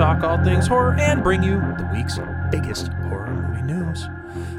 Talk 0.00 0.24
all 0.24 0.42
things 0.42 0.66
horror 0.66 0.96
and 0.98 1.22
bring 1.22 1.42
you 1.42 1.60
the 1.76 1.90
week's 1.92 2.18
biggest 2.50 2.88
horror 2.88 3.30
movie 3.30 3.60
news. 3.60 4.08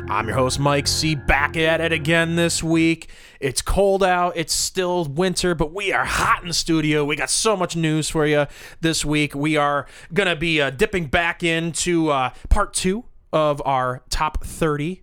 I'm 0.08 0.28
your 0.28 0.36
host, 0.36 0.60
Mike 0.60 0.86
C. 0.86 1.16
Back 1.16 1.58
at 1.58 1.82
it 1.82 1.92
again 1.92 2.36
this 2.36 2.62
week. 2.62 3.10
It's 3.40 3.60
cold 3.60 4.04
out, 4.04 4.34
it's 4.38 4.54
still 4.54 5.06
winter, 5.06 5.56
but 5.56 5.74
we 5.74 5.92
are 5.94 6.06
hot 6.06 6.44
in 6.44 6.50
the 6.50 6.54
studio. 6.54 7.04
We 7.04 7.16
got 7.16 7.32
so 7.32 7.58
much 7.58 7.76
news 7.76 8.08
for 8.08 8.28
you 8.28 8.46
this 8.82 9.04
week. 9.04 9.34
We 9.34 9.58
are 9.58 9.88
going 10.14 10.30
to 10.30 10.36
be 10.36 10.62
uh, 10.62 10.70
dipping 10.70 11.08
back 11.08 11.42
into 11.42 12.12
uh, 12.12 12.34
part 12.50 12.76
two 12.76 13.06
of 13.34 13.64
our 13.66 14.04
top 14.12 14.44
30 14.44 15.02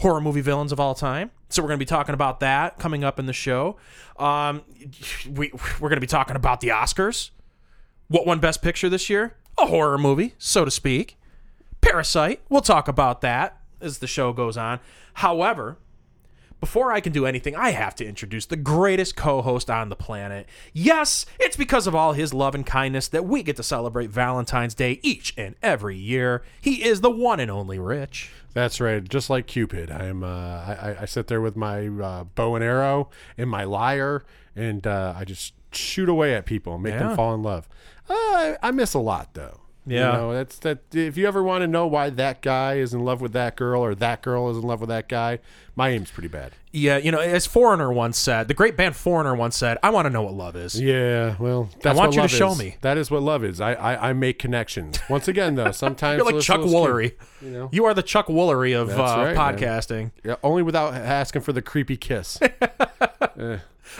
horror 0.00 0.20
movie 0.20 0.40
villains 0.40 0.72
of 0.72 0.80
all 0.80 0.96
time. 0.96 1.30
So 1.48 1.62
we're 1.62 1.68
going 1.68 1.78
to 1.78 1.84
be 1.84 1.88
talking 1.88 2.14
about 2.14 2.40
that 2.40 2.80
coming 2.80 3.04
up 3.04 3.20
in 3.20 3.26
the 3.26 3.32
show. 3.32 3.76
Um, 4.18 4.62
we 5.32 5.52
we're 5.78 5.88
going 5.88 5.94
to 5.94 6.00
be 6.00 6.08
talking 6.08 6.34
about 6.34 6.58
the 6.58 6.70
Oscars. 6.70 7.30
What 8.08 8.26
won 8.26 8.40
Best 8.40 8.62
Picture 8.62 8.88
this 8.88 9.08
year? 9.08 9.36
A 9.58 9.66
horror 9.66 9.98
movie, 9.98 10.34
so 10.38 10.64
to 10.64 10.70
speak. 10.70 11.18
Parasite. 11.80 12.40
We'll 12.48 12.60
talk 12.60 12.88
about 12.88 13.20
that 13.20 13.60
as 13.80 13.98
the 13.98 14.06
show 14.06 14.32
goes 14.32 14.56
on. 14.56 14.80
However, 15.14 15.78
before 16.60 16.92
I 16.92 17.00
can 17.00 17.12
do 17.12 17.24
anything, 17.24 17.56
I 17.56 17.70
have 17.70 17.94
to 17.96 18.06
introduce 18.06 18.44
the 18.44 18.56
greatest 18.56 19.16
co 19.16 19.40
host 19.40 19.70
on 19.70 19.88
the 19.88 19.96
planet. 19.96 20.46
Yes, 20.74 21.24
it's 21.38 21.56
because 21.56 21.86
of 21.86 21.94
all 21.94 22.12
his 22.12 22.34
love 22.34 22.54
and 22.54 22.66
kindness 22.66 23.08
that 23.08 23.24
we 23.24 23.42
get 23.42 23.56
to 23.56 23.62
celebrate 23.62 24.10
Valentine's 24.10 24.74
Day 24.74 25.00
each 25.02 25.32
and 25.38 25.54
every 25.62 25.96
year. 25.96 26.42
He 26.60 26.84
is 26.84 27.00
the 27.00 27.10
one 27.10 27.40
and 27.40 27.50
only 27.50 27.78
Rich. 27.78 28.30
That's 28.52 28.78
right. 28.80 29.02
Just 29.02 29.30
like 29.30 29.46
Cupid, 29.46 29.90
I 29.90 30.04
am. 30.04 30.22
Uh, 30.22 30.26
I, 30.28 30.96
I 31.00 31.04
sit 31.06 31.28
there 31.28 31.40
with 31.40 31.56
my 31.56 31.86
uh, 31.88 32.24
bow 32.24 32.56
and 32.56 32.64
arrow 32.64 33.08
and 33.38 33.48
my 33.48 33.64
lyre, 33.64 34.22
and 34.54 34.86
uh, 34.86 35.14
I 35.16 35.24
just 35.24 35.54
shoot 35.72 36.08
away 36.08 36.34
at 36.34 36.46
people 36.46 36.74
and 36.74 36.82
make 36.82 36.94
Yeah. 36.94 37.08
them 37.08 37.16
fall 37.16 37.34
in 37.34 37.42
love. 37.42 37.68
Uh, 38.08 38.12
I, 38.14 38.56
I 38.62 38.70
miss 38.70 38.94
a 38.94 38.98
lot 38.98 39.34
though. 39.34 39.58
Yeah. 39.86 40.12
You 40.12 40.18
know, 40.18 40.32
that's 40.34 40.58
that. 40.58 40.78
If 40.94 41.16
you 41.16 41.26
ever 41.26 41.42
want 41.42 41.62
to 41.62 41.66
know 41.66 41.86
why 41.86 42.10
that 42.10 42.42
guy 42.42 42.74
is 42.74 42.92
in 42.92 43.00
love 43.04 43.20
with 43.22 43.32
that 43.32 43.56
girl 43.56 43.82
or 43.82 43.94
that 43.94 44.20
girl 44.22 44.50
is 44.50 44.58
in 44.58 44.62
love 44.62 44.80
with 44.80 44.90
that 44.90 45.08
guy, 45.08 45.38
my 45.74 45.88
aim's 45.88 46.10
pretty 46.10 46.28
bad. 46.28 46.52
Yeah, 46.70 46.98
you 46.98 47.10
know, 47.10 47.18
as 47.18 47.46
Foreigner 47.46 47.90
once 47.90 48.18
said, 48.18 48.46
the 48.46 48.54
great 48.54 48.76
band 48.76 48.94
Foreigner 48.94 49.34
once 49.34 49.56
said, 49.56 49.78
I 49.82 49.88
want 49.90 50.04
to 50.06 50.10
know 50.10 50.22
what 50.22 50.34
love 50.34 50.54
is. 50.54 50.78
Yeah, 50.80 51.34
well, 51.40 51.70
that's 51.80 51.96
what 51.96 52.02
I 52.04 52.06
want 52.06 52.14
you 52.14 52.22
to 52.22 52.28
show 52.28 52.52
is. 52.52 52.58
me. 52.58 52.76
That 52.82 52.98
is 52.98 53.10
what 53.10 53.22
love 53.22 53.42
is. 53.42 53.60
I, 53.60 53.72
I, 53.72 54.10
I 54.10 54.12
make 54.12 54.38
connections. 54.38 55.00
Once 55.08 55.26
again, 55.26 55.54
though, 55.54 55.70
sometimes 55.72 56.18
You're 56.22 56.30
like 56.30 56.42
Chuck 56.44 56.60
Woolery. 56.60 57.14
You 57.40 57.50
know, 57.50 57.68
You 57.72 57.86
are 57.86 57.94
the 57.94 58.02
Chuck 58.02 58.26
Woolery 58.26 58.78
of 58.80 58.90
uh, 58.90 58.94
right, 59.02 59.36
podcasting. 59.36 60.12
yeah, 60.22 60.36
only 60.44 60.62
without 60.62 60.94
asking 60.94 61.40
for 61.42 61.52
the 61.54 61.62
creepy 61.62 61.96
kiss. 61.96 62.38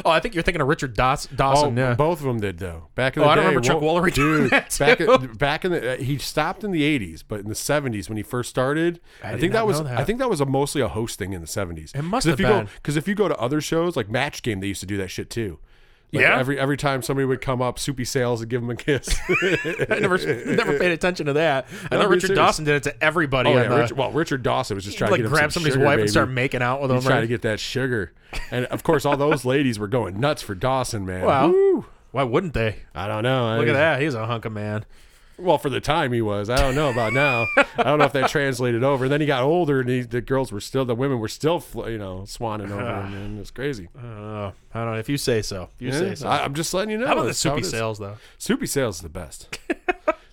Oh, 0.04 0.10
I 0.10 0.20
think 0.20 0.34
you're 0.34 0.42
thinking 0.42 0.60
of 0.60 0.68
Richard 0.68 0.94
Daws- 0.94 1.28
Oh, 1.32 1.36
Dawson. 1.36 1.76
yeah. 1.76 1.94
both 1.94 2.20
of 2.20 2.26
them 2.26 2.40
did 2.40 2.58
though. 2.58 2.88
Back 2.94 3.16
in 3.16 3.22
Oh, 3.22 3.26
day, 3.26 3.30
I 3.32 3.34
don't 3.36 3.44
remember 3.46 3.66
Chuck 3.66 3.80
Woolery 3.80 4.12
doing 4.14 4.42
dude. 4.42 4.50
that, 4.50 4.76
back 4.78 5.00
in, 5.00 5.32
back 5.34 5.64
in 5.64 5.72
the 5.72 5.92
uh, 5.92 5.96
he 5.96 6.18
stopped 6.18 6.64
in 6.64 6.70
the 6.70 6.82
'80s, 6.82 7.22
but 7.26 7.40
in 7.40 7.48
the 7.48 7.54
'70s 7.54 8.08
when 8.08 8.16
he 8.16 8.22
first 8.22 8.50
started, 8.50 9.00
I, 9.22 9.32
did 9.32 9.40
think 9.40 9.52
that 9.52 9.66
was 9.66 9.82
that. 9.82 9.98
I 9.98 10.04
think 10.04 10.18
that 10.18 10.30
was 10.30 10.40
a 10.40 10.46
mostly 10.46 10.80
a 10.82 10.88
hosting 10.88 11.32
in 11.32 11.40
the 11.40 11.46
'70s. 11.46 11.94
It 11.94 12.02
must 12.02 12.26
if 12.26 12.32
have 12.38 12.40
you 12.40 12.46
been. 12.46 12.68
because 12.76 12.96
if 12.96 13.06
you 13.08 13.14
go 13.14 13.28
to 13.28 13.36
other 13.38 13.60
shows 13.60 13.96
like 13.96 14.08
Match 14.10 14.42
Game, 14.42 14.60
they 14.60 14.66
used 14.68 14.80
to 14.80 14.86
do 14.86 14.96
that 14.98 15.08
shit 15.08 15.30
too. 15.30 15.58
Like 16.12 16.22
Yeah? 16.22 16.38
Every 16.38 16.58
every 16.58 16.76
time 16.76 17.02
somebody 17.02 17.24
would 17.24 17.40
come 17.40 17.62
up, 17.62 17.78
Soupy 17.78 18.04
Sales 18.04 18.40
would 18.40 18.48
give 18.48 18.62
him 18.62 18.70
a 18.70 18.76
kiss. 18.76 19.08
I 19.90 19.98
never 20.00 20.18
never 20.46 20.78
paid 20.78 20.90
attention 20.92 21.26
to 21.26 21.32
that. 21.34 21.66
I 21.90 21.96
know 21.96 22.02
No, 22.02 22.08
Richard 22.08 22.28
serious. 22.28 22.36
Dawson 22.38 22.64
did 22.64 22.74
it 22.76 22.82
to 22.84 23.04
everybody. 23.04 23.50
oh 23.50 23.54
yeah, 23.54 23.68
the- 23.68 23.76
Richard, 23.76 23.96
well 23.96 24.10
Richard 24.10 24.42
Dawson 24.42 24.74
was 24.74 24.84
just 24.84 24.98
trying 24.98 25.12
like 25.12 25.22
to 25.22 25.28
grab 25.28 25.52
some 25.52 25.62
somebody's 25.62 25.74
sugar, 25.74 25.84
wife 25.84 25.92
baby. 25.94 26.02
and 26.02 26.10
start 26.10 26.30
making 26.30 26.62
out 26.62 26.80
with 26.80 26.90
them. 26.90 27.00
trying 27.00 27.20
to 27.22 27.28
get 27.28 27.42
that 27.42 27.60
sugar, 27.60 28.12
and 28.50 28.66
of 28.66 28.82
course 28.82 29.04
all 29.04 29.16
those 29.16 29.44
ladies 29.44 29.78
were 29.78 29.88
going 29.88 30.18
nuts 30.18 30.42
for 30.42 30.54
Dawson, 30.54 31.06
man. 31.06 31.24
Well, 31.24 31.84
Why 32.10 32.24
wouldn't 32.24 32.54
they? 32.54 32.76
I 32.92 33.06
don't 33.06 33.22
know. 33.22 33.56
Look 33.58 33.66
I- 33.68 33.70
at 33.70 33.74
that. 33.74 34.02
He's 34.02 34.14
a 34.14 34.26
hunk 34.26 34.44
of 34.44 34.52
man. 34.52 34.84
Well, 35.40 35.58
for 35.58 35.70
the 35.70 35.80
time 35.80 36.12
he 36.12 36.20
was. 36.22 36.50
I 36.50 36.56
don't 36.56 36.74
know 36.74 36.90
about 36.90 37.12
now. 37.12 37.46
I 37.76 37.82
don't 37.84 37.98
know 37.98 38.04
if 38.04 38.12
that 38.12 38.28
translated 38.30 38.84
over. 38.84 39.08
Then 39.08 39.20
he 39.20 39.26
got 39.26 39.42
older, 39.42 39.80
and 39.80 39.88
he, 39.88 40.00
the 40.02 40.20
girls 40.20 40.52
were 40.52 40.60
still, 40.60 40.84
the 40.84 40.94
women 40.94 41.18
were 41.18 41.28
still, 41.28 41.62
you 41.74 41.98
know, 41.98 42.20
swanning 42.26 42.70
over 42.70 43.02
him, 43.02 43.14
and 43.14 43.38
it's 43.40 43.50
crazy. 43.50 43.88
Uh, 43.96 44.52
I 44.74 44.84
don't 44.84 44.92
know 44.92 44.98
if 44.98 45.08
you 45.08 45.16
say 45.16 45.42
so. 45.42 45.68
If 45.78 45.82
you 45.82 45.92
say 45.92 46.14
so. 46.14 46.28
I, 46.28 46.44
am 46.44 46.54
just 46.54 46.72
letting 46.74 46.90
you 46.90 46.98
know. 46.98 47.06
How 47.06 47.14
about 47.14 47.24
the 47.26 47.34
soupy 47.34 47.62
sales 47.62 47.98
though? 47.98 48.16
Soupy 48.38 48.66
sales 48.66 48.96
is 48.96 49.02
the 49.02 49.08
best. 49.08 49.58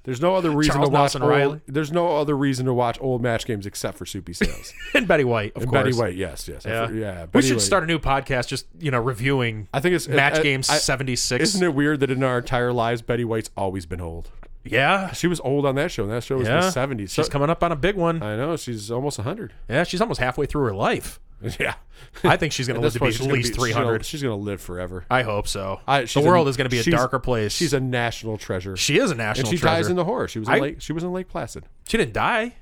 There's 0.03 0.21
no 0.21 0.35
other 0.35 0.51
reason 0.51 0.75
Charles 0.75 0.87
to 0.87 0.93
watch 0.93 0.99
Nelson 1.01 1.21
old, 1.23 1.31
Reilly? 1.31 1.61
There's 1.67 1.91
no 1.91 2.15
other 2.15 2.37
reason 2.37 2.65
to 2.67 2.73
watch 2.73 2.97
old 3.01 3.21
match 3.21 3.45
games 3.45 3.65
except 3.65 3.97
for 3.97 4.05
Soupy 4.05 4.31
sales. 4.31 4.73
And 4.93 5.05
Betty 5.05 5.25
White, 5.25 5.53
of 5.53 5.63
and 5.63 5.69
course. 5.69 5.83
Betty 5.83 5.97
White, 5.97 6.15
yes, 6.15 6.47
yes, 6.47 6.63
Yeah, 6.65 6.89
yeah. 6.89 7.25
we 7.33 7.41
should 7.41 7.57
White. 7.57 7.61
start 7.61 7.83
a 7.83 7.87
new 7.87 7.99
podcast, 7.99 8.47
just 8.47 8.67
you 8.79 8.89
know, 8.89 9.01
reviewing 9.01 9.67
I 9.73 9.81
think 9.81 9.95
it's 9.95 10.07
match 10.07 10.35
I- 10.35 10.43
games 10.43 10.67
seventy 10.67 11.17
six. 11.17 11.43
Isn't 11.43 11.61
it 11.61 11.73
weird 11.73 11.99
that 11.99 12.09
in 12.09 12.23
our 12.23 12.37
entire 12.37 12.71
lives, 12.71 13.01
Betty 13.01 13.25
White's 13.25 13.49
always 13.57 13.85
been 13.85 13.99
old? 13.99 14.29
Yeah, 14.71 15.11
She 15.13 15.27
was 15.27 15.39
old 15.41 15.65
on 15.65 15.75
that 15.75 15.91
show, 15.91 16.03
and 16.03 16.11
that 16.11 16.23
show 16.23 16.37
was 16.37 16.47
yeah. 16.47 16.55
in 16.55 16.61
the 16.61 17.03
70s. 17.03 17.09
She's 17.11 17.25
So- 17.25 17.31
coming 17.31 17.49
up 17.49 17.63
on 17.63 17.71
a 17.71 17.75
big 17.75 17.95
one. 17.95 18.21
I 18.23 18.35
know 18.35 18.55
she's 18.57 18.89
almost 18.91 19.17
100. 19.19 19.53
yeah, 19.69 19.83
she's 19.83 20.01
almost 20.01 20.19
halfway 20.19 20.45
through 20.45 20.63
her 20.65 20.73
life. 20.73 21.19
Yeah, 21.59 21.75
I 22.23 22.35
think 22.35 22.51
she's 22.51 22.65
going 22.67 22.79
to 22.79 22.81
live 22.81 22.93
to 22.93 22.99
be 22.99 23.05
at 23.09 23.21
least 23.21 23.53
three 23.53 23.71
hundred. 23.71 24.03
She's 24.05 24.23
going 24.23 24.35
to 24.35 24.43
live 24.43 24.59
forever. 24.59 25.05
I 25.07 25.21
hope 25.21 25.47
so. 25.47 25.81
I, 25.87 26.01
the 26.01 26.07
she's 26.07 26.25
world 26.25 26.47
a- 26.47 26.49
is 26.49 26.57
going 26.57 26.65
to 26.65 26.69
be 26.71 26.79
a 26.79 26.83
she's- 26.83 26.97
darker 26.97 27.19
place. 27.19 27.51
She's 27.53 27.73
a 27.73 27.79
national 27.79 28.39
treasure. 28.39 28.75
she 28.75 28.97
is 28.97 29.11
a 29.11 29.13
and 29.13 29.19
national 29.19 29.51
she 29.51 29.57
treasure. 29.59 29.75
dies 29.83 29.87
in 29.87 29.97
the 29.97 30.03
horror. 30.03 30.27
She 30.27 30.39
was 30.39 30.47
in 30.47 30.55
I- 30.55 30.59
Lake. 30.59 30.81
She 30.81 30.93
was 30.93 31.03
in 31.03 31.13
Lake 31.13 31.27
Placid. 31.27 31.65
she 31.87 31.95
didn't 31.97 32.13
die. 32.13 32.55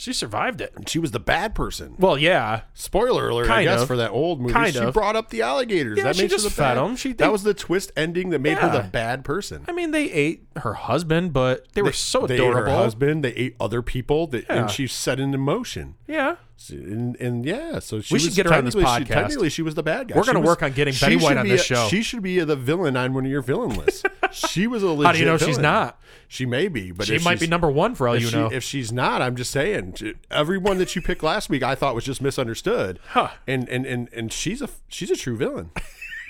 She 0.00 0.12
survived 0.14 0.60
it. 0.62 0.72
And 0.74 0.88
she 0.88 0.98
was 0.98 1.10
the 1.10 1.20
bad 1.20 1.54
person. 1.54 1.94
Well, 1.98 2.16
yeah. 2.16 2.62
Spoiler 2.72 3.28
alert, 3.28 3.44
I 3.44 3.48
Kind 3.48 3.64
guess, 3.66 3.82
of. 3.82 3.86
for 3.86 3.96
that 3.98 4.10
old 4.10 4.40
movie. 4.40 4.54
Kind 4.54 4.72
she 4.72 4.78
of. 4.80 4.94
brought 4.94 5.14
up 5.14 5.28
the 5.28 5.42
alligators. 5.42 5.98
Yeah, 5.98 6.04
that 6.04 6.16
she 6.16 6.26
just 6.26 6.44
her 6.44 6.48
the 6.48 6.54
fed 6.54 6.76
bad. 6.76 6.78
'em. 6.84 6.96
She- 6.96 7.12
that 7.12 7.30
was 7.30 7.42
the 7.42 7.52
twist 7.52 7.92
ending 7.96 8.30
that 8.30 8.38
made 8.40 8.56
her 8.58 8.70
the 8.70 8.88
bad 8.88 9.24
person. 9.24 9.64
I 9.68 9.72
mean, 9.72 9.90
they 9.90 10.10
ate 10.10 10.46
her 10.56 10.72
husband, 10.74 11.32
but 11.34 11.66
they 11.74 11.82
were 11.82 11.92
so 11.92 12.26
they 12.26 12.34
ate 12.36 12.40
adorable. 12.40 12.72
her 12.72 12.76
husband. 12.78 13.22
They 13.24 13.32
ate 13.32 13.56
other 13.60 13.82
people, 13.82 14.26
that, 14.28 14.46
Yeah. 14.48 14.56
and 14.62 14.70
she 14.70 14.86
set 14.86 15.20
it 15.20 15.24
in 15.24 15.38
motion. 15.38 15.96
Yeah. 16.06 16.36
And, 16.68 17.16
and 17.16 17.44
yeah, 17.46 17.78
so 17.78 18.00
she 18.02 18.12
We 18.12 18.16
was, 18.16 18.24
should 18.24 18.34
get 18.34 18.46
her 18.46 18.54
on 18.54 18.66
this 18.66 18.74
podcast. 18.74 18.98
She, 18.98 19.04
technically, 19.06 19.48
she 19.48 19.62
was 19.62 19.74
the 19.74 19.82
bad 19.82 20.08
guy. 20.08 20.16
We're 20.16 20.24
gonna 20.24 20.40
work 20.40 20.62
on 20.62 20.72
getting 20.72 20.92
Betty 20.92 21.16
White 21.16 21.38
on 21.38 21.48
this 21.48 21.62
a- 21.62 21.64
show. 21.64 21.88
She 21.88 22.02
should 22.02 22.22
be 22.22 22.38
the 22.40 22.56
villain 22.56 22.96
on 22.96 23.14
one 23.14 23.24
of 23.24 23.30
your 23.30 23.40
villain 23.40 23.76
lists. 23.76 24.02
she 24.32 24.66
was 24.66 24.82
a 24.82 24.88
legit. 24.88 25.06
How 25.06 25.12
do 25.12 25.18
you 25.18 25.24
know 25.24 25.38
she's 25.38 25.58
not? 25.58 25.98
She 26.28 26.44
may 26.44 26.68
be, 26.68 26.92
but 26.92 27.06
She 27.06 27.18
might 27.20 27.40
be 27.40 27.46
number 27.46 27.70
one 27.70 27.94
for 27.94 28.06
all 28.06 28.16
you 28.16 28.28
she- 28.28 28.36
know. 28.36 28.50
If 28.52 28.62
she's 28.62 28.92
not, 28.92 29.22
I'm 29.22 29.36
just 29.36 29.50
saying. 29.50 29.96
Everyone 30.30 30.76
that 30.78 30.94
you 30.94 31.00
picked 31.02 31.22
last 31.22 31.48
week, 31.48 31.62
I 31.62 31.74
thought 31.74 31.94
was 31.94 32.04
just 32.04 32.20
misunderstood. 32.20 32.98
Huh. 33.08 33.30
And 33.46 33.68
and 33.68 33.86
and 33.86 34.08
and 34.12 34.32
she's 34.32 34.60
a 34.60 34.68
she's 34.88 35.10
a 35.10 35.16
true 35.16 35.36
villain. 35.36 35.70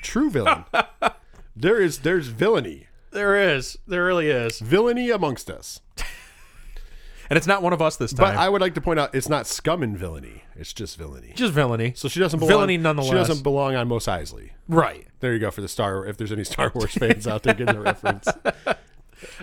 True 0.03 0.31
villain. 0.31 0.65
there 1.57 1.81
is 1.81 1.99
there's 1.99 2.29
villainy, 2.29 2.87
there 3.11 3.37
is. 3.37 3.79
There 3.87 4.05
really 4.05 4.29
is. 4.31 4.61
villainy 4.61 5.11
amongst 5.11 5.51
us. 5.51 5.81
And 7.31 7.37
it's 7.37 7.47
not 7.47 7.63
one 7.63 7.73
of 7.73 7.81
us 7.81 7.97
this 7.97 8.13
time. 8.13 8.35
But. 8.35 8.37
I 8.37 8.49
would 8.49 8.61
like 8.61 8.75
to 8.75 8.81
point 8.81 8.99
out, 8.99 9.15
it's 9.15 9.29
not 9.29 9.47
scum 9.47 9.83
and 9.85 9.97
villainy. 9.97 10.43
It's 10.57 10.73
just 10.73 10.99
villainy. 10.99 11.33
Just 11.37 11.53
villainy. 11.53 11.93
So 11.95 12.09
she 12.09 12.19
doesn't 12.21 12.41
belong. 12.41 12.51
Villainy 12.51 12.77
nonetheless. 12.77 13.11
She 13.11 13.15
doesn't 13.15 13.43
belong 13.45 13.77
on 13.77 13.87
Mos 13.89 14.07
Eisley. 14.07 14.51
right. 14.69 15.07
There 15.21 15.33
you 15.33 15.39
go 15.39 15.51
for 15.51 15.61
the 15.61 15.69
Star. 15.69 16.07
If 16.07 16.17
there's 16.17 16.33
any 16.33 16.45
Star 16.45 16.73
Wars 16.75 16.93
fans 16.95 17.27
out 17.27 17.43
there 17.45 17.55
getting 17.55 17.75
the 17.75 17.81
reference, 17.81 18.27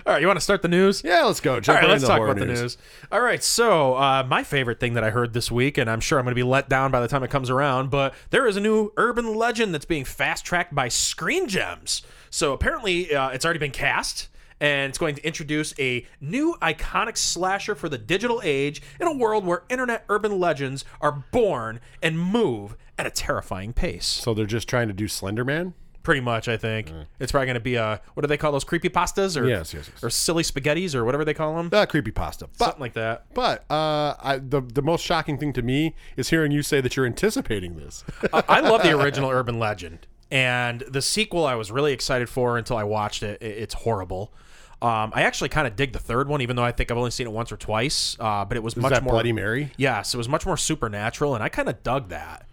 All 0.06 0.12
right, 0.12 0.20
you 0.20 0.26
want 0.26 0.38
to 0.38 0.42
start 0.42 0.62
the 0.62 0.68
news? 0.68 1.02
yeah, 1.04 1.22
let's 1.24 1.40
go. 1.40 1.54
All 1.54 1.60
Jump 1.60 1.76
right, 1.76 1.82
right 1.82 1.90
let's 1.92 2.04
talk 2.04 2.20
about 2.20 2.36
the 2.36 2.46
news. 2.46 2.76
All 3.12 3.20
right, 3.20 3.42
so 3.42 3.94
uh, 3.94 4.26
my 4.28 4.42
favorite 4.42 4.80
thing 4.80 4.94
that 4.94 5.04
I 5.04 5.10
heard 5.10 5.32
this 5.32 5.50
week, 5.50 5.78
and 5.78 5.88
I'm 5.88 6.00
sure 6.00 6.18
I'm 6.18 6.24
going 6.24 6.32
to 6.32 6.38
be 6.38 6.42
let 6.42 6.68
down 6.68 6.90
by 6.90 7.00
the 7.00 7.08
time 7.08 7.22
it 7.22 7.30
comes 7.30 7.48
around, 7.50 7.90
but 7.90 8.14
there 8.30 8.46
is 8.46 8.56
a 8.56 8.60
new 8.60 8.92
urban 8.96 9.34
legend 9.34 9.72
that's 9.72 9.84
being 9.84 10.04
fast 10.04 10.44
tracked 10.44 10.74
by 10.74 10.88
Screen 10.88 11.48
Gems. 11.48 12.02
So 12.30 12.52
apparently, 12.52 13.14
uh, 13.14 13.30
it's 13.30 13.44
already 13.44 13.60
been 13.60 13.70
cast. 13.70 14.28
And 14.60 14.88
it's 14.90 14.98
going 14.98 15.14
to 15.14 15.24
introduce 15.26 15.72
a 15.78 16.04
new 16.20 16.56
iconic 16.60 17.16
slasher 17.16 17.74
for 17.74 17.88
the 17.88 17.98
digital 17.98 18.40
age 18.42 18.82
in 19.00 19.06
a 19.06 19.12
world 19.12 19.44
where 19.46 19.62
internet 19.68 20.04
urban 20.08 20.38
legends 20.40 20.84
are 21.00 21.24
born 21.30 21.80
and 22.02 22.18
move 22.18 22.76
at 22.98 23.06
a 23.06 23.10
terrifying 23.10 23.72
pace. 23.72 24.06
So 24.06 24.34
they're 24.34 24.46
just 24.46 24.68
trying 24.68 24.88
to 24.88 24.94
do 24.94 25.06
Slender 25.06 25.44
Man. 25.44 25.74
pretty 26.02 26.20
much. 26.22 26.48
I 26.48 26.56
think 26.56 26.90
it's 27.20 27.30
probably 27.32 27.46
going 27.46 27.54
to 27.54 27.60
be 27.60 27.74
a 27.74 28.00
what 28.14 28.22
do 28.22 28.26
they 28.26 28.36
call 28.38 28.50
those 28.50 28.64
creepy 28.64 28.88
pastas 28.88 29.40
or 29.40 29.46
Yes, 29.46 29.74
yes, 29.74 29.90
yes. 29.92 30.02
or 30.02 30.08
silly 30.10 30.42
spaghettis 30.42 30.94
or 30.94 31.04
whatever 31.04 31.22
they 31.24 31.34
call 31.34 31.54
them, 31.56 31.68
Uh, 31.72 31.84
creepy 31.86 32.10
pasta. 32.10 32.48
But 32.58 32.64
something 32.64 32.80
like 32.80 32.94
that. 32.94 33.26
but 33.34 33.64
uh, 33.70 34.14
I, 34.18 34.38
the 34.42 34.62
the 34.62 34.80
most 34.82 35.04
shocking 35.04 35.36
thing 35.38 35.52
to 35.52 35.62
me 35.62 35.94
is 36.16 36.30
hearing 36.30 36.50
you 36.50 36.62
say 36.62 36.80
that 36.80 36.96
you're 36.96 37.04
anticipating 37.06 37.76
this. 37.76 38.04
I 38.32 38.42
I 38.48 38.60
love 38.60 38.82
the 38.82 38.98
original 38.98 39.28
Urban 39.30 39.58
Legend, 39.58 40.06
and 40.30 40.80
the 40.88 41.02
sequel 41.02 41.44
I 41.46 41.54
was 41.56 41.70
really 41.70 41.92
excited 41.92 42.28
for 42.30 42.56
until 42.58 42.76
I 42.78 42.84
watched 42.84 43.22
it. 43.22 43.40
It's 43.42 43.74
horrible. 43.74 44.32
Um, 44.80 45.10
I 45.14 45.22
actually 45.22 45.48
kind 45.48 45.66
of 45.66 45.74
dig 45.74 45.92
the 45.92 45.98
third 45.98 46.28
one, 46.28 46.40
even 46.40 46.54
though 46.56 46.62
I 46.64 46.70
think 46.72 46.90
I've 46.90 46.96
only 46.98 47.10
seen 47.10 47.26
it 47.26 47.32
once 47.32 47.50
or 47.50 47.56
twice. 47.56 48.16
Uh, 48.20 48.44
but 48.44 48.56
it 48.56 48.62
was 48.62 48.76
much 48.76 48.90
that 48.90 49.02
more 49.02 49.12
Bloody 49.12 49.32
Mary? 49.32 49.72
Yes, 49.76 50.14
it 50.14 50.16
was 50.16 50.28
much 50.28 50.46
more 50.46 50.56
supernatural, 50.56 51.34
and 51.34 51.42
I 51.42 51.48
kind 51.48 51.68
of 51.68 51.82
dug 51.82 52.10
that. 52.10 52.46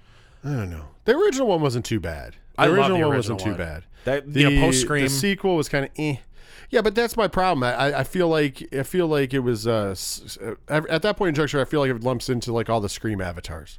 I 0.44 0.50
don't 0.50 0.69
know. 0.72 0.86
The 1.06 1.16
original 1.16 1.48
one 1.48 1.62
wasn't 1.62 1.86
too 1.86 2.00
bad. 2.00 2.33
The 2.56 2.62
I 2.63 2.68
original, 2.68 2.98
the 3.00 3.07
one 3.07 3.16
wasn't 3.18 3.39
too 3.39 3.54
bad. 3.56 3.83
That- 4.06 4.31
the, 4.33 4.42
you 4.42 4.50
know, 4.50 4.62
post-Scream- 4.62 5.07
sequel 5.10 5.56
was 5.56 5.69
kind 5.69 5.86
of 5.86 5.92
eh. 5.98 6.18
Yeah, 6.72 6.81
but 6.81 6.95
that's 6.95 7.16
my 7.16 7.27
problem. 7.27 7.63
I, 7.63 7.74
I- 7.75 8.00
I 8.00 8.04
feel 8.04 8.27
like 8.27 8.68
I 8.74 8.81
feel 8.83 9.07
like 9.07 9.33
it 9.33 9.39
was 9.39 9.68
uh, 9.68 9.95
uh, 10.69 10.81
at 10.89 11.01
that 11.04 11.18
point 11.18 11.30
in 11.30 11.36
juncture. 11.36 11.62
I 11.62 11.66
feel 11.66 11.80
like 11.80 11.92
it 11.92 12.01
lumps 12.01 12.27
into 12.30 12.51
like 12.54 12.69
all 12.69 12.81
the 12.81 12.89
Scream 12.89 13.22
avatars. 13.22 13.77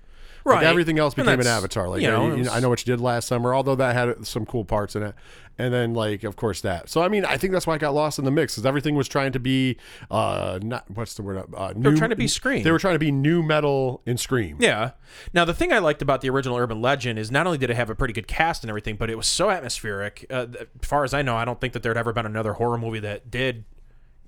Like 0.54 0.64
everything 0.64 0.98
else 0.98 1.14
became 1.14 1.40
an 1.40 1.46
avatar. 1.46 1.88
Like 1.88 2.02
you 2.02 2.08
know, 2.08 2.32
I, 2.32 2.34
you 2.36 2.42
know, 2.44 2.52
I 2.52 2.60
know 2.60 2.68
what 2.68 2.86
you 2.86 2.92
did 2.92 3.00
last 3.00 3.28
summer, 3.28 3.54
although 3.54 3.74
that 3.74 3.94
had 3.94 4.26
some 4.26 4.46
cool 4.46 4.64
parts 4.64 4.94
in 4.96 5.02
it. 5.02 5.14
And 5.58 5.72
then 5.72 5.94
like 5.94 6.22
of 6.24 6.36
course 6.36 6.60
that. 6.60 6.88
So 6.88 7.02
I 7.02 7.08
mean, 7.08 7.24
I 7.24 7.36
think 7.36 7.52
that's 7.52 7.66
why 7.66 7.74
I 7.74 7.78
got 7.78 7.94
lost 7.94 8.18
in 8.18 8.24
the 8.24 8.30
mix 8.30 8.54
because 8.54 8.66
everything 8.66 8.94
was 8.94 9.08
trying 9.08 9.32
to 9.32 9.40
be 9.40 9.78
uh 10.10 10.58
not 10.62 10.90
what's 10.90 11.14
the 11.14 11.22
word 11.22 11.42
uh, 11.56 11.72
new, 11.74 11.82
They 11.82 11.90
were 11.90 11.96
trying 11.96 12.10
to 12.10 12.16
be 12.16 12.28
Scream. 12.28 12.62
They 12.62 12.70
were 12.70 12.78
trying 12.78 12.94
to 12.94 12.98
be 12.98 13.10
new 13.10 13.42
metal 13.42 14.02
in 14.06 14.18
Scream. 14.18 14.58
Yeah. 14.60 14.92
Now 15.32 15.44
the 15.44 15.54
thing 15.54 15.72
I 15.72 15.78
liked 15.78 16.02
about 16.02 16.20
the 16.20 16.30
original 16.30 16.56
Urban 16.58 16.82
Legend 16.82 17.18
is 17.18 17.30
not 17.30 17.46
only 17.46 17.58
did 17.58 17.70
it 17.70 17.76
have 17.76 17.90
a 17.90 17.94
pretty 17.94 18.12
good 18.12 18.28
cast 18.28 18.62
and 18.62 18.70
everything, 18.70 18.96
but 18.96 19.08
it 19.10 19.16
was 19.16 19.26
so 19.26 19.50
atmospheric. 19.50 20.26
Uh, 20.30 20.46
as 20.60 20.66
far 20.88 21.04
as 21.04 21.14
I 21.14 21.22
know, 21.22 21.36
I 21.36 21.44
don't 21.44 21.60
think 21.60 21.72
that 21.72 21.82
there'd 21.82 21.96
ever 21.96 22.12
been 22.12 22.26
another 22.26 22.54
horror 22.54 22.78
movie 22.78 23.00
that 23.00 23.30
did 23.30 23.64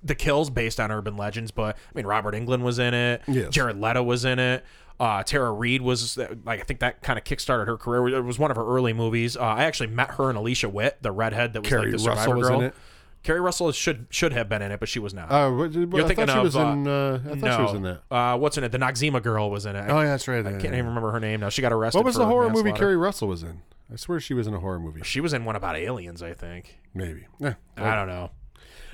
the 0.02 0.14
kills 0.14 0.48
based 0.50 0.80
on 0.80 0.90
urban 0.90 1.16
legends. 1.16 1.50
But 1.50 1.76
I 1.76 1.90
mean, 1.94 2.06
Robert 2.06 2.34
Englund 2.34 2.62
was 2.62 2.78
in 2.78 2.94
it. 2.94 3.22
Yes. 3.28 3.50
Jared 3.52 3.80
Leto 3.80 4.02
was 4.02 4.24
in 4.24 4.38
it. 4.38 4.64
Uh, 5.00 5.22
Tara 5.22 5.52
Reid 5.52 5.82
was 5.82 6.16
like 6.16 6.60
I 6.60 6.64
think 6.64 6.80
that 6.80 7.02
kind 7.02 7.18
of 7.18 7.24
kickstarted 7.24 7.66
her 7.66 7.76
career. 7.76 8.18
It 8.18 8.22
was 8.22 8.38
one 8.38 8.50
of 8.50 8.56
her 8.56 8.66
early 8.66 8.92
movies. 8.92 9.36
Uh, 9.36 9.42
I 9.42 9.64
actually 9.64 9.88
met 9.88 10.12
her 10.12 10.28
and 10.28 10.36
Alicia 10.36 10.68
Witt, 10.68 10.98
the 11.02 11.12
redhead 11.12 11.52
that 11.52 11.60
was 11.60 11.68
Keri 11.68 11.82
like 11.82 11.92
the 11.92 11.98
survivor 11.98 12.18
Russell 12.18 12.36
was 12.36 12.48
girl. 12.48 12.60
in 12.60 12.66
it. 12.66 12.74
Keri 13.22 13.40
Russell 13.40 13.72
should 13.72 14.06
should 14.10 14.32
have 14.32 14.48
been 14.48 14.62
in 14.62 14.72
it, 14.72 14.80
but 14.80 14.88
she 14.88 14.98
was 14.98 15.14
not. 15.14 15.30
Uh, 15.30 15.50
what, 15.50 15.68
I 15.68 15.72
thinking 15.72 16.16
thought 16.16 16.28
she 16.30 16.38
of, 16.38 16.44
was 16.44 16.56
uh, 16.56 16.66
in. 16.66 16.88
Uh, 16.88 17.20
I 17.24 17.28
thought 17.28 17.40
no, 17.40 17.56
she 17.56 17.62
was 17.62 17.74
in 17.74 17.82
that. 17.82 18.02
Uh, 18.10 18.36
what's 18.38 18.58
in 18.58 18.64
it? 18.64 18.72
The 18.72 18.78
Noxzema 18.78 19.22
girl 19.22 19.50
was 19.50 19.66
in 19.66 19.76
it. 19.76 19.88
Oh 19.88 20.00
yeah, 20.00 20.06
that's 20.06 20.26
right. 20.26 20.44
I 20.44 20.52
can't 20.52 20.64
even 20.66 20.86
remember 20.86 21.10
her 21.12 21.20
name 21.20 21.40
now. 21.40 21.48
She 21.48 21.62
got 21.62 21.72
arrested. 21.72 21.98
What 21.98 22.06
was 22.06 22.16
the 22.16 22.26
horror 22.26 22.50
movie. 22.50 22.72
Keri 22.72 22.96
Russell 22.96 23.28
was 23.28 23.42
in? 23.42 23.62
I 23.92 23.96
swear 23.96 24.20
she 24.20 24.34
was 24.34 24.46
in 24.46 24.54
a 24.54 24.60
horror 24.60 24.78
movie. 24.78 25.00
She 25.02 25.20
was 25.20 25.32
in 25.32 25.44
one 25.44 25.56
about 25.56 25.76
aliens, 25.76 26.22
I 26.22 26.34
think. 26.34 26.78
Maybe. 26.92 27.26
Eh, 27.42 27.54
I 27.76 27.94
don't 27.94 28.08
know. 28.08 28.30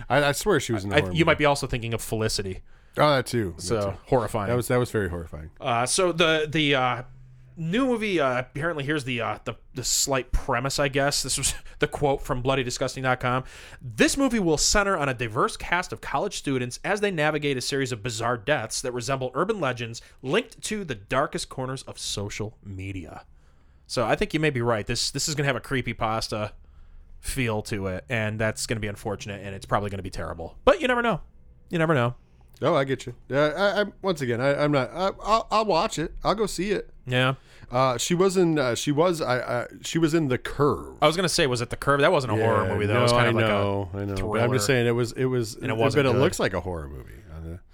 I, 0.09 0.25
I 0.25 0.33
swear 0.33 0.61
she 0.61 0.73
was 0.73 0.85
in 0.85 0.93
a 0.93 0.97
I, 0.97 0.99
you 0.99 1.05
movie. 1.07 1.25
might 1.25 1.39
be 1.39 1.45
also 1.45 1.67
thinking 1.67 1.95
of 1.95 2.01
Felicity. 2.01 2.61
Oh, 2.97 3.17
that 3.17 3.27
too. 3.27 3.55
So 3.59 3.75
That 3.77 3.83
too. 3.93 3.97
horrifying. 4.07 4.49
that 4.49 4.57
was 4.57 4.69
that 4.69 4.79
was 4.79 4.91
very 4.91 5.09
horrifying. 5.09 5.51
uh, 5.61 5.87
so 5.87 6.13
the 6.13 6.47
the 6.51 6.75
uh, 6.75 7.03
new 7.57 7.87
movie 7.87 8.21
uh, 8.21 8.39
apparently 8.41 8.85
here's 8.85 9.05
the, 9.05 9.21
uh, 9.21 9.39
the 9.45 9.55
the 9.75 9.85
slight 9.85 10.31
premise, 10.33 10.79
I 10.79 10.89
guess. 10.89 11.23
This 11.23 11.37
was 11.39 11.55
the 11.81 11.87
quote 11.89 12.23
from 12.23 12.43
BloodyDisgusting.com. 12.43 13.45
This 13.83 14.17
movie 14.17 14.39
will 14.39 14.57
center 14.59 14.97
on 14.97 15.09
a 15.09 15.15
diverse 15.15 15.57
cast 15.57 15.93
of 15.93 16.01
college 16.01 16.37
students 16.37 16.79
as 16.85 17.01
they 17.01 17.11
navigate 17.11 17.57
a 17.57 17.61
series 17.61 17.91
of 17.93 18.03
bizarre 18.03 18.37
deaths 18.37 18.81
that 18.83 18.93
resemble 18.93 19.31
urban 19.35 19.61
legends 19.61 20.01
linked 20.23 20.61
to 20.63 20.85
the 20.85 20.95
darkest 20.95 21.49
corners 21.49 21.83
of 21.85 21.99
social 21.99 22.57
media. 22.65 23.25
So 23.87 24.05
I 24.07 24.15
think 24.17 24.33
you 24.35 24.41
may 24.41 24.51
be 24.51 24.63
right. 24.63 24.87
This 24.87 25.11
this 25.11 25.29
is 25.29 25.35
gonna 25.35 25.47
have 25.47 25.57
a 25.57 25.61
creepy 25.61 25.93
pasta 25.95 26.53
feel 27.21 27.63
to 27.63 27.87
it, 27.89 28.05
and 28.09 28.39
that's 28.39 28.67
gonna 28.67 28.81
be 28.81 28.89
unfortunate, 28.89 29.45
and 29.45 29.55
it's 29.55 29.67
probably 29.67 29.91
gonna 29.91 30.03
be 30.03 30.11
terrible. 30.11 30.57
But 30.65 30.81
you 30.81 30.89
never 30.89 31.03
know. 31.03 31.21
You 31.71 31.79
never 31.79 31.95
know. 31.95 32.15
Oh, 32.63 32.75
I 32.75 32.85
get 32.85 33.07
you. 33.07 33.15
Yeah, 33.29 33.47
I, 33.57 33.83
I 33.83 33.85
once 34.03 34.21
again, 34.21 34.41
I, 34.41 34.63
I'm 34.63 34.73
not. 34.73 34.91
I, 34.93 35.11
I'll, 35.23 35.47
I'll 35.51 35.65
watch 35.65 35.99
it. 35.99 36.15
I'll 36.23 36.35
go 36.35 36.47
see 36.47 36.71
it. 36.71 36.91
Yeah. 37.07 37.35
Uh, 37.71 37.99
she 37.99 38.15
was 38.15 38.37
in. 38.37 38.59
Uh, 38.59 38.75
she 38.75 38.93
was. 38.93 39.21
I, 39.21 39.39
I. 39.41 39.67
She 39.83 39.99
was 39.99 40.15
in 40.15 40.29
the 40.29 40.39
Curve. 40.39 40.97
I 41.03 41.07
was 41.07 41.17
gonna 41.17 41.29
say, 41.29 41.47
was 41.47 41.61
it 41.61 41.71
the 41.71 41.77
curve? 41.77 42.01
That 42.01 42.13
wasn't 42.13 42.35
a 42.35 42.37
horror 42.37 42.69
movie 42.69 42.87
though. 42.87 42.95
No, 42.95 43.01
it 43.01 43.03
was 43.03 43.13
kind 43.13 43.27
I 43.27 43.29
of 43.31 43.35
like 43.35 43.47
know. 43.47 43.91
I 43.95 44.05
know. 44.05 44.33
But 44.33 44.41
I'm 44.43 44.53
just 44.53 44.67
saying 44.67 44.87
it 44.87 44.93
was. 44.93 45.13
It 45.13 45.25
was. 45.25 45.57
And 45.57 45.67
it 45.67 45.77
wasn't 45.77 46.05
But 46.05 46.15
it 46.15 46.19
looks 46.19 46.39
like 46.39 46.53
a 46.55 46.61
horror 46.61 46.89
movie. 46.89 47.15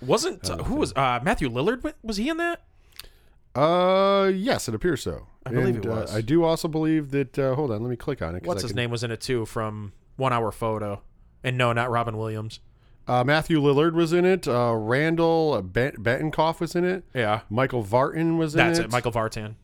wasn't 0.00 0.48
uh, 0.48 0.64
who 0.64 0.76
was 0.76 0.92
uh, 0.94 1.20
Matthew 1.22 1.50
Lillard? 1.50 1.92
Was 2.02 2.16
he 2.16 2.28
in 2.28 2.38
that? 2.38 2.62
Uh, 3.54 4.30
yes, 4.34 4.68
it 4.68 4.74
appears 4.74 5.02
so. 5.02 5.26
I 5.44 5.50
believe 5.50 5.76
and, 5.76 5.84
it 5.84 5.88
uh, 5.88 5.94
was. 5.96 6.14
I 6.14 6.20
do 6.20 6.44
also 6.44 6.68
believe 6.68 7.10
that. 7.10 7.38
Uh, 7.38 7.54
hold 7.54 7.70
on, 7.70 7.82
let 7.82 7.90
me 7.90 7.96
click 7.96 8.22
on 8.22 8.34
it. 8.36 8.44
What's 8.44 8.62
I 8.62 8.64
his 8.64 8.70
can- 8.72 8.76
name 8.76 8.90
was 8.90 9.04
in 9.04 9.10
it 9.10 9.20
too 9.20 9.44
from 9.44 9.92
One 10.16 10.32
Hour 10.32 10.52
Photo, 10.52 11.02
and 11.44 11.58
no, 11.58 11.72
not 11.72 11.90
Robin 11.90 12.16
Williams. 12.16 12.60
Uh, 13.10 13.24
Matthew 13.24 13.60
Lillard 13.60 13.94
was 13.94 14.12
in 14.12 14.24
it. 14.24 14.46
Uh, 14.46 14.74
Randall 14.76 15.60
Bet- 15.62 15.96
Batinkoff 15.96 16.60
was 16.60 16.74
in 16.76 16.84
it. 16.84 17.04
Yeah, 17.14 17.40
Michael 17.50 17.82
Vartan 17.84 18.38
was 18.38 18.54
in 18.54 18.60
it. 18.60 18.64
that's 18.64 18.78
it. 18.78 18.84
it. 18.86 18.92
Michael 18.92 19.12
Vartan. 19.12 19.54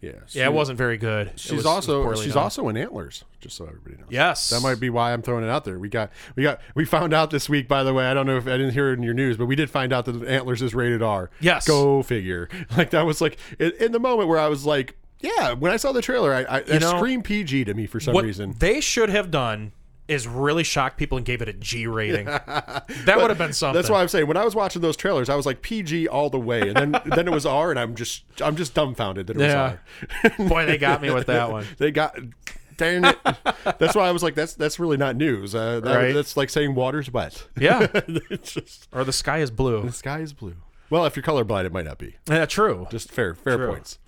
Yeah. 0.00 0.12
Yeah, 0.30 0.46
it 0.46 0.52
wasn't 0.52 0.78
very 0.78 0.96
good. 0.96 1.32
She's 1.34 1.52
was- 1.54 1.66
also 1.66 2.14
she's 2.14 2.34
done. 2.34 2.42
also 2.44 2.68
in 2.68 2.76
Antlers. 2.76 3.24
Just 3.40 3.56
so 3.56 3.66
everybody 3.66 3.96
knows. 3.96 4.06
yes. 4.10 4.48
That 4.50 4.60
might 4.60 4.78
be 4.78 4.90
why 4.90 5.12
I'm 5.12 5.22
throwing 5.22 5.42
it 5.42 5.50
out 5.50 5.64
there. 5.64 5.76
We 5.80 5.88
got 5.88 6.12
we 6.36 6.44
got 6.44 6.60
we 6.76 6.84
found 6.84 7.12
out 7.12 7.30
this 7.30 7.48
week. 7.48 7.66
By 7.66 7.82
the 7.82 7.92
way, 7.92 8.06
I 8.06 8.14
don't 8.14 8.26
know 8.26 8.36
if 8.36 8.46
I 8.46 8.52
didn't 8.52 8.74
hear 8.74 8.90
it 8.90 8.94
in 8.94 9.02
your 9.02 9.14
news, 9.14 9.36
but 9.36 9.46
we 9.46 9.56
did 9.56 9.70
find 9.70 9.92
out 9.92 10.04
that 10.04 10.22
Antlers 10.24 10.62
is 10.62 10.72
rated 10.72 11.02
R. 11.02 11.30
Yes. 11.40 11.66
Go 11.66 12.02
figure. 12.04 12.48
Like 12.76 12.90
that 12.90 13.06
was 13.06 13.20
like 13.20 13.38
in, 13.58 13.72
in 13.80 13.90
the 13.92 13.98
moment 13.98 14.28
where 14.28 14.38
I 14.38 14.46
was 14.46 14.64
like, 14.64 14.96
yeah. 15.18 15.52
When 15.52 15.72
I 15.72 15.76
saw 15.76 15.90
the 15.90 16.02
trailer, 16.02 16.32
I, 16.32 16.62
I 16.64 16.78
know, 16.78 16.96
screamed 16.96 17.24
PG 17.24 17.64
to 17.64 17.74
me 17.74 17.86
for 17.86 17.98
some 17.98 18.14
what 18.14 18.24
reason. 18.24 18.54
they 18.58 18.80
should 18.80 19.08
have 19.08 19.32
done 19.32 19.72
is 20.08 20.26
really 20.26 20.64
shocked 20.64 20.96
people 20.96 21.16
and 21.18 21.24
gave 21.26 21.42
it 21.42 21.48
a 21.48 21.52
G 21.52 21.86
rating. 21.86 22.24
that 22.26 23.14
would 23.16 23.28
have 23.30 23.38
been 23.38 23.52
something. 23.52 23.74
That's 23.74 23.90
why 23.90 24.00
I'm 24.00 24.08
saying 24.08 24.26
when 24.26 24.36
I 24.36 24.44
was 24.44 24.54
watching 24.54 24.82
those 24.82 24.96
trailers, 24.96 25.28
I 25.28 25.34
was 25.36 25.46
like 25.46 25.62
PG 25.62 26.08
all 26.08 26.30
the 26.30 26.40
way, 26.40 26.62
and 26.68 26.76
then 26.76 27.00
then 27.14 27.28
it 27.28 27.30
was 27.32 27.46
R, 27.46 27.70
and 27.70 27.78
I'm 27.78 27.94
just 27.94 28.24
I'm 28.42 28.56
just 28.56 28.74
dumbfounded 28.74 29.26
that 29.28 29.36
it 29.36 29.40
was 29.40 29.54
R. 29.54 29.80
Boy, 30.48 30.66
they 30.66 30.78
got 30.78 31.02
me 31.02 31.10
with 31.10 31.26
that 31.26 31.50
one. 31.50 31.66
They 31.78 31.90
got. 31.90 32.18
Darn 32.76 33.04
it! 33.06 33.18
That's 33.80 33.96
why 33.96 34.06
I 34.06 34.12
was 34.12 34.22
like, 34.22 34.36
"That's 34.36 34.54
that's 34.54 34.78
really 34.78 34.96
not 34.96 35.16
news. 35.16 35.52
Uh, 35.52 35.80
that, 35.80 35.96
Right. 35.96 36.12
That's 36.14 36.36
like 36.36 36.48
saying 36.48 36.76
water's 36.76 37.12
wet. 37.12 37.44
Yeah, 37.58 37.88
just 38.40 38.86
or 38.92 39.02
the 39.02 39.12
sky 39.12 39.38
is 39.38 39.50
blue. 39.50 39.82
the 39.82 39.90
sky 39.90 40.20
is 40.20 40.32
blue. 40.32 40.54
Well, 40.88 41.04
if 41.04 41.16
you're 41.16 41.24
colorblind, 41.24 41.64
it 41.64 41.72
might 41.72 41.86
not 41.86 41.98
be. 41.98 42.14
Yeah, 42.28 42.46
true. 42.46 42.86
Just 42.88 43.10
fair, 43.10 43.34
fair 43.34 43.56
True. 43.56 43.72
points. 43.72 43.98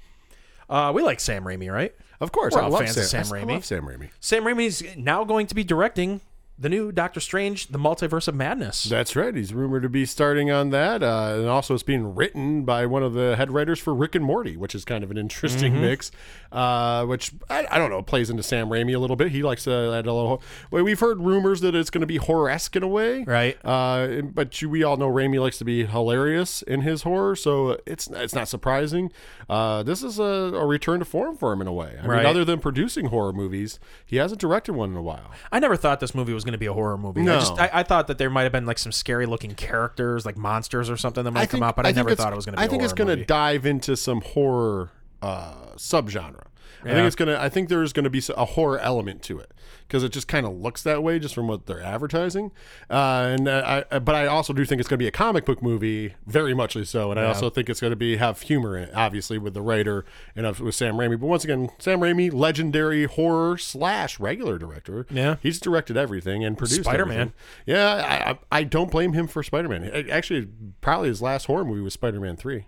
Uh, 0.68 0.92
we 0.94 1.02
like 1.02 1.18
Sam 1.18 1.42
Raimi, 1.42 1.68
right? 1.70 1.92
Of 2.20 2.32
course, 2.32 2.54
We're 2.54 2.60
I 2.60 2.64
all 2.64 2.70
love 2.70 2.80
fans 2.84 3.08
Sam, 3.10 3.20
of 3.22 3.26
Sam 3.26 3.36
I 3.38 3.42
Raimi. 3.42 3.52
love 3.54 3.64
Sam 3.64 3.86
Raimi. 3.86 4.10
Sam 4.20 4.44
Raimi's 4.44 4.96
now 4.96 5.24
going 5.24 5.46
to 5.46 5.54
be 5.54 5.64
directing 5.64 6.20
the 6.60 6.68
new 6.68 6.92
Doctor 6.92 7.20
Strange, 7.20 7.68
The 7.68 7.78
Multiverse 7.78 8.28
of 8.28 8.34
Madness. 8.34 8.84
That's 8.84 9.16
right. 9.16 9.34
He's 9.34 9.54
rumored 9.54 9.82
to 9.82 9.88
be 9.88 10.04
starting 10.04 10.50
on 10.50 10.68
that, 10.70 11.02
uh, 11.02 11.34
and 11.38 11.48
also 11.48 11.72
it's 11.74 11.82
being 11.82 12.14
written 12.14 12.64
by 12.64 12.84
one 12.84 13.02
of 13.02 13.14
the 13.14 13.34
head 13.36 13.50
writers 13.50 13.78
for 13.78 13.94
Rick 13.94 14.14
and 14.14 14.24
Morty, 14.24 14.56
which 14.58 14.74
is 14.74 14.84
kind 14.84 15.02
of 15.02 15.10
an 15.10 15.16
interesting 15.16 15.72
Mm-hmm. 15.72 15.80
mix. 15.80 16.10
Uh, 16.52 17.06
which 17.06 17.30
I, 17.48 17.64
I 17.70 17.78
don't 17.78 17.90
know 17.90 18.02
plays 18.02 18.28
into 18.28 18.42
Sam 18.42 18.68
Raimi 18.70 18.92
a 18.94 18.98
little 18.98 19.14
bit. 19.14 19.30
He 19.30 19.42
likes 19.44 19.64
to 19.64 19.70
add 19.72 20.06
a 20.06 20.12
little. 20.12 20.42
Well, 20.72 20.82
we've 20.82 20.98
heard 20.98 21.20
rumors 21.20 21.60
that 21.60 21.74
it's 21.76 21.90
going 21.90 22.00
to 22.00 22.08
be 22.08 22.16
horror 22.16 22.50
esque 22.50 22.74
in 22.74 22.82
a 22.82 22.88
way, 22.88 23.22
Right. 23.22 23.56
Uh, 23.64 24.22
but 24.22 24.60
you, 24.60 24.68
we 24.68 24.82
all 24.82 24.96
know 24.96 25.08
Raimi 25.08 25.40
likes 25.40 25.58
to 25.58 25.64
be 25.64 25.86
hilarious 25.86 26.62
in 26.62 26.80
his 26.80 27.02
horror, 27.02 27.36
so 27.36 27.78
it's 27.86 28.08
it's 28.08 28.34
not 28.34 28.48
surprising. 28.48 29.12
Uh, 29.48 29.82
this 29.84 30.02
is 30.02 30.18
a, 30.18 30.22
a 30.22 30.66
return 30.66 30.98
to 30.98 31.04
form 31.04 31.36
for 31.36 31.52
him 31.52 31.60
in 31.60 31.66
a 31.68 31.72
way. 31.72 31.96
I 32.02 32.06
Right. 32.06 32.16
mean, 32.18 32.26
other 32.26 32.44
than 32.44 32.58
producing 32.58 33.06
horror 33.06 33.32
movies, 33.32 33.78
he 34.04 34.16
hasn't 34.16 34.40
directed 34.40 34.72
one 34.72 34.90
in 34.90 34.96
a 34.96 35.02
while. 35.02 35.30
I 35.52 35.60
never 35.60 35.76
thought 35.76 36.00
this 36.00 36.14
movie 36.16 36.32
was 36.32 36.44
going 36.50 36.58
to 36.58 36.58
be 36.58 36.66
a 36.66 36.72
horror 36.72 36.98
movie. 36.98 37.20
I, 37.20 37.24
No. 37.24 37.38
just, 37.38 37.58
I, 37.58 37.70
I 37.72 37.82
thought 37.82 38.06
that 38.08 38.18
there 38.18 38.30
might 38.30 38.42
have 38.42 38.52
been 38.52 38.66
like 38.66 38.78
some 38.78 38.92
scary 38.92 39.26
looking 39.26 39.54
characters, 39.54 40.26
like 40.26 40.36
monsters 40.36 40.90
or 40.90 40.96
something 40.96 41.24
that 41.24 41.30
might 41.30 41.48
come 41.50 41.62
out, 41.62 41.76
but 41.76 41.86
I, 41.86 41.90
think 41.90 41.96
never 41.96 42.10
it's- 42.10 42.22
thought 42.24 42.32
it 42.32 42.36
was 42.36 42.44
going 42.46 42.56
to 42.56 42.60
be. 42.60 42.64
I 42.64 42.68
think 42.68 42.82
it's 42.82 42.92
going 42.92 43.16
to 43.16 43.24
dive 43.24 43.64
into 43.66 43.96
some 43.96 44.20
horror 44.20 44.90
uh, 45.22 45.54
subgenre. 45.76 46.46
I 46.82 46.88
Yeah. 46.88 46.94
think 46.94 47.06
it's 47.08 47.16
gonna. 47.16 47.36
I 47.38 47.50
think 47.50 47.68
there's 47.68 47.92
gonna 47.92 48.08
be 48.08 48.22
a 48.34 48.44
horror 48.46 48.78
element 48.78 49.22
to 49.24 49.38
it 49.38 49.52
because 49.90 50.04
it 50.04 50.12
just 50.12 50.28
kind 50.28 50.46
of 50.46 50.52
looks 50.56 50.84
that 50.84 51.02
way 51.02 51.18
just 51.18 51.34
from 51.34 51.48
what 51.48 51.66
they're 51.66 51.82
advertising. 51.82 52.52
Uh, 52.88 53.34
and 53.36 53.48
uh, 53.48 53.82
I, 53.90 53.98
but 53.98 54.14
I 54.14 54.26
also 54.26 54.52
do 54.52 54.64
think 54.64 54.78
it's 54.78 54.88
gonna 54.88 54.98
be 54.98 55.08
a 55.08 55.10
comic 55.12 55.44
book 55.44 55.60
movie, 55.60 56.14
very 56.26 56.54
much 56.54 56.76
so. 56.86 57.10
And 57.10 57.18
I 57.18 57.24
also 57.24 57.50
think 57.50 57.68
it's 57.68 57.80
gonna 57.80 57.96
be 57.96 58.16
have 58.16 58.40
humor 58.42 58.76
in 58.76 58.84
it, 58.84 58.94
obviously 58.94 59.36
with 59.36 59.52
the 59.52 59.62
writer 59.62 60.04
and 60.36 60.46
uh, 60.46 60.54
with 60.60 60.76
Sam 60.76 60.94
Raimi. 60.94 61.18
But 61.18 61.26
once 61.26 61.42
again, 61.42 61.70
Sam 61.80 61.98
Raimi, 61.98 62.32
legendary 62.32 63.04
horror 63.04 63.58
slash 63.58 64.20
regular 64.20 64.58
director. 64.58 65.06
Yeah. 65.10 65.36
he's 65.42 65.58
directed 65.58 65.96
everything 65.96 66.44
and 66.44 66.56
produced 66.56 66.84
Spider-Man. 66.84 67.32
Yeah, 67.66 67.94
I, 67.94 68.30
I, 68.30 68.38
I 68.60 68.64
don't 68.64 68.92
blame 68.92 69.12
him 69.14 69.26
for 69.26 69.42
Spider 69.42 69.68
Man. 69.68 69.84
Actually, 70.08 70.46
probably 70.80 71.08
his 71.08 71.20
last 71.20 71.46
horror 71.46 71.64
movie 71.64 71.80
was 71.80 71.94
Spider 71.94 72.20
Man 72.20 72.36
Three. 72.36 72.66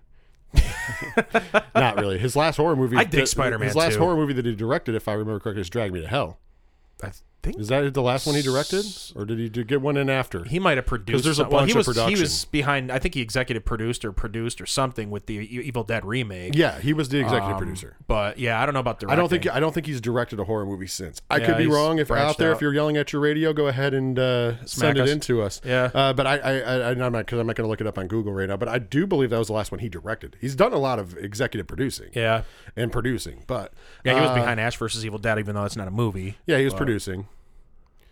Not 1.74 1.96
really. 1.96 2.18
His 2.18 2.36
last 2.36 2.56
horror 2.56 2.76
movie. 2.76 2.96
I 2.96 3.04
dig 3.04 3.26
Spider-Man 3.26 3.66
His 3.68 3.76
last 3.76 3.94
too. 3.94 4.00
horror 4.00 4.16
movie 4.16 4.32
that 4.34 4.44
he 4.44 4.54
directed, 4.54 4.94
if 4.94 5.08
I 5.08 5.12
remember 5.12 5.40
correctly, 5.40 5.62
is 5.62 5.70
Drag 5.70 5.92
Me 5.92 6.00
to 6.00 6.06
Hell. 6.08 6.38
I 7.02 7.06
th- 7.06 7.31
think 7.42 7.58
Is 7.58 7.68
that 7.68 7.92
the 7.94 8.02
last 8.02 8.26
one 8.26 8.36
he 8.36 8.42
directed, 8.42 8.84
or 9.16 9.24
did 9.24 9.38
he 9.38 9.48
do- 9.48 9.64
get 9.64 9.80
one 9.80 9.96
in 9.96 10.08
after? 10.08 10.44
he 10.44 10.58
might 10.58 10.76
have 10.78 10.86
produced. 10.86 11.24
there's 11.24 11.38
a 11.38 11.42
some- 11.42 11.50
well, 11.50 11.64
he 11.64 11.72
bunch 11.72 11.88
of 11.88 11.96
was, 11.96 12.06
He 12.08 12.20
was 12.20 12.44
behind. 12.46 12.90
I 12.92 12.98
think 12.98 13.14
he 13.14 13.20
executive 13.20 13.64
produced 13.64 14.04
or 14.04 14.12
produced 14.12 14.60
or 14.60 14.66
something 14.66 15.10
with 15.10 15.26
the 15.26 15.34
Evil 15.34 15.82
Dead 15.84 16.04
remake. 16.04 16.54
yeah, 16.54 16.78
he 16.78 16.92
was 16.92 17.08
the 17.08 17.18
executive 17.18 17.52
Um, 17.56 17.58
producer. 17.58 17.96
But 18.06 18.38
yeah, 18.38 18.60
I 18.60 18.64
don't 18.66 18.74
know 18.74 18.80
about 18.80 19.00
directing. 19.00 19.12
I 19.12 19.20
don't 19.20 19.28
think 19.28 19.46
I 19.54 19.60
don't 19.60 19.72
think 19.74 19.86
he's 19.86 20.00
directed 20.00 20.38
a 20.40 20.44
horror 20.44 20.64
movie 20.66 20.86
since. 20.86 21.20
I 21.30 21.38
Yeah, 21.38 21.46
could 21.46 21.58
be 21.58 21.66
wrong. 21.66 21.98
If 21.98 22.10
out 22.10 22.38
there, 22.38 22.50
out. 22.50 22.56
if 22.56 22.60
you're 22.60 22.72
yelling 22.74 22.96
at 22.96 23.12
your 23.12 23.20
radio, 23.22 23.52
go 23.52 23.66
ahead 23.66 23.94
and 23.94 24.18
uh, 24.18 24.64
send 24.64 24.98
it 24.98 25.02
us. 25.02 25.10
in 25.10 25.20
to 25.20 25.42
us. 25.42 25.60
Yeah. 25.64 25.90
Uh, 25.94 26.12
but 26.12 26.26
I, 26.26 26.38
I, 26.38 26.52
I 26.60 26.90
I'm 26.90 26.98
not 26.98 27.12
because 27.12 27.38
I'm 27.40 27.46
not 27.46 27.56
going 27.56 27.64
to 27.66 27.70
look 27.70 27.80
it 27.80 27.86
up 27.86 27.98
on 27.98 28.06
Google 28.06 28.32
right 28.32 28.48
now. 28.48 28.56
But 28.56 28.68
I 28.68 28.78
do 28.78 29.06
believe 29.06 29.30
that 29.30 29.38
was 29.38 29.48
the 29.48 29.52
last 29.54 29.72
one 29.72 29.80
he 29.80 29.88
directed. 29.88 30.36
He's 30.40 30.54
done 30.54 30.72
a 30.72 30.78
lot 30.78 30.98
of 30.98 31.16
executive 31.18 31.66
producing 31.66 32.10
Yeah, 32.14 32.42
and 32.76 32.92
producing, 32.92 33.44
but 33.46 33.72
yeah, 34.04 34.14
he 34.14 34.20
was 34.20 34.30
uh, 34.30 34.34
behind 34.34 34.60
Ash 34.60 34.76
versus 34.76 35.04
Evil 35.04 35.18
Dead, 35.18 35.38
even 35.38 35.54
though 35.54 35.64
it's 35.64 35.76
not 35.76 35.88
a 35.88 35.90
movie. 35.92 36.36
Yeah, 36.46 36.58
he 36.58 36.64
was 36.64 36.74
producing. 36.74 37.26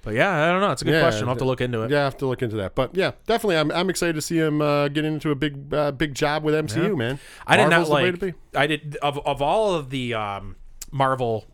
But 0.02 0.14
yeah, 0.14 0.44
I 0.48 0.50
don't 0.52 0.60
know. 0.60 0.70
It's 0.70 0.82
a 0.82 0.84
good 0.84 0.94
Yeah, 0.94 1.02
question. 1.02 1.24
I'll 1.24 1.30
have 1.30 1.38
to 1.38 1.44
look 1.44 1.60
into 1.60 1.82
it. 1.82 1.90
Yeah, 1.90 2.00
I 2.00 2.04
have 2.04 2.16
to 2.18 2.26
look 2.26 2.42
into 2.42 2.56
that. 2.56 2.74
But 2.74 2.94
yeah, 2.94 3.12
definitely, 3.26 3.56
I'm, 3.58 3.70
I'm 3.72 3.90
excited 3.90 4.14
to 4.14 4.22
see 4.22 4.38
him 4.38 4.62
uh, 4.62 4.88
get 4.88 5.04
into 5.04 5.30
a 5.30 5.34
big 5.34 5.72
uh, 5.74 5.92
big 5.92 6.14
job 6.14 6.42
with 6.42 6.54
MCU, 6.54 6.96
man. 6.96 7.18
I 7.46 7.56
did 7.56 7.68
Marvel's 7.68 7.88
not 7.90 7.94
the 7.96 8.02
way 8.04 8.10
like. 8.10 8.20
to 8.20 8.26
be. 8.32 8.58
I 8.58 8.66
did 8.66 8.96
of 9.02 9.18
of 9.26 9.42
all 9.42 9.74
of 9.74 9.90
the 9.90 10.14
um, 10.14 10.56
Marvel 10.90 11.46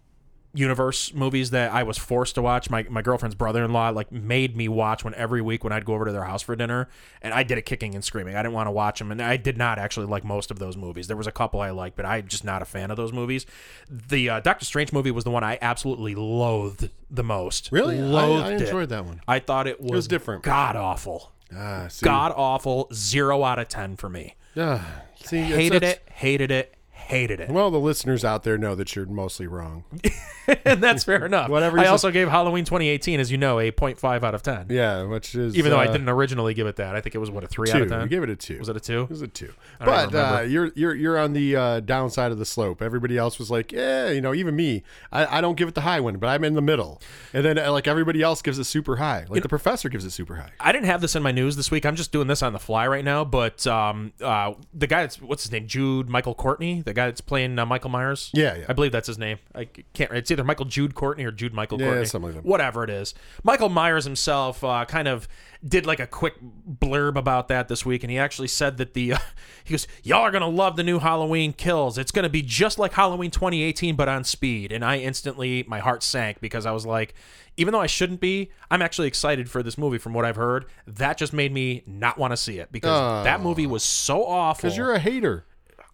universe 0.57 1.13
movies 1.13 1.51
that 1.51 1.73
I 1.73 1.83
was 1.83 1.99
forced 1.99 2.35
to 2.37 2.43
watch. 2.43 2.71
My 2.71 2.87
my 2.89 3.03
girlfriend's 3.03 3.35
brother 3.35 3.65
in 3.65 3.73
law 3.73 3.91
like 3.91 4.11
made 4.11 4.57
me 4.57 4.69
watch 4.69 5.05
one 5.05 5.15
every 5.15 5.43
week 5.43 5.63
when 5.63 5.73
I'd 5.73 5.85
go 5.85 5.95
over 5.95 6.07
to 6.07 6.13
their 6.13 6.25
house 6.25 6.43
for 6.43 6.57
dinner, 6.57 6.89
and 7.23 7.35
I 7.35 7.43
did 7.43 7.59
it 7.59 7.63
kicking 7.63 7.95
and 7.95 8.05
screaming. 8.05 8.37
I 8.37 8.43
didn't 8.43 8.55
want 8.55 8.67
to 8.67 8.73
watch 8.73 8.99
them, 8.99 9.13
and 9.13 9.23
I 9.23 9.37
did 9.37 9.57
not 9.59 9.79
actually 9.79 10.07
like 10.07 10.25
most 10.25 10.51
of 10.51 10.59
those 10.59 10.77
movies. 10.77 11.07
There 11.07 11.17
was 11.17 11.27
a 11.27 11.33
couple 11.33 11.61
I 11.61 11.71
liked, 11.71 11.97
but 11.97 12.07
I'm 12.07 12.27
just 12.27 12.45
not 12.45 12.63
a 12.63 12.65
fan 12.65 12.91
of 12.91 12.97
those 12.97 13.13
movies. 13.13 13.47
The 13.91 14.29
uh, 14.31 14.41
Doctor 14.41 14.65
Strange 14.65 14.93
movie 14.93 15.11
was 15.11 15.25
the 15.25 15.31
one 15.31 15.45
I 15.45 15.59
absolutely 15.61 16.15
loathed 16.15 16.91
the 17.11 17.25
most. 17.25 17.71
Really, 17.71 18.01
loathed 18.01 18.47
I 18.47 18.53
it. 18.55 18.63
enjoyed 18.63 18.89
that 18.89 19.05
one. 19.05 19.21
I 19.29 19.39
thought 19.39 19.67
it 19.67 19.81
was, 19.81 19.93
was 19.93 20.09
different. 20.09 20.43
God 20.43 20.77
awful. 20.77 21.33
Ah, 21.55 21.89
God 22.03 22.33
awful. 22.35 22.89
Zero 22.93 23.45
out 23.45 23.59
of 23.59 23.69
ten 23.69 23.97
for 23.97 24.09
me. 24.09 24.35
Yeah, 24.55 24.83
see, 25.25 25.39
Hated 25.39 25.83
it. 25.83 26.03
Hated 26.11 26.51
it. 26.51 26.76
Hated 27.07 27.39
it. 27.39 27.51
Well, 27.51 27.71
the 27.71 27.79
listeners 27.79 28.25
out 28.25 28.43
there 28.43 28.59
know 28.59 28.75
that 28.75 28.97
you're 28.97 29.07
mostly 29.07 29.47
wrong. 29.47 29.85
and 30.65 30.83
that's 30.83 31.05
fair 31.05 31.25
enough. 31.25 31.49
Whatever 31.49 31.79
I 31.79 31.85
you 31.85 31.89
also 31.91 32.11
gave 32.11 32.29
Halloween 32.29 32.65
2018, 32.65 33.21
as 33.21 33.31
you 33.31 33.39
know, 33.39 33.61
a 33.61 33.71
0.5 33.71 34.25
out 34.25 34.35
of 34.35 34.43
10. 34.43 34.67
Yeah, 34.71 35.05
which 35.05 35.37
is 35.37 35.57
Even 35.57 35.71
though 35.71 35.79
I 35.79 35.87
uh, 35.87 35.93
didn't 35.93 36.09
originally 36.09 36.53
give 36.53 36.67
it 36.67 36.75
that, 36.77 36.97
I 36.97 37.01
think 37.01 37.15
it 37.15 37.19
was 37.19 37.31
what 37.31 37.45
a 37.45 37.47
three 37.47 37.71
out 37.71 37.77
two. 37.77 37.83
of 37.85 37.91
10. 37.91 38.03
We 38.03 38.09
gave 38.09 38.25
it 38.25 38.31
a 38.31 38.35
two. 38.35 38.59
was 38.59 38.69
it 38.69 38.77
a 38.77 38.81
two? 38.81 39.03
It 39.03 39.11
was 39.11 39.23
a 39.23 39.29
two. 39.29 39.53
But 39.79 40.15
uh, 40.17 40.41
you're 40.49 40.73
you're 40.75 40.97
you're 40.97 41.17
on 41.17 41.33
the 41.33 41.55
uh, 41.55 41.81
downside 41.81 42.33
of 42.33 42.39
the 42.39 42.45
slope. 42.45 42.83
Everybody 42.83 43.17
else 43.17 43.39
was 43.39 43.53
like, 43.53 43.71
yeah, 43.71 44.11
you 44.11 44.21
know, 44.21 44.35
even 44.35 44.57
me, 44.57 44.83
I, 45.13 45.39
I 45.39 45.41
don't 45.41 45.57
give 45.57 45.69
it 45.69 45.77
the 45.77 45.83
high 45.83 46.01
one, 46.01 46.17
but 46.17 46.27
I'm 46.27 46.43
in 46.43 46.55
the 46.55 46.63
middle. 46.63 47.01
And 47.33 47.45
then 47.45 47.57
uh, 47.57 47.71
like 47.71 47.87
everybody 47.87 48.21
else 48.21 48.43
gives 48.43 48.59
it 48.59 48.65
super 48.65 48.97
high. 48.97 49.27
Like 49.29 49.45
the 49.45 49.49
professor 49.49 49.89
gives 49.89 50.05
it 50.05 50.11
super 50.11 50.35
high. 50.35 50.51
I 50.59 50.73
didn't 50.73 50.87
have 50.87 51.01
this 51.01 51.15
in 51.15 51.23
my 51.23 51.31
news 51.31 51.55
this 51.55 51.71
week. 51.71 51.87
I'm 51.87 51.95
just 51.95 52.11
doing 52.11 52.27
this 52.27 52.43
on 52.43 52.53
the 52.53 52.59
fly 52.59 52.89
right 52.89 53.05
now. 53.05 53.25
But 53.25 53.65
um, 53.69 54.13
uh, 54.21 54.55
the 54.75 54.89
guy 54.89 55.03
that's 55.03 55.23
what's 55.23 55.45
his 55.45 55.53
name, 55.53 55.69
Jude 55.69 56.09
Michael 56.09 56.35
Courtney, 56.35 56.83
the 56.83 56.96
guy 56.97 57.07
that's 57.07 57.21
playing 57.21 57.59
uh, 57.59 57.65
Michael 57.67 57.91
Myers. 57.91 58.31
Yeah, 58.35 58.57
yeah. 58.57 58.65
I 58.69 58.73
believe 58.73 58.91
that's 58.93 59.07
his 59.07 59.19
name. 59.19 59.39
I 59.55 59.67
can't. 59.95 60.11
It's 60.13 60.31
either 60.31 60.43
Michael 60.45 60.65
Jude 60.67 60.95
Courtney 60.95 61.25
or 61.25 61.31
Jude 61.31 61.55
Michael 61.55 61.81
Yeah, 61.81 61.87
Courtney. 61.89 62.07
something 62.07 62.35
like 62.35 62.43
that. 62.43 62.49
Whatever 62.49 62.83
it 62.83 62.91
is. 62.91 63.15
Michael 63.45 63.69
Myers 63.69 64.05
himself 64.05 64.65
uh, 64.65 64.85
kind 64.87 65.07
of 65.07 65.29
did 65.67 65.87
like 65.87 66.01
a 66.01 66.07
quick 66.07 66.35
blurb 66.69 67.17
about 67.17 67.49
that 67.49 67.69
this 67.69 67.85
week, 67.87 68.03
and 68.03 68.11
he 68.11 68.19
actually 68.19 68.49
said 68.49 68.77
that 68.79 68.95
the 68.95 69.13
uh, 69.15 69.19
he 69.65 69.73
goes, 69.75 69.87
"Y'all 70.03 70.23
are 70.23 70.31
gonna 70.31 70.49
love 70.49 70.77
the 70.77 70.83
new 70.83 70.99
Halloween 70.99 71.53
Kills. 71.53 71.99
It's 71.99 72.11
gonna 72.11 72.29
be 72.29 72.43
just 72.43 72.79
like 72.79 72.93
Halloween 72.93 73.31
2018, 73.31 73.95
but 73.97 74.09
on 74.09 74.25
speed." 74.25 74.73
And 74.73 74.85
I 74.85 74.99
instantly, 74.99 75.65
my 75.69 75.79
heart 75.79 76.03
sank 76.03 76.41
because 76.41 76.67
I 76.67 76.73
was 76.73 76.85
like. 76.87 77.15
Even 77.59 77.73
though 77.73 77.81
I 77.81 77.87
shouldn't 77.87 78.21
be, 78.21 78.51
I'm 78.71 78.83
actually 78.83 79.09
excited 79.09 79.49
for 79.49 79.63
this 79.63 79.79
movie 79.79 79.97
from 79.97 80.13
what 80.13 80.27
I've 80.27 80.37
heard. 80.37 80.67
That 80.87 81.17
just 81.17 81.33
made 81.33 81.55
me 81.55 81.85
not 81.87 82.19
want 82.19 82.33
to 82.33 82.37
see 82.37 82.59
it 82.59 82.71
because 82.71 83.25
that 83.25 83.41
movie 83.41 83.67
was 83.67 83.83
so 83.83 84.27
awful. 84.27 84.61
Because 84.69 84.77
you're 84.77 84.93
a 84.93 84.99
hater. 84.99 85.47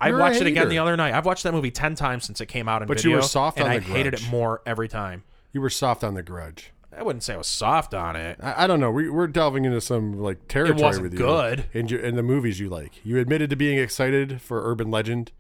I 0.03 0.09
You're 0.09 0.19
a 0.19 0.21
watched 0.21 0.41
it 0.41 0.47
again 0.47 0.57
hater. 0.63 0.69
the 0.71 0.79
other 0.79 0.97
night. 0.97 1.15
I've 1.15 1.25
watched 1.27 1.43
that 1.45 1.53
movie 1.53 1.71
ten 1.71 1.95
times 1.95 2.25
since 2.25 2.41
it 2.41 2.47
came 2.47 2.69
out 2.69 2.83
in 2.83 2.89
But 2.89 2.99
you 2.99 3.11
video. 3.11 3.17
were 3.19 3.23
soft 3.23 3.59
and 3.59 3.67
on 3.67 3.73
I 3.73 3.79
The 3.79 3.85
hated 3.85 4.15
it 4.15 4.29
more 4.31 4.61
every 4.67 4.89
time. 4.89 5.23
You 5.53 5.61
were 5.61 5.71
soft 5.71 6.03
on 6.05 6.15
the 6.15 6.23
grudge. 6.23 6.73
I 6.97 7.03
wouldn't 7.03 7.23
say 7.23 7.33
I 7.35 7.39
was 7.39 7.47
soft 7.47 7.95
on 7.95 8.17
it. 8.17 8.39
I, 8.43 8.65
I 8.65 8.67
don't 8.67 8.79
know. 8.81 8.91
We, 8.91 9.09
we're 9.09 9.27
delving 9.27 9.65
into 9.65 9.81
some 9.81 10.21
like 10.21 10.47
territory 10.49 10.81
wasn't 10.83 11.05
with 11.05 11.13
you. 11.15 11.19
good. 11.21 11.65
In, 11.73 11.89
your, 11.89 12.01
in 12.01 12.17
the 12.17 12.23
movies 12.23 12.61
you 12.61 12.69
like. 12.69 13.05
You 13.05 13.19
admitted 13.19 13.49
to 13.51 13.57
being 13.57 13.79
excited 13.79 14.43
for 14.43 14.71
Urban 14.71 14.91
Legend. 14.91 15.33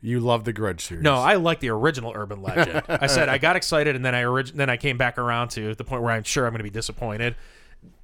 You 0.00 0.18
love 0.20 0.44
the 0.44 0.52
Grudge 0.52 0.80
series. 0.84 1.02
No, 1.04 1.14
I 1.14 1.34
like 1.34 1.60
the 1.60 1.70
original 1.70 2.12
Urban 2.14 2.42
Legend. 2.42 2.82
I 2.88 3.06
said 3.06 3.28
I 3.28 3.38
got 3.38 3.54
excited, 3.56 3.96
and 3.96 4.04
then 4.04 4.14
I 4.14 4.24
orig- 4.24 4.52
then 4.54 4.68
I 4.68 4.76
came 4.76 4.98
back 4.98 5.16
around 5.18 5.48
to 5.50 5.74
the 5.74 5.84
point 5.84 6.02
where 6.02 6.12
I'm 6.12 6.22
sure 6.22 6.44
I'm 6.46 6.52
going 6.52 6.58
to 6.58 6.64
be 6.64 6.70
disappointed, 6.70 7.34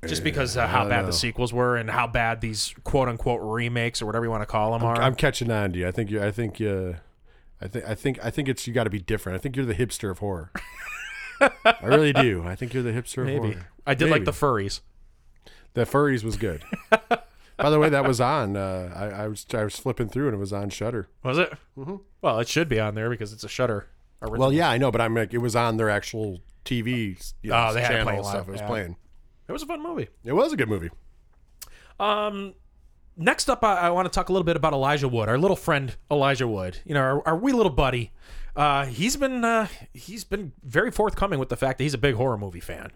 just 0.06 0.24
because 0.24 0.56
of 0.56 0.68
how 0.68 0.88
bad 0.88 1.02
know. 1.02 1.06
the 1.06 1.12
sequels 1.12 1.52
were 1.52 1.76
and 1.76 1.90
how 1.90 2.06
bad 2.06 2.40
these 2.40 2.74
quote 2.84 3.08
unquote 3.08 3.40
remakes 3.42 4.02
or 4.02 4.06
whatever 4.06 4.24
you 4.24 4.30
want 4.30 4.42
to 4.42 4.46
call 4.46 4.72
them 4.72 4.82
are. 4.82 5.00
I'm 5.00 5.14
catching 5.14 5.50
on 5.50 5.72
to 5.72 5.78
you. 5.80 5.88
I 5.88 5.90
think 5.90 6.10
you. 6.10 6.22
I 6.22 6.30
think 6.30 6.60
you. 6.60 6.96
I 7.60 7.68
think. 7.68 7.84
I 7.86 7.94
think. 7.94 8.24
I 8.24 8.30
think 8.30 8.48
it's 8.48 8.66
you 8.66 8.72
got 8.72 8.84
to 8.84 8.90
be 8.90 9.00
different. 9.00 9.36
I 9.36 9.40
think 9.40 9.56
you're 9.56 9.66
the 9.66 9.74
hipster 9.74 10.10
of 10.10 10.18
horror. 10.18 10.50
I 11.40 11.76
really 11.82 12.12
do. 12.12 12.44
I 12.46 12.54
think 12.54 12.74
you're 12.74 12.82
the 12.82 12.92
hipster 12.92 13.18
of 13.18 13.26
Maybe 13.26 13.52
horror. 13.54 13.68
I 13.86 13.94
did 13.94 14.10
like 14.10 14.24
the 14.24 14.32
Furies. 14.32 14.80
The 15.74 15.86
Furies 15.86 16.24
was 16.24 16.36
good. 16.36 16.64
By 17.56 17.70
the 17.70 17.78
way, 17.78 17.88
that 17.88 18.04
was 18.04 18.20
on. 18.20 18.56
Uh, 18.56 18.92
I, 18.94 19.24
I 19.24 19.28
was 19.28 19.46
I 19.54 19.64
was 19.64 19.78
flipping 19.78 20.08
through 20.08 20.26
and 20.28 20.34
it 20.34 20.38
was 20.38 20.52
on 20.52 20.70
Shudder. 20.70 21.08
Was 21.22 21.38
it? 21.38 21.52
Mm-hmm. 21.78 21.96
Well, 22.20 22.38
it 22.40 22.48
should 22.48 22.68
be 22.68 22.80
on 22.80 22.94
there 22.94 23.10
because 23.10 23.32
it's 23.32 23.44
a 23.44 23.48
Shudder. 23.48 23.88
Original. 24.20 24.40
Well, 24.40 24.52
yeah, 24.52 24.70
I 24.70 24.78
know, 24.78 24.92
but 24.92 25.00
I'm 25.00 25.14
like, 25.14 25.34
it 25.34 25.38
was 25.38 25.56
on 25.56 25.76
their 25.76 25.90
actual 25.90 26.40
TV 26.64 27.32
you 27.42 27.50
know, 27.50 27.66
Oh, 27.68 27.74
they 27.74 27.80
had 27.80 27.90
it 27.90 27.94
channel 27.94 28.04
playing 28.04 28.18
and 28.20 28.28
stuff. 28.28 28.48
It 28.48 28.52
was 28.52 28.60
yeah. 28.60 28.66
playing. 28.66 28.96
It 29.52 29.54
was 29.54 29.62
a 29.62 29.66
fun 29.66 29.82
movie. 29.82 30.09
It 30.25 30.32
was 30.32 30.52
a 30.52 30.56
good 30.56 30.68
movie. 30.68 30.88
Um, 32.00 32.54
next 33.16 33.50
up, 33.50 33.62
I, 33.62 33.76
I 33.76 33.90
want 33.90 34.06
to 34.06 34.11
talk 34.11 34.30
a 34.30 34.32
little 34.32 34.47
bit 34.47 34.56
about 34.56 34.73
Elijah 34.73 35.09
Wood, 35.09 35.28
our 35.28 35.37
little 35.37 35.56
friend 35.56 35.94
Elijah 36.11 36.49
Wood. 36.49 36.78
You 36.87 36.94
know, 36.94 37.00
our, 37.00 37.28
our 37.28 37.37
wee 37.37 37.52
little 37.52 37.73
buddy. 37.73 38.12
Uh, 38.56 38.87
he's 38.87 39.16
been 39.16 39.44
uh, 39.44 39.68
he's 39.92 40.25
been 40.25 40.52
very 40.64 40.90
forthcoming 40.90 41.38
with 41.38 41.50
the 41.50 41.56
fact 41.56 41.78
that 41.78 41.85
he's 41.85 41.94
a 41.94 41.99
big 41.99 42.14
horror 42.14 42.38
movie 42.38 42.61
fan, 42.61 42.92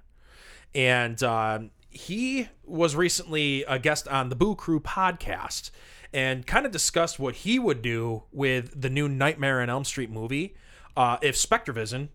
and 0.74 1.22
um 1.22 1.70
he 1.90 2.48
was 2.64 2.94
recently 2.94 3.64
a 3.64 3.78
guest 3.78 4.06
on 4.08 4.28
the 4.28 4.36
Boo 4.36 4.54
Crew 4.54 4.80
podcast 4.80 5.70
and 6.12 6.46
kind 6.46 6.66
of 6.66 6.72
discussed 6.72 7.18
what 7.18 7.36
he 7.36 7.58
would 7.58 7.80
do 7.80 8.24
with 8.32 8.78
the 8.80 8.90
new 8.90 9.08
Nightmare 9.08 9.62
on 9.62 9.70
Elm 9.70 9.84
Street 9.84 10.10
movie 10.10 10.54
uh, 10.94 11.16
if 11.22 11.36
Spectrevision 11.36 12.08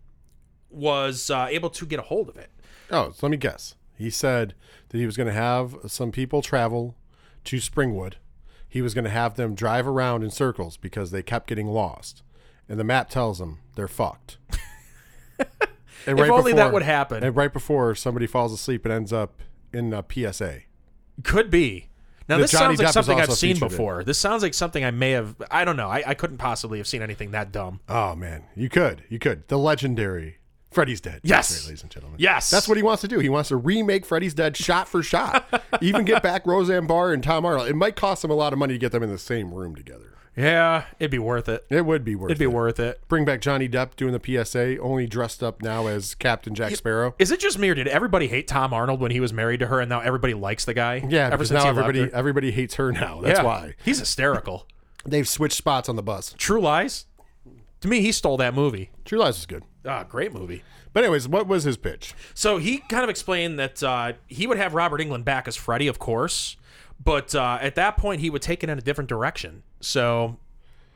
was 0.70 1.30
uh, 1.30 1.48
able 1.50 1.68
to 1.70 1.84
get 1.84 1.98
a 1.98 2.02
hold 2.02 2.28
of 2.28 2.36
it. 2.36 2.50
Oh, 2.90 3.10
so 3.10 3.26
let 3.26 3.30
me 3.30 3.36
guess. 3.36 3.74
He 4.02 4.10
said 4.10 4.54
that 4.88 4.98
he 4.98 5.06
was 5.06 5.16
going 5.16 5.28
to 5.28 5.32
have 5.32 5.76
some 5.86 6.10
people 6.10 6.42
travel 6.42 6.96
to 7.44 7.56
Springwood. 7.56 8.14
He 8.68 8.82
was 8.82 8.94
going 8.94 9.04
to 9.04 9.10
have 9.10 9.36
them 9.36 9.54
drive 9.54 9.86
around 9.86 10.22
in 10.24 10.30
circles 10.30 10.76
because 10.76 11.10
they 11.10 11.22
kept 11.22 11.46
getting 11.46 11.68
lost. 11.68 12.22
And 12.68 12.80
the 12.80 12.84
map 12.84 13.10
tells 13.10 13.38
them 13.38 13.60
they're 13.74 13.88
fucked. 13.88 14.38
And 16.06 16.18
If 16.18 16.30
only 16.30 16.52
that 16.54 16.72
would 16.72 16.82
happen. 16.82 17.22
And 17.22 17.36
right 17.36 17.52
before 17.52 17.94
somebody 17.94 18.26
falls 18.26 18.52
asleep 18.52 18.84
and 18.84 18.92
ends 18.92 19.12
up 19.12 19.40
in 19.72 19.92
a 19.92 20.04
PSA. 20.10 20.62
Could 21.22 21.48
be. 21.48 21.90
Now 22.28 22.38
this 22.38 22.50
Johnny 22.50 22.76
sounds 22.76 22.78
like 22.80 22.88
Depp 22.88 22.92
something 22.92 23.20
I've 23.20 23.32
seen 23.32 23.52
in 23.52 23.60
before. 23.60 24.02
This 24.02 24.18
sounds 24.18 24.42
like 24.42 24.54
something 24.54 24.84
I 24.84 24.90
may 24.90 25.12
have. 25.12 25.36
I 25.50 25.64
don't 25.64 25.76
know. 25.76 25.88
I, 25.88 26.02
I 26.04 26.14
couldn't 26.14 26.38
possibly 26.38 26.78
have 26.78 26.86
seen 26.86 27.02
anything 27.02 27.32
that 27.32 27.52
dumb. 27.52 27.80
Oh 27.88 28.14
man, 28.14 28.44
you 28.56 28.68
could, 28.68 29.04
you 29.08 29.18
could. 29.18 29.46
The 29.48 29.58
legendary 29.58 30.38
Freddy's 30.72 31.00
Dead. 31.00 31.20
Yes. 31.22 31.66
Ladies 31.66 31.82
and 31.82 31.90
gentlemen. 31.90 32.18
Yes. 32.20 32.50
That's 32.50 32.68
what 32.68 32.76
he 32.76 32.82
wants 32.82 33.02
to 33.02 33.08
do. 33.08 33.18
He 33.18 33.28
wants 33.28 33.48
to 33.50 33.56
remake 33.56 34.04
Freddy's 34.06 34.34
Dead 34.34 34.56
shot 34.56 34.88
for 34.88 35.02
shot. 35.02 35.62
Even 35.80 36.04
get 36.04 36.22
back 36.22 36.46
Roseanne 36.46 36.86
Barr 36.86 37.12
and 37.12 37.22
Tom 37.22 37.44
Arnold. 37.44 37.68
It 37.68 37.76
might 37.76 37.96
cost 37.96 38.24
him 38.24 38.30
a 38.30 38.34
lot 38.34 38.52
of 38.52 38.58
money 38.58 38.74
to 38.74 38.78
get 38.78 38.92
them 38.92 39.02
in 39.02 39.10
the 39.10 39.18
same 39.18 39.52
room 39.52 39.74
together. 39.74 40.08
Yeah, 40.34 40.84
it'd 40.98 41.10
be 41.10 41.18
worth 41.18 41.46
it. 41.50 41.66
It 41.68 41.84
would 41.84 42.04
be 42.04 42.14
worth 42.14 42.30
It'd 42.30 42.38
be 42.38 42.46
worth 42.46 42.80
it. 42.80 43.02
Bring 43.06 43.26
back 43.26 43.42
Johnny 43.42 43.68
Depp 43.68 43.96
doing 43.96 44.18
the 44.18 44.44
PSA, 44.44 44.78
only 44.78 45.06
dressed 45.06 45.42
up 45.42 45.60
now 45.60 45.88
as 45.88 46.14
Captain 46.14 46.54
Jack 46.54 46.74
Sparrow. 46.74 47.14
Is 47.18 47.30
it 47.30 47.38
just 47.38 47.58
me 47.58 47.68
or 47.68 47.74
did 47.74 47.86
everybody 47.86 48.28
hate 48.28 48.48
Tom 48.48 48.72
Arnold 48.72 48.98
when 49.00 49.10
he 49.10 49.20
was 49.20 49.30
married 49.30 49.60
to 49.60 49.66
her, 49.66 49.78
and 49.80 49.90
now 49.90 50.00
everybody 50.00 50.32
likes 50.32 50.64
the 50.64 50.72
guy? 50.72 51.04
Yeah, 51.06 51.28
ever 51.30 51.44
since 51.44 51.62
now 51.62 51.68
everybody 51.68 52.10
everybody 52.14 52.50
hates 52.50 52.76
her 52.76 52.90
now. 52.92 53.20
That's 53.20 53.40
Yeah. 53.40 53.44
why 53.44 53.74
he's 53.84 53.98
hysterical. 53.98 54.66
they've 55.04 55.28
switched 55.28 55.56
spots 55.58 55.90
on 55.90 55.96
the 55.96 56.02
bus. 56.02 56.34
True 56.38 56.62
Lies. 56.62 57.04
To 57.82 57.88
me, 57.88 58.00
he 58.00 58.12
stole 58.12 58.36
that 58.38 58.54
movie. 58.54 58.90
True 59.04 59.18
Lies 59.18 59.38
is 59.38 59.46
good. 59.46 59.64
Ah, 59.84 60.04
great 60.04 60.32
movie. 60.32 60.62
But 60.92 61.04
anyways, 61.04 61.28
what 61.28 61.46
was 61.46 61.64
his 61.64 61.76
pitch? 61.76 62.14
So 62.34 62.58
he 62.58 62.78
kind 62.78 63.02
of 63.04 63.10
explained 63.10 63.58
that 63.58 63.82
uh, 63.82 64.12
he 64.28 64.46
would 64.46 64.58
have 64.58 64.74
Robert 64.74 65.00
Englund 65.00 65.24
back 65.24 65.48
as 65.48 65.56
Freddy, 65.56 65.88
of 65.88 65.98
course, 65.98 66.56
but 67.02 67.34
uh, 67.34 67.58
at 67.60 67.74
that 67.74 67.96
point 67.96 68.20
he 68.20 68.30
would 68.30 68.42
take 68.42 68.62
it 68.62 68.70
in 68.70 68.78
a 68.78 68.82
different 68.82 69.08
direction. 69.08 69.62
So 69.80 70.36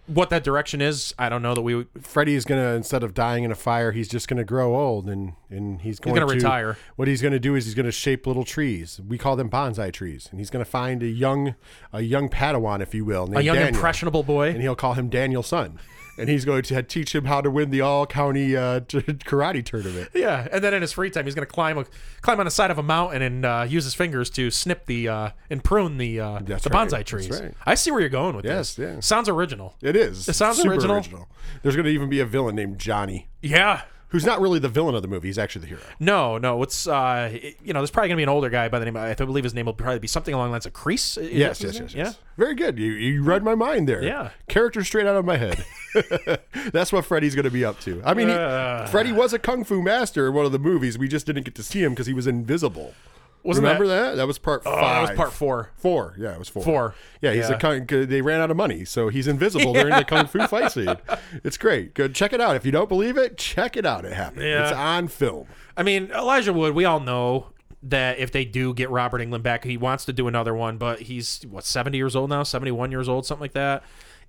what 0.07 0.31
that 0.31 0.45
direction 0.45 0.81
is, 0.81 1.15
I 1.19 1.29
don't 1.29 1.43
know 1.43 1.55
that 1.55 1.63
we 1.63 1.75
would. 1.75 1.89
Freddy 2.01 2.35
is 2.35 2.45
gonna 2.45 2.75
instead 2.75 3.03
of 3.03 3.15
dying 3.15 3.43
in 3.43 3.51
a 3.51 3.57
fire, 3.57 3.91
he's 3.91 4.07
just 4.07 4.29
gonna 4.29 4.45
grow 4.45 4.77
old 4.77 5.09
and 5.09 5.33
and 5.51 5.81
he's 5.81 5.99
going 5.99 6.15
gonna 6.15 6.29
to 6.29 6.35
retire. 6.35 6.79
What 6.95 7.09
he's 7.09 7.23
gonna 7.23 7.41
do 7.41 7.55
is 7.57 7.65
he's 7.65 7.75
gonna 7.75 7.91
shape 7.91 8.27
little 8.27 8.45
trees. 8.45 9.01
We 9.09 9.19
call 9.19 9.35
them 9.35 9.51
bonsai 9.51 9.93
trees, 9.93 10.29
and 10.31 10.39
he's 10.39 10.51
gonna 10.51 10.65
find 10.65 11.03
a 11.03 11.09
young 11.09 11.57
a 11.93 12.03
young 12.03 12.29
Padawan, 12.29 12.81
if 12.81 12.95
you 12.95 13.05
will, 13.05 13.27
named 13.27 13.39
A 13.39 13.43
young 13.43 13.57
Daniel, 13.57 13.75
impressionable 13.75 14.23
boy. 14.23 14.51
and 14.51 14.63
he'll 14.63 14.77
call 14.77 14.95
him 14.95 15.09
Daniel 15.09 15.43
Son. 15.43 15.81
And 16.19 16.29
he's 16.29 16.45
going 16.45 16.63
to 16.65 16.83
teach 16.83 17.15
him 17.15 17.25
how 17.27 17.41
to 17.41 17.51
win 17.51 17.71
the 17.71 17.81
all 17.81 18.07
county 18.07 18.57
uh, 18.57 18.81
t- 18.89 19.01
karate 19.01 19.65
tournament. 19.65 20.09
Yeah, 20.15 20.49
and 20.51 20.63
then 20.65 20.75
in 20.75 20.83
his 20.83 20.93
free 20.93 21.11
time, 21.11 21.25
he's 21.25 21.35
going 21.35 21.47
to 21.47 21.53
climb 21.53 21.79
a, 21.79 21.85
climb 22.23 22.39
on 22.41 22.47
the 22.47 22.51
side 22.51 22.71
of 22.71 22.79
a 22.79 22.83
mountain 22.83 23.23
and 23.23 23.45
uh, 23.45 23.67
use 23.69 23.85
his 23.85 23.95
fingers 23.95 24.31
to 24.31 24.51
snip 24.51 24.87
the 24.87 25.09
uh, 25.09 25.31
and 25.51 25.63
prune 25.63 25.99
the 25.99 26.21
uh, 26.21 26.39
That's 26.43 26.65
the 26.65 26.71
right. 26.71 26.87
bonsai 26.89 26.91
That's 26.91 27.11
trees. 27.11 27.31
right. 27.41 27.55
I 27.65 27.75
see 27.75 27.91
where 27.91 28.01
you're 28.01 28.09
going 28.09 28.37
with 28.37 28.45
Yes, 28.45 28.75
this. 28.75 28.95
yeah. 28.95 29.01
Sounds 29.01 29.29
original. 29.29 29.75
It 29.83 29.97
is. 29.97 30.29
It 30.29 30.35
sounds 30.35 30.57
Super 30.59 30.75
original. 30.75 31.29
There's 31.63 31.77
going 31.77 31.85
to 31.87 31.91
even 31.93 32.09
be 32.09 32.21
a 32.21 32.27
villain 32.27 32.55
named 32.57 32.79
Johnny, 32.79 33.29
Yeah. 33.43 33.83
Who's 34.11 34.25
not 34.25 34.41
really 34.41 34.61
the 34.61 34.69
villain 34.69 34.95
of 34.95 35.03
the 35.03 35.09
movie. 35.09 35.29
He's 35.29 35.37
actually 35.39 35.63
the 35.63 35.67
hero. 35.67 35.81
No, 35.99 36.39
no. 36.39 36.63
It's 36.63 36.87
uh, 36.87 37.31
it- 37.33 37.57
you 37.65 37.73
know, 37.73 37.81
there's 37.81 37.91
probably 37.91 38.09
going 38.09 38.17
to 38.17 38.21
be 38.21 38.23
an 38.23 38.29
older 38.29 38.49
guy 38.49 38.69
by 38.69 38.79
the 38.79 38.85
name. 38.85 38.97
I 38.97 39.15
believe 39.15 39.43
his 39.45 39.53
name 39.53 39.67
will 39.67 39.75
probably 39.75 39.99
be 39.99 40.07
something 40.07 40.33
along 40.33 40.49
the 40.49 40.53
lines 40.53 40.65
of 40.67 40.73
Kreese. 40.73 41.19
Is 41.21 41.31
Yes, 41.33 41.61
yes, 41.61 41.79
yes, 41.81 41.93
yes. 41.95 42.19
Very 42.39 42.55
good. 42.55 42.79
You 42.79 42.93
you 42.93 43.23
read 43.23 43.43
my 43.43 43.55
mind 43.57 43.89
there. 43.89 44.03
Yeah. 44.03 44.31
Character 44.49 44.85
straight 44.85 45.07
out 45.07 45.17
of 45.17 45.25
my 45.25 45.37
head. 45.37 45.65
That's 46.73 46.93
what 46.93 47.05
Freddy's 47.05 47.35
going 47.35 47.45
to 47.47 47.51
be 47.51 47.65
up 47.65 47.81
to. 47.81 48.01
I 48.05 48.15
mean, 48.15 48.29
he, 48.29 48.35
Uh. 48.35 48.87
Freddy 48.87 49.11
was 49.13 49.33
a 49.33 49.39
kung 49.39 49.65
fu 49.65 49.83
master 49.83 50.29
in 50.29 50.35
one 50.35 50.47
of 50.47 50.53
the 50.53 50.59
movies. 50.59 50.97
We 50.99 51.09
just 51.09 51.27
didn't 51.27 51.45
get 51.45 51.55
to 51.57 51.63
see 51.63 51.83
him 51.83 51.93
because 51.93 52.07
he 52.07 52.15
was 52.15 52.27
invisible. 52.27 52.95
Wasn't 53.47 53.63
Remember 53.65 53.87
that? 53.87 54.17
that? 54.17 54.27
was 54.27 54.39
part 54.39 54.65
five. 54.65 54.75
Oh, 54.75 54.81
that 54.81 55.01
was 55.03 55.11
part 55.17 55.33
four. 55.33 55.71
Four. 55.77 56.15
Yeah, 56.19 56.33
it 56.35 56.39
was 56.39 56.49
four. 56.49 56.63
Four. 56.65 56.95
Yeah, 57.23 57.33
he's 57.33 57.49
Yeah. 57.49 57.57
a 57.57 57.59
kung. 57.59 57.87
They 57.87 58.21
ran 58.23 58.41
out 58.41 58.51
of 58.51 58.57
money, 58.57 58.85
so 58.85 59.09
he's 59.09 59.27
invisible 59.29 59.73
during 59.75 59.95
the 59.95 60.05
kung 60.05 60.27
fu 60.27 60.47
fight 60.47 60.73
scene. 60.73 60.97
It's 61.45 61.57
great. 61.57 61.95
Good. 61.95 62.15
Check 62.15 62.33
it 62.33 62.41
out. 62.41 62.57
If 62.57 62.67
you 62.67 62.73
don't 62.73 62.89
believe 62.89 63.17
it, 63.17 63.39
check 63.39 63.77
it 63.77 63.87
out. 63.87 64.05
It 64.05 64.13
happened. 64.13 64.43
Yeah. 64.43 64.65
It's 64.65 64.73
on 64.77 65.09
film. 65.09 65.47
I 65.77 65.83
mean, 65.83 66.11
Elijah 66.13 66.53
Wood. 66.53 66.75
We 66.75 66.85
all 66.85 67.01
know 67.01 67.49
that 67.83 68.19
if 68.19 68.33
they 68.33 68.45
do 68.45 68.75
get 68.75 68.91
Robert 68.91 69.21
Englund 69.21 69.43
back, 69.43 69.63
he 69.65 69.77
wants 69.77 70.05
to 70.07 70.13
do 70.13 70.27
another 70.27 70.55
one. 70.55 70.77
But 70.77 71.03
he's 71.03 71.45
what 71.49 71.65
70 71.65 71.97
years 71.97 72.17
old 72.17 72.31
now, 72.31 72.43
71 72.43 72.91
years 72.91 73.09
old, 73.09 73.27
something 73.27 73.43
like 73.43 73.53
that. 73.53 73.85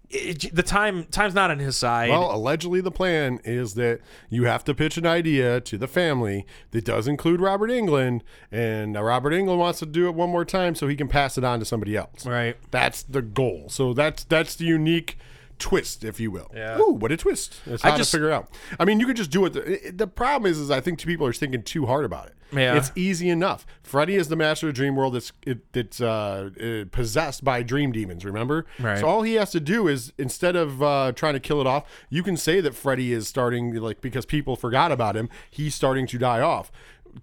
It- 0.09 0.55
the 0.55 0.63
time 0.63 1.03
time's 1.05 1.33
not 1.33 1.51
on 1.51 1.59
his 1.59 1.75
side. 1.75 2.09
Well, 2.09 2.33
allegedly, 2.33 2.79
the 2.81 2.91
plan 2.91 3.39
is 3.43 3.73
that 3.73 3.99
you 4.29 4.45
have 4.45 4.63
to 4.65 4.73
pitch 4.73 4.97
an 4.97 5.05
idea 5.05 5.59
to 5.61 5.77
the 5.77 5.87
family 5.87 6.45
that 6.71 6.85
does 6.85 7.07
include 7.07 7.41
Robert 7.41 7.69
Englund, 7.69 8.21
and 8.51 8.95
Robert 8.95 9.33
Englund 9.33 9.57
wants 9.57 9.79
to 9.79 9.85
do 9.85 10.07
it 10.07 10.15
one 10.15 10.29
more 10.29 10.45
time 10.45 10.75
so 10.75 10.87
he 10.87 10.95
can 10.95 11.07
pass 11.09 11.37
it 11.37 11.43
on 11.43 11.59
to 11.59 11.65
somebody 11.65 11.97
else. 11.97 12.25
right. 12.25 12.55
That's 12.71 13.03
the 13.03 13.21
goal. 13.21 13.65
So 13.69 13.93
that's 13.93 14.23
that's 14.23 14.55
the 14.55 14.65
unique 14.65 15.17
twist, 15.59 16.03
if 16.03 16.19
you 16.19 16.31
will. 16.31 16.51
Yeah. 16.55 16.79
Ooh, 16.79 16.91
what 16.93 17.11
a 17.11 17.17
twist! 17.17 17.59
It's 17.65 17.83
I 17.83 17.89
hard 17.89 17.99
just- 17.99 18.11
to 18.11 18.17
figure 18.17 18.31
out. 18.31 18.49
I 18.79 18.85
mean, 18.85 18.99
you 18.99 19.05
could 19.05 19.17
just 19.17 19.31
do 19.31 19.45
it. 19.45 19.53
The, 19.53 19.91
the 19.91 20.07
problem 20.07 20.49
is, 20.49 20.59
is 20.59 20.71
I 20.71 20.81
think 20.81 20.99
two 20.99 21.07
people 21.07 21.25
are 21.27 21.33
thinking 21.33 21.63
too 21.63 21.85
hard 21.85 22.05
about 22.05 22.27
it. 22.27 22.33
Yeah. 22.53 22.75
It's 22.77 22.91
easy 22.95 23.29
enough. 23.29 23.65
Freddy 23.83 24.15
is 24.15 24.29
the 24.29 24.37
master 24.37 24.69
of 24.69 24.73
dream 24.73 24.95
world. 24.95 25.15
That's 25.15 25.33
it, 25.45 25.59
it's 25.73 25.99
uh, 25.99 26.49
uh, 26.61 26.85
possessed 26.91 27.43
by 27.43 27.61
dream 27.61 27.91
demons. 27.91 28.23
Remember? 28.23 28.65
Right. 28.79 28.99
So 28.99 29.05
all 29.07 29.21
he 29.23 29.33
has 29.33 29.51
to 29.51 29.59
do 29.59 29.87
is 29.89 30.13
instead 30.17 30.55
of 30.55 30.81
uh, 30.81 31.11
trying 31.13 31.33
to 31.33 31.41
kill 31.41 31.59
it 31.59 31.67
off, 31.67 31.83
you 32.09 32.23
can 32.23 32.37
say 32.37 32.61
that 32.61 32.73
Freddy 32.73 33.11
is 33.11 33.27
starting 33.27 33.73
like 33.75 33.99
because 33.99 34.25
people 34.25 34.55
forgot 34.55 34.93
about 34.93 35.17
him. 35.17 35.29
He's 35.51 35.75
starting 35.75 36.07
to 36.07 36.17
die 36.17 36.39
off. 36.39 36.71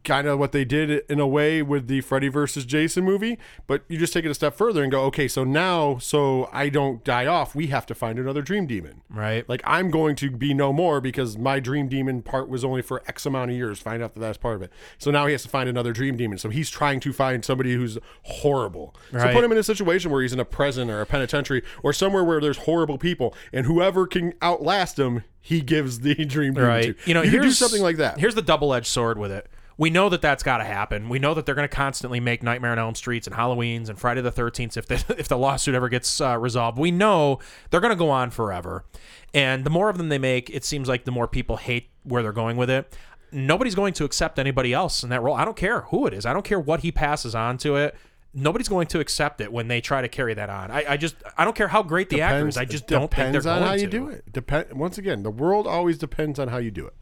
Kind 0.02 0.26
of 0.26 0.38
what 0.38 0.52
they 0.52 0.64
did 0.64 1.02
in 1.08 1.20
a 1.20 1.26
way 1.26 1.62
with 1.62 1.86
the 1.86 2.00
Freddy 2.00 2.28
versus 2.28 2.64
Jason 2.64 3.04
movie, 3.04 3.38
but 3.66 3.84
you 3.88 3.98
just 3.98 4.12
take 4.12 4.24
it 4.24 4.30
a 4.30 4.34
step 4.34 4.54
further 4.56 4.82
and 4.82 4.90
go, 4.90 5.02
okay, 5.04 5.28
so 5.28 5.44
now, 5.44 5.98
so 5.98 6.48
I 6.52 6.68
don't 6.68 7.04
die 7.04 7.26
off, 7.26 7.54
we 7.54 7.68
have 7.68 7.86
to 7.86 7.94
find 7.94 8.18
another 8.18 8.42
dream 8.42 8.66
demon. 8.66 9.02
Right. 9.08 9.48
Like 9.48 9.62
I'm 9.64 9.90
going 9.90 10.16
to 10.16 10.30
be 10.30 10.54
no 10.54 10.72
more 10.72 11.00
because 11.00 11.38
my 11.38 11.60
dream 11.60 11.88
demon 11.88 12.22
part 12.22 12.48
was 12.48 12.64
only 12.64 12.82
for 12.82 13.02
X 13.06 13.26
amount 13.26 13.50
of 13.50 13.56
years. 13.56 13.80
Find 13.80 14.02
out 14.02 14.14
that 14.14 14.20
that's 14.20 14.38
part 14.38 14.56
of 14.56 14.62
it. 14.62 14.72
So 14.98 15.10
now 15.10 15.26
he 15.26 15.32
has 15.32 15.42
to 15.42 15.48
find 15.48 15.68
another 15.68 15.92
dream 15.92 16.16
demon. 16.16 16.38
So 16.38 16.48
he's 16.48 16.70
trying 16.70 17.00
to 17.00 17.12
find 17.12 17.44
somebody 17.44 17.74
who's 17.74 17.98
horrible. 18.22 18.94
So 19.12 19.32
put 19.32 19.44
him 19.44 19.52
in 19.52 19.58
a 19.58 19.62
situation 19.62 20.10
where 20.10 20.22
he's 20.22 20.32
in 20.32 20.40
a 20.40 20.44
prison 20.44 20.90
or 20.90 21.00
a 21.00 21.06
penitentiary 21.06 21.62
or 21.82 21.92
somewhere 21.92 22.24
where 22.24 22.40
there's 22.40 22.58
horrible 22.58 22.98
people, 22.98 23.34
and 23.52 23.66
whoever 23.66 24.06
can 24.06 24.34
outlast 24.42 24.98
him, 24.98 25.24
he 25.40 25.60
gives 25.60 26.00
the 26.00 26.14
dream 26.26 26.54
demon 26.54 26.68
right. 26.68 26.98
to. 26.98 27.08
You 27.08 27.14
know, 27.14 27.22
you 27.22 27.30
do 27.30 27.40
here's 27.42 27.58
something 27.58 27.82
like 27.82 27.96
that. 27.98 28.18
Here's 28.18 28.34
the 28.34 28.42
double-edged 28.42 28.86
sword 28.86 29.18
with 29.18 29.30
it. 29.30 29.46
We 29.76 29.90
know 29.90 30.08
that 30.08 30.22
that's 30.22 30.42
got 30.42 30.58
to 30.58 30.64
happen. 30.64 31.08
We 31.08 31.18
know 31.18 31.34
that 31.34 31.46
they're 31.46 31.54
going 31.54 31.68
to 31.68 31.74
constantly 31.74 32.20
make 32.20 32.42
Nightmare 32.42 32.72
on 32.72 32.78
Elm 32.78 32.94
Streets 32.94 33.26
and 33.26 33.34
Halloween's 33.34 33.88
and 33.88 33.98
Friday 33.98 34.20
the 34.20 34.30
13th 34.30 34.76
if 34.76 34.86
the 34.86 35.04
if 35.18 35.28
the 35.28 35.38
lawsuit 35.38 35.74
ever 35.74 35.88
gets 35.88 36.20
uh, 36.20 36.38
resolved. 36.38 36.78
We 36.78 36.90
know 36.90 37.40
they're 37.70 37.80
going 37.80 37.90
to 37.92 37.96
go 37.96 38.10
on 38.10 38.30
forever. 38.30 38.84
And 39.32 39.64
the 39.64 39.70
more 39.70 39.88
of 39.88 39.98
them 39.98 40.08
they 40.08 40.18
make, 40.18 40.48
it 40.50 40.64
seems 40.64 40.88
like 40.88 41.04
the 41.04 41.10
more 41.10 41.26
people 41.26 41.56
hate 41.56 41.90
where 42.04 42.22
they're 42.22 42.32
going 42.32 42.56
with 42.56 42.70
it. 42.70 42.96
Nobody's 43.32 43.74
going 43.74 43.94
to 43.94 44.04
accept 44.04 44.38
anybody 44.38 44.72
else 44.72 45.02
in 45.02 45.10
that 45.10 45.20
role. 45.20 45.34
I 45.34 45.44
don't 45.44 45.56
care 45.56 45.80
who 45.82 46.06
it 46.06 46.14
is. 46.14 46.24
I 46.24 46.32
don't 46.32 46.44
care 46.44 46.60
what 46.60 46.80
he 46.80 46.92
passes 46.92 47.34
on 47.34 47.58
to 47.58 47.74
it. 47.76 47.96
Nobody's 48.32 48.68
going 48.68 48.86
to 48.88 49.00
accept 49.00 49.40
it 49.40 49.52
when 49.52 49.66
they 49.68 49.80
try 49.80 50.02
to 50.02 50.08
carry 50.08 50.34
that 50.34 50.50
on. 50.50 50.70
I, 50.70 50.84
I 50.90 50.96
just 50.96 51.16
I 51.36 51.44
don't 51.44 51.56
care 51.56 51.68
how 51.68 51.82
great 51.82 52.10
the 52.10 52.20
actor 52.20 52.46
is. 52.46 52.56
I 52.56 52.64
just 52.64 52.86
don't 52.86 53.10
think 53.12 53.32
they're 53.32 53.40
depends 53.40 53.46
on 53.46 53.62
how 53.62 53.72
you 53.74 53.86
to. 53.86 53.90
do 53.90 54.08
it. 54.08 54.32
Depend 54.32 54.72
once 54.72 54.98
again, 54.98 55.24
the 55.24 55.30
world 55.30 55.66
always 55.66 55.98
depends 55.98 56.38
on 56.38 56.48
how 56.48 56.58
you 56.58 56.70
do 56.70 56.86
it. 56.86 56.94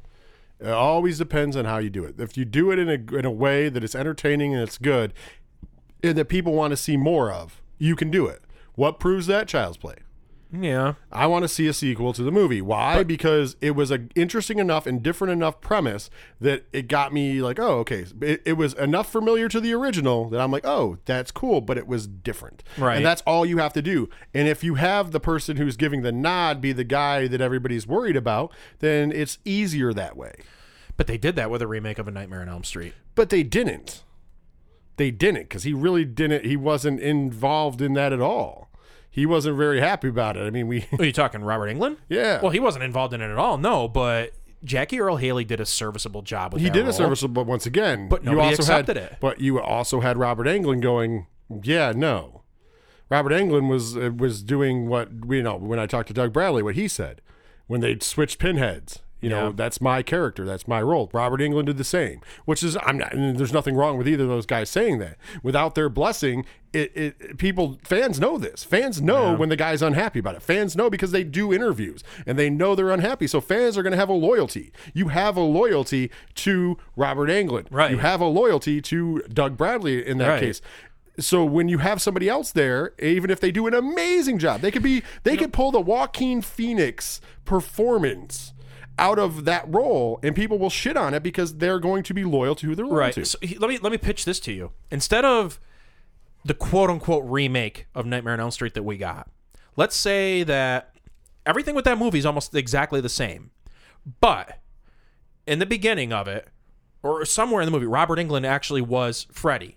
It 0.62 0.70
always 0.70 1.18
depends 1.18 1.56
on 1.56 1.64
how 1.64 1.78
you 1.78 1.90
do 1.90 2.04
it. 2.04 2.20
If 2.20 2.36
you 2.36 2.44
do 2.44 2.70
it 2.70 2.78
in 2.78 2.88
a 2.88 3.16
in 3.16 3.24
a 3.24 3.30
way 3.30 3.68
that 3.68 3.82
is 3.82 3.96
entertaining 3.96 4.54
and 4.54 4.62
it's 4.62 4.78
good, 4.78 5.12
and 6.04 6.16
that 6.16 6.26
people 6.26 6.52
want 6.52 6.70
to 6.70 6.76
see 6.76 6.96
more 6.96 7.32
of, 7.32 7.60
you 7.78 7.96
can 7.96 8.10
do 8.10 8.26
it. 8.26 8.42
What 8.74 9.00
proves 9.00 9.26
that? 9.26 9.48
Child's 9.48 9.76
Play. 9.76 9.96
Yeah. 10.52 10.94
I 11.10 11.26
want 11.26 11.44
to 11.44 11.48
see 11.48 11.66
a 11.66 11.72
sequel 11.72 12.12
to 12.12 12.22
the 12.22 12.30
movie. 12.30 12.60
Why? 12.60 13.02
because 13.02 13.56
it 13.60 13.72
was 13.72 13.90
a 13.90 14.06
interesting 14.14 14.58
enough 14.58 14.86
and 14.86 15.02
different 15.02 15.32
enough 15.32 15.60
premise 15.60 16.10
that 16.40 16.66
it 16.72 16.88
got 16.88 17.12
me 17.12 17.40
like, 17.40 17.58
oh, 17.58 17.78
okay. 17.80 18.04
It, 18.20 18.42
it 18.44 18.52
was 18.54 18.74
enough 18.74 19.10
familiar 19.10 19.48
to 19.48 19.60
the 19.60 19.72
original 19.72 20.28
that 20.28 20.40
I'm 20.40 20.50
like, 20.50 20.66
oh, 20.66 20.98
that's 21.04 21.30
cool, 21.30 21.60
but 21.60 21.78
it 21.78 21.86
was 21.86 22.06
different. 22.06 22.62
Right. 22.76 22.96
And 22.96 23.06
that's 23.06 23.22
all 23.22 23.46
you 23.46 23.58
have 23.58 23.72
to 23.74 23.82
do. 23.82 24.08
And 24.34 24.46
if 24.46 24.62
you 24.62 24.74
have 24.74 25.12
the 25.12 25.20
person 25.20 25.56
who's 25.56 25.76
giving 25.76 26.02
the 26.02 26.12
nod 26.12 26.60
be 26.60 26.72
the 26.72 26.84
guy 26.84 27.26
that 27.28 27.40
everybody's 27.40 27.86
worried 27.86 28.16
about, 28.16 28.52
then 28.80 29.10
it's 29.10 29.38
easier 29.44 29.92
that 29.94 30.16
way. 30.16 30.34
But 30.96 31.06
they 31.06 31.16
did 31.16 31.36
that 31.36 31.50
with 31.50 31.62
a 31.62 31.66
remake 31.66 31.98
of 31.98 32.06
A 32.06 32.10
Nightmare 32.10 32.42
on 32.42 32.48
Elm 32.48 32.64
Street. 32.64 32.92
But 33.14 33.30
they 33.30 33.42
didn't. 33.42 34.04
They 34.96 35.10
didn't 35.10 35.44
because 35.44 35.64
he 35.64 35.72
really 35.72 36.04
didn't. 36.04 36.44
He 36.44 36.56
wasn't 36.56 37.00
involved 37.00 37.80
in 37.80 37.94
that 37.94 38.12
at 38.12 38.20
all. 38.20 38.61
He 39.12 39.26
wasn't 39.26 39.58
very 39.58 39.78
happy 39.78 40.08
about 40.08 40.38
it. 40.38 40.40
I 40.46 40.50
mean, 40.50 40.66
we. 40.66 40.86
Are 40.98 41.04
you 41.04 41.12
talking 41.12 41.42
Robert 41.42 41.66
Englund? 41.66 41.98
Yeah. 42.08 42.40
Well, 42.40 42.50
he 42.50 42.58
wasn't 42.58 42.82
involved 42.84 43.12
in 43.12 43.20
it 43.20 43.30
at 43.30 43.36
all. 43.36 43.58
No, 43.58 43.86
but 43.86 44.32
Jackie 44.64 44.98
Earle 45.00 45.18
Haley 45.18 45.44
did 45.44 45.60
a 45.60 45.66
serviceable 45.66 46.22
job 46.22 46.54
with 46.54 46.62
he 46.62 46.70
did 46.70 46.88
a 46.88 46.92
serviceable, 46.94 47.34
but 47.34 47.46
once 47.46 47.66
again, 47.66 48.08
But 48.08 48.24
you 48.24 48.30
nobody 48.30 48.48
also 48.48 48.62
accepted 48.62 48.96
had, 48.96 49.12
it. 49.12 49.18
But 49.20 49.38
you 49.38 49.60
also 49.60 50.00
had 50.00 50.16
Robert 50.16 50.46
Englund 50.46 50.80
going, 50.80 51.26
yeah, 51.62 51.92
no. 51.94 52.42
Robert 53.10 53.32
Englund 53.32 53.68
was 53.68 53.94
uh, 53.98 54.10
was 54.16 54.42
doing 54.42 54.88
what 54.88 55.26
we 55.26 55.36
you 55.36 55.42
know 55.42 55.56
when 55.56 55.78
I 55.78 55.84
talked 55.84 56.08
to 56.08 56.14
Doug 56.14 56.32
Bradley, 56.32 56.62
what 56.62 56.74
he 56.76 56.88
said 56.88 57.20
when 57.66 57.82
they 57.82 57.98
switched 58.00 58.38
pinheads. 58.38 59.01
You 59.22 59.30
know, 59.30 59.46
Yeah. 59.46 59.52
that's 59.54 59.80
my 59.80 60.02
character. 60.02 60.44
That's 60.44 60.68
my 60.68 60.82
role. 60.82 61.08
Robert 61.14 61.40
Englund 61.40 61.64
did 61.66 61.78
the 61.78 61.84
same, 61.84 62.20
which 62.44 62.62
is 62.62 62.76
I'm 62.82 62.98
not. 62.98 63.12
There's 63.12 63.52
nothing 63.52 63.74
wrong 63.76 63.96
with 63.96 64.06
either 64.08 64.24
of 64.24 64.28
those 64.28 64.44
guys 64.46 64.68
saying 64.68 64.98
that. 64.98 65.16
Without 65.42 65.74
their 65.74 65.88
blessing, 65.88 66.44
it, 66.74 66.90
it 66.96 67.38
people 67.38 67.78
fans 67.84 68.18
know 68.20 68.36
this. 68.36 68.64
Fans 68.64 69.00
know 69.00 69.34
when 69.34 69.48
the 69.48 69.56
guy's 69.56 69.80
unhappy 69.80 70.18
about 70.18 70.34
it. 70.34 70.42
Fans 70.42 70.74
know 70.76 70.90
because 70.90 71.12
they 71.12 71.22
do 71.22 71.52
interviews 71.52 72.02
and 72.26 72.38
they 72.38 72.50
know 72.50 72.74
they're 72.74 72.90
unhappy. 72.90 73.26
So 73.28 73.40
fans 73.40 73.78
are 73.78 73.82
going 73.82 73.92
to 73.92 73.96
have 73.96 74.08
a 74.08 74.12
loyalty. 74.14 74.72
You 74.92 75.08
have 75.08 75.36
a 75.36 75.40
loyalty 75.42 76.10
to 76.36 76.76
Robert 76.96 77.28
Englund. 77.30 77.66
Right. 77.70 77.90
You 77.92 77.98
have 77.98 78.20
a 78.20 78.26
loyalty 78.26 78.80
to 78.82 79.20
Doug 79.32 79.56
Bradley 79.56 80.04
in 80.04 80.18
that 80.18 80.28
Right. 80.28 80.40
case. 80.40 80.60
So 81.18 81.44
when 81.44 81.68
you 81.68 81.78
have 81.78 82.00
somebody 82.00 82.28
else 82.28 82.50
there, 82.52 82.94
even 82.98 83.30
if 83.30 83.38
they 83.38 83.52
do 83.52 83.66
an 83.66 83.74
amazing 83.74 84.38
job, 84.38 84.62
they 84.62 84.70
could 84.70 84.82
be 84.82 85.02
they 85.24 85.36
could 85.36 85.52
pull 85.52 85.70
the 85.70 85.80
Joaquin 85.80 86.40
Phoenix 86.42 87.20
performance 87.44 88.52
out 88.98 89.18
of 89.18 89.44
that 89.46 89.64
role, 89.66 90.18
and 90.22 90.34
people 90.36 90.58
will 90.58 90.70
shit 90.70 90.96
on 90.96 91.14
it 91.14 91.22
because 91.22 91.56
they're 91.56 91.78
going 91.80 92.02
to 92.04 92.14
be 92.14 92.24
loyal 92.24 92.54
to 92.56 92.66
who 92.66 92.74
they're 92.74 92.84
loyal 92.86 92.96
Right. 92.98 93.14
to. 93.14 93.24
So 93.24 93.38
he- 93.42 93.58
let 93.58 93.68
me 93.70 93.78
let 93.78 93.90
me 93.92 93.98
pitch 93.98 94.24
this 94.24 94.38
to 94.40 94.52
you. 94.52 94.72
Instead 94.90 95.24
of 95.24 95.58
the 96.44 96.54
quote 96.54 96.90
unquote 96.90 97.24
remake 97.24 97.86
of 97.94 98.04
Nightmare 98.06 98.34
on 98.34 98.40
Elm 98.40 98.50
Street 98.50 98.74
that 98.74 98.82
we 98.82 98.96
got, 98.96 99.28
let's 99.76 99.96
say 99.96 100.42
that 100.44 100.94
everything 101.46 101.74
with 101.74 101.84
that 101.84 101.98
movie 101.98 102.18
is 102.18 102.26
almost 102.26 102.54
exactly 102.54 103.00
the 103.00 103.08
same, 103.08 103.50
but 104.20 104.58
in 105.46 105.58
the 105.58 105.66
beginning 105.66 106.12
of 106.12 106.28
it, 106.28 106.48
or 107.02 107.24
somewhere 107.24 107.62
in 107.62 107.66
the 107.66 107.72
movie, 107.72 107.86
Robert 107.86 108.18
Englund 108.18 108.46
actually 108.46 108.82
was 108.82 109.26
Freddy, 109.32 109.76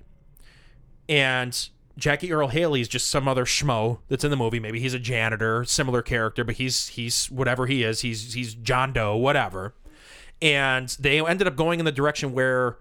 and 1.09 1.69
Jackie 1.97 2.31
Earle 2.31 2.49
Haley 2.49 2.81
is 2.81 2.87
just 2.87 3.09
some 3.09 3.27
other 3.27 3.45
schmo 3.45 3.99
that's 4.09 4.23
in 4.23 4.31
the 4.31 4.37
movie. 4.37 4.59
Maybe 4.59 4.79
he's 4.79 4.93
a 4.93 4.99
janitor, 4.99 5.63
similar 5.63 6.01
character, 6.01 6.43
but 6.43 6.55
he's 6.55 6.89
he's 6.89 7.27
whatever 7.27 7.67
he 7.67 7.83
is. 7.83 8.01
He's 8.01 8.33
he's 8.33 8.53
John 8.53 8.91
Doe, 8.93 9.15
whatever. 9.15 9.73
And 10.41 10.89
they 10.99 11.25
ended 11.25 11.47
up 11.47 11.55
going 11.55 11.79
in 11.79 11.85
the 11.85 11.91
direction 11.91 12.33
where 12.33 12.77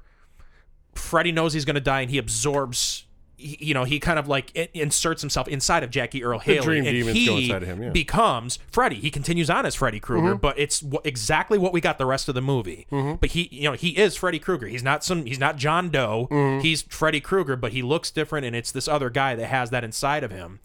Freddy 0.95 1.33
knows 1.33 1.53
he's 1.53 1.65
going 1.65 1.75
to 1.75 1.81
die, 1.81 2.01
and 2.01 2.11
he 2.11 2.19
absorbs. 2.19 3.04
You 3.45 3.75
know, 3.75 3.85
he 3.85 4.01
kind 4.01 4.19
of 4.19 4.27
like 4.27 4.51
inserts 4.75 5.21
himself 5.21 5.49
inside 5.49 5.83
of 5.83 5.91
Jackie 5.91 6.25
Earle 6.25 6.39
Haley, 6.39 6.61
dream 6.61 6.87
and 6.87 6.95
demons 6.95 7.17
he 7.17 7.27
go 7.27 7.37
inside 7.37 7.63
of 7.63 7.69
him, 7.69 7.83
yeah. 7.83 7.91
becomes 7.91 8.59
Freddy. 8.73 8.97
He 8.97 9.11
continues 9.11 9.51
on 9.51 9.67
as 9.67 9.75
Freddy 9.75 10.01
Krueger, 10.01 10.31
mm-hmm. 10.31 10.39
but 10.39 10.59
it's 10.59 10.81
wh- 10.81 11.05
exactly 11.05 11.59
what 11.59 11.73
we 11.73 11.83
got 11.83 11.99
the 11.99 12.07
rest 12.07 12.29
of 12.29 12.35
the 12.35 12.41
movie. 12.41 12.87
Mm-hmm. 12.91 13.17
But 13.17 13.31
he, 13.31 13.49
you 13.53 13.65
know, 13.65 13.75
he 13.75 13.91
is 13.99 14.17
Freddy 14.17 14.39
Krueger. 14.39 14.67
He's 14.67 14.83
not 14.83 15.05
some. 15.05 15.27
He's 15.27 15.39
not 15.39 15.57
John 15.57 15.91
Doe. 15.91 16.27
Mm-hmm. 16.31 16.61
He's 16.61 16.83
Freddy 16.83 17.21
Krueger, 17.21 17.57
but 17.57 17.73
he 17.73 17.83
looks 17.83 18.11
different, 18.11 18.47
and 18.47 18.57
it's 18.57 18.73
this 18.73 18.89
other 18.89 19.11
guy 19.11 19.35
that 19.35 19.47
has 19.47 19.69
that 19.71 19.85
inside 19.85 20.25
of 20.25 20.31
him. 20.31 20.61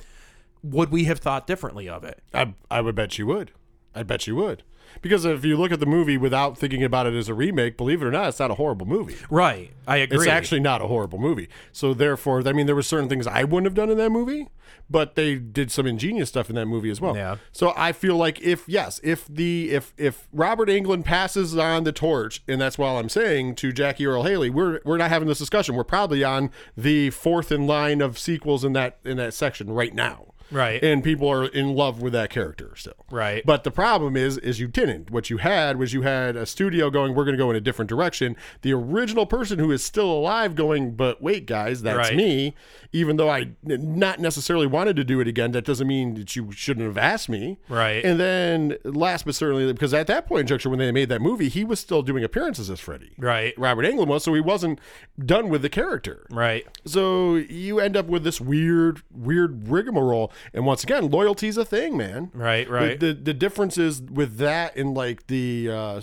Would 0.63 0.89
we 0.89 1.03
have 1.05 1.19
thought 1.19 1.47
differently 1.47 1.89
of 1.89 2.03
it? 2.03 2.21
I 2.33 2.53
I 2.71 2.79
would 2.79 2.95
bet 2.95 3.17
you 3.17 3.27
would. 3.27 3.51
I 3.93 4.03
bet 4.03 4.25
you 4.25 4.35
would. 4.37 4.63
Because 5.02 5.25
if 5.25 5.45
you 5.45 5.58
look 5.58 5.71
at 5.71 5.80
the 5.80 5.86
movie 5.86 6.17
without 6.17 6.58
thinking 6.58 6.84
about 6.84 7.08
it 7.08 7.13
as 7.13 7.30
a 7.30 7.34
remake, 7.34 7.78
believe 7.78 8.02
it 8.02 8.06
or 8.06 8.12
not, 8.12 8.30
it's 8.30 8.39
not 8.39 8.52
a 8.52 8.56
horrible 8.56 8.86
movie. 8.86 9.15
Right. 9.30 9.71
I 9.88 9.97
agree. 9.97 10.19
It's 10.19 10.28
actually 10.28 10.60
not 10.60 10.82
a 10.82 10.88
horrible 10.88 11.19
movie. 11.19 11.49
So 11.71 11.93
therefore, 11.93 12.47
I 12.47 12.54
mean, 12.54 12.65
there 12.65 12.75
were 12.75 12.82
certain 12.84 13.10
things 13.10 13.25
I 13.28 13.43
wouldn't 13.43 13.65
have 13.65 13.73
done 13.73 13.89
in 13.89 13.97
that 13.97 14.12
movie, 14.12 14.47
but 14.89 15.15
they 15.15 15.36
did 15.36 15.71
some 15.71 15.88
ingenious 15.88 16.30
stuff 16.30 16.49
in 16.49 16.56
that 16.56 16.65
movie 16.65 16.89
as 16.89 17.02
well. 17.02 17.15
Yeah. 17.15 17.38
So 17.52 17.73
I 17.75 17.91
feel 17.91 18.15
like 18.15 18.41
if 18.41 18.67
yes, 18.67 18.99
if 19.04 19.28
the 19.28 19.71
if 19.71 19.93
if 19.97 20.28
Robert 20.32 20.69
Englund 20.69 21.06
passes 21.06 21.58
on 21.58 21.84
the 21.84 21.91
torch, 21.91 22.43
and 22.47 22.60
that's 22.60 22.78
why 22.78 22.95
I'm 22.95 23.10
saying 23.10 23.56
to 23.56 23.71
Jackie 23.71 24.06
Earle 24.06 24.23
Haley, 24.23 24.49
we're 24.49 24.80
we're 24.86 24.97
not 24.97 25.10
having 25.10 25.28
this 25.28 25.39
discussion. 25.39 25.75
We're 25.75 25.84
probably 25.84 26.23
on 26.23 26.52
the 26.78 27.10
fourth 27.12 27.52
in 27.52 27.67
line 27.67 28.02
of 28.02 28.19
sequels 28.19 28.63
in 28.63 28.73
that 28.73 28.99
in 29.04 29.17
that 29.17 29.34
section 29.34 29.71
right 29.71 29.93
now. 29.93 30.34
Right. 30.51 30.83
And 30.83 31.03
people 31.03 31.29
are 31.29 31.45
in 31.45 31.75
love 31.75 32.01
with 32.01 32.13
that 32.13 32.29
character 32.29 32.73
still. 32.75 33.05
Right. 33.12 33.45
But 33.45 33.63
the 33.63 33.71
problem 33.71 34.17
is, 34.17 34.38
is 34.39 34.59
you 34.59 34.67
didn't. 34.67 35.12
What 35.12 35.29
you 35.29 35.38
had 35.38 35.77
was 35.77 35.93
you 35.93 36.01
had 36.03 36.35
a 36.35 36.45
studio 36.45 36.89
going, 36.89 37.13
we're 37.15 37.25
going 37.25 37.38
to 37.38 37.43
go 37.43 37.49
in 37.49 37.55
a 37.55 37.62
different 37.62 37.89
direction. 37.89 38.35
The 38.62 38.73
original 38.73 39.25
person 39.25 39.59
who 39.59 39.71
is 39.71 39.83
still 39.83 40.12
alive 40.12 40.55
going, 40.55 40.91
but 40.95 41.21
wait, 41.21 41.45
guys, 41.45 41.81
that's 41.81 42.09
Right. 42.09 42.15
me. 42.15 42.55
Even 42.91 43.17
though 43.17 43.29
I 43.29 43.51
not 43.63 44.19
necessarily 44.19 44.65
wanted 44.65 44.95
to 44.95 45.03
do 45.03 45.19
it 45.19 45.27
again, 45.27 45.51
that 45.51 45.63
doesn't 45.65 45.88
mean 45.88 46.15
that 46.15 46.35
you 46.35 46.51
shouldn't 46.51 46.88
have 46.88 46.97
asked 46.97 47.29
me. 47.29 47.59
Right. 47.69 48.03
And 48.03 48.19
then 48.19 48.77
last 48.83 49.25
but 49.25 49.35
certainly, 49.35 49.71
because 49.71 49.93
at 49.93 50.07
that 50.07 50.25
point 50.25 50.41
in 50.41 50.47
juncture, 50.47 50.69
when 50.69 50.79
they 50.79 50.91
made 50.91 51.09
that 51.09 51.21
movie, 51.21 51.49
he 51.49 51.63
was 51.63 51.79
still 51.79 52.01
doing 52.01 52.23
appearances 52.23 52.69
as 52.69 52.79
Freddy. 52.79 53.12
Right. 53.17 53.53
Robert 53.57 53.85
Englund 53.85 54.07
was, 54.07 54.23
so 54.23 54.33
he 54.33 54.41
wasn't 54.41 54.79
done 55.23 55.49
with 55.49 55.62
the 55.62 55.69
character. 55.69 56.25
Right. 56.31 56.65
So 56.85 57.35
you 57.35 57.79
end 57.79 57.95
up 57.95 58.07
with 58.07 58.23
this 58.23 58.41
weird, 58.41 59.01
weird 59.12 59.67
rigmarole. 59.69 60.31
And 60.54 60.65
once 60.65 60.84
again, 60.84 61.10
loyalty's 61.10 61.58
a 61.58 61.65
thing, 61.65 61.97
man. 61.97 62.32
Right. 62.34 62.69
Right. 62.69 62.99
The, 62.99 63.13
the 63.13 63.34
difference 63.34 63.78
is 63.78 64.02
with 64.02 64.38
that 64.38 64.75
and 64.75 64.93
like 64.93 65.28
the 65.28 65.69
uh, 65.69 66.02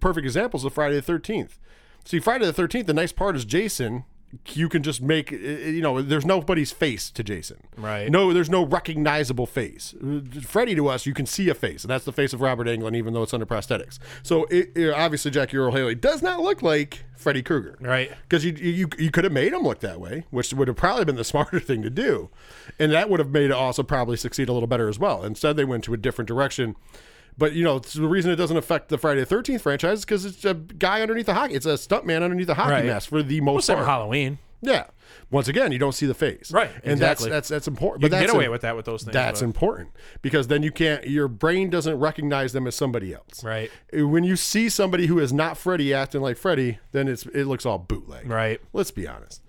perfect 0.00 0.24
examples 0.24 0.64
of 0.64 0.72
Friday 0.72 0.96
the 0.96 1.02
Thirteenth. 1.02 1.58
See, 2.04 2.18
Friday 2.18 2.46
the 2.46 2.52
Thirteenth. 2.52 2.86
The 2.86 2.94
nice 2.94 3.12
part 3.12 3.36
is 3.36 3.44
Jason. 3.44 4.04
You 4.54 4.68
can 4.70 4.82
just 4.82 5.02
make 5.02 5.30
uh, 5.32 5.36
you 5.36 5.82
know. 5.82 6.00
There's 6.00 6.24
nobody's 6.24 6.72
face 6.72 7.10
to 7.10 7.22
Jason. 7.22 7.64
Right. 7.76 8.10
No, 8.10 8.32
there's 8.32 8.48
no 8.48 8.64
recognizable 8.64 9.46
face. 9.46 9.94
Uh, 10.02 10.20
Freddy 10.40 10.74
to 10.74 10.88
us, 10.88 11.04
you 11.04 11.12
can 11.12 11.26
see 11.26 11.48
a 11.50 11.54
face, 11.54 11.84
and 11.84 11.90
that's 11.90 12.06
the 12.06 12.12
face 12.12 12.32
of 12.32 12.40
Robert 12.40 12.66
Englund, 12.66 12.96
even 12.96 13.12
though 13.12 13.22
it's 13.22 13.34
under 13.34 13.44
prosthetics. 13.44 13.98
So 14.22 14.44
it, 14.44 14.70
it- 14.74 14.94
obviously, 14.94 15.30
Jackie 15.30 15.58
Earle 15.58 15.72
Haley 15.72 15.94
does 15.94 16.22
not 16.22 16.40
look 16.40 16.62
like 16.62 17.04
Freddy 17.14 17.42
Krueger. 17.42 17.76
Right. 17.80 18.10
Because 18.22 18.42
you, 18.44 18.52
you 18.52 18.88
you 18.98 19.10
could 19.10 19.24
have 19.24 19.32
made 19.34 19.52
him 19.52 19.62
look 19.64 19.80
that 19.80 20.00
way, 20.00 20.24
which 20.30 20.52
would 20.54 20.66
have 20.68 20.78
probably 20.78 21.04
been 21.04 21.16
the 21.16 21.24
smarter 21.32 21.60
thing 21.60 21.82
to 21.82 21.90
do, 21.90 22.30
and 22.78 22.90
that 22.92 23.10
would 23.10 23.20
have 23.20 23.30
made 23.30 23.44
it 23.46 23.52
also 23.52 23.82
probably 23.82 24.16
succeed 24.16 24.48
a 24.48 24.52
little 24.54 24.66
better 24.66 24.88
as 24.88 24.98
well. 24.98 25.24
Instead, 25.24 25.56
they 25.56 25.64
went 25.66 25.84
to 25.84 25.92
a 25.94 25.98
different 25.98 26.26
direction. 26.28 26.74
But 27.38 27.54
you 27.54 27.64
know, 27.64 27.78
the 27.78 28.06
reason 28.08 28.30
it 28.30 28.36
doesn't 28.36 28.56
affect 28.56 28.88
the 28.88 28.98
Friday 28.98 29.20
the 29.20 29.26
Thirteenth 29.26 29.62
franchise 29.62 30.00
is 30.00 30.04
because 30.04 30.24
it's 30.24 30.44
a 30.44 30.54
guy 30.54 31.00
underneath 31.02 31.26
the 31.26 31.34
hockey. 31.34 31.54
It's 31.54 31.66
a 31.66 31.74
stuntman 31.74 32.22
underneath 32.22 32.46
the 32.46 32.54
hockey 32.54 32.72
Right. 32.72 32.86
mask 32.86 33.08
for 33.08 33.22
the 33.22 33.40
most 33.40 33.66
Same 33.66 33.78
with 33.78 33.86
part. 33.86 33.98
Halloween. 33.98 34.38
Yeah. 34.60 34.84
Once 35.30 35.48
again, 35.48 35.72
you 35.72 35.78
don't 35.78 35.92
see 35.92 36.06
the 36.06 36.14
face. 36.14 36.52
Right, 36.52 36.70
And 36.84 36.92
exactly. 36.92 37.28
that's 37.30 37.48
that's 37.48 37.48
that's 37.48 37.68
important. 37.68 38.02
You 38.02 38.08
but 38.08 38.14
can 38.14 38.20
that's 38.22 38.32
get 38.32 38.36
away 38.36 38.48
with 38.48 38.60
that 38.62 38.76
with 38.76 38.84
those 38.84 39.02
things. 39.02 39.12
That's 39.12 39.40
but- 39.40 39.46
important 39.46 39.90
because 40.20 40.46
then 40.48 40.62
you 40.62 40.70
can't. 40.70 41.06
Your 41.06 41.26
brain 41.26 41.68
doesn't 41.68 41.98
recognize 41.98 42.52
them 42.52 42.66
as 42.66 42.74
somebody 42.76 43.12
else. 43.12 43.42
Right. 43.42 43.70
When 43.92 44.24
you 44.24 44.36
see 44.36 44.68
somebody 44.68 45.06
who 45.06 45.18
is 45.18 45.32
not 45.32 45.58
Freddy 45.58 45.92
acting 45.92 46.20
like 46.20 46.36
Freddy, 46.36 46.78
then 46.92 47.08
it's 47.08 47.26
it 47.26 47.44
looks 47.46 47.66
all 47.66 47.78
bootleg. 47.78 48.28
Right. 48.28 48.60
Let's 48.72 48.90
be 48.90 49.06
honest. 49.08 49.41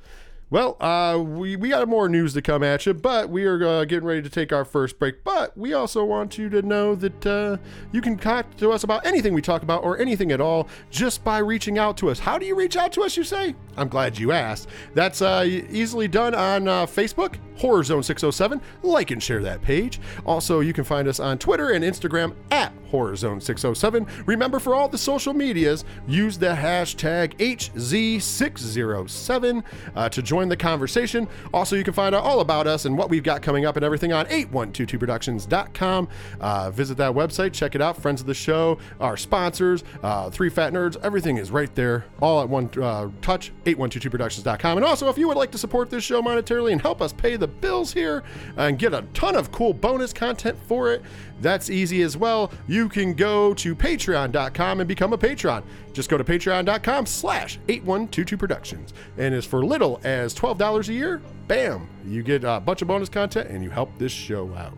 Well, 0.53 0.77
uh, 0.79 1.17
we, 1.17 1.55
we 1.55 1.69
got 1.69 1.87
more 1.87 2.07
news 2.07 2.35
to 2.35 2.41
come 2.43 2.61
at 2.61 2.85
you, 2.85 2.93
but 2.93 3.27
we 3.27 3.43
are 3.45 3.65
uh, 3.65 3.85
getting 3.85 4.05
ready 4.05 4.21
to 4.21 4.29
take 4.29 4.53
our 4.53 4.63
first 4.63 4.99
break. 4.99 5.23
But 5.23 5.57
we 5.57 5.73
also 5.73 6.05
want 6.05 6.37
you 6.37 6.47
to 6.49 6.61
know 6.61 6.93
that 6.93 7.25
uh, 7.25 7.57
you 7.91 8.01
can 8.01 8.19
talk 8.19 8.55
to 8.57 8.71
us 8.71 8.83
about 8.83 9.03
anything 9.03 9.33
we 9.33 9.41
talk 9.41 9.63
about 9.63 9.83
or 9.83 9.97
anything 9.97 10.31
at 10.31 10.39
all 10.39 10.69
just 10.91 11.23
by 11.23 11.39
reaching 11.39 11.79
out 11.79 11.97
to 11.97 12.11
us. 12.11 12.19
How 12.19 12.37
do 12.37 12.45
you 12.45 12.53
reach 12.53 12.77
out 12.77 12.93
to 12.93 13.01
us, 13.01 13.17
you 13.17 13.23
say? 13.23 13.55
I'm 13.77 13.87
glad 13.87 14.19
you 14.19 14.31
asked. 14.31 14.69
That's 14.93 15.23
uh, 15.23 15.43
easily 15.47 16.07
done 16.07 16.35
on 16.35 16.67
uh, 16.67 16.85
Facebook, 16.85 17.37
Horror 17.57 17.83
Zone 17.83 18.03
607. 18.03 18.61
Like 18.83 19.09
and 19.09 19.23
share 19.23 19.41
that 19.41 19.63
page. 19.63 19.99
Also, 20.23 20.59
you 20.59 20.71
can 20.71 20.83
find 20.83 21.07
us 21.07 21.19
on 21.19 21.39
Twitter 21.39 21.71
and 21.71 21.83
Instagram 21.83 22.35
at 22.51 22.71
Horror 22.93 23.15
Zone 23.15 23.41
607. 23.41 24.05
Remember, 24.27 24.59
for 24.59 24.75
all 24.75 24.87
the 24.87 24.99
social 24.99 25.33
medias, 25.33 25.83
use 26.07 26.37
the 26.37 26.53
hashtag 26.53 27.35
HZ607 27.37 29.63
uh, 29.95 30.09
to 30.09 30.21
join 30.21 30.47
the 30.47 30.55
conversation. 30.55 31.27
Also, 31.55 31.75
you 31.75 31.83
can 31.83 31.95
find 31.95 32.13
out 32.13 32.23
all 32.23 32.41
about 32.41 32.67
us 32.67 32.85
and 32.85 32.95
what 32.95 33.09
we've 33.09 33.23
got 33.23 33.41
coming 33.41 33.65
up 33.65 33.77
and 33.77 33.83
everything 33.83 34.13
on 34.13 34.27
8122productions.com. 34.27 36.07
Uh, 36.39 36.69
visit 36.69 36.95
that 36.97 37.11
website, 37.11 37.51
check 37.51 37.73
it 37.73 37.81
out. 37.81 37.99
Friends 37.99 38.21
of 38.21 38.27
the 38.27 38.35
show, 38.35 38.77
our 38.99 39.17
sponsors, 39.17 39.83
uh, 40.03 40.29
Three 40.29 40.51
Fat 40.51 40.71
Nerds, 40.71 40.95
everything 41.01 41.37
is 41.37 41.49
right 41.49 41.73
there, 41.73 42.05
all 42.21 42.43
at 42.43 42.49
one 42.49 42.69
uh, 42.79 43.09
touch. 43.23 43.51
8122productions.com. 43.65 44.77
And 44.77 44.85
also, 44.85 45.09
if 45.09 45.17
you 45.17 45.27
would 45.27 45.37
like 45.37 45.49
to 45.49 45.57
support 45.57 45.89
this 45.89 46.03
show 46.03 46.21
monetarily 46.21 46.71
and 46.71 46.79
help 46.79 47.01
us 47.01 47.11
pay 47.11 47.37
the 47.37 47.47
bills 47.47 47.91
here 47.91 48.21
and 48.55 48.77
get 48.77 48.93
a 48.93 49.01
ton 49.15 49.35
of 49.35 49.51
cool 49.51 49.73
bonus 49.73 50.13
content 50.13 50.59
for 50.67 50.93
it, 50.93 51.01
that's 51.43 51.69
easy 51.69 52.01
as 52.01 52.17
well. 52.17 52.51
You 52.67 52.89
can 52.89 53.13
go 53.13 53.53
to 53.55 53.75
patreon.com 53.75 54.79
and 54.79 54.87
become 54.87 55.13
a 55.13 55.17
patron. 55.17 55.63
Just 55.91 56.09
go 56.09 56.17
to 56.17 56.23
patreon.com 56.23 57.05
slash 57.05 57.59
8122productions. 57.67 58.93
And 59.17 59.35
as 59.35 59.45
for 59.45 59.63
little 59.63 59.99
as 60.03 60.33
$12 60.33 60.89
a 60.89 60.93
year, 60.93 61.21
bam, 61.47 61.87
you 62.05 62.23
get 62.23 62.43
a 62.43 62.59
bunch 62.59 62.81
of 62.81 62.87
bonus 62.87 63.09
content 63.09 63.49
and 63.49 63.63
you 63.63 63.69
help 63.69 63.95
this 63.97 64.11
show 64.11 64.53
out. 64.55 64.77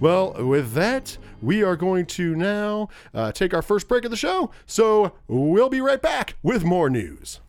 Well, 0.00 0.32
with 0.44 0.72
that, 0.72 1.16
we 1.42 1.62
are 1.62 1.76
going 1.76 2.06
to 2.06 2.34
now 2.34 2.88
uh, 3.14 3.32
take 3.32 3.54
our 3.54 3.62
first 3.62 3.88
break 3.88 4.04
of 4.04 4.10
the 4.10 4.16
show. 4.16 4.50
So 4.66 5.12
we'll 5.28 5.68
be 5.68 5.80
right 5.80 6.00
back 6.00 6.36
with 6.42 6.64
more 6.64 6.90
news. 6.90 7.40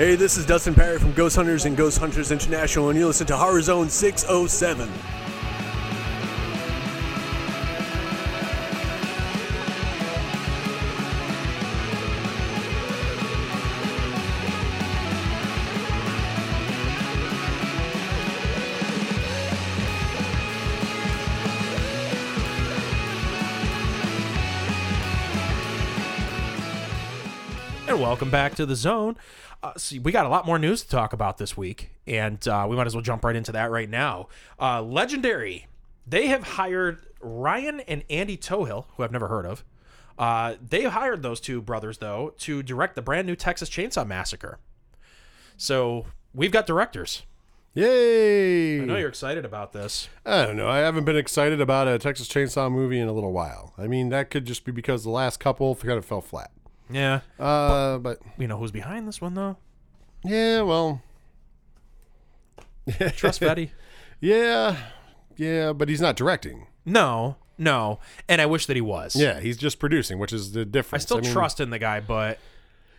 Hey, 0.00 0.14
this 0.14 0.38
is 0.38 0.46
Dustin 0.46 0.74
Pari 0.74 0.98
from 0.98 1.12
Ghost 1.12 1.36
Hunters 1.36 1.66
and 1.66 1.76
Ghost 1.76 1.98
Hunters 1.98 2.32
International, 2.32 2.88
and 2.88 2.98
you 2.98 3.06
listen 3.06 3.26
to 3.26 3.36
Horror 3.36 3.60
Zone 3.60 3.90
607. 3.90 4.88
And 27.86 28.00
welcome 28.00 28.30
back 28.30 28.54
to 28.54 28.64
the 28.64 28.76
zone. 28.76 29.16
Uh, 29.62 29.72
see, 29.76 29.98
we 29.98 30.10
got 30.10 30.24
a 30.24 30.28
lot 30.28 30.46
more 30.46 30.58
news 30.58 30.82
to 30.82 30.88
talk 30.88 31.12
about 31.12 31.38
this 31.38 31.56
week, 31.56 31.90
and 32.06 32.46
uh, 32.48 32.66
we 32.68 32.76
might 32.76 32.86
as 32.86 32.94
well 32.94 33.02
jump 33.02 33.24
right 33.24 33.36
into 33.36 33.52
that 33.52 33.70
right 33.70 33.90
now. 33.90 34.28
Uh, 34.58 34.80
Legendary, 34.82 35.66
they 36.06 36.28
have 36.28 36.42
hired 36.42 37.06
Ryan 37.20 37.80
and 37.80 38.02
Andy 38.08 38.36
Tohill, 38.38 38.86
who 38.96 39.02
I've 39.02 39.12
never 39.12 39.28
heard 39.28 39.44
of. 39.44 39.64
Uh, 40.18 40.54
they 40.66 40.84
hired 40.84 41.22
those 41.22 41.40
two 41.40 41.62
brothers 41.62 41.98
though 41.98 42.34
to 42.38 42.62
direct 42.62 42.94
the 42.94 43.00
brand 43.02 43.26
new 43.26 43.34
Texas 43.34 43.70
Chainsaw 43.70 44.06
Massacre. 44.06 44.58
So 45.56 46.06
we've 46.34 46.52
got 46.52 46.66
directors. 46.66 47.22
Yay! 47.72 48.82
I 48.82 48.84
know 48.84 48.96
you're 48.96 49.08
excited 49.08 49.44
about 49.44 49.72
this. 49.72 50.08
I 50.26 50.44
don't 50.44 50.56
know. 50.56 50.68
I 50.68 50.78
haven't 50.78 51.04
been 51.04 51.16
excited 51.16 51.60
about 51.60 51.86
a 51.86 51.98
Texas 51.98 52.28
Chainsaw 52.28 52.70
movie 52.70 52.98
in 52.98 53.08
a 53.08 53.12
little 53.12 53.32
while. 53.32 53.72
I 53.78 53.86
mean, 53.86 54.08
that 54.08 54.28
could 54.28 54.44
just 54.44 54.64
be 54.64 54.72
because 54.72 55.04
the 55.04 55.10
last 55.10 55.38
couple 55.38 55.74
kind 55.76 55.92
of 55.92 56.04
fell 56.04 56.20
flat. 56.20 56.50
Yeah, 56.90 57.20
Uh, 57.38 57.98
but 57.98 58.18
you 58.38 58.46
know 58.48 58.56
who's 58.58 58.72
behind 58.72 59.06
this 59.06 59.20
one 59.20 59.34
though? 59.34 59.56
yeah, 60.24 60.62
well, 60.62 61.02
Trust 63.16 63.40
Fede. 63.40 63.70
yeah, 64.20 64.76
yeah, 65.36 65.72
but 65.72 65.88
he's 65.88 66.00
not 66.00 66.16
directing. 66.16 66.66
No, 66.84 67.36
no, 67.58 68.00
and 68.28 68.40
I 68.40 68.46
wish 68.46 68.66
that 68.66 68.76
he 68.76 68.80
was. 68.82 69.14
Yeah, 69.14 69.40
he's 69.40 69.56
just 69.56 69.78
producing, 69.78 70.18
which 70.18 70.32
is 70.32 70.52
the 70.52 70.64
difference. 70.64 71.04
I 71.04 71.04
difference. 71.04 71.04
still 71.04 71.20
mean, 71.20 71.32
trust 71.32 71.60
in 71.60 71.70
the 71.70 71.78
guy, 71.78 72.00
but 72.00 72.38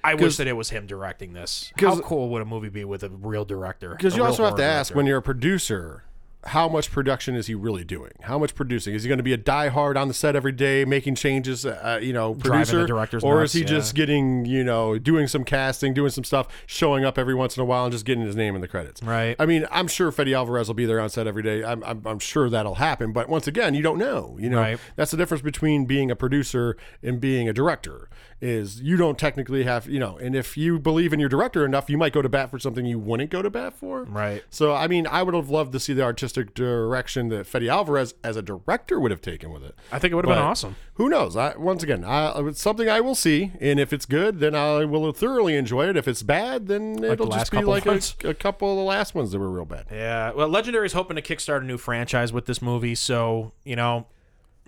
I 0.03 0.13
wish 0.15 0.37
that 0.37 0.47
it 0.47 0.53
was 0.53 0.69
him 0.69 0.87
directing 0.87 1.33
this. 1.33 1.71
How 1.77 1.89
'cause- 1.89 2.01
cool 2.05 2.29
would 2.29 2.41
a 2.41 2.45
movie 2.45 2.69
be 2.69 2.85
with 2.85 3.03
a 3.03 3.09
real 3.09 3.43
director? 3.45 3.89
because 3.95 4.15
you 4.15 4.23
also 4.23 4.45
have 4.45 4.55
to 4.55 4.63
ask 4.63 4.95
when 4.95 5.05
you're 5.05 5.17
a 5.17 5.21
producer, 5.21 6.03
how 6.45 6.67
much 6.67 6.91
production 6.91 7.35
is 7.35 7.47
he 7.47 7.53
really 7.55 7.83
doing? 7.83 8.11
How 8.21 8.39
much 8.39 8.55
producing? 8.55 8.95
Is 8.95 9.03
he 9.03 9.07
going 9.07 9.19
to 9.19 9.23
be 9.23 9.33
a 9.33 9.37
diehard 9.37 9.95
on 9.95 10.07
the 10.07 10.13
set 10.13 10.35
every 10.35 10.51
day, 10.51 10.85
making 10.85 11.15
changes, 11.15 11.65
uh, 11.65 11.99
you 12.01 12.13
know, 12.13 12.33
producer? 12.33 12.85
directors 12.87 13.23
or 13.23 13.39
nuts, 13.41 13.51
is 13.51 13.53
he 13.53 13.59
yeah. 13.61 13.67
just 13.67 13.93
getting, 13.95 14.45
you 14.45 14.63
know, 14.63 14.97
doing 14.97 15.27
some 15.27 15.43
casting, 15.43 15.93
doing 15.93 16.09
some 16.09 16.23
stuff, 16.23 16.47
showing 16.65 17.05
up 17.05 17.17
every 17.19 17.35
once 17.35 17.55
in 17.57 17.61
a 17.61 17.65
while 17.65 17.85
and 17.85 17.91
just 17.91 18.05
getting 18.05 18.25
his 18.25 18.35
name 18.35 18.55
in 18.55 18.61
the 18.61 18.67
credits? 18.67 19.03
Right. 19.03 19.35
I 19.37 19.45
mean, 19.45 19.67
I'm 19.71 19.87
sure 19.87 20.11
Fede 20.11 20.33
Alvarez 20.33 20.67
will 20.67 20.73
be 20.75 20.85
there 20.85 20.99
on 20.99 21.09
set 21.09 21.27
every 21.27 21.43
day. 21.43 21.63
I'm, 21.63 21.83
I'm, 21.83 22.01
I'm 22.05 22.19
sure 22.19 22.49
that'll 22.49 22.75
happen. 22.75 23.11
But 23.11 23.29
once 23.29 23.45
again, 23.47 23.75
you 23.75 23.83
don't 23.83 23.99
know. 23.99 24.35
You 24.39 24.49
know, 24.49 24.59
Right. 24.59 24.79
that's 24.95 25.11
the 25.11 25.17
difference 25.17 25.43
between 25.43 25.85
being 25.85 26.09
a 26.09 26.15
producer 26.15 26.75
and 27.03 27.21
being 27.21 27.47
a 27.47 27.53
director. 27.53 28.09
Is 28.41 28.81
you 28.81 28.97
don't 28.97 29.19
technically 29.19 29.65
have, 29.65 29.87
you 29.87 29.99
know, 29.99 30.17
and 30.17 30.35
if 30.35 30.57
you 30.57 30.79
believe 30.79 31.13
in 31.13 31.19
your 31.19 31.29
director 31.29 31.63
enough, 31.63 31.91
you 31.91 31.97
might 31.97 32.11
go 32.11 32.23
to 32.23 32.29
bat 32.29 32.49
for 32.49 32.57
something 32.57 32.87
you 32.87 32.97
wouldn't 32.97 33.29
go 33.29 33.43
to 33.43 33.51
bat 33.51 33.75
for. 33.75 34.05
Right. 34.05 34.43
So, 34.49 34.73
I 34.73 34.87
mean, 34.87 35.05
I 35.05 35.21
would 35.21 35.35
have 35.35 35.51
loved 35.51 35.73
to 35.73 35.79
see 35.79 35.93
the 35.93 36.01
artistic 36.01 36.55
direction 36.55 37.29
that 37.29 37.45
Fede 37.45 37.67
Alvarez 37.67 38.15
as 38.23 38.37
a 38.37 38.41
director 38.41 38.99
would 38.99 39.11
have 39.11 39.21
taken 39.21 39.51
with 39.51 39.63
it. 39.63 39.75
I 39.91 39.99
think 39.99 40.11
it 40.11 40.15
would 40.15 40.25
have 40.25 40.35
been 40.35 40.43
awesome. 40.43 40.75
Who 40.95 41.07
knows? 41.07 41.37
I, 41.37 41.55
once 41.55 41.83
again, 41.83 42.03
I, 42.03 42.31
it's 42.47 42.59
something 42.61 42.89
I 42.89 42.99
will 42.99 43.13
see, 43.13 43.51
and 43.61 43.79
if 43.79 43.93
it's 43.93 44.07
good, 44.07 44.39
then 44.39 44.55
I 44.55 44.85
will 44.85 45.11
thoroughly 45.11 45.55
enjoy 45.55 45.89
it. 45.89 45.95
If 45.95 46.07
it's 46.07 46.23
bad, 46.23 46.67
then 46.67 47.03
it'll 47.03 47.27
last 47.27 47.51
just 47.51 47.51
be 47.51 47.63
like 47.63 47.85
a, 47.85 48.01
a 48.27 48.33
couple 48.33 48.71
of 48.71 48.77
the 48.77 48.83
last 48.83 49.13
ones 49.13 49.31
that 49.33 49.39
were 49.39 49.51
real 49.51 49.65
bad. 49.65 49.85
Yeah. 49.91 50.31
Well, 50.31 50.47
legendary 50.49 50.87
is 50.87 50.93
hoping 50.93 51.15
to 51.15 51.21
kickstart 51.21 51.61
a 51.61 51.65
new 51.65 51.77
franchise 51.77 52.33
with 52.33 52.47
this 52.47 52.59
movie, 52.59 52.95
so 52.95 53.53
you 53.63 53.75
know, 53.75 54.07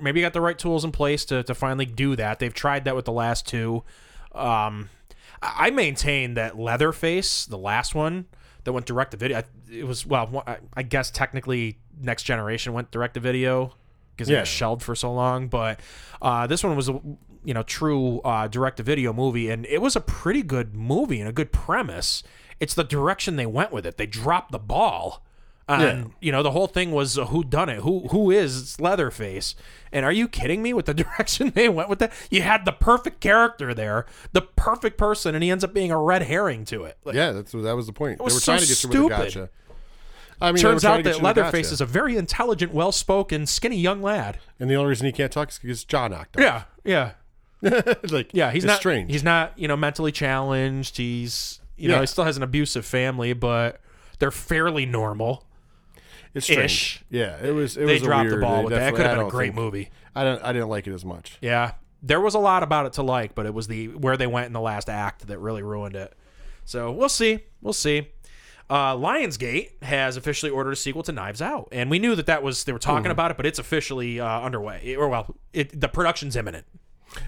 maybe 0.03 0.21
got 0.21 0.33
the 0.33 0.41
right 0.41 0.57
tools 0.59 0.83
in 0.85 0.91
place 0.91 1.25
to 1.25 1.41
to 1.43 1.55
finally 1.55 1.85
do 1.85 2.15
that. 2.15 2.39
They've 2.39 2.53
tried 2.53 2.85
that 2.85 2.95
with 2.95 3.05
the 3.05 3.11
last 3.11 3.47
two. 3.47 3.83
Um, 4.33 4.89
I 5.41 5.71
maintain 5.71 6.35
that 6.35 6.57
Leatherface, 6.57 7.45
the 7.45 7.57
last 7.57 7.95
one 7.95 8.25
that 8.63 8.71
went 8.73 8.85
direct 8.85 9.11
to 9.11 9.17
video, 9.17 9.43
it 9.71 9.85
was 9.85 10.05
well, 10.05 10.43
I- 10.75 10.83
guess 10.83 11.11
technically 11.11 11.79
Next 11.99 12.23
Generation 12.23 12.73
went 12.73 12.91
direct 12.91 13.15
to 13.15 13.19
video 13.19 13.75
because 14.15 14.29
it 14.29 14.33
was 14.41 14.49
shelved 14.49 14.81
for 14.83 14.95
so 14.95 15.11
long, 15.13 15.47
but 15.47 15.79
uh, 16.21 16.47
this 16.47 16.63
one 16.63 16.75
was 16.75 16.87
a 16.89 16.99
you 17.43 17.53
know 17.53 17.63
true 17.63 18.19
uh, 18.21 18.47
direct 18.47 18.77
to 18.77 18.83
video 18.83 19.11
movie, 19.13 19.49
and 19.49 19.65
it 19.65 19.81
was 19.81 19.95
a 19.95 20.01
pretty 20.01 20.41
good 20.43 20.75
movie 20.75 21.19
and 21.19 21.27
a 21.29 21.33
good 21.33 21.51
premise. 21.51 22.23
It's 22.59 22.73
the 22.73 22.83
direction 22.85 23.35
they 23.35 23.45
went 23.45 23.71
with 23.71 23.85
it. 23.85 23.97
They 23.97 24.05
dropped 24.07 24.51
the 24.51 24.59
ball. 24.59 25.25
And 25.67 25.81
Yeah. 25.81 26.03
you 26.19 26.31
know 26.33 26.43
the 26.43 26.51
whole 26.51 26.67
thing 26.67 26.91
was 26.91 27.17
uh, 27.17 27.25
who 27.27 27.43
done 27.43 27.69
it? 27.69 27.77
Who 27.79 28.07
who 28.09 28.29
is 28.31 28.79
Leatherface? 28.81 29.55
And 29.93 30.05
are 30.05 30.11
you 30.11 30.27
kidding 30.27 30.61
me 30.61 30.73
with 30.73 30.85
the 30.87 30.93
direction 31.03 31.51
they 31.55 31.69
went 31.69 31.87
with 31.89 31.99
that? 31.99 32.11
You 32.29 32.41
had 32.41 32.65
the 32.65 32.73
perfect 32.73 33.21
character 33.21 33.73
there, 33.73 34.05
the 34.33 34.41
perfect 34.41 34.97
person, 34.97 35.35
and 35.35 35.43
he 35.43 35.49
ends 35.49 35.63
up 35.63 35.73
being 35.73 35.89
a 35.91 35.97
red 35.97 36.23
herring 36.23 36.65
to 36.65 36.83
it. 36.83 36.97
Like, 37.05 37.15
Yeah, 37.15 37.31
that's 37.31 37.53
that 37.53 37.75
was 37.75 37.87
the 37.87 37.93
point. 37.93 38.19
was 38.21 38.33
they 38.33 38.35
were 38.35 38.39
so 38.41 38.51
trying 38.51 38.61
to 38.61 38.67
get 38.67 38.83
you 38.83 38.89
with 38.89 38.97
stupid. 38.97 39.13
a 39.13 39.23
gotcha. 39.23 39.49
I 40.41 40.51
mean, 40.51 40.61
turns 40.61 40.83
out 40.83 41.03
that 41.05 41.09
you 41.11 41.15
with 41.15 41.21
a 41.21 41.23
Leatherface 41.23 41.67
gotcha. 41.67 41.73
is 41.75 41.81
a 41.81 41.85
very 41.85 42.17
intelligent, 42.17 42.73
well-spoken, 42.73 43.45
skinny 43.45 43.77
young 43.77 44.01
lad. 44.01 44.39
and 44.59 44.69
the 44.69 44.75
only 44.75 44.89
reason 44.89 45.05
he 45.05 45.13
can't 45.13 45.31
talk 45.31 45.49
is 45.49 45.57
because 45.59 45.69
his 45.69 45.83
jaw 45.85 46.09
knocked 46.09 46.35
Yeah, 46.37 46.63
yeah, 46.83 47.11
off. 47.65 48.11
like, 48.11 48.31
yeah. 48.33 48.51
He's 48.51 48.65
it's 48.65 48.67
not 48.69 48.79
strange. 48.79 49.09
He's 49.09 49.23
not 49.23 49.57
you 49.57 49.69
know 49.69 49.77
mentally 49.77 50.11
challenged. 50.11 50.97
He's 50.97 51.61
you 51.77 51.87
know 51.87 52.01
he 52.01 52.07
still 52.07 52.25
has 52.25 52.35
an 52.35 52.43
abusive 52.43 52.85
family, 52.85 53.31
but 53.31 53.79
they're 54.19 54.31
fairly 54.31 54.85
normal. 54.85 55.45
It's 56.33 56.45
strange. 56.45 56.65
ish. 56.65 57.03
Yeah, 57.09 57.37
it 57.43 57.51
was. 57.51 57.77
It 57.77 57.85
They 57.85 57.93
was 57.93 58.01
a 58.01 58.05
dropped 58.05 58.29
the 58.29 58.37
ball 58.37 58.63
with 58.63 58.73
that. 58.73 58.93
It 58.93 58.95
could 58.95 59.05
have 59.05 59.17
been 59.17 59.27
a 59.27 59.29
great 59.29 59.47
think- 59.47 59.55
movie. 59.55 59.89
I 60.15 60.23
don't. 60.23 60.43
I 60.43 60.53
didn't 60.53 60.69
like 60.69 60.87
it 60.87 60.93
as 60.93 61.03
much. 61.05 61.37
Yeah, 61.41 61.73
there 62.01 62.19
was 62.21 62.35
a 62.35 62.39
lot 62.39 62.63
about 62.63 62.85
it 62.85 62.93
to 62.93 63.03
like, 63.03 63.35
but 63.35 63.45
it 63.45 63.53
was 63.53 63.67
the 63.67 63.87
where 63.89 64.17
they 64.17 64.27
went 64.27 64.47
in 64.47 64.53
the 64.53 64.61
last 64.61 64.89
act 64.89 65.27
that 65.27 65.39
really 65.39 65.63
ruined 65.63 65.95
it. 65.95 66.13
So 66.65 66.91
we'll 66.91 67.09
see. 67.09 67.39
We'll 67.61 67.73
see. 67.73 68.09
Uh, 68.69 68.95
Lionsgate 68.95 69.83
has 69.83 70.15
officially 70.17 70.49
ordered 70.49 70.71
a 70.71 70.75
sequel 70.75 71.03
to 71.03 71.11
Knives 71.11 71.41
Out, 71.41 71.67
and 71.71 71.89
we 71.91 71.99
knew 71.99 72.15
that 72.15 72.25
that 72.27 72.41
was 72.43 72.63
they 72.63 72.71
were 72.71 72.79
talking 72.79 73.11
about 73.11 73.29
it, 73.31 73.37
but 73.37 73.45
it's 73.45 73.59
officially 73.59 74.19
uh, 74.19 74.39
underway. 74.41 74.81
It- 74.83 74.95
or 74.97 75.09
well, 75.09 75.35
it, 75.51 75.79
the 75.79 75.87
production's 75.89 76.35
imminent. 76.35 76.65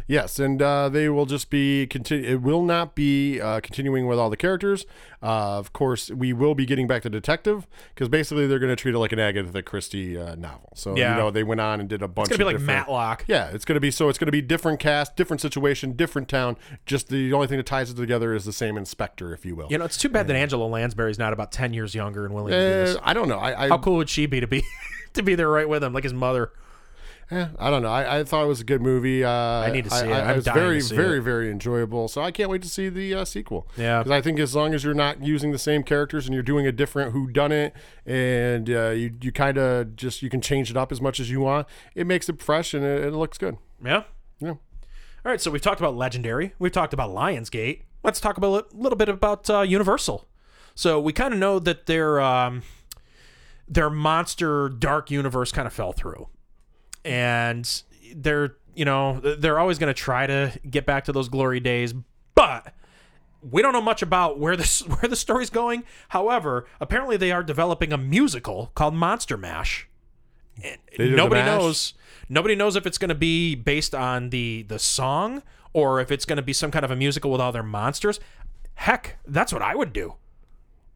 Yes, 0.07 0.39
and 0.39 0.61
uh, 0.61 0.89
they 0.89 1.09
will 1.09 1.25
just 1.25 1.49
be 1.49 1.87
continue. 1.87 2.29
It 2.29 2.41
will 2.41 2.63
not 2.63 2.95
be 2.95 3.39
uh, 3.41 3.59
continuing 3.61 4.07
with 4.07 4.19
all 4.19 4.29
the 4.29 4.37
characters. 4.37 4.85
Uh, 5.23 5.57
of 5.57 5.73
course, 5.73 6.11
we 6.11 6.33
will 6.33 6.53
be 6.53 6.65
getting 6.65 6.85
back 6.87 7.01
to 7.01 7.09
detective 7.09 7.65
because 7.93 8.07
basically 8.09 8.45
they're 8.45 8.59
going 8.59 8.69
to 8.71 8.75
treat 8.75 8.93
it 8.93 8.99
like 8.99 9.11
an 9.11 9.17
Agatha 9.19 9.63
Christie 9.63 10.17
uh, 10.17 10.35
novel. 10.35 10.71
So 10.75 10.95
Yeah. 10.95 11.15
you 11.15 11.21
know 11.21 11.31
they 11.31 11.43
went 11.43 11.61
on 11.61 11.79
and 11.79 11.89
did 11.89 12.01
a 12.03 12.07
bunch. 12.07 12.27
Of. 12.27 12.33
It's 12.33 12.37
gonna 12.37 12.51
be 12.51 12.57
like 12.57 12.65
Matlock. 12.65 13.25
Yeah, 13.27 13.49
it's 13.51 13.65
going 13.65 13.75
to 13.75 13.79
be 13.79 13.89
so. 13.91 14.09
It's 14.09 14.19
going 14.19 14.27
to 14.27 14.31
be 14.31 14.41
different 14.41 14.79
cast, 14.79 15.15
different 15.15 15.41
situation, 15.41 15.93
different 15.93 16.27
town. 16.29 16.57
Just 16.85 17.09
the 17.09 17.33
only 17.33 17.47
thing 17.47 17.57
that 17.57 17.65
ties 17.65 17.89
it 17.89 17.95
together 17.95 18.33
is 18.35 18.45
the 18.45 18.53
same 18.53 18.77
inspector, 18.77 19.33
if 19.33 19.45
you 19.45 19.55
will. 19.55 19.67
You 19.71 19.77
know, 19.79 19.85
it's 19.85 19.97
too 19.97 20.09
bad 20.09 20.27
that 20.27 20.35
Angela 20.35 20.65
Lansbury's 20.65 21.17
not 21.17 21.33
about 21.33 21.51
ten 21.51 21.73
years 21.73 21.95
younger 21.95 22.25
and 22.25 22.33
willing 22.35 22.51
to 22.51 22.59
do 22.59 22.65
Uh, 22.65 22.85
this. 22.85 22.97
I 23.03 23.13
don't 23.13 23.27
know. 23.27 23.39
I 23.39 23.65
I, 23.65 23.67
How 23.69 23.77
cool 23.79 23.95
would 23.97 24.09
she 24.09 24.25
be 24.27 24.39
to 24.41 24.47
be 24.47 24.63
to 25.13 25.23
be 25.23 25.33
there 25.35 25.49
right 25.49 25.67
with 25.67 25.83
him, 25.83 25.93
like 25.93 26.03
his 26.03 26.13
mother? 26.13 26.51
Eh, 27.31 27.47
I 27.57 27.69
don't 27.69 27.81
know. 27.81 27.89
I, 27.91 28.19
I 28.19 28.23
thought 28.23 28.43
it 28.43 28.47
was 28.47 28.61
a 28.61 28.65
good 28.65 28.81
movie. 28.81 29.23
Uh, 29.23 29.29
I 29.29 29.71
need 29.71 29.85
to 29.85 29.89
see 29.89 30.05
I, 30.05 30.07
it. 30.07 30.11
I, 30.11 30.29
I'm 30.29 30.35
was 30.37 30.47
very, 30.47 30.81
very, 30.81 31.17
it. 31.17 31.21
very 31.21 31.51
enjoyable. 31.51 32.07
So 32.07 32.21
I 32.21 32.31
can't 32.31 32.49
wait 32.49 32.61
to 32.61 32.69
see 32.69 32.89
the 32.89 33.13
uh, 33.13 33.25
sequel. 33.25 33.67
Yeah. 33.77 33.99
because 33.99 34.11
I 34.11 34.21
think 34.21 34.39
as 34.39 34.55
long 34.55 34.73
as 34.73 34.83
you're 34.83 34.93
not 34.93 35.23
using 35.23 35.51
the 35.51 35.59
same 35.59 35.83
characters 35.83 36.25
and 36.25 36.33
you're 36.33 36.43
doing 36.43 36.67
a 36.67 36.71
different 36.71 37.11
who 37.11 37.27
done 37.27 37.51
it, 37.51 37.73
and 38.05 38.69
uh, 38.69 38.89
you 38.89 39.13
you 39.21 39.31
kind 39.31 39.57
of 39.57 39.95
just 39.95 40.21
you 40.21 40.29
can 40.29 40.41
change 40.41 40.69
it 40.69 40.77
up 40.77 40.91
as 40.91 41.01
much 41.01 41.19
as 41.19 41.29
you 41.29 41.41
want. 41.41 41.67
It 41.95 42.07
makes 42.07 42.29
it 42.29 42.41
fresh 42.41 42.73
and 42.73 42.83
it, 42.83 43.05
it 43.05 43.11
looks 43.13 43.37
good. 43.37 43.57
Yeah. 43.83 44.03
Yeah. 44.39 44.49
All 45.25 45.31
right, 45.31 45.41
so 45.41 45.49
we've 45.49 45.61
talked 45.61 45.79
about 45.79 45.95
Legendary. 45.95 46.53
We've 46.59 46.71
talked 46.71 46.93
about 46.93 47.09
Lionsgate. 47.09 47.81
Let's 48.03 48.19
talk 48.19 48.37
about 48.37 48.71
a 48.71 48.77
little 48.77 48.95
bit 48.95 49.09
about 49.09 49.49
uh, 49.49 49.61
Universal. 49.61 50.27
So 50.75 50.99
we 50.99 51.13
kind 51.13 51.33
of 51.33 51.39
know 51.39 51.57
that 51.57 51.87
their 51.87 52.21
um, 52.21 52.61
their 53.67 53.89
monster 53.89 54.69
dark 54.69 55.09
universe 55.09 55.51
kind 55.51 55.65
of 55.65 55.73
fell 55.73 55.93
through, 55.93 56.27
and 57.05 57.83
they're 58.13 58.55
you 58.75 58.83
know 58.83 59.21
they're 59.21 59.59
always 59.59 59.77
going 59.79 59.93
to 59.93 59.99
try 59.99 60.27
to 60.27 60.51
get 60.69 60.85
back 60.85 61.05
to 61.05 61.13
those 61.13 61.29
glory 61.29 61.61
days, 61.61 61.93
but 62.33 62.73
we 63.49 63.61
don't 63.61 63.73
know 63.73 63.81
much 63.81 64.01
about 64.01 64.39
where 64.39 64.57
this 64.57 64.79
where 64.87 65.07
the 65.09 65.15
story's 65.15 65.49
going. 65.49 65.83
However, 66.09 66.65
apparently 66.81 67.15
they 67.15 67.31
are 67.31 67.43
developing 67.43 67.93
a 67.93 67.97
musical 67.97 68.71
called 68.75 68.93
Monster 68.95 69.37
Mash. 69.37 69.87
And 70.63 70.77
They 70.97 71.05
do 71.05 71.11
the 71.11 71.17
nobody 71.17 71.41
mash? 71.41 71.59
knows. 71.59 71.93
Nobody 72.27 72.55
knows 72.55 72.75
if 72.75 72.85
it's 72.87 72.97
going 72.97 73.09
to 73.09 73.15
be 73.15 73.55
based 73.55 73.93
on 73.93 74.29
the 74.31 74.63
the 74.63 74.79
song 74.79 75.43
or 75.73 75.99
if 76.01 76.11
it's 76.11 76.25
going 76.25 76.37
to 76.37 76.41
be 76.41 76.53
some 76.53 76.71
kind 76.71 76.83
of 76.85 76.91
a 76.91 76.95
musical 76.95 77.29
with 77.31 77.39
all 77.41 77.51
their 77.51 77.63
monsters. 77.63 78.19
Heck, 78.75 79.17
that's 79.25 79.53
what 79.53 79.61
I 79.61 79.75
would 79.75 79.93
do. 79.93 80.15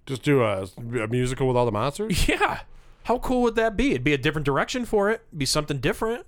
Just 0.06 0.24
do 0.24 0.43
a, 0.43 0.63
a 1.02 1.08
musical 1.08 1.48
with 1.48 1.56
all 1.56 1.65
the 1.65 1.72
monsters. 1.72 2.28
Yeah. 2.28 2.62
How 3.03 3.17
cool 3.19 3.41
would 3.43 3.55
that 3.55 3.75
be? 3.75 3.91
It'd 3.91 4.03
be 4.03 4.13
a 4.13 4.17
different 4.17 4.45
direction 4.45 4.85
for 4.85 5.09
it. 5.09 5.21
Be 5.35 5.45
something 5.45 5.79
different. 5.79 6.25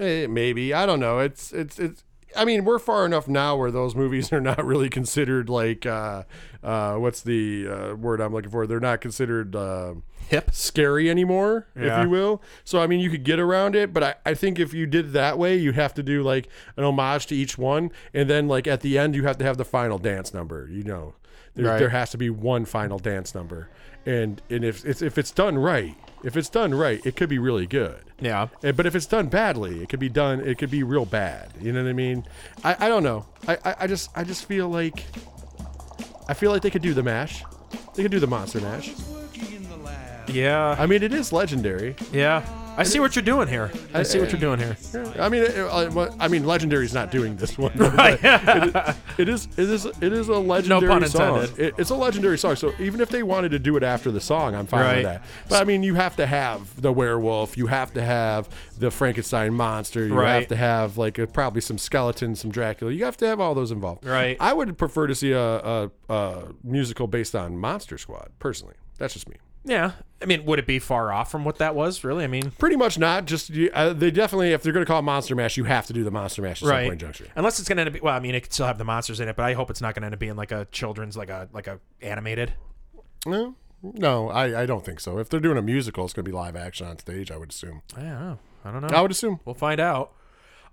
Eh, 0.00 0.26
maybe 0.26 0.72
I 0.72 0.86
don't 0.86 1.00
know. 1.00 1.18
It's 1.18 1.52
it's 1.52 1.78
it's. 1.78 2.04
I 2.34 2.46
mean, 2.46 2.64
we're 2.64 2.78
far 2.78 3.04
enough 3.04 3.28
now 3.28 3.56
where 3.56 3.70
those 3.70 3.94
movies 3.94 4.32
are 4.32 4.40
not 4.40 4.64
really 4.64 4.88
considered 4.88 5.48
like 5.50 5.84
uh, 5.84 6.22
uh, 6.62 6.94
what's 6.96 7.20
the 7.22 7.68
uh, 7.68 7.94
word 7.94 8.20
I'm 8.20 8.32
looking 8.32 8.50
for? 8.50 8.66
They're 8.66 8.80
not 8.80 9.00
considered. 9.00 9.54
Uh, 9.56 9.94
Hip. 10.28 10.50
scary 10.54 11.10
anymore, 11.10 11.66
Yeah. 11.76 11.98
if 12.00 12.04
you 12.04 12.10
will. 12.10 12.40
So 12.64 12.80
I 12.80 12.86
mean, 12.86 13.00
you 13.00 13.10
could 13.10 13.24
get 13.24 13.38
around 13.38 13.74
it, 13.76 13.92
but 13.92 14.02
I, 14.02 14.14
I 14.24 14.34
think 14.34 14.58
if 14.58 14.72
you 14.72 14.86
did 14.86 15.06
it 15.06 15.12
that 15.12 15.36
way, 15.36 15.56
you 15.56 15.72
have 15.72 15.92
to 15.94 16.02
do 16.02 16.22
like 16.22 16.48
an 16.76 16.84
homage 16.84 17.26
to 17.26 17.34
each 17.36 17.58
one, 17.58 17.90
and 18.14 18.30
then 18.30 18.48
like 18.48 18.66
at 18.66 18.80
the 18.80 18.96
end, 18.96 19.14
you 19.14 19.24
have 19.24 19.36
to 19.38 19.44
have 19.44 19.58
the 19.58 19.64
final 19.64 19.98
dance 19.98 20.32
number. 20.32 20.68
You 20.70 20.84
know, 20.84 21.14
there, 21.54 21.66
Right. 21.66 21.78
there 21.78 21.90
has 21.90 22.10
to 22.12 22.16
be 22.18 22.30
one 22.30 22.64
final 22.64 22.98
dance 22.98 23.34
number, 23.34 23.68
and 24.06 24.40
and 24.50 24.64
if 24.64 24.84
it's 24.84 25.02
if 25.02 25.18
it's 25.18 25.30
done 25.30 25.58
right, 25.58 25.96
if 26.24 26.36
it's 26.36 26.48
done 26.48 26.74
right, 26.74 27.04
it 27.04 27.16
could 27.16 27.28
be 27.28 27.38
really 27.38 27.66
good. 27.66 27.98
Yeah. 28.20 28.48
Eh, 28.62 28.72
But 28.72 28.86
if 28.86 28.94
it's 28.94 29.06
done 29.06 29.28
badly, 29.28 29.82
it 29.82 29.88
could 29.88 30.00
be 30.00 30.08
done. 30.08 30.40
It 30.40 30.58
could 30.58 30.70
be 30.70 30.82
real 30.82 31.04
bad. 31.04 31.50
You 31.60 31.72
know 31.72 31.82
what 31.82 31.90
I 31.90 31.92
mean? 31.92 32.24
I, 32.62 32.76
I 32.86 32.88
don't 32.88 33.02
know. 33.02 33.26
I, 33.48 33.58
I, 33.64 33.74
I 33.80 33.86
just 33.86 34.10
I 34.16 34.22
just 34.24 34.44
feel 34.46 34.68
like 34.68 35.04
I 36.28 36.34
feel 36.34 36.50
like 36.52 36.62
they 36.62 36.70
could 36.70 36.82
do 36.82 36.94
the 36.94 37.02
mash. 37.02 37.42
They 37.94 38.02
could 38.02 38.12
do 38.12 38.20
the 38.20 38.26
monster 38.28 38.60
mash. 38.60 38.92
Yeah. 40.28 40.76
I 40.78 40.86
mean, 40.86 41.02
it 41.02 41.12
is 41.12 41.32
legendary. 41.32 41.96
Yeah. 42.12 42.42
I 42.76 42.84
see 42.84 43.00
what 43.00 43.14
you're 43.14 43.22
doing 43.24 43.48
here. 43.48 43.70
I 43.92 44.02
see 44.02 44.18
what 44.18 44.30
you're 44.32 44.40
doing 44.40 44.58
here. 44.58 44.76
I 45.18 45.28
mean, 45.28 45.42
it, 45.42 45.58
uh, 45.58 46.10
I 46.18 46.28
mean, 46.28 46.44
Legendary's 46.44 46.94
not 46.94 47.10
doing 47.10 47.36
this 47.36 47.56
one. 47.58 47.72
Right. 47.78 48.18
it 49.18 49.28
is, 49.28 49.46
it 49.56 49.68
is, 49.70 49.84
it 49.86 50.12
is 50.12 50.28
a 50.28 50.38
legendary 50.38 50.80
no 50.80 50.88
pun 51.00 51.08
song. 51.08 51.38
intended. 51.40 51.58
It, 51.58 51.74
it's 51.78 51.90
a 51.90 51.94
legendary 51.94 52.38
song. 52.38 52.56
So 52.56 52.72
even 52.78 53.00
if 53.00 53.10
they 53.10 53.22
wanted 53.22 53.50
to 53.50 53.58
do 53.58 53.76
it 53.76 53.82
after 53.82 54.10
the 54.10 54.20
song, 54.20 54.54
I'm 54.54 54.66
fine 54.66 54.80
Right. 54.80 54.94
with 54.96 55.04
that. 55.04 55.22
But 55.48 55.60
I 55.62 55.64
mean, 55.64 55.82
you 55.82 55.94
have 55.94 56.16
to 56.16 56.26
have 56.26 56.80
the 56.80 56.92
werewolf. 56.92 57.56
You 57.56 57.66
have 57.66 57.92
to 57.94 58.02
have 58.02 58.48
the 58.78 58.90
Frankenstein 58.90 59.52
monster. 59.54 60.06
You 60.06 60.14
Right. 60.14 60.34
have 60.34 60.48
to 60.48 60.56
have 60.56 60.96
like 60.96 61.18
uh 61.18 61.26
probably 61.26 61.60
some 61.60 61.78
skeletons, 61.78 62.40
some 62.40 62.50
Dracula. 62.50 62.92
You 62.92 63.04
have 63.04 63.16
to 63.18 63.26
have 63.26 63.40
all 63.40 63.54
those 63.54 63.70
involved. 63.70 64.04
Right. 64.06 64.36
I 64.40 64.52
would 64.52 64.78
prefer 64.78 65.06
to 65.06 65.14
see 65.14 65.32
a, 65.32 65.40
a, 65.40 65.90
a 66.08 66.44
musical 66.64 67.06
based 67.06 67.34
on 67.34 67.58
Monster 67.58 67.98
Squad. 67.98 68.30
Personally, 68.38 68.74
that's 68.98 69.12
just 69.14 69.28
me. 69.28 69.36
Yeah. 69.64 69.92
I 70.20 70.24
mean, 70.24 70.44
would 70.44 70.58
it 70.58 70.66
be 70.66 70.78
far 70.78 71.12
off 71.12 71.30
from 71.30 71.44
what 71.44 71.58
that 71.58 71.74
was, 71.74 72.04
really? 72.04 72.22
I 72.24 72.28
mean, 72.28 72.52
Pretty 72.52 72.76
much 72.76 72.98
not. 72.98 73.26
Just 73.26 73.50
you- 73.50 73.70
uh, 73.74 73.92
they 73.92 74.10
definitely, 74.10 74.52
if 74.52 74.62
they're 74.62 74.72
going 74.72 74.84
to 74.84 74.88
call 74.90 75.00
it 75.00 75.02
Monster 75.02 75.34
Mash, 75.34 75.56
you 75.56 75.64
have 75.64 75.86
to 75.86 75.92
do 75.92 76.04
the 76.04 76.10
Monster 76.10 76.42
Mash 76.42 76.62
at 76.62 76.68
some 76.68 76.76
point, 76.88 77.00
juncture. 77.00 77.26
Unless 77.36 77.58
it's 77.58 77.68
gonna 77.68 77.82
end 77.82 77.96
up. 77.96 78.02
Well, 78.02 78.14
I 78.14 78.20
mean, 78.20 78.34
it 78.34 78.42
could 78.42 78.52
still 78.52 78.66
have 78.66 78.78
the 78.78 78.84
monsters 78.84 79.18
in 79.20 79.28
it, 79.28 79.36
but 79.36 79.44
I 79.44 79.54
hope 79.54 79.68
it's 79.70 79.80
not 79.80 79.94
gonna 79.94 80.06
end 80.06 80.14
up 80.14 80.20
being 80.20 80.36
like 80.36 80.52
a 80.52 80.66
children's, 80.70 81.16
like 81.16 81.28
a 81.30 81.48
like 81.52 81.66
a 81.66 81.80
animated. 82.00 82.54
No, 83.26 83.54
No, 83.82 84.28
I, 84.30 84.62
I 84.62 84.66
don't 84.66 84.84
think 84.84 85.00
so. 85.00 85.18
If 85.18 85.28
they're 85.28 85.40
doing 85.40 85.58
a 85.58 85.62
musical, 85.62 86.04
it's 86.04 86.12
going 86.14 86.24
to 86.24 86.30
be 86.30 86.34
live 86.36 86.54
action 86.56 86.86
on 86.86 86.98
stage. 86.98 87.30
I 87.32 87.36
would 87.36 87.50
assume. 87.50 87.82
I 87.96 88.00
don't 88.00 88.10
know. 88.20 88.38
I 88.64 88.70
don't 88.72 88.80
know. 88.82 88.96
I 88.96 89.00
would 89.00 89.10
assume. 89.10 89.40
We'll 89.44 89.54
find 89.56 89.80
out. 89.80 90.12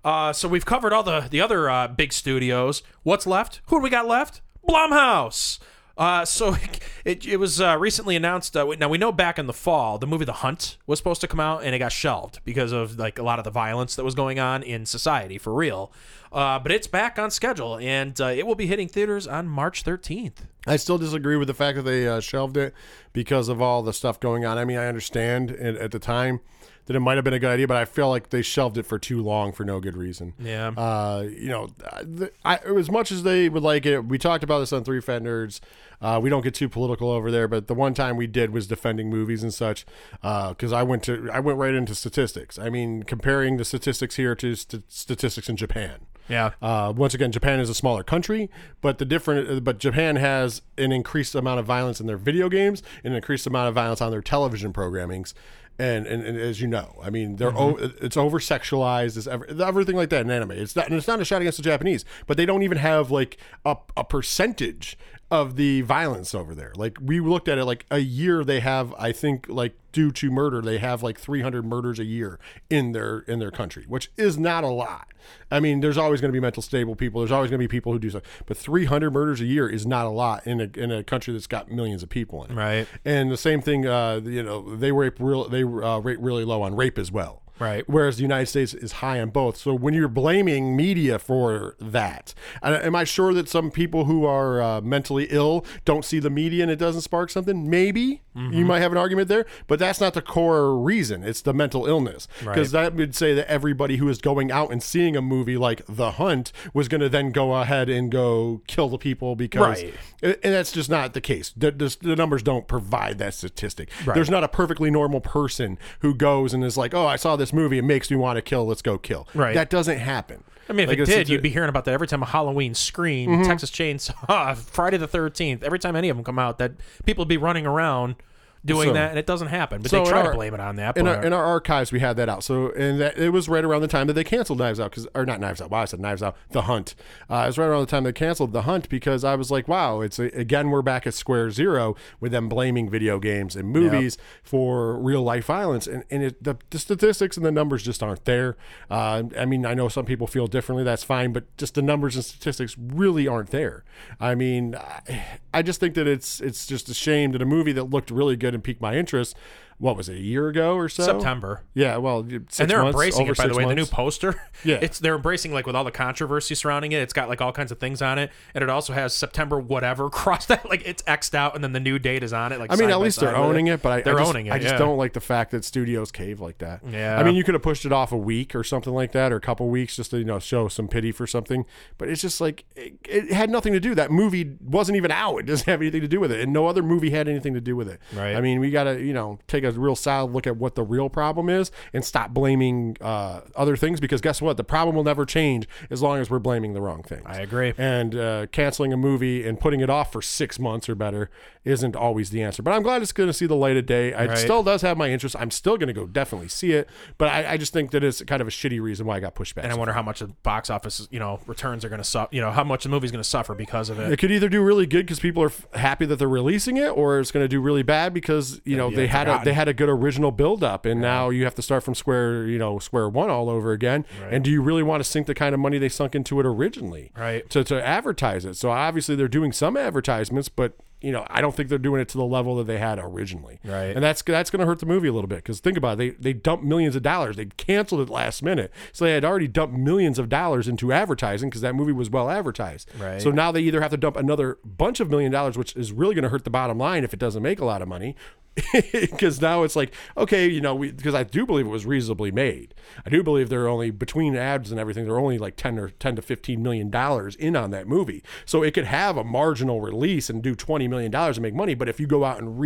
Uh, 0.04 0.32
so 0.32 0.48
we've 0.48 0.64
covered 0.64 0.92
all 0.92 1.02
the 1.02 1.26
the 1.30 1.40
other 1.40 1.68
uh, 1.68 1.88
big 1.88 2.12
studios. 2.12 2.82
What's 3.02 3.26
left? 3.26 3.60
Who 3.66 3.78
do 3.78 3.82
we 3.82 3.90
got 3.90 4.06
left? 4.06 4.40
Blumhouse. 4.68 5.58
Uh, 6.00 6.24
so 6.24 6.56
it, 7.04 7.26
it 7.26 7.36
was 7.36 7.60
uh, 7.60 7.76
recently 7.78 8.16
announced. 8.16 8.56
Uh, 8.56 8.64
now 8.78 8.88
we 8.88 8.96
know 8.96 9.12
back 9.12 9.38
in 9.38 9.46
the 9.46 9.52
fall, 9.52 9.98
the 9.98 10.06
movie 10.06 10.24
The 10.24 10.32
Hunt 10.32 10.78
was 10.86 10.98
supposed 10.98 11.20
to 11.20 11.28
come 11.28 11.38
out, 11.38 11.62
and 11.62 11.74
it 11.74 11.78
got 11.78 11.92
shelved 11.92 12.40
because 12.44 12.72
of 12.72 12.98
like 12.98 13.18
a 13.18 13.22
lot 13.22 13.38
of 13.38 13.44
the 13.44 13.50
violence 13.50 13.94
that 13.96 14.04
was 14.04 14.14
going 14.14 14.40
on 14.40 14.62
in 14.62 14.86
society 14.86 15.36
for 15.36 15.52
real. 15.52 15.92
Uh, 16.32 16.58
but 16.58 16.72
it's 16.72 16.86
back 16.86 17.18
on 17.18 17.30
schedule, 17.30 17.76
and 17.76 18.18
uh, 18.20 18.26
it 18.26 18.46
will 18.46 18.54
be 18.54 18.66
hitting 18.66 18.88
theaters 18.88 19.26
on 19.26 19.46
March 19.46 19.84
13th. 19.84 20.46
I 20.66 20.76
still 20.76 20.96
disagree 20.96 21.36
with 21.36 21.48
the 21.48 21.54
fact 21.54 21.76
that 21.76 21.82
they 21.82 22.08
uh, 22.08 22.20
shelved 22.20 22.56
it 22.56 22.72
because 23.12 23.48
of 23.48 23.60
all 23.60 23.82
the 23.82 23.92
stuff 23.92 24.18
going 24.20 24.44
on. 24.46 24.56
I 24.56 24.64
mean, 24.64 24.78
I 24.78 24.86
understand 24.86 25.50
at, 25.50 25.76
at 25.76 25.90
the 25.90 25.98
time 25.98 26.40
that 26.86 26.96
it 26.96 27.00
might 27.00 27.16
have 27.16 27.24
been 27.24 27.34
a 27.34 27.38
good 27.38 27.50
idea, 27.50 27.68
but 27.68 27.76
I 27.76 27.84
feel 27.84 28.08
like 28.08 28.30
they 28.30 28.42
shelved 28.42 28.78
it 28.78 28.84
for 28.84 28.98
too 28.98 29.22
long 29.22 29.52
for 29.52 29.64
no 29.64 29.80
good 29.80 29.96
reason. 29.96 30.34
Yeah. 30.38 30.68
Uh, 30.68 31.26
you 31.28 31.48
know, 31.48 31.68
the, 32.02 32.32
I, 32.44 32.56
as 32.56 32.90
much 32.90 33.12
as 33.12 33.22
they 33.22 33.48
would 33.48 33.62
like 33.62 33.86
it, 33.86 34.06
we 34.06 34.18
talked 34.18 34.42
about 34.42 34.60
this 34.60 34.72
on 34.72 34.84
Three 34.84 35.00
Fat 35.00 35.22
Nerds. 35.22 35.60
Uh, 36.02 36.18
we 36.22 36.30
don't 36.30 36.42
get 36.42 36.54
too 36.54 36.68
political 36.68 37.10
over 37.10 37.30
there, 37.30 37.46
but 37.46 37.66
the 37.66 37.74
one 37.74 37.92
time 37.92 38.16
we 38.16 38.26
did 38.26 38.50
was 38.50 38.66
defending 38.66 39.10
movies 39.10 39.42
and 39.42 39.52
such. 39.52 39.84
Because 40.22 40.72
I 40.72 40.82
went 40.82 41.02
to, 41.04 41.30
I 41.32 41.40
went 41.40 41.58
right 41.58 41.74
into 41.74 41.94
statistics. 41.94 42.58
I 42.58 42.70
mean, 42.70 43.02
comparing 43.02 43.58
the 43.58 43.64
statistics 43.64 44.16
here 44.16 44.34
to 44.34 44.54
st- 44.54 44.90
statistics 44.90 45.48
in 45.48 45.56
Japan. 45.56 46.06
Yeah. 46.26 46.52
Uh, 46.62 46.92
once 46.96 47.12
again, 47.12 47.32
Japan 47.32 47.60
is 47.60 47.68
a 47.68 47.74
smaller 47.74 48.02
country, 48.04 48.48
but 48.80 48.98
the 48.98 49.04
different, 49.04 49.64
but 49.64 49.78
Japan 49.78 50.16
has 50.16 50.62
an 50.78 50.92
increased 50.92 51.34
amount 51.34 51.60
of 51.60 51.66
violence 51.66 52.00
in 52.00 52.06
their 52.06 52.16
video 52.16 52.48
games, 52.48 52.82
and 53.04 53.12
an 53.12 53.16
increased 53.16 53.46
amount 53.46 53.68
of 53.68 53.74
violence 53.74 54.00
on 54.00 54.10
their 54.10 54.22
television 54.22 54.72
programmings. 54.72 55.34
And, 55.80 56.06
and, 56.06 56.22
and 56.22 56.38
as 56.38 56.60
you 56.60 56.66
know, 56.66 56.98
I 57.02 57.08
mean, 57.08 57.36
they're 57.36 57.50
mm-hmm. 57.50 57.82
o- 57.82 57.92
it's 58.02 58.18
over 58.18 58.38
sexualized, 58.38 59.16
it's 59.16 59.26
ever, 59.26 59.46
everything 59.62 59.96
like 59.96 60.10
that 60.10 60.20
in 60.20 60.30
anime. 60.30 60.50
It's 60.50 60.76
not, 60.76 60.88
and 60.88 60.94
it's 60.94 61.08
not 61.08 61.20
a 61.20 61.24
shot 61.24 61.40
against 61.40 61.56
the 61.56 61.64
Japanese, 61.64 62.04
but 62.26 62.36
they 62.36 62.44
don't 62.44 62.62
even 62.62 62.76
have 62.76 63.10
like 63.10 63.38
a, 63.64 63.78
a 63.96 64.04
percentage 64.04 64.98
of 65.30 65.56
the 65.56 65.82
violence 65.82 66.34
over 66.34 66.54
there. 66.54 66.72
Like 66.76 66.98
we 67.00 67.20
looked 67.20 67.48
at 67.48 67.58
it, 67.58 67.64
like 67.64 67.86
a 67.90 67.98
year 67.98 68.42
they 68.42 68.60
have, 68.60 68.92
I 68.98 69.12
think, 69.12 69.48
like 69.48 69.74
due 69.92 70.10
to 70.10 70.30
murder, 70.30 70.60
they 70.60 70.78
have 70.78 71.02
like 71.02 71.18
300 71.18 71.64
murders 71.64 71.98
a 71.98 72.04
year 72.04 72.38
in 72.68 72.92
their 72.92 73.20
in 73.20 73.38
their 73.38 73.50
country, 73.50 73.84
which 73.86 74.10
is 74.16 74.36
not 74.36 74.64
a 74.64 74.68
lot. 74.68 75.08
I 75.50 75.60
mean, 75.60 75.80
there's 75.80 75.98
always 75.98 76.20
going 76.20 76.30
to 76.30 76.32
be 76.32 76.40
mental 76.40 76.62
stable 76.62 76.96
people. 76.96 77.20
There's 77.20 77.30
always 77.30 77.50
going 77.50 77.60
to 77.60 77.64
be 77.64 77.68
people 77.68 77.92
who 77.92 77.98
do 77.98 78.10
stuff, 78.10 78.22
but 78.46 78.56
300 78.56 79.12
murders 79.12 79.40
a 79.40 79.46
year 79.46 79.68
is 79.68 79.86
not 79.86 80.06
a 80.06 80.10
lot 80.10 80.46
in 80.46 80.60
a 80.60 80.70
in 80.74 80.90
a 80.90 81.04
country 81.04 81.32
that's 81.32 81.46
got 81.46 81.70
millions 81.70 82.02
of 82.02 82.08
people 82.08 82.44
in 82.44 82.52
it. 82.52 82.54
Right. 82.54 82.88
And 83.04 83.30
the 83.30 83.36
same 83.36 83.60
thing, 83.60 83.86
uh, 83.86 84.20
you 84.24 84.42
know, 84.42 84.74
they 84.74 84.90
rape 84.90 85.16
real 85.20 85.48
they 85.48 85.62
uh, 85.62 85.98
rate 85.98 86.20
really 86.20 86.44
low 86.44 86.62
on 86.62 86.74
rape 86.74 86.98
as 86.98 87.12
well. 87.12 87.42
Right. 87.60 87.84
Whereas 87.86 88.16
the 88.16 88.22
United 88.22 88.46
States 88.46 88.74
is 88.74 88.92
high 88.92 89.20
on 89.20 89.30
both. 89.30 89.56
So 89.58 89.74
when 89.74 89.94
you're 89.94 90.08
blaming 90.08 90.74
media 90.76 91.18
for 91.18 91.76
that, 91.80 92.34
am 92.62 92.96
I 92.96 93.04
sure 93.04 93.34
that 93.34 93.48
some 93.48 93.70
people 93.70 94.06
who 94.06 94.24
are 94.24 94.62
uh, 94.62 94.80
mentally 94.80 95.26
ill 95.30 95.64
don't 95.84 96.04
see 96.04 96.18
the 96.18 96.30
media 96.30 96.62
and 96.62 96.72
it 96.72 96.76
doesn't 96.76 97.02
spark 97.02 97.30
something? 97.30 97.68
Maybe 97.68 98.22
you 98.36 98.64
might 98.64 98.78
have 98.80 98.92
an 98.92 98.96
argument 98.98 99.28
there, 99.28 99.44
but 99.66 99.78
that's 99.78 100.00
not 100.00 100.14
the 100.14 100.22
core 100.22 100.74
reason. 100.78 101.22
It's 101.24 101.42
the 101.42 101.52
mental 101.52 101.84
illness 101.86 102.26
because 102.42 102.70
that 102.70 102.94
would 102.94 103.14
say 103.14 103.34
that 103.34 103.46
everybody 103.50 103.96
who 103.98 104.08
is 104.08 104.18
going 104.18 104.50
out 104.50 104.70
and 104.72 104.82
seeing 104.82 105.14
a 105.16 105.20
movie 105.20 105.58
like 105.58 105.82
The 105.86 106.12
Hunt 106.12 106.52
was 106.72 106.88
going 106.88 107.00
to 107.02 107.08
then 107.10 107.32
go 107.32 107.54
ahead 107.54 107.90
and 107.90 108.10
go 108.10 108.62
kill 108.66 108.88
the 108.88 108.96
people 108.98 109.36
because, 109.36 109.82
Right. 109.82 109.94
and 110.22 110.36
that's 110.42 110.72
just 110.72 110.88
not 110.88 111.12
the 111.12 111.20
case. 111.20 111.52
The, 111.56 111.70
the, 111.72 111.94
the 112.00 112.16
numbers 112.16 112.42
don't 112.42 112.66
provide 112.66 113.18
that 113.18 113.34
statistic. 113.34 113.90
There's 114.14 114.30
not 114.30 114.44
a 114.44 114.48
perfectly 114.48 114.90
normal 114.90 115.20
person 115.20 115.76
who 115.98 116.14
goes 116.14 116.54
and 116.54 116.64
is 116.64 116.76
like, 116.78 116.94
"Oh, 116.94 117.06
I 117.06 117.16
saw 117.16 117.36
this 117.36 117.49
movie. 117.52 117.78
It 117.78 117.82
makes 117.84 118.10
me 118.10 118.16
want 118.16 118.36
to 118.36 118.42
kill. 118.42 118.66
Let's 118.66 118.82
go 118.82 118.98
kill." 118.98 119.26
Right. 119.34 119.54
That 119.54 119.70
doesn't 119.70 119.98
happen. 119.98 120.44
I 120.68 120.72
mean, 120.72 120.84
if 120.84 120.90
Like, 120.90 120.98
it 121.00 121.06
did, 121.06 121.28
you'd 121.28 121.42
be 121.42 121.48
hearing 121.50 121.68
about 121.68 121.84
that 121.86 121.92
every 121.94 122.06
time 122.06 122.22
a 122.22 122.26
Halloween 122.26 122.74
scream, 122.74 123.28
Mm-hmm. 123.30 123.42
Texas 123.42 123.70
Chainsaw, 123.72 124.56
Friday 124.56 124.98
the 124.98 125.08
Thirteenth. 125.08 125.64
Every 125.64 125.78
time 125.80 125.96
any 125.96 126.08
of 126.08 126.16
them 126.16 126.22
come 126.24 126.38
out, 126.38 126.58
that 126.58 126.72
people 127.04 127.22
would 127.22 127.28
be 127.28 127.36
running 127.36 127.66
around 127.66 128.14
doing 128.64 128.88
So- 128.88 128.92
that, 128.94 129.10
and 129.10 129.18
it 129.18 129.26
doesn't 129.26 129.48
happen. 129.48 129.80
But 129.82 129.90
So 129.90 130.04
they 130.04 130.10
try 130.10 130.20
our- 130.20 130.30
to 130.32 130.36
blame 130.36 130.52
it 130.54 130.60
on 130.60 130.76
that. 130.76 130.96
in 130.98 131.06
our, 131.08 131.22
in 131.24 131.32
our 131.32 131.44
archives, 131.44 131.92
we 131.92 132.00
had 132.00 132.16
that 132.18 132.28
out. 132.28 132.44
So, 132.44 132.70
and 132.72 133.00
that 133.00 133.16
it 133.18 133.30
was 133.30 133.48
right 133.48 133.64
around 133.64 133.80
the 133.82 133.88
time 133.88 134.06
that 134.08 134.12
they 134.12 134.24
canceled 134.24 134.58
Knives 134.58 134.78
Out, 134.78 134.90
because 134.90 135.06
or 135.14 135.24
not 135.24 135.40
Knives 135.40 135.60
Out. 135.62 135.70
Wow, 135.70 135.82
I 135.82 135.84
said 135.86 136.00
Knives 136.00 136.22
Out. 136.22 136.36
The 136.50 136.62
Hunt. 136.62 136.94
Uh, 137.30 137.42
it 137.44 137.46
was 137.46 137.58
right 137.58 137.66
around 137.66 137.80
the 137.80 137.86
time 137.86 138.04
they 138.04 138.12
canceled 138.12 138.52
The 138.52 138.62
Hunt 138.62 138.88
because 138.88 139.24
I 139.24 139.34
was 139.34 139.50
like, 139.50 139.66
wow, 139.68 140.00
it's 140.00 140.18
a, 140.18 140.24
again 140.38 140.70
we're 140.70 140.82
back 140.82 141.06
at 141.06 141.14
square 141.14 141.50
zero 141.50 141.96
with 142.20 142.32
them 142.32 142.48
blaming 142.48 142.90
video 142.90 143.18
games 143.18 143.56
and 143.56 143.68
movies 143.70 144.18
for 144.42 144.98
real 144.98 145.22
life 145.22 145.46
violence, 145.46 145.86
and 145.86 146.04
and 146.10 146.22
it, 146.22 146.42
the, 146.42 146.56
the 146.70 146.78
statistics 146.78 147.36
and 147.36 147.46
the 147.46 147.50
numbers 147.52 147.82
just 147.82 148.02
aren't 148.02 148.24
there. 148.24 148.56
Uh, 148.90 149.22
I 149.38 149.44
mean, 149.46 149.64
I 149.64 149.74
know 149.74 149.88
some 149.88 150.04
people 150.04 150.26
feel 150.26 150.46
differently. 150.46 150.84
That's 150.84 151.04
fine, 151.04 151.32
but 151.32 151.44
just 151.56 151.74
the 151.74 151.82
numbers 151.82 152.16
and 152.16 152.24
statistics 152.24 152.76
really 152.78 153.26
aren't 153.26 153.50
there. 153.50 153.84
I 154.20 154.34
mean, 154.34 154.74
I, 154.76 155.24
I 155.54 155.62
just 155.62 155.80
think 155.80 155.94
that 155.94 156.06
it's 156.06 156.40
it's 156.40 156.66
just 156.66 156.88
a 156.88 156.94
shame 156.94 157.32
that 157.32 157.42
a 157.42 157.46
movie 157.46 157.72
that 157.72 157.84
looked 157.84 158.10
really 158.10 158.36
good 158.36 158.49
and 158.54 158.64
piqued 158.64 158.80
my 158.80 158.96
interest. 158.96 159.36
What 159.80 159.96
was 159.96 160.08
it, 160.08 160.16
a 160.16 160.20
year 160.20 160.48
ago 160.48 160.76
or 160.76 160.88
so? 160.88 161.02
September. 161.02 161.64
Yeah, 161.74 161.96
well, 161.96 162.20
and 162.20 162.30
they're 162.30 162.82
months, 162.82 162.94
embracing 162.94 163.26
it 163.26 163.36
by 163.36 163.46
the 163.48 163.54
way 163.54 163.64
the 163.64 163.74
new 163.74 163.86
poster 163.86 164.40
Yeah. 164.64 164.78
it's 164.80 164.98
they're 164.98 165.16
embracing 165.16 165.52
like 165.52 165.66
with 165.66 165.74
all 165.74 165.84
the 165.84 165.90
controversy 165.90 166.54
surrounding 166.54 166.92
it 166.92 167.00
it's 167.00 167.12
got 167.12 167.28
like 167.28 167.40
all 167.40 167.52
kinds 167.52 167.72
of 167.72 167.78
things 167.78 168.02
on 168.02 168.18
it 168.18 168.30
and 168.54 168.62
it 168.62 168.68
also 168.68 168.92
has 168.92 169.14
september 169.14 169.58
whatever 169.58 170.10
crossed 170.10 170.50
out 170.50 170.68
like 170.68 170.82
it's 170.84 171.02
xed 171.04 171.34
out 171.34 171.54
and 171.54 171.64
then 171.64 171.72
the 171.72 171.80
new 171.80 171.98
date 171.98 172.22
is 172.22 172.32
on 172.32 172.52
it 172.52 172.60
like 172.60 172.70
I 172.70 172.76
mean, 172.76 172.90
at 172.90 173.00
least 173.00 173.20
they're 173.20 173.36
owning 173.36 173.68
it, 173.68 173.82
but 173.82 173.92
I, 173.92 174.02
they're 174.02 174.16
I 174.16 174.20
just, 174.20 174.28
owning 174.28 174.46
it 174.46 174.52
I 174.52 174.58
just 174.58 174.72
yeah. 174.72 174.78
don't 174.78 174.98
like 174.98 175.14
the 175.14 175.20
fact 175.20 175.50
that 175.52 175.64
studios 175.64 176.12
cave 176.12 176.40
like 176.40 176.58
that. 176.58 176.80
Yeah. 176.88 177.18
I 177.18 177.22
mean, 177.22 177.34
you 177.34 177.44
could 177.44 177.54
have 177.54 177.62
pushed 177.62 177.84
it 177.84 177.92
off 177.92 178.12
a 178.12 178.16
week 178.16 178.54
or 178.54 178.62
something 178.62 178.92
like 178.92 179.12
that, 179.12 179.32
or 179.32 179.36
a 179.36 179.40
couple 179.40 179.68
weeks 179.68 179.96
just 179.96 180.10
to 180.10 180.18
you 180.18 180.24
know 180.24 180.38
show 180.38 180.68
some 180.68 180.88
pity 180.88 181.12
for 181.12 181.26
something. 181.26 181.64
But 181.98 182.08
it's 182.08 182.20
just 182.20 182.40
like 182.40 182.64
it, 182.76 182.94
it 183.08 183.32
had 183.32 183.50
nothing 183.50 183.72
to 183.72 183.80
do. 183.80 183.94
That 183.94 184.10
movie 184.10 184.56
wasn't 184.62 184.96
even 184.96 185.10
out. 185.10 185.38
It 185.38 185.46
doesn't 185.46 185.66
have 185.66 185.80
anything 185.80 186.02
to 186.02 186.08
do 186.08 186.20
with 186.20 186.32
it, 186.32 186.40
and 186.40 186.52
no 186.52 186.66
other 186.66 186.82
movie 186.82 187.10
had 187.10 187.28
anything 187.28 187.54
to 187.54 187.60
do 187.60 187.76
with 187.76 187.88
it. 187.88 188.00
Right. 188.12 188.36
I 188.36 188.40
mean, 188.40 188.60
we 188.60 188.70
got 188.70 188.84
to 188.84 189.02
you 189.02 189.12
know 189.12 189.38
take 189.46 189.64
a 189.64 189.69
real 189.78 189.96
solid 189.96 190.32
look 190.32 190.46
at 190.46 190.56
what 190.56 190.74
the 190.74 190.82
real 190.82 191.08
problem 191.08 191.48
is 191.48 191.70
and 191.92 192.04
stop 192.04 192.30
blaming 192.30 192.96
uh, 193.00 193.40
other 193.56 193.76
things 193.76 194.00
because 194.00 194.20
guess 194.20 194.40
what? 194.42 194.56
The 194.56 194.64
problem 194.64 194.96
will 194.96 195.04
never 195.04 195.24
change 195.26 195.68
as 195.90 196.02
long 196.02 196.18
as 196.18 196.30
we're 196.30 196.38
blaming 196.38 196.72
the 196.72 196.80
wrong 196.80 197.02
things. 197.02 197.22
i 197.26 197.36
agree 197.40 197.72
and 197.78 198.14
uh, 198.14 198.46
canceling 198.52 198.92
a 198.92 198.96
movie 198.96 199.46
and 199.46 199.58
putting 199.60 199.80
it 199.80 199.90
off 199.90 200.12
for 200.12 200.22
six 200.22 200.58
months 200.58 200.88
or 200.88 200.94
better 200.94 201.30
isn't 201.64 201.94
always 201.94 202.30
the 202.30 202.42
answer. 202.42 202.62
But 202.62 202.72
I'm 202.72 202.82
glad 202.82 203.02
it's 203.02 203.12
going 203.12 203.28
to 203.28 203.34
see 203.34 203.44
the 203.46 203.54
light 203.54 203.76
of 203.76 203.84
day. 203.84 204.08
It 204.08 204.14
Right. 204.30 204.38
still 204.38 204.62
does 204.62 204.80
have 204.82 204.96
my 204.96 205.10
interest. 205.10 205.36
I'm 205.38 205.50
still 205.50 205.76
going 205.76 205.88
to 205.88 205.92
go 205.92 206.06
definitely 206.06 206.48
see 206.48 206.72
it, 206.72 206.88
but 207.18 207.28
I, 207.28 207.52
I 207.52 207.56
just 207.58 207.72
think 207.72 207.90
that 207.90 208.02
it's 208.02 208.22
kind 208.22 208.40
of 208.40 208.48
a 208.48 208.50
shitty 208.50 208.80
reason 208.80 209.04
why 209.06 209.16
I 209.16 209.20
got 209.20 209.34
pushed 209.34 209.54
back. 209.54 209.64
and 209.64 209.72
i 209.72 209.76
wonder 209.76 209.92
how 209.92 210.02
much 210.02 210.20
the 210.20 210.28
box 210.42 210.70
office 210.70 211.06
you 211.10 211.18
know 211.18 211.38
returns 211.46 211.84
are 211.84 211.88
going 211.90 212.00
to 212.00 212.04
suffer 212.08 212.34
you 212.34 212.40
know 212.40 212.50
how 212.50 212.64
much 212.64 212.82
the 212.84 212.88
movie's 212.88 213.10
going 213.10 213.22
to 213.22 213.28
suffer 213.28 213.54
because 213.54 213.90
of 213.90 213.98
it 213.98 214.10
it 214.12 214.18
could 214.18 214.30
either 214.30 214.48
do 214.48 214.62
really 214.62 214.86
good 214.86 215.04
because 215.06 215.20
people 215.20 215.42
are 215.42 215.46
f- 215.48 215.66
happy 215.74 216.06
that 216.06 216.16
they're 216.16 216.28
releasing 216.28 216.76
it, 216.78 216.88
or 216.88 217.20
it's 217.20 217.30
going 217.30 217.44
to 217.44 217.48
do 217.48 217.60
really 217.60 217.82
bad 217.82 218.14
because 218.14 218.60
you 218.64 218.76
know 218.76 218.88
be 218.90 218.96
they 218.96 219.06
had 219.06 219.28
a 219.28 219.40
they 219.44 219.52
had 219.60 219.68
a 219.68 219.74
good 219.74 219.90
original 219.90 220.30
build 220.30 220.64
up, 220.64 220.86
and 220.86 221.02
now 221.02 221.28
you 221.28 221.44
have 221.44 221.54
to 221.54 221.62
start 221.62 221.82
from 221.82 221.94
square 221.94 222.46
you 222.46 222.58
know 222.58 222.78
square 222.78 223.08
one 223.08 223.28
all 223.28 223.50
over 223.50 223.72
again. 223.72 224.06
And 224.30 224.42
do 224.42 224.50
you 224.50 224.62
really 224.62 224.82
want 224.82 225.04
to 225.04 225.08
sink 225.08 225.26
the 225.26 225.34
kind 225.34 225.54
of 225.54 225.60
money 225.60 225.76
they 225.76 225.90
sunk 225.90 226.14
into 226.14 226.40
it 226.40 226.46
originally? 226.46 227.12
Right. 227.16 227.48
to, 227.50 227.62
to 227.64 227.86
advertise 227.86 228.44
it. 228.46 228.54
So 228.54 228.70
obviously 228.70 229.16
they're 229.16 229.28
doing 229.28 229.52
some 229.52 229.76
advertisements, 229.76 230.48
but 230.48 230.72
you 231.02 231.12
know 231.12 231.26
I 231.30 231.40
don't 231.40 231.54
think 231.54 231.68
they're 231.70 231.78
doing 231.78 232.00
it 232.00 232.08
to 232.10 232.18
the 232.18 232.24
level 232.24 232.56
that 232.56 232.66
they 232.66 232.78
had 232.78 232.98
originally. 232.98 233.58
Right. 233.64 233.94
and 233.94 234.02
that's 234.02 234.22
that's 234.22 234.48
going 234.50 234.60
to 234.60 234.66
hurt 234.66 234.78
the 234.78 234.86
movie 234.86 235.08
a 235.08 235.12
little 235.12 235.28
bit 235.28 235.36
because 235.36 235.60
think 235.60 235.76
about 235.76 235.94
it, 235.94 235.96
they 235.98 236.10
they 236.10 236.32
dumped 236.32 236.64
millions 236.64 236.96
of 236.96 237.02
dollars. 237.02 237.36
They 237.36 237.46
canceled 237.46 238.00
it 238.00 238.10
last 238.10 238.42
minute, 238.42 238.72
so 238.92 239.04
they 239.04 239.12
had 239.12 239.24
already 239.24 239.48
dumped 239.48 239.76
millions 239.76 240.18
of 240.18 240.28
dollars 240.30 240.68
into 240.68 240.90
advertising 240.92 241.50
because 241.50 241.60
that 241.60 241.74
movie 241.74 241.92
was 241.92 242.08
well 242.08 242.30
advertised. 242.30 242.90
Right. 242.98 243.20
So 243.20 243.30
now 243.30 243.52
they 243.52 243.60
either 243.60 243.80
have 243.82 243.90
to 243.90 243.96
dump 243.98 244.16
another 244.16 244.58
bunch 244.64 245.00
of 245.00 245.10
million 245.10 245.30
dollars, 245.30 245.58
which 245.58 245.76
is 245.76 245.92
really 245.92 246.14
going 246.14 246.24
to 246.24 246.30
hurt 246.30 246.44
the 246.44 246.50
bottom 246.50 246.78
line 246.78 247.04
if 247.04 247.12
it 247.12 247.18
doesn't 247.18 247.42
make 247.42 247.60
a 247.60 247.64
lot 247.66 247.82
of 247.82 247.88
money. 247.88 248.16
Because 248.92 249.40
now 249.40 249.62
it's 249.62 249.76
like, 249.76 249.92
okay, 250.16 250.48
you 250.48 250.60
know, 250.60 250.76
because 250.78 251.14
I 251.14 251.22
do 251.22 251.46
believe 251.46 251.66
it 251.66 251.70
was 251.70 251.86
reasonably 251.86 252.30
made. 252.30 252.74
I 253.04 253.10
do 253.10 253.22
believe 253.22 253.48
they're 253.48 253.68
only 253.68 253.90
between 253.90 254.36
ads 254.36 254.70
and 254.70 254.80
everything, 254.80 255.04
they're 255.04 255.18
only 255.18 255.38
like 255.38 255.56
ten 255.56 255.78
or 255.78 255.90
ten 255.90 256.16
to 256.16 256.22
fifteen 256.22 256.62
million 256.62 256.90
dollars 256.90 257.36
in 257.36 257.56
on 257.56 257.70
that 257.70 257.86
movie. 257.86 258.22
So 258.44 258.62
it 258.62 258.74
could 258.74 258.84
have 258.84 259.16
a 259.16 259.24
marginal 259.24 259.80
release 259.80 260.28
and 260.30 260.42
do 260.42 260.54
twenty 260.54 260.88
million 260.88 261.10
dollars 261.10 261.36
and 261.36 261.42
make 261.42 261.54
money. 261.54 261.74
But 261.74 261.88
if 261.88 262.00
you 262.00 262.06
go 262.06 262.24
out 262.24 262.38
and 262.38 262.58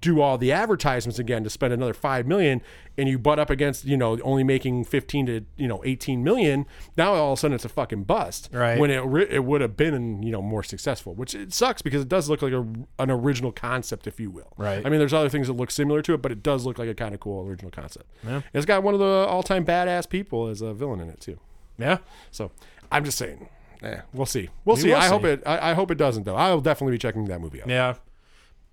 redo 0.00 0.20
all 0.20 0.38
the 0.38 0.52
advertisements 0.52 1.18
again 1.18 1.44
to 1.44 1.50
spend 1.50 1.72
another 1.72 1.94
five 1.94 2.26
million, 2.26 2.62
and 2.96 3.08
you 3.08 3.18
butt 3.18 3.38
up 3.38 3.50
against, 3.50 3.84
you 3.84 3.96
know, 3.96 4.18
only 4.20 4.44
making 4.44 4.84
fifteen 4.84 5.26
to 5.26 5.44
you 5.56 5.68
know 5.68 5.82
eighteen 5.84 6.22
million, 6.24 6.66
now 6.96 7.14
all 7.14 7.32
of 7.32 7.38
a 7.38 7.40
sudden 7.40 7.54
it's 7.54 7.64
a 7.64 7.68
fucking 7.68 8.04
bust. 8.04 8.48
Right. 8.52 8.78
When 8.78 8.90
it 8.90 8.98
re- 9.00 9.26
it 9.30 9.44
would 9.44 9.60
have 9.60 9.76
been 9.76 10.22
you 10.22 10.32
know 10.32 10.42
more 10.42 10.62
successful, 10.62 11.14
which 11.14 11.34
it 11.34 11.52
sucks 11.52 11.82
because 11.82 12.02
it 12.02 12.08
does 12.08 12.28
look 12.28 12.42
like 12.42 12.52
a, 12.52 12.66
an 12.98 13.10
original 13.10 13.52
concept, 13.52 14.06
if 14.06 14.18
you 14.20 14.30
will. 14.30 14.52
Right. 14.56 14.84
I 14.84 14.88
mean, 14.88 14.98
there's 14.98 15.12
other 15.14 15.28
things 15.28 15.46
that 15.46 15.54
look 15.54 15.70
similar 15.70 16.02
to 16.02 16.14
it, 16.14 16.22
but 16.22 16.32
it 16.32 16.42
does 16.42 16.64
look 16.66 16.78
like 16.78 16.88
a 16.88 16.94
kind 16.94 17.14
of 17.14 17.20
cool 17.20 17.46
original 17.46 17.70
concept. 17.70 18.06
Yeah. 18.26 18.42
It's 18.52 18.66
got 18.66 18.82
one 18.82 18.94
of 18.94 19.00
the 19.00 19.06
all-time 19.28 19.64
badass 19.64 20.08
people 20.08 20.48
as 20.48 20.62
a 20.62 20.72
villain 20.74 21.00
in 21.00 21.08
it 21.08 21.20
too. 21.20 21.38
yeah 21.78 21.98
So 22.30 22.50
I'm 22.90 23.04
just 23.04 23.18
saying, 23.18 23.48
eh, 23.82 24.00
we'll 24.12 24.26
see. 24.26 24.48
We'll 24.64 24.76
We 24.76 24.82
see. 24.82 24.92
I 24.94 25.02
see. 25.02 25.08
hope 25.08 25.24
it. 25.24 25.42
I, 25.46 25.70
I 25.70 25.74
hope 25.74 25.90
it 25.90 25.98
doesn't 25.98 26.24
though. 26.24 26.36
I'll 26.36 26.60
definitely 26.60 26.92
be 26.94 26.98
checking 26.98 27.24
that 27.26 27.40
movie 27.40 27.62
out. 27.62 27.68
yeah 27.68 27.94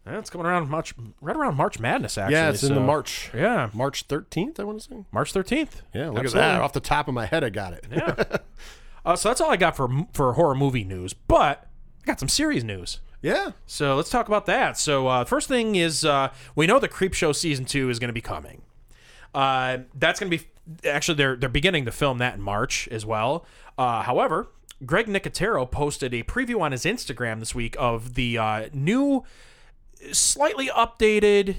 Yeah, 0.05 0.19
it's 0.19 0.29
coming 0.29 0.45
around 0.45 0.69
March, 0.69 0.93
right 1.19 1.35
around 1.35 1.55
March 1.55 1.79
Madness. 1.79 2.17
Actually, 2.17 2.35
yeah, 2.35 2.49
it's 2.49 2.63
in 2.63 2.75
the 2.75 2.79
March. 2.79 3.31
Yeah, 3.33 3.69
March 3.73 4.07
13th, 4.07 4.59
I 4.59 4.63
want 4.63 4.81
to 4.81 4.89
say. 4.89 5.05
March 5.11 5.33
thirteenth. 5.33 5.81
Yeah, 5.93 6.09
look 6.09 6.19
Absolutely. 6.25 6.41
at 6.41 6.53
that. 6.53 6.61
Off 6.61 6.73
the 6.73 6.79
top 6.79 7.07
of 7.07 7.13
my 7.15 7.25
head, 7.25 7.43
I 7.43 7.49
got 7.49 7.73
it. 7.73 7.85
Yeah. 7.91 8.23
uh, 9.05 9.15
so 9.15 9.29
that's 9.29 9.41
all 9.41 9.49
I 9.49 9.57
got 9.57 9.75
for 9.75 9.89
for 10.13 10.33
horror 10.33 10.55
movie 10.55 10.83
news. 10.83 11.13
But 11.13 11.67
I 12.03 12.05
got 12.05 12.19
some 12.19 12.29
series 12.29 12.63
news. 12.63 12.99
yeah. 13.21 13.51
So 13.65 13.95
let's 13.95 14.11
talk 14.11 14.27
about 14.27 14.45
that. 14.45 14.77
So 14.77 15.07
uh, 15.07 15.25
first 15.25 15.47
thing 15.47 15.75
is 15.75 16.05
uh, 16.05 16.31
we 16.55 16.67
know 16.67 16.77
the 16.79 16.89
Creepshow 16.89 17.35
season 17.35 17.65
two 17.65 17.89
is 17.89 17.97
going 17.97 18.09
to 18.09 18.13
be 18.13 18.21
coming. 18.21 18.61
Uh, 19.33 19.79
that's 19.95 20.19
going 20.19 20.31
to 20.31 20.37
be 20.37 20.45
actually 20.87 21.15
they're 21.15 21.35
they're 21.35 21.49
beginning 21.49 21.85
to 21.85 21.91
film 21.91 22.19
that 22.19 22.35
in 22.35 22.41
March 22.41 22.87
as 22.89 23.05
well. 23.07 23.43
Uh, 23.77 24.03
however, 24.03 24.47
Greg 24.85 25.07
Nicotero 25.07 25.69
posted 25.69 26.13
a 26.13 26.21
preview 26.23 26.61
on 26.61 26.71
his 26.71 26.83
Instagram 26.85 27.39
this 27.39 27.55
week 27.55 27.75
of 27.79 28.13
the 28.13 28.37
uh, 28.37 28.69
new, 28.71 29.23
slightly 30.11 30.67
updated 30.67 31.57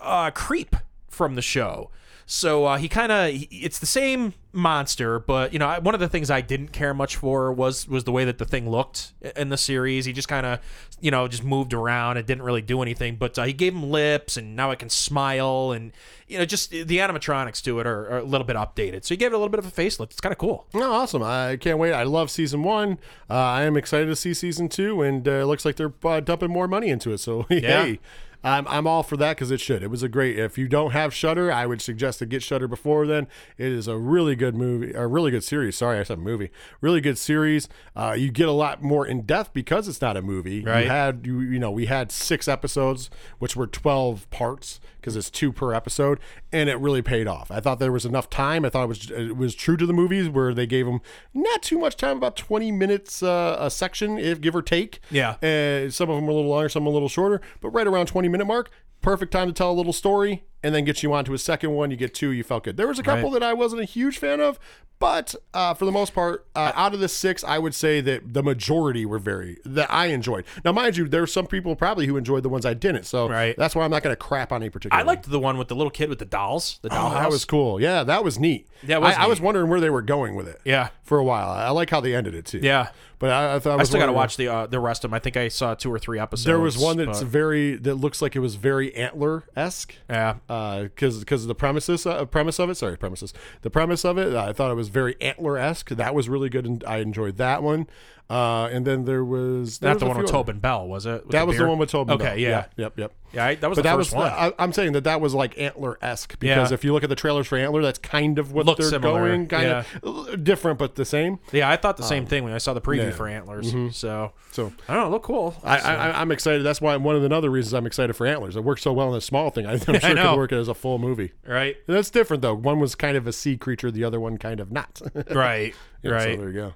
uh, 0.00 0.30
Creep 0.30 0.76
from 1.08 1.34
the 1.34 1.42
show. 1.42 1.90
So 2.28 2.64
uh, 2.64 2.76
he 2.78 2.88
kind 2.88 3.12
of 3.12 3.30
it's 3.52 3.78
the 3.78 3.86
same 3.86 4.34
monster, 4.52 5.20
but 5.20 5.52
you 5.52 5.60
know 5.60 5.66
I- 5.68 5.78
one 5.78 5.94
of 5.94 6.00
the 6.00 6.08
things 6.08 6.28
I 6.28 6.40
didn't 6.40 6.68
care 6.72 6.92
much 6.92 7.14
for 7.14 7.52
was 7.52 7.86
was 7.86 8.02
the 8.02 8.10
way 8.10 8.24
that 8.24 8.38
the 8.38 8.44
thing 8.44 8.68
looked 8.68 9.12
in 9.36 9.48
the 9.48 9.56
series. 9.56 10.06
He 10.06 10.12
just 10.12 10.26
kind 10.26 10.44
of 10.44 10.58
you 11.00 11.12
know 11.12 11.28
just 11.28 11.44
moved 11.44 11.72
around 11.72 12.16
and 12.16 12.26
didn't 12.26 12.42
really 12.42 12.62
do 12.62 12.82
anything. 12.82 13.14
But 13.14 13.38
uh, 13.38 13.44
he 13.44 13.52
gave 13.52 13.74
him 13.74 13.90
lips, 13.92 14.36
and 14.36 14.56
now 14.56 14.72
it 14.72 14.80
can 14.80 14.90
smile, 14.90 15.70
and 15.70 15.92
you 16.26 16.36
know 16.38 16.44
just 16.44 16.70
the 16.70 16.84
animatronics 16.98 17.62
to 17.62 17.78
it 17.78 17.86
are, 17.86 18.10
are 18.10 18.18
a 18.18 18.24
little 18.24 18.46
bit 18.46 18.56
updated. 18.56 19.04
So 19.04 19.14
he 19.14 19.16
gave 19.16 19.32
it 19.32 19.34
a 19.36 19.38
little 19.38 19.48
bit 19.50 19.60
of 19.60 19.66
a 19.66 19.70
facelift. 19.70 20.06
It's 20.10 20.20
kind 20.20 20.32
of 20.32 20.38
cool. 20.38 20.66
No, 20.74 20.90
awesome. 20.92 21.22
I 21.22 21.56
can't 21.58 21.78
wait. 21.78 21.92
I 21.92 22.02
love 22.02 22.32
season 22.32 22.64
one. 22.64 22.98
Uh, 23.30 23.34
I 23.34 23.62
am 23.62 23.76
excited 23.76 24.06
to 24.06 24.16
see 24.16 24.34
season 24.34 24.68
two, 24.68 25.00
and 25.00 25.28
uh, 25.28 25.30
it 25.30 25.44
looks 25.44 25.64
like 25.64 25.76
they're 25.76 25.94
uh, 26.02 26.18
dumping 26.18 26.50
more 26.50 26.66
money 26.66 26.88
into 26.88 27.12
it. 27.12 27.18
So, 27.18 27.42
hey, 27.48 28.00
I'm, 28.46 28.66
I'm 28.68 28.86
all 28.86 29.02
for 29.02 29.16
that 29.16 29.36
because 29.36 29.50
it 29.50 29.60
should. 29.60 29.82
It 29.82 29.90
was 29.90 30.02
a 30.02 30.08
great. 30.08 30.38
If 30.38 30.56
you 30.56 30.68
don't 30.68 30.92
have 30.92 31.12
Shudder, 31.12 31.50
I 31.50 31.66
would 31.66 31.82
suggest 31.82 32.20
to 32.20 32.26
get 32.26 32.42
Shudder 32.42 32.68
before 32.68 33.06
then. 33.06 33.26
It 33.58 33.72
is 33.72 33.88
a 33.88 33.96
really 33.96 34.36
good 34.36 34.54
movie, 34.54 34.92
a 34.92 35.06
really 35.06 35.30
good 35.30 35.42
series. 35.42 35.76
Sorry, 35.76 35.98
I 35.98 36.04
said 36.04 36.18
movie. 36.20 36.50
Really 36.80 37.00
good 37.00 37.18
series. 37.18 37.68
Uh, 37.96 38.14
you 38.16 38.30
get 38.30 38.48
a 38.48 38.52
lot 38.52 38.82
more 38.82 39.06
in 39.06 39.22
depth 39.22 39.52
because 39.52 39.88
it's 39.88 40.00
not 40.00 40.16
a 40.16 40.22
movie. 40.22 40.62
Right. 40.62 40.84
You 40.84 40.90
had 40.90 41.26
you 41.26 41.40
you 41.40 41.58
know 41.58 41.70
we 41.70 41.86
had 41.86 42.12
six 42.12 42.46
episodes, 42.46 43.10
which 43.38 43.56
were 43.56 43.66
12 43.66 44.30
parts 44.30 44.80
because 45.06 45.14
it's 45.14 45.30
two 45.30 45.52
per 45.52 45.72
episode, 45.72 46.18
and 46.50 46.68
it 46.68 46.80
really 46.80 47.00
paid 47.00 47.28
off. 47.28 47.48
I 47.48 47.60
thought 47.60 47.78
there 47.78 47.92
was 47.92 48.04
enough 48.04 48.28
time. 48.28 48.64
I 48.64 48.70
thought 48.70 48.82
it 48.82 48.88
was 48.88 49.10
it 49.12 49.36
was 49.36 49.54
true 49.54 49.76
to 49.76 49.86
the 49.86 49.92
movies 49.92 50.28
where 50.28 50.52
they 50.52 50.66
gave 50.66 50.84
them 50.84 51.00
not 51.32 51.62
too 51.62 51.78
much 51.78 51.96
time, 51.96 52.16
about 52.16 52.34
20 52.34 52.72
minutes 52.72 53.22
uh, 53.22 53.56
a 53.60 53.70
section, 53.70 54.18
if 54.18 54.40
give 54.40 54.56
or 54.56 54.62
take. 54.62 54.98
Yeah. 55.12 55.36
Uh, 55.40 55.90
some 55.90 56.10
of 56.10 56.16
them 56.16 56.26
were 56.26 56.32
a 56.32 56.34
little 56.34 56.50
longer, 56.50 56.68
some 56.68 56.86
a 56.86 56.90
little 56.90 57.08
shorter, 57.08 57.40
but 57.60 57.70
right 57.70 57.86
around 57.86 58.06
20 58.06 58.28
minute 58.28 58.46
mark. 58.46 58.68
Perfect 59.00 59.30
time 59.30 59.46
to 59.46 59.52
tell 59.52 59.70
a 59.70 59.74
little 59.74 59.92
story 59.92 60.42
and 60.66 60.74
then 60.74 60.84
get 60.84 61.02
you 61.02 61.12
on 61.12 61.24
to 61.26 61.32
a 61.34 61.38
second 61.38 61.70
one. 61.70 61.90
You 61.92 61.96
get 61.96 62.12
two, 62.14 62.30
you 62.30 62.42
felt 62.42 62.64
good. 62.64 62.76
There 62.76 62.88
was 62.88 62.98
a 62.98 63.02
couple 63.02 63.30
Right. 63.30 63.40
that 63.40 63.42
I 63.44 63.52
wasn't 63.54 63.82
a 63.82 63.84
huge 63.84 64.18
fan 64.18 64.40
of, 64.40 64.58
but 64.98 65.34
uh, 65.54 65.74
for 65.74 65.84
the 65.84 65.92
most 65.92 66.14
part, 66.14 66.46
uh, 66.56 66.72
out 66.74 66.94
of 66.94 67.00
the 67.00 67.08
six, 67.08 67.44
I 67.44 67.58
would 67.58 67.74
say 67.74 68.00
that 68.00 68.32
the 68.32 68.42
majority 68.42 69.04
were 69.04 69.18
very 69.18 69.58
that 69.64 69.92
I 69.92 70.06
enjoyed. 70.06 70.44
Now, 70.64 70.72
mind 70.72 70.96
you, 70.96 71.06
there 71.06 71.22
are 71.22 71.26
some 71.26 71.46
people 71.46 71.76
probably 71.76 72.06
who 72.06 72.16
enjoyed 72.16 72.42
the 72.42 72.48
ones 72.48 72.64
I 72.64 72.72
didn't, 72.74 73.04
so 73.04 73.28
Right. 73.28 73.54
that's 73.58 73.74
why 73.76 73.84
I'm 73.84 73.90
not 73.90 74.02
going 74.02 74.12
to 74.12 74.16
crap 74.18 74.52
on 74.52 74.62
any 74.62 74.70
particular. 74.70 74.98
I 74.98 75.04
liked 75.04 75.30
the 75.30 75.38
one 75.38 75.58
with 75.58 75.68
the 75.68 75.76
little 75.76 75.90
kid 75.90 76.08
with 76.08 76.18
the 76.18 76.24
dolls, 76.24 76.78
the 76.82 76.88
Oh, 76.90 76.94
dollhouse. 76.96 77.12
that 77.22 77.30
was 77.30 77.44
cool. 77.44 77.80
Yeah, 77.80 78.02
that 78.04 78.24
was 78.24 78.38
neat. 78.38 78.66
Yeah, 78.86 78.98
was 78.98 79.14
I, 79.16 79.24
I 79.24 79.26
was 79.26 79.40
wondering 79.40 79.68
where 79.70 79.80
they 79.80 79.90
were 79.90 80.02
going 80.02 80.34
with 80.34 80.48
it. 80.48 80.60
Yeah. 80.64 80.88
for 81.02 81.18
a 81.18 81.24
while. 81.24 81.50
I 81.50 81.70
like 81.70 81.90
how 81.90 82.00
they 82.00 82.14
ended 82.14 82.34
it 82.34 82.46
too. 82.46 82.58
Yeah. 82.62 82.88
but 83.20 83.30
I, 83.30 83.54
I 83.54 83.58
thought 83.60 83.78
I, 83.78 83.82
I 83.82 83.84
still 83.84 84.00
got 84.00 84.06
to 84.06 84.12
watch 84.12 84.36
the 84.36 84.48
uh, 84.48 84.66
the 84.66 84.80
rest 84.80 85.04
of 85.04 85.10
them. 85.10 85.14
I 85.16 85.20
think 85.20 85.36
I 85.36 85.46
saw 85.48 85.74
two 85.74 85.90
or 85.92 85.98
three 86.00 86.18
episodes. 86.18 86.44
There 86.44 86.58
was 86.58 86.76
one 86.76 86.96
that's 86.98 87.20
but- 87.20 87.28
very 87.28 87.76
that 87.76 87.94
looks 87.94 88.20
like 88.20 88.34
it 88.34 88.40
was 88.40 88.56
very 88.56 88.94
antler 88.94 89.44
esque. 89.56 89.94
yeah. 90.10 90.34
Because 90.82 91.20
because 91.20 91.46
the 91.46 91.54
premises 91.54 92.06
uh, 92.06 92.24
premise 92.24 92.58
of 92.58 92.70
it. 92.70 92.76
Sorry, 92.76 92.96
premises. 92.96 93.32
The 93.62 93.70
premise 93.70 94.04
of 94.04 94.18
it. 94.18 94.34
I 94.34 94.52
thought 94.52 94.70
it 94.70 94.74
was 94.74 94.88
very 94.88 95.16
antler 95.20 95.56
esque. 95.58 95.90
That 95.90 96.14
was 96.14 96.28
really 96.28 96.48
good, 96.48 96.66
and 96.66 96.84
I 96.84 96.98
enjoyed 96.98 97.36
that 97.36 97.62
one. 97.62 97.86
Uh, 98.28 98.68
and 98.72 98.84
then 98.84 99.04
there 99.04 99.24
was 99.24 99.78
there 99.78 99.90
Not 99.90 99.94
was 99.96 100.00
the 100.00 100.06
one 100.08 100.18
with 100.18 100.30
Tobin 100.30 100.58
Bell, 100.58 100.88
was 100.88 101.06
it? 101.06 101.24
With 101.26 101.30
That 101.32 101.46
was 101.46 101.56
the 101.56 101.66
one 101.66 101.78
with 101.78 101.90
Tobin. 101.90 102.18
Bell. 102.18 102.26
Okay, 102.26 102.34
Bell. 102.34 102.38
yeah. 102.50 102.64
Yep. 102.76 102.98
Yep. 102.98 103.12
Yeah, 103.32 103.44
I, 103.44 103.54
that 103.56 103.68
was 103.68 103.76
But 103.76 103.82
the 103.82 103.88
that 103.90 103.96
first 103.96 104.12
was 104.14 104.18
one. 104.24 104.32
I, 104.32 104.52
I'm 104.58 104.72
saying 104.72 104.92
that 104.92 105.04
that 105.04 105.20
was 105.20 105.32
like 105.34 105.56
antler 105.58 105.96
esque 106.02 106.36
because 106.40 106.70
Yeah. 106.70 106.74
if 106.74 106.84
you 106.84 106.92
look 106.92 107.04
at 107.04 107.08
the 107.08 107.14
trailers 107.16 107.46
for 107.46 107.56
antler, 107.58 107.82
that's 107.82 107.98
kind 108.00 108.38
of 108.40 108.52
what 108.52 108.66
Looks 108.66 108.80
they're 108.80 108.88
similar, 108.90 109.28
going, 109.28 109.46
kind 109.46 109.84
of 110.02 110.42
different 110.42 110.78
but 110.78 110.96
the 110.96 111.04
same. 111.04 111.38
yeah, 111.52 111.70
I 111.70 111.76
thought 111.76 111.98
the 111.98 112.02
same 112.02 112.26
thing 112.26 112.42
when 112.42 112.52
I 112.52 112.58
saw 112.58 112.72
the 112.74 112.80
preview 112.80 113.02
Um, 113.02 113.06
yeah. 113.10 113.14
for 113.14 113.28
Antlers. 113.28 113.96
So 113.96 114.32
So 114.50 114.72
I 114.88 114.94
don't 114.94 115.04
know, 115.04 115.10
look 115.10 115.22
cool. 115.22 115.54
I, 115.62 115.78
I, 115.78 116.20
I'm 116.20 116.32
excited. 116.32 116.62
That's 116.64 116.80
why 116.80 116.96
one 116.96 117.14
of 117.14 117.22
the 117.22 117.32
other 117.32 117.50
reasons 117.50 117.74
I'm 117.74 117.86
excited 117.86 118.14
for 118.14 118.26
antlers. 118.26 118.56
It 118.56 118.64
worked 118.64 118.80
so 118.82 118.92
well 118.92 119.10
in 119.12 119.18
a 119.18 119.20
small 119.20 119.50
thing. 119.50 119.66
I'm 119.68 119.78
sure 119.84 119.94
it 119.94 120.00
could 120.02 120.36
work 120.36 120.52
as 120.52 120.66
a 120.66 120.74
full 120.74 120.98
movie. 120.98 121.32
right, 121.46 121.76
That's 121.86 122.10
different 122.10 122.42
though. 122.42 122.54
One 122.54 122.80
was 122.80 122.96
kind 122.96 123.16
of 123.16 123.26
a 123.28 123.32
sea 123.32 123.56
creature, 123.56 123.90
the 123.92 124.02
other 124.02 124.18
one 124.18 124.36
kind 124.38 124.58
of 124.58 124.72
not. 124.72 125.00
right, 125.30 125.74
Yeah, 126.02 126.10
right. 126.10 126.22
So 126.34 126.40
there 126.40 126.48
you 126.50 126.52
go. 126.54 126.74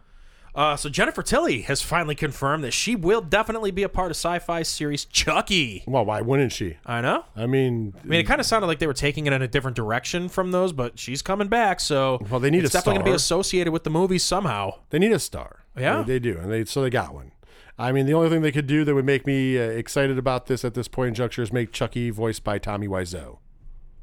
Uh, 0.55 0.76
so 0.76 0.88
Jennifer 0.88 1.22
Tilly 1.22 1.62
has 1.62 1.80
finally 1.82 2.14
confirmed 2.14 2.64
that 2.64 2.72
she 2.72 2.96
will 2.96 3.20
definitely 3.20 3.70
be 3.70 3.82
a 3.82 3.88
part 3.88 4.11
of 4.11 4.16
Syfy 4.16 4.66
series 4.66 5.05
Chucky. 5.05 5.84
Well, 5.86 6.05
why 6.05 6.20
wouldn't 6.20 6.53
she? 6.53 6.76
I 6.84 7.01
know. 7.01 7.24
I 7.36 7.46
mean, 7.46 7.94
I 8.03 8.07
mean, 8.07 8.20
it 8.20 8.24
kind 8.24 8.40
of 8.40 8.46
sounded 8.46 8.66
like 8.66 8.78
they 8.78 8.86
were 8.86 8.92
taking 8.92 9.26
it 9.26 9.32
in 9.32 9.42
a 9.42 9.48
different 9.48 9.76
direction 9.76 10.28
from 10.28 10.51
those, 10.51 10.72
but 10.72 10.98
she's 10.98 11.22
coming 11.22 11.48
back, 11.48 11.80
so 11.80 12.18
Well, 12.30 12.40
they 12.40 12.51
need 12.51 12.64
it's 12.64 12.72
definitely 12.72 12.94
going 12.98 13.07
to 13.07 13.11
be 13.12 13.16
associated 13.16 13.72
with 13.72 13.84
the 13.84 13.90
movie 13.90 14.18
somehow. 14.18 14.74
they 14.90 14.98
need 14.98 15.12
a 15.12 15.20
star. 15.20 15.64
Yeah. 15.76 16.03
they, 16.03 16.14
they 16.14 16.18
do, 16.18 16.38
and 16.38 16.51
they 16.51 16.64
so 16.64 16.82
they 16.82 16.90
got 16.90 17.14
one. 17.14 17.32
I 17.78 17.92
mean, 17.92 18.05
the 18.05 18.12
only 18.12 18.28
thing 18.28 18.42
they 18.42 18.53
could 18.53 18.66
do 18.66 18.84
that 18.84 18.94
would 18.94 19.07
make 19.07 19.26
me 19.26 19.59
uh, 19.59 19.62
excited 19.62 20.18
about 20.18 20.46
this 20.46 20.64
at 20.66 20.74
this 20.74 20.86
point 20.86 21.09
in 21.09 21.14
juncture 21.14 21.42
is 21.42 21.51
make 21.51 21.72
Chucky 21.72 22.11
voiced 22.11 22.44
by 22.44 22.59
Tommy 22.59 22.86
Wiseau. 22.86 23.38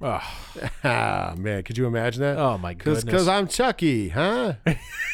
Ugh. 0.02 0.22
Ah, 0.84 1.34
man, 1.38 1.64
could 1.64 1.78
you 1.78 1.88
imagine 1.88 2.22
that? 2.22 2.38
Oh, 2.38 2.58
my 2.58 2.74
goodness. 2.74 3.04
Because 3.04 3.28
I'm 3.28 3.48
Chucky, 3.48 4.10
huh? 4.10 4.54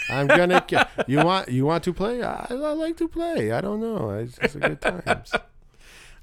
I'm 0.10 0.28
gonna. 0.28 0.62
ki- 0.62 0.78
you 1.08 1.24
want 1.24 1.50
you 1.50 1.66
want 1.66 1.84
to 1.86 1.94
play? 1.94 2.22
I, 2.22 2.48
I 2.50 2.54
like 2.54 2.98
to 2.98 3.08
play. 3.08 3.52
I 3.52 3.62
don't 3.62 3.80
know. 3.80 4.10
It's 4.12 4.38
just 4.38 4.56
a 4.56 4.60
good 4.60 4.82
times. 4.82 5.32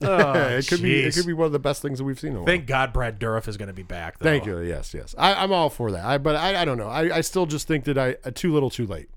Oh, 0.03 0.33
it 0.35 0.67
could 0.67 0.83
be. 0.83 1.01
It 1.01 1.15
could 1.15 1.27
be 1.27 1.33
one 1.33 1.47
of 1.47 1.53
the 1.53 1.59
best 1.59 1.81
things 1.81 1.99
that 1.99 2.05
we've 2.05 2.21
seen. 2.21 2.33
In 2.33 2.37
a 2.37 2.39
while. 2.41 2.47
Thank 2.47 2.67
God 2.67 2.93
Brad 2.93 3.19
Dourif 3.19 3.49
is 3.49 3.57
going 3.57 3.69
to 3.69 3.75
be 3.75 3.83
back. 3.83 4.19
Though. 4.19 4.25
Thank 4.25 4.45
you. 4.45 4.59
Yes, 4.61 4.93
yes. 4.93 5.15
I, 5.17 5.35
I'm 5.35 5.53
all 5.53 5.71
for 5.71 5.91
that. 5.93 6.05
I, 6.05 6.19
but 6.19 6.37
I, 6.37 6.61
I 6.61 6.65
don't 6.67 6.79
know. 6.79 6.89
I, 6.89 7.17
I 7.17 7.21
still 7.23 7.47
just 7.47 7.67
think 7.67 7.85
that 7.85 7.97
I 7.97 8.17
uh, 8.25 8.31
too 8.35 8.53
little, 8.53 8.71
too 8.71 8.87
late. 8.87 9.09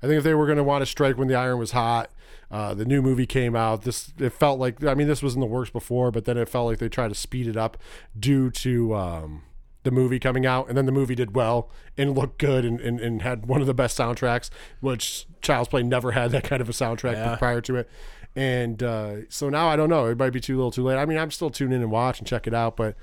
I 0.00 0.06
think 0.06 0.18
if 0.18 0.24
they 0.24 0.34
were 0.34 0.46
going 0.46 0.58
to 0.58 0.64
want 0.64 0.82
to 0.82 0.86
strike 0.86 1.18
when 1.18 1.26
the 1.26 1.34
iron 1.34 1.58
was 1.58 1.72
hot, 1.72 2.10
uh, 2.50 2.74
the 2.74 2.84
new 2.84 3.02
movie 3.02 3.26
came 3.26 3.54
out. 3.54 3.82
This 3.82 4.12
it 4.18 4.30
felt 4.32 4.58
like. 4.58 4.82
I 4.84 4.94
mean, 4.94 5.06
this 5.08 5.22
was 5.22 5.34
in 5.34 5.40
the 5.40 5.46
works 5.46 5.70
before, 5.70 6.10
but 6.10 6.24
then 6.24 6.36
it 6.38 6.48
felt 6.48 6.66
like 6.68 6.78
they 6.78 6.88
tried 6.88 7.08
to 7.08 7.14
speed 7.14 7.46
it 7.46 7.56
up 7.56 7.76
due 8.18 8.50
to 8.50 8.94
um, 8.94 9.42
the 9.82 9.90
movie 9.90 10.18
coming 10.18 10.46
out, 10.46 10.68
and 10.68 10.76
then 10.76 10.86
the 10.86 10.92
movie 10.92 11.14
did 11.14 11.34
well 11.36 11.70
and 11.96 12.16
looked 12.16 12.38
good 12.38 12.64
and, 12.64 12.80
and, 12.80 13.00
and 13.00 13.22
had 13.22 13.46
one 13.46 13.60
of 13.60 13.66
the 13.66 13.74
best 13.74 13.98
soundtracks, 13.98 14.50
which 14.80 15.26
Child's 15.42 15.68
Play 15.68 15.82
never 15.82 16.12
had 16.12 16.30
that 16.32 16.44
kind 16.44 16.60
of 16.62 16.68
a 16.68 16.72
soundtrack 16.72 17.12
Yeah. 17.14 17.36
prior 17.36 17.60
to 17.62 17.76
it. 17.76 17.88
And 18.36 18.82
uh, 18.82 19.16
so 19.28 19.48
now 19.48 19.68
I 19.68 19.76
don't 19.76 19.88
know. 19.88 20.06
It 20.06 20.18
might 20.18 20.30
be 20.30 20.40
too 20.40 20.56
little, 20.56 20.70
too 20.70 20.84
late. 20.84 20.96
I 20.96 21.06
mean, 21.06 21.18
I'm 21.18 21.30
still 21.30 21.50
tune 21.50 21.72
in 21.72 21.80
and 21.82 21.90
watch 21.90 22.18
and 22.18 22.26
check 22.28 22.46
it 22.46 22.54
out, 22.54 22.76
but 22.76 22.94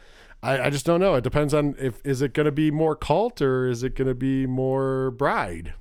I, 0.42 0.60
I 0.66 0.70
just 0.70 0.86
don't 0.86 1.00
know. 1.00 1.16
It 1.16 1.24
depends 1.24 1.54
on 1.54 1.76
if 1.80 2.00
is 2.06 2.22
it 2.22 2.34
going 2.34 2.46
to 2.46 2.52
be 2.52 2.72
more 2.72 2.96
cult 2.96 3.42
or 3.42 3.68
is 3.68 3.84
it 3.84 3.96
going 3.96 4.08
to 4.08 4.16
be 4.16 4.46
more 4.46 5.12
bride. 5.12 5.74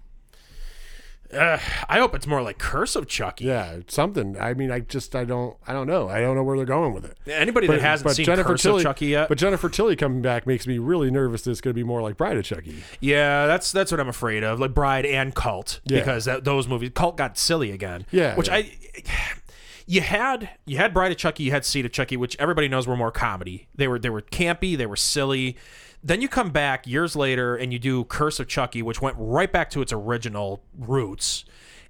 Uh, 1.34 1.58
I 1.88 1.98
hope 1.98 2.14
it's 2.14 2.26
more 2.26 2.42
like 2.42 2.58
Curse 2.58 2.96
of 2.96 3.06
Chucky. 3.06 3.44
Yeah, 3.44 3.80
something. 3.88 4.38
I 4.40 4.54
mean, 4.54 4.70
I 4.70 4.80
just 4.80 5.14
I 5.16 5.24
don't 5.24 5.56
I 5.66 5.72
don't 5.72 5.86
know. 5.86 6.08
I 6.08 6.20
don't 6.20 6.36
know 6.36 6.42
where 6.42 6.56
they're 6.56 6.66
going 6.66 6.92
with 6.94 7.04
it. 7.04 7.16
Anybody 7.26 7.66
that 7.66 7.80
hasn't 7.80 8.10
seen 8.12 8.26
Curse 8.26 8.62
Tilly, 8.62 8.78
of 8.78 8.82
Chucky 8.84 9.06
yet, 9.06 9.28
but 9.28 9.38
Jennifer 9.38 9.68
Tilly 9.68 9.96
coming 9.96 10.22
back 10.22 10.46
makes 10.46 10.66
me 10.66 10.78
really 10.78 11.10
nervous. 11.10 11.42
That 11.42 11.50
it's 11.50 11.60
going 11.60 11.72
to 11.72 11.78
be 11.78 11.84
more 11.84 12.02
like 12.02 12.16
Bride 12.16 12.36
of 12.36 12.44
Chucky. 12.44 12.82
yeah, 13.00 13.46
that's 13.46 13.72
that's 13.72 13.90
what 13.90 14.00
I'm 14.00 14.08
afraid 14.08 14.44
of, 14.44 14.60
like 14.60 14.74
Bride 14.74 15.06
and 15.06 15.34
Cult, 15.34 15.80
Yeah. 15.84 15.98
because 16.00 16.24
that, 16.26 16.44
those 16.44 16.68
movies, 16.68 16.90
Cult 16.94 17.16
got 17.16 17.36
silly 17.38 17.70
again. 17.70 18.06
Yeah, 18.10 18.36
which 18.36 18.48
yeah. 18.48 18.54
I. 18.54 18.72
You 19.86 20.00
had 20.00 20.48
you 20.64 20.78
had 20.78 20.94
Bride 20.94 21.12
of 21.12 21.18
Chucky, 21.18 21.42
you 21.42 21.50
had 21.50 21.64
Seed 21.66 21.84
of 21.84 21.92
Chucky, 21.92 22.16
which 22.16 22.36
everybody 22.38 22.68
knows 22.68 22.86
were 22.86 22.96
more 22.96 23.10
comedy. 23.10 23.68
They 23.74 23.86
were 23.86 23.98
they 23.98 24.08
were 24.08 24.22
campy, 24.22 24.78
they 24.78 24.86
were 24.86 24.96
silly. 24.96 25.56
Then 26.06 26.20
you 26.20 26.28
come 26.28 26.50
back 26.50 26.86
years 26.86 27.16
later 27.16 27.56
and 27.56 27.72
you 27.72 27.78
do 27.78 28.04
Curse 28.04 28.38
of 28.38 28.46
Chucky, 28.46 28.82
which 28.82 29.00
went 29.00 29.16
right 29.18 29.50
back 29.50 29.70
to 29.70 29.80
its 29.80 29.90
original 29.90 30.62
roots. 30.78 31.46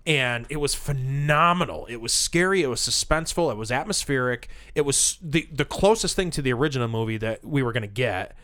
And 0.07 0.47
it 0.49 0.59
was 0.59 0.73
phenomenal. 0.73 1.87
It 1.87 1.97
was 1.97 2.13
scary. 2.13 2.63
It 2.63 2.69
was 2.69 2.81
suspenseful. 2.81 3.51
It 3.51 3.57
was 3.57 3.73
atmospheric. 3.73 4.49
It 4.75 4.83
was 4.83 5.19
the 5.21 5.49
the 5.51 5.65
closest 5.65 6.15
thing 6.15 6.31
to 6.33 6.43
the 6.43 6.53
original 6.53 6.87
movie 6.87 7.17
that 7.17 7.45
we 7.45 7.63
were 7.63 7.73
going 7.73 7.83
to 7.83 7.89
get. 7.89 8.37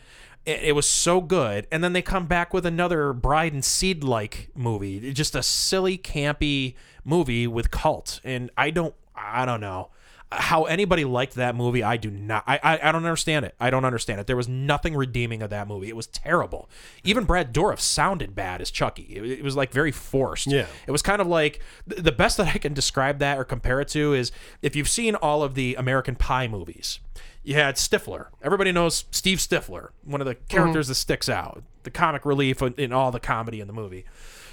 It, 0.45 0.63
it 0.63 0.71
was 0.73 0.87
so 0.89 1.21
good. 1.21 1.67
And 1.71 1.83
then 1.83 1.93
they 1.93 2.01
come 2.01 2.25
back 2.25 2.53
with 2.53 2.65
another 2.65 3.13
Bride 3.13 3.53
and 3.53 3.63
Seed 3.63 4.03
like 4.03 4.49
movie. 4.55 5.13
Just 5.13 5.35
a 5.35 5.43
silly, 5.43 5.97
campy 5.97 6.75
movie 7.05 7.47
with 7.47 7.71
cult. 7.71 8.19
And 8.23 8.49
I 8.57 8.71
don't, 8.71 8.95
I 9.15 9.45
don't 9.45 9.61
know. 9.61 9.91
How 10.31 10.63
anybody 10.63 11.03
liked 11.03 11.35
that 11.35 11.55
movie, 11.55 11.83
I 11.83 11.97
do 11.97 12.09
not. 12.09 12.43
I, 12.47 12.59
I 12.63 12.89
I 12.89 12.91
don't 12.91 13.03
understand 13.03 13.45
it. 13.45 13.55
I 13.59 13.69
don't 13.69 13.83
understand 13.83 14.21
it. 14.21 14.27
There 14.27 14.37
was 14.37 14.47
nothing 14.47 14.95
redeeming 14.95 15.41
of 15.41 15.49
that 15.49 15.67
movie. 15.67 15.89
It 15.89 15.95
was 15.95 16.07
terrible. 16.07 16.69
Even 17.03 17.25
Brad 17.25 17.53
Dourif 17.53 17.79
sounded 17.79 18.33
bad 18.33 18.61
as 18.61 18.71
Chucky. 18.71 19.03
It, 19.03 19.39
it 19.39 19.43
was 19.43 19.55
like 19.55 19.71
very 19.71 19.91
forced. 19.91 20.47
Yeah. 20.47 20.67
It 20.87 20.91
was 20.91 21.01
kind 21.01 21.21
of 21.21 21.27
like 21.27 21.61
th- 21.89 22.01
the 22.01 22.11
best 22.11 22.37
that 22.37 22.47
I 22.55 22.57
can 22.59 22.73
describe 22.73 23.19
that 23.19 23.37
or 23.37 23.43
compare 23.43 23.81
it 23.81 23.89
to 23.89 24.13
is 24.13 24.31
if 24.61 24.75
you've 24.75 24.89
seen 24.89 25.15
all 25.15 25.43
of 25.43 25.53
the 25.55 25.75
American 25.75 26.15
Pie 26.15 26.47
movies. 26.47 26.99
You 27.43 27.55
had 27.55 27.75
Stifler. 27.75 28.27
Everybody 28.43 28.71
knows 28.71 29.05
Steve 29.09 29.39
Stifler, 29.39 29.89
one 30.03 30.21
of 30.21 30.27
the 30.27 30.35
mm-hmm. 30.35 30.47
characters 30.47 30.87
that 30.89 30.95
sticks 30.95 31.27
out, 31.27 31.63
the 31.83 31.89
comic 31.89 32.23
relief 32.23 32.61
in- 32.61 32.75
in 32.75 32.93
all 32.93 33.11
the 33.11 33.19
comedy 33.19 33.59
in 33.59 33.67
the 33.67 33.73
movie. 33.73 34.05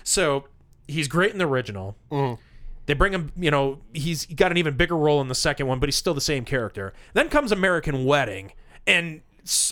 So 0.03 0.49
he's 0.87 1.07
great 1.07 1.33
in 1.33 1.39
the 1.39 1.47
original. 1.47 1.97
Mm-hmm. 2.11 2.41
They 2.89 2.95
bring 2.95 3.13
him, 3.13 3.33
you 3.37 3.51
know, 3.51 3.81
he's 3.93 4.25
got 4.25 4.51
an 4.51 4.57
even 4.57 4.75
bigger 4.75 4.97
role 4.97 5.21
in 5.21 5.29
the 5.29 5.35
second 5.35 5.67
one, 5.67 5.79
but 5.79 5.89
he's 5.89 5.97
still 5.97 6.15
the 6.15 6.23
same 6.23 6.47
character. 6.47 6.95
Then 7.13 7.29
comes 7.29 7.53
American 7.53 8.07
Wedding, 8.07 8.53
and 8.87 9.21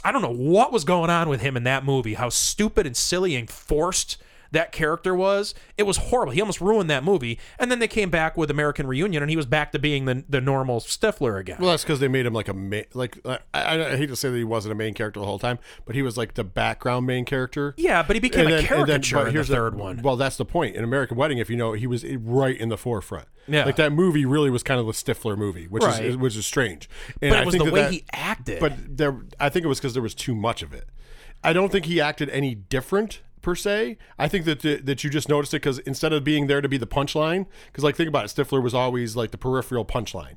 I 0.04 0.12
don't 0.12 0.20
know 0.20 0.34
what 0.34 0.70
was 0.70 0.84
going 0.84 1.08
on 1.08 1.30
with 1.30 1.40
him 1.40 1.56
in 1.56 1.64
that 1.64 1.82
movie, 1.82 2.12
how 2.12 2.28
stupid 2.28 2.86
and 2.86 2.94
silly 2.94 3.34
and 3.34 3.48
forced 3.48 4.18
that 4.52 4.72
character 4.72 5.14
was. 5.14 5.54
It 5.76 5.84
was 5.84 5.96
horrible. 5.96 6.32
He 6.32 6.40
almost 6.40 6.60
ruined 6.60 6.88
that 6.90 7.04
movie. 7.04 7.38
And 7.58 7.70
then 7.70 7.78
they 7.78 7.88
came 7.88 8.10
back 8.10 8.36
with 8.36 8.50
American 8.50 8.86
Reunion, 8.86 9.22
and 9.22 9.30
he 9.30 9.36
was 9.36 9.46
back 9.46 9.72
to 9.72 9.78
being 9.78 10.04
the, 10.04 10.24
the 10.28 10.40
normal 10.40 10.80
Stifler 10.80 11.38
again. 11.38 11.56
Well, 11.60 11.70
that's 11.70 11.82
because 11.82 12.00
they 12.00 12.08
made 12.08 12.26
him 12.26 12.32
like 12.34 12.48
a 12.48 12.54
ma- 12.54 12.80
like 12.94 13.18
I, 13.24 13.38
I, 13.54 13.84
I 13.92 13.96
hate 13.96 14.06
to 14.08 14.16
say 14.16 14.30
that 14.30 14.36
he 14.36 14.44
wasn't 14.44 14.72
a 14.72 14.76
main 14.76 14.94
character 14.94 15.20
the 15.20 15.26
whole 15.26 15.38
time, 15.38 15.58
but 15.84 15.94
he 15.94 16.02
was 16.02 16.16
like 16.16 16.34
the 16.34 16.44
background 16.44 17.06
main 17.06 17.24
character. 17.24 17.74
yeah, 17.76 18.02
but 18.02 18.16
he 18.16 18.20
became 18.20 18.46
a 18.46 18.62
caricature 18.62 19.16
but 19.16 19.20
in 19.20 19.26
the 19.26 19.32
here's 19.32 19.48
third 19.48 19.74
one. 19.76 20.00
Well, 20.02 20.16
that's 20.16 20.36
the 20.36 20.44
point. 20.44 20.76
In 20.76 20.84
American 20.84 21.16
Wedding, 21.16 21.38
if 21.38 21.50
you 21.50 21.56
know, 21.56 21.72
he 21.72 21.86
was 21.86 22.04
right 22.04 22.56
in 22.56 22.68
the 22.68 22.76
forefront. 22.78 23.28
Yeah. 23.48 23.64
like 23.64 23.76
that 23.76 23.92
movie 23.92 24.24
really 24.26 24.50
was 24.50 24.64
kind 24.64 24.80
of 24.80 24.88
a 24.88 24.92
Stifler 24.92 25.38
movie, 25.38 25.66
which 25.68 25.84
Right. 25.84 26.04
is 26.04 26.16
which 26.16 26.34
is 26.36 26.44
strange. 26.44 26.88
And 27.22 27.30
But 27.30 27.38
I 27.38 27.42
it 27.42 27.46
was 27.46 27.52
think 27.54 27.64
the 27.64 27.70
that 27.70 27.74
way 27.74 27.82
that- 27.82 27.92
he 27.92 28.04
acted. 28.12 28.58
But 28.58 28.96
there, 28.96 29.20
I 29.38 29.48
think 29.50 29.64
it 29.64 29.68
was 29.68 29.78
because 29.78 29.92
there 29.94 30.02
was 30.02 30.14
too 30.16 30.34
much 30.34 30.62
of 30.62 30.72
it. 30.74 30.88
I 31.44 31.52
don't 31.52 31.70
think 31.70 31.84
he 31.86 32.00
acted 32.00 32.28
any 32.30 32.56
different 32.56 33.20
per 33.46 33.54
se. 33.54 33.96
I 34.18 34.26
think 34.26 34.44
that 34.46 34.58
the, 34.58 34.74
that 34.78 35.04
you 35.04 35.08
just 35.08 35.28
noticed 35.28 35.54
it 35.54 35.58
because 35.58 35.78
instead 35.78 36.12
of 36.12 36.24
being 36.24 36.48
there 36.48 36.60
to 36.60 36.68
be 36.68 36.78
the 36.78 36.86
punchline, 36.86 37.46
because 37.66 37.84
like 37.84 37.94
think 37.94 38.08
about 38.08 38.24
it, 38.24 38.28
Stifler 38.34 38.60
was 38.60 38.74
always 38.74 39.14
like 39.14 39.30
the 39.30 39.38
peripheral 39.38 39.84
punchline. 39.84 40.34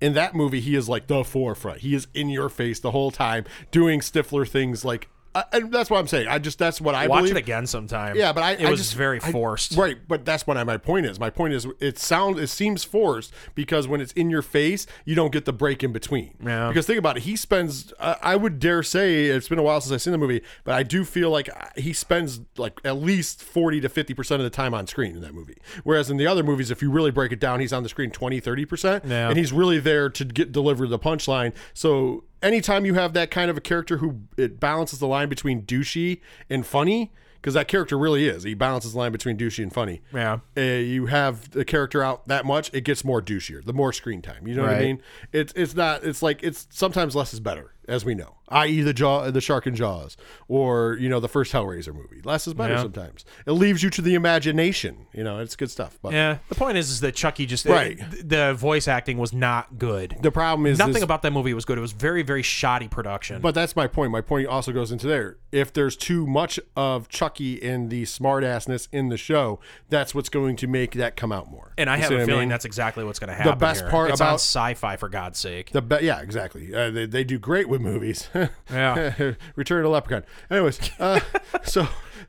In 0.00 0.14
that 0.14 0.34
movie, 0.34 0.58
he 0.58 0.74
is 0.74 0.88
like 0.88 1.06
the 1.06 1.22
forefront. 1.22 1.82
He 1.82 1.94
is 1.94 2.08
in 2.12 2.28
your 2.28 2.48
face 2.48 2.80
the 2.80 2.90
whole 2.90 3.12
time, 3.12 3.44
doing 3.70 4.00
Stifler 4.00 4.46
things 4.46 4.84
like. 4.84 5.08
Uh, 5.32 5.44
and 5.52 5.70
that's 5.72 5.88
what 5.88 5.98
I'm 5.98 6.08
saying. 6.08 6.26
I 6.26 6.40
just 6.40 6.58
that's 6.58 6.80
what 6.80 6.96
I 6.96 7.06
Watch 7.06 7.20
believe. 7.20 7.36
it 7.36 7.38
again 7.38 7.64
sometime. 7.66 8.16
Yeah, 8.16 8.32
but 8.32 8.42
I 8.42 8.52
it 8.54 8.66
I 8.66 8.70
was 8.70 8.80
just- 8.80 8.94
very 8.96 9.20
I- 9.22 9.30
forced. 9.30 9.76
right? 9.76 9.96
But 10.08 10.24
that's 10.24 10.44
what 10.44 10.56
I, 10.56 10.64
my 10.64 10.76
point 10.76 11.06
is. 11.06 11.20
My 11.20 11.30
point 11.30 11.54
is, 11.54 11.68
it 11.78 11.98
sounds 12.00 12.40
it 12.40 12.48
seems 12.48 12.82
forced 12.82 13.32
because 13.54 13.86
when 13.86 14.00
it's 14.00 14.12
in 14.14 14.28
your 14.28 14.42
face, 14.42 14.86
you 15.04 15.14
don't 15.14 15.30
get 15.32 15.44
the 15.44 15.52
break 15.52 15.84
in 15.84 15.92
between. 15.92 16.34
Yeah. 16.44 16.66
Because 16.68 16.84
think 16.86 16.98
about 16.98 17.16
it, 17.16 17.22
he 17.22 17.36
spends. 17.36 17.92
Uh, 18.00 18.16
I 18.20 18.34
would 18.34 18.58
dare 18.58 18.82
say 18.82 19.26
it's 19.26 19.48
been 19.48 19.60
a 19.60 19.62
while 19.62 19.80
since 19.80 19.92
I've 19.92 20.02
seen 20.02 20.10
the 20.12 20.18
movie, 20.18 20.42
but 20.64 20.74
I 20.74 20.82
do 20.82 21.04
feel 21.04 21.30
like 21.30 21.48
he 21.78 21.92
spends 21.92 22.40
like 22.56 22.80
at 22.84 22.96
least 22.96 23.40
forty 23.40 23.80
to 23.82 23.88
fifty 23.88 24.14
percent 24.14 24.40
of 24.40 24.44
the 24.44 24.50
time 24.50 24.74
on 24.74 24.88
screen 24.88 25.12
in 25.14 25.20
that 25.20 25.32
movie. 25.34 25.58
Whereas 25.84 26.10
in 26.10 26.16
the 26.16 26.26
other 26.26 26.42
movies, 26.42 26.72
if 26.72 26.82
you 26.82 26.90
really 26.90 27.12
break 27.12 27.30
it 27.30 27.38
down, 27.38 27.60
he's 27.60 27.72
on 27.72 27.84
the 27.84 27.88
screen 27.88 28.10
20 28.10 28.40
30 28.40 28.64
percent, 28.64 29.04
Yeah. 29.06 29.28
and 29.28 29.38
he's 29.38 29.52
really 29.52 29.78
there 29.78 30.10
to 30.10 30.24
get 30.24 30.50
deliver 30.50 30.88
the 30.88 30.98
punchline. 30.98 31.52
So 31.72 32.24
anytime 32.42 32.84
you 32.84 32.94
have 32.94 33.12
that 33.14 33.30
kind 33.30 33.50
of 33.50 33.56
a 33.56 33.60
character 33.60 33.98
who 33.98 34.20
it 34.36 34.60
balances 34.60 34.98
the 34.98 35.06
line 35.06 35.28
between 35.28 35.62
douchey 35.62 36.20
and 36.48 36.66
funny 36.66 37.12
because 37.40 37.54
that 37.54 37.68
character 37.68 37.96
really 37.96 38.26
is. 38.28 38.42
He 38.42 38.52
balances 38.52 38.92
the 38.92 38.98
line 38.98 39.12
between 39.12 39.38
douchey 39.38 39.62
and 39.62 39.72
funny. 39.72 40.02
Yeah. 40.12 40.40
uh, 40.56 40.60
you 40.60 41.06
have 41.06 41.50
the 41.52 41.64
character 41.64 42.02
out 42.02 42.28
that 42.28 42.44
much 42.44 42.70
it 42.74 42.82
gets 42.82 43.02
more 43.04 43.22
douchier 43.22 43.64
the 43.64 43.72
more 43.72 43.92
screen 43.92 44.20
time 44.22 44.46
you 44.46 44.54
know 44.54 44.62
what 44.62 44.74
i 44.74 44.80
mean? 44.80 45.02
It's 45.32 45.52
it's 45.56 45.74
not 45.74 46.04
it's 46.04 46.22
like 46.22 46.42
it's 46.42 46.66
sometimes 46.70 47.16
less 47.16 47.32
is 47.32 47.40
better 47.40 47.72
as 47.90 48.04
we 48.04 48.14
know 48.14 48.36
i.e 48.48 48.80
the 48.80 48.92
jaw 48.94 49.30
the 49.30 49.40
shark 49.40 49.66
and 49.66 49.76
jaws 49.76 50.16
or 50.48 50.96
you 51.00 51.08
know 51.08 51.20
the 51.20 51.28
first 51.28 51.52
hellraiser 51.52 51.94
movie 51.94 52.20
less 52.24 52.46
is 52.46 52.54
better 52.54 52.74
Yeah. 52.74 52.82
sometimes 52.82 53.24
it 53.46 53.52
leaves 53.52 53.82
you 53.82 53.90
to 53.90 54.02
the 54.02 54.14
imagination 54.14 55.06
you 55.12 55.22
know 55.24 55.38
it's 55.38 55.56
good 55.56 55.70
stuff 55.70 55.98
but 56.02 56.12
Yeah. 56.12 56.38
The 56.48 56.54
point 56.54 56.76
is, 56.78 56.90
is 56.90 57.00
that 57.00 57.14
Chucky 57.14 57.46
just 57.46 57.64
Right. 57.66 57.98
th- 57.98 58.24
the 58.26 58.54
voice 58.54 58.88
acting 58.88 59.18
was 59.18 59.32
not 59.32 59.78
good. 59.78 60.16
the 60.22 60.30
problem 60.30 60.66
is 60.66 60.78
Nothing 60.78 60.94
this- 60.94 61.02
about 61.02 61.22
that 61.22 61.32
movie 61.32 61.54
was 61.54 61.64
good. 61.64 61.78
It 61.78 61.80
was 61.80 61.92
very, 61.92 62.22
very 62.22 62.42
shoddy 62.42 62.88
production. 62.88 63.40
But 63.40 63.54
that's 63.54 63.76
my 63.76 63.86
point. 63.86 64.10
My 64.12 64.20
point 64.20 64.46
also 64.48 64.72
goes 64.72 64.90
into 64.92 65.06
there. 65.06 65.36
If 65.52 65.72
there's 65.72 65.96
too 65.96 66.26
much 66.26 66.58
of 66.76 67.08
Chucky 67.08 67.62
and 67.62 67.90
the 67.90 68.02
smartassness 68.04 68.88
in 68.92 69.08
the 69.08 69.16
show, 69.16 69.60
that's 69.88 70.14
what's 70.14 70.28
going 70.28 70.56
to 70.56 70.66
make 70.66 70.92
that 70.92 71.16
come 71.16 71.32
out 71.32 71.50
more. 71.50 71.72
and 71.78 71.88
I 71.90 71.96
You 71.96 72.02
have 72.02 72.12
a 72.12 72.26
feeling 72.26 72.40
mean? 72.40 72.48
that's 72.48 72.64
exactly 72.64 73.04
what's 73.04 73.18
going 73.18 73.28
to 73.28 73.34
happen. 73.34 73.52
The 73.52 73.56
best 73.56 73.80
here. 73.82 73.90
part 73.90 74.10
it's 74.10 74.20
about- 74.20 74.38
Syfy 74.38 74.98
for 74.98 75.08
God's 75.08 75.38
sake. 75.38 75.70
the 75.72 75.82
be- 75.82 75.98
yeah, 76.04 76.20
exactly. 76.20 76.74
Uh, 76.74 76.90
they, 76.90 77.06
they 77.06 77.24
do 77.24 77.38
great 77.38 77.68
with 77.68 77.79
movies. 77.80 78.28
Yeah. 78.70 79.32
Return 79.56 79.82
to 79.82 79.88
Leprechaun. 79.88 80.22
Anyways, 80.50 80.78
uh, 81.00 81.20
so 81.64 81.88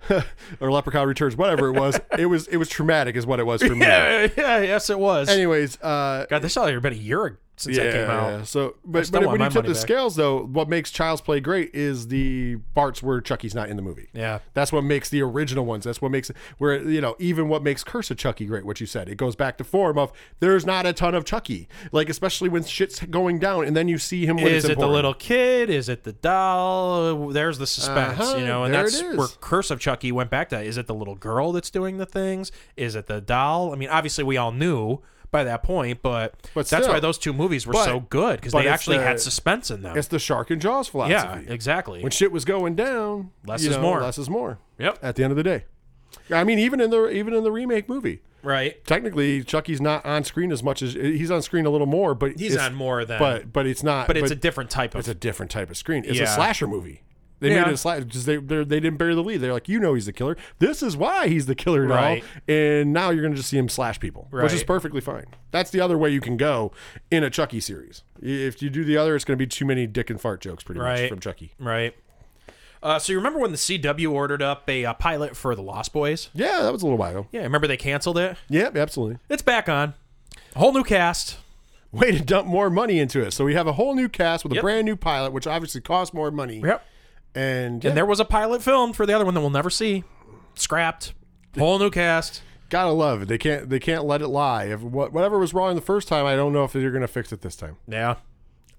or 0.60 0.72
Leprechaun 0.72 1.08
Returns, 1.08 1.36
whatever 1.36 1.68
it 1.68 1.80
was, 1.80 2.00
it 2.18 2.26
was 2.28 2.48
it 2.48 2.58
was 2.58 2.70
traumatic, 2.70 3.16
is 3.16 3.26
what 3.26 3.40
it 3.40 3.46
was 3.46 3.62
for 3.62 3.76
me. 3.76 3.86
yeah, 3.86 4.28
yeah, 4.38 4.60
yes, 4.60 4.90
it 4.90 5.00
was. 5.00 5.30
Anyways, 5.30 5.80
uh, 5.82 6.26
God, 6.30 6.42
this 6.42 6.58
only 6.58 6.80
been 6.80 6.94
a 6.94 6.96
year 6.96 7.38
since 7.58 7.78
that 7.78 7.92
came 7.94 8.10
out. 8.10 8.30
Yeah. 8.30 8.44
So, 8.44 8.76
but, 8.84 9.12
but 9.12 9.28
when 9.28 9.40
you 9.40 9.50
tip 9.50 9.66
the 9.66 9.74
back. 9.74 9.82
scales, 9.82 10.16
though, 10.16 10.46
what 10.46 10.68
makes 10.68 10.90
Child's 10.90 11.22
Play 11.22 11.40
great 11.40 11.70
is 11.76 12.08
the 12.08 12.56
parts 12.74 13.04
where 13.04 13.22
Chucky's 13.22 13.54
not 13.54 13.70
in 13.70 13.76
the 13.76 13.84
movie. 13.84 14.08
Yeah. 14.14 14.40
That's 14.56 14.72
what 14.72 14.84
makes 14.84 15.10
the 15.10 15.22
original 15.22 15.66
ones. 15.66 15.84
That's 15.84 16.02
what 16.02 16.10
makes 16.12 16.30
it 16.32 16.38
where 16.58 16.82
you 16.82 17.02
know 17.02 17.16
even 17.20 17.50
what 17.50 17.62
makes 17.62 17.84
Curse 17.84 18.10
of 18.10 18.18
Chucky 18.18 18.46
great. 18.46 18.66
What 18.66 18.80
you 18.80 18.88
said, 18.88 19.10
it 19.10 19.16
goes 19.16 19.36
back 19.36 19.58
to 19.60 19.64
form 19.64 19.98
of 20.00 20.12
there's 20.40 20.66
not 20.66 20.86
a 20.88 20.94
ton 20.94 21.14
of 21.14 21.24
Chucky, 21.24 21.68
like 21.92 22.10
especially 22.10 22.50
when 22.50 22.64
shit's 22.64 23.00
going 23.02 23.38
down, 23.40 23.66
and 23.66 23.76
then 23.76 23.88
you 23.88 23.98
see 24.00 24.26
him. 24.26 24.38
When 24.38 24.48
Is 24.48 24.66
it 24.66 24.80
the 24.80 24.88
little 24.88 25.14
kid? 25.14 25.70
Is 25.70 25.88
it 25.88 26.04
the 26.04 26.14
doll? 26.14 27.30
There's 27.30 27.58
the 27.60 27.68
suspense, 27.68 28.20
Uh-huh, 28.20 28.38
you 28.38 28.46
know, 28.46 28.64
and 28.64 28.74
there 28.74 28.84
that's 28.84 28.96
is. 29.00 29.16
where 29.18 29.28
Curse 29.40 29.70
of 29.72 29.80
Chucky 29.82 30.12
went 30.14 30.30
back 30.30 30.48
to. 30.50 30.62
Is 30.62 30.78
it 30.78 30.88
the 30.88 30.94
little 30.96 31.16
girl 31.16 31.52
that's 31.52 31.70
doing 31.70 31.98
the 31.98 32.06
things? 32.06 32.52
Is 32.78 32.96
it 32.96 33.08
the 33.08 33.20
doll? 33.20 33.74
I 33.74 33.76
mean, 33.76 33.90
obviously 33.90 34.24
we 34.24 34.38
all 34.38 34.52
knew 34.54 35.00
by 35.32 35.44
that 35.46 35.64
point, 35.64 36.02
but, 36.02 36.36
But 36.54 36.68
that's 36.68 36.84
still. 36.84 36.94
why 36.94 37.00
those 37.00 37.18
two 37.18 37.32
movies 37.34 37.66
were 37.66 37.74
But- 37.74 37.86
so 37.86 38.02
good 38.02 38.40
because 38.40 38.54
they 38.54 38.68
actually 38.68 38.98
the- 38.98 39.04
had 39.04 39.20
suspense 39.20 39.72
in 39.72 39.82
them. 39.82 39.98
It's 39.98 40.08
the 40.10 40.20
shark 40.20 40.52
and 40.52 40.62
jaws 40.62 40.88
philosophy. 40.90 41.14
Yeah, 41.48 41.54
exactly. 41.54 42.02
When 42.04 42.12
shit 42.12 42.32
was 42.32 42.46
going 42.46 42.76
down, 42.76 43.32
Less 43.46 43.64
is 43.64 43.76
know, 43.78 43.82
more. 43.82 44.02
Less 44.02 44.18
is 44.18 44.30
more. 44.30 44.60
Yep. 44.78 45.00
At 45.02 45.16
the 45.16 45.24
end 45.24 45.32
of 45.32 45.38
the 45.38 45.44
day, 45.44 45.64
I 46.30 46.44
mean, 46.44 46.60
even 46.60 46.82
in 46.82 46.90
the 46.90 47.08
even 47.10 47.34
in 47.34 47.44
the 47.46 47.52
remake 47.52 47.88
movie, 47.88 48.22
right. 48.44 48.84
technically 48.86 49.42
Chucky's 49.46 49.80
not 49.80 50.06
on 50.06 50.26
screen 50.26 50.52
as 50.52 50.62
much 50.62 50.82
as 50.82 50.94
he's 50.96 51.32
on 51.32 51.42
screen 51.42 51.66
a 51.66 51.70
little 51.70 51.88
more, 51.88 52.14
but 52.14 52.38
He's 52.38 52.58
on 52.58 52.76
more 52.76 53.06
than, 53.06 53.18
but 53.18 53.54
but 53.54 53.66
it's 53.66 53.84
not. 53.84 54.08
but 54.08 54.18
it's 54.18 54.32
a 54.32 54.36
different 54.36 54.70
type 54.70 54.94
of. 54.96 55.00
it's 55.00 55.08
a 55.08 55.14
different 55.16 55.50
type 55.52 55.70
of 55.70 55.78
screen. 55.78 56.04
It's 56.06 56.18
Yeah. 56.20 56.26
a 56.26 56.28
slasher 56.36 56.68
movie. 56.68 57.04
They 57.42 57.50
Yeah. 57.50 57.64
made 57.64 57.68
it 57.72 57.74
a 57.74 57.78
slasher 57.78 58.06
because 58.06 58.24
they 58.26 58.38
they're- 58.38 58.64
didn't 58.64 58.96
bury 58.96 59.14
the 59.16 59.22
lead. 59.24 59.38
They're 59.42 59.52
like, 59.52 59.68
you 59.68 59.80
know, 59.80 59.94
he's 59.96 60.06
the 60.06 60.14
killer. 60.14 60.38
This 60.60 60.82
is 60.82 60.96
why 60.96 61.28
he's 61.28 61.48
the 61.48 61.56
killer 61.56 61.86
now. 61.86 61.96
Right. 61.96 62.24
And 62.48 62.94
now 62.94 63.10
you're 63.10 63.24
gonna 63.24 63.36
just 63.36 63.50
see 63.50 63.58
him 63.58 63.68
slash 63.68 64.00
people, 64.00 64.28
which 64.32 64.54
is 64.54 64.64
perfectly 64.64 65.02
fine. 65.02 65.26
That's 65.52 65.72
the 65.72 65.82
other 65.82 65.98
way 65.98 66.12
you 66.12 66.22
can 66.22 66.38
go 66.38 66.72
in 67.12 67.24
a 67.26 67.30
Chucky 67.30 67.60
series. 67.60 68.04
If 68.22 68.62
you 68.62 68.70
do 68.70 68.86
the 68.86 68.96
other, 68.96 69.16
it's 69.16 69.26
gonna 69.26 69.36
be 69.38 69.48
too 69.48 69.66
many 69.66 69.88
dick 69.88 70.10
and 70.10 70.22
fart 70.22 70.40
jokes, 70.40 70.64
pretty 70.64 70.80
much 70.80 71.10
from 71.10 71.20
Chucky. 71.20 71.54
right. 71.60 71.94
Uh, 72.84 72.98
so 72.98 73.12
you 73.14 73.18
remember 73.20 73.38
when 73.38 73.52
the 73.52 73.58
CW 73.58 74.12
ordered 74.12 74.42
up 74.42 74.68
a, 74.68 74.86
uh 74.86 74.94
pilot 74.96 75.38
for 75.38 75.54
the 75.54 75.62
Lost 75.62 75.94
Boys? 75.94 76.30
Yeah, 76.34 76.64
that 76.64 76.74
was 76.74 76.82
a 76.82 76.86
little 76.86 76.98
while 76.98 77.12
ago. 77.12 77.28
Yeah, 77.32 77.42
remember 77.42 77.68
they 77.68 77.78
canceled 77.78 78.18
it. 78.18 78.38
Yep, 78.50 78.76
absolutely. 78.76 79.18
It's 79.30 79.44
back 79.44 79.70
on. 79.70 79.94
A 80.56 80.60
whole 80.60 80.74
new 80.74 80.84
cast. 80.84 81.38
Way 81.92 82.12
to 82.12 82.24
dump 82.24 82.48
more 82.48 82.70
money 82.70 83.00
into 83.00 83.22
it. 83.22 83.34
So 83.34 83.44
we 83.46 83.54
have 83.54 83.68
a 83.68 83.74
whole 83.74 83.94
new 83.94 84.08
cast 84.10 84.44
with 84.44 84.54
a 84.54 84.56
Yep. 84.56 84.62
brand 84.64 84.86
new 84.86 84.96
pilot, 84.96 85.32
which 85.34 85.46
obviously 85.46 85.82
costs 85.82 86.14
more 86.14 86.32
money. 86.32 86.60
Yep. 86.66 86.84
And, 87.34 87.84
yeah, 87.84 87.90
And 87.90 87.98
there 87.98 88.06
was 88.06 88.20
a 88.20 88.26
pilot 88.26 88.62
filmed 88.62 88.96
for 88.96 89.06
the 89.06 89.14
other 89.14 89.26
one 89.26 89.34
that 89.34 89.42
we'll 89.42 89.50
never 89.50 89.70
see. 89.70 90.04
Scrapped. 90.56 91.14
Whole 91.58 91.80
new 91.80 91.90
cast. 91.90 92.42
gotta 92.70 92.92
love 92.92 93.24
it. 93.24 93.28
They 93.28 93.38
can't 93.38 93.70
they 93.70 93.80
can't 93.80 94.06
let 94.06 94.22
it 94.22 94.28
lie. 94.30 94.66
If 94.66 94.82
what, 94.82 95.12
whatever 95.12 95.38
was 95.38 95.54
wrong 95.54 95.76
the 95.76 95.82
first 95.82 96.08
time, 96.08 96.26
I 96.26 96.36
don't 96.36 96.54
know 96.54 96.64
if 96.64 96.72
they're 96.74 96.92
gonna 96.92 97.08
fix 97.08 97.32
it 97.34 97.42
this 97.42 97.56
time. 97.58 97.78
Yeah, 97.88 98.16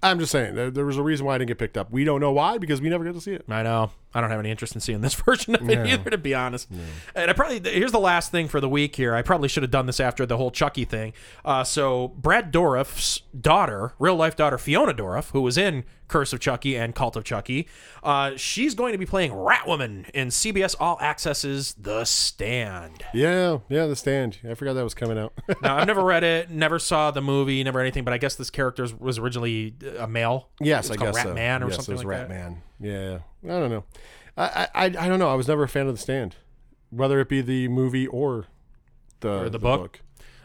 I'm 0.01 0.17
just 0.19 0.31
saying 0.31 0.55
there, 0.55 0.71
there 0.71 0.85
was 0.85 0.97
a 0.97 1.03
reason 1.03 1.25
why 1.25 1.35
I 1.35 1.37
didn't 1.37 1.49
get 1.49 1.59
picked 1.59 1.77
up. 1.77 1.91
We 1.91 2.03
don't 2.03 2.19
know 2.19 2.31
why 2.31 2.57
because 2.57 2.81
we 2.81 2.89
never 2.89 3.03
got 3.03 3.13
to 3.13 3.21
see 3.21 3.33
it. 3.33 3.45
I 3.47 3.61
know. 3.63 3.91
I 4.13 4.21
don't 4.21 4.29
have 4.31 4.39
any 4.39 4.51
interest 4.51 4.75
in 4.75 4.81
seeing 4.81 5.01
this 5.01 5.13
version 5.25 5.55
of 5.55 5.67
it 5.69 5.87
either, 5.87 6.09
to 6.09 6.17
be 6.17 6.33
honest. 6.33 6.67
And 7.15 7.29
I 7.29 7.33
probably 7.33 7.59
here's 7.71 7.91
the 7.91 7.99
last 7.99 8.31
thing 8.31 8.47
for 8.47 8.59
the 8.59 8.69
week 8.69 8.95
here. 8.95 9.15
I 9.15 9.21
probably 9.21 9.47
should 9.49 9.63
have 9.63 9.71
done 9.71 9.85
this 9.85 9.99
after 9.99 10.25
the 10.25 10.37
whole 10.37 10.51
Chucky 10.51 10.85
thing. 10.85 11.13
Uh, 11.45 11.63
so 11.63 12.09
Brad 12.09 12.51
Dourif's 12.51 13.21
daughter, 13.39 13.93
real 13.99 14.15
life 14.15 14.35
daughter 14.35 14.57
Fiona 14.57 14.93
Dourif, 14.93 15.31
who 15.31 15.41
was 15.41 15.57
in 15.57 15.83
Curse 16.07 16.33
of 16.33 16.39
Chucky 16.39 16.75
and 16.77 16.93
Cult 16.93 17.15
of 17.15 17.23
Chucky, 17.23 17.67
uh, 18.03 18.33
she's 18.35 18.75
going 18.75 18.91
to 18.91 18.97
be 18.97 19.05
playing 19.05 19.31
Ratwoman 19.31 20.09
in 20.11 20.27
CBS 20.29 20.75
All 20.79 20.97
Access's 20.97 21.73
The 21.73 22.05
Stand. 22.05 23.03
Yeah, 23.13 23.59
yeah, 23.69 23.85
the 23.85 23.95
stand. 23.95 24.39
I 24.47 24.53
forgot 24.53 24.73
that 24.73 24.83
was 24.83 24.93
coming 24.93 25.17
out. 25.17 25.33
Now 25.61 25.77
I've 25.77 25.87
never 25.87 26.03
read 26.03 26.23
it, 26.23 26.49
never 26.49 26.77
saw 26.79 27.11
the 27.11 27.21
movie, 27.21 27.63
never 27.63 27.79
anything, 27.79 28.03
but 28.03 28.13
I 28.13 28.17
guess 28.17 28.35
this 28.35 28.49
character 28.49 28.87
was 28.99 29.17
originally 29.17 29.75
a 29.97 30.07
male. 30.07 30.49
yes, 30.59 30.91
I 30.91 30.95
guess 30.95 31.15
Rat 31.15 31.27
so. 31.27 31.33
Man 31.33 31.63
or 31.63 31.67
yes, 31.67 31.75
something 31.77 31.93
it 31.93 31.95
was 31.95 32.03
like 32.05 32.09
Rat 32.09 32.27
that. 32.29 32.33
Man. 32.33 32.61
Yeah, 32.79 33.19
I 33.45 33.59
don't 33.59 33.69
know. 33.69 33.83
I, 34.35 34.43
I 34.43 34.67
I 34.73 34.85
I 34.85 35.07
don't 35.07 35.19
know. 35.19 35.29
I 35.29 35.35
was 35.35 35.47
never 35.47 35.63
a 35.63 35.69
fan 35.69 35.87
of 35.87 35.93
the 35.93 36.01
stand, 36.01 36.35
whether 36.89 37.19
it 37.19 37.29
be 37.29 37.41
the 37.41 37.67
movie 37.69 38.07
or 38.07 38.47
the 39.21 39.49
the 39.49 39.59
book? 39.59 40.01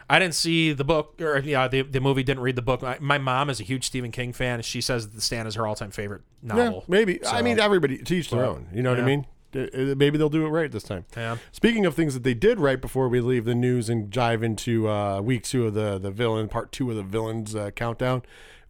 I 0.09 0.17
didn't 0.19 0.33
see 0.35 0.73
the 0.73 0.83
book 0.83 1.21
or 1.21 1.37
yeah, 1.39 1.67
the 1.67 1.83
the 1.83 1.99
movie. 2.01 2.23
Didn't 2.23 2.41
read 2.41 2.55
the 2.55 2.61
book. 2.63 2.81
My, 2.81 2.97
my 2.99 3.17
mom 3.19 3.49
is 3.49 3.59
a 3.59 3.63
huge 3.63 3.85
Stephen 3.85 4.11
King 4.11 4.33
fan. 4.33 4.61
She 4.63 4.81
says 4.81 5.09
The 5.09 5.21
Stand 5.21 5.47
is 5.47 5.55
her 5.55 5.67
all 5.67 5.75
time 5.75 5.91
favorite 5.91 6.21
Yeah, 6.43 6.55
novel. 6.55 6.85
maybe. 6.87 7.23
I 7.25 7.41
mean, 7.41 7.59
everybody 7.59 7.99
to 7.99 8.15
each 8.15 8.29
their 8.31 8.43
own. 8.43 8.67
You 8.73 8.81
know 8.81 8.89
what 8.89 8.99
I 8.99 9.05
mean? 9.05 9.25
Maybe 9.51 10.17
they'll 10.17 10.29
do 10.29 10.45
it 10.45 10.49
right 10.49 10.71
this 10.71 10.83
time. 10.83 11.05
Yeah. 11.17 11.37
Speaking 11.51 11.85
of 11.87 11.95
things 11.95 12.13
that 12.13 12.23
they 12.23 12.35
did 12.35 12.59
right 12.59 12.79
before 12.79 13.09
we 13.09 13.19
leave 13.19 13.45
the 13.45 13.55
news 13.55 13.89
and 13.89 14.11
dive 14.11 14.43
into 14.43 14.87
uh, 14.87 15.21
week 15.21 15.43
two 15.43 15.65
of 15.67 15.73
the 15.73 15.97
the 15.97 16.11
villain 16.11 16.47
part 16.49 16.71
two 16.71 16.89
of 16.89 16.95
the 16.97 17.03
villains 17.03 17.55
uh, 17.55 17.71
countdown, 17.71 18.21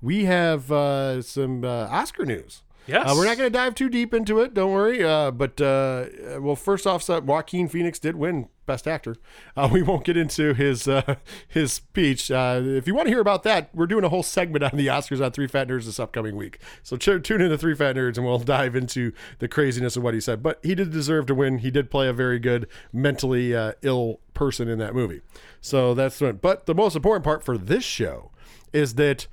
we 0.02 0.26
have 0.26 0.72
uh, 0.72 1.22
some 1.22 1.64
uh, 1.66 1.88
Oscar 1.90 2.26
news. 2.26 2.64
Yes. 2.90 3.08
Uh, 3.08 3.14
we're 3.16 3.26
not 3.26 3.38
going 3.38 3.52
to 3.52 3.56
dive 3.56 3.76
too 3.76 3.88
deep 3.88 4.16
into 4.16 4.40
it. 4.40 4.56
Don't 4.56 4.72
worry. 4.72 5.04
Uh, 5.04 5.30
but 5.30 5.62
uh, 5.62 6.08
well, 6.40 6.56
first 6.56 6.88
off, 6.88 7.08
Joaquin 7.08 7.68
Phoenix 7.68 8.00
did 8.00 8.16
win 8.16 8.50
Best 8.66 8.88
Actor. 8.88 9.16
Uh, 9.56 9.70
we 9.72 9.84
won't 9.84 10.04
get 10.04 10.18
into 10.18 10.56
his 10.56 10.88
uh, 10.88 11.16
his 11.48 11.72
speech. 11.72 12.32
Uh, 12.32 12.62
if 12.64 12.88
you 12.88 12.96
want 12.96 13.06
to 13.06 13.12
hear 13.12 13.20
about 13.20 13.44
that, 13.44 13.70
we're 13.76 13.86
doing 13.86 14.04
a 14.04 14.10
whole 14.10 14.24
segment 14.24 14.64
on 14.64 14.72
the 14.74 14.88
Oscars 14.88 15.24
on 15.24 15.32
Three 15.32 15.46
Fat 15.48 15.68
Nerds 15.68 15.86
this 15.86 16.00
upcoming 16.00 16.36
week. 16.36 16.58
So 16.82 16.98
ch- 16.98 17.22
tune 17.22 17.42
in 17.42 17.50
to 17.52 17.58
Three 17.60 17.76
Fat 17.76 17.96
Nerds, 17.96 18.18
and 18.18 18.26
we'll 18.26 18.40
dive 18.40 18.76
into 18.76 19.12
the 19.38 19.48
craziness 19.48 19.96
of 19.96 20.02
what 20.02 20.16
he 20.16 20.22
said. 20.22 20.42
But 20.42 20.60
he 20.64 20.74
did 20.74 20.92
deserve 20.92 21.28
to 21.28 21.36
win. 21.36 21.60
He 21.60 21.70
did 21.70 21.92
play 21.92 22.08
a 22.08 22.14
very 22.14 22.40
good 22.40 22.68
mentally 22.92 23.56
uh, 23.56 23.74
ill 23.84 24.20
person 24.34 24.68
in 24.68 24.80
that 24.80 24.96
movie. 24.96 25.22
So 25.62 25.94
that's 25.94 26.20
what. 26.20 26.42
But 26.42 26.66
the 26.66 26.76
most 26.76 26.96
important 26.96 27.24
part 27.24 27.44
for 27.44 27.56
this 27.56 27.84
show 27.84 28.32
is 28.74 28.96
that 28.96 29.28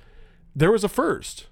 there 0.55 0.71
was 0.71 0.83
a 0.83 0.89
first. 0.89 1.47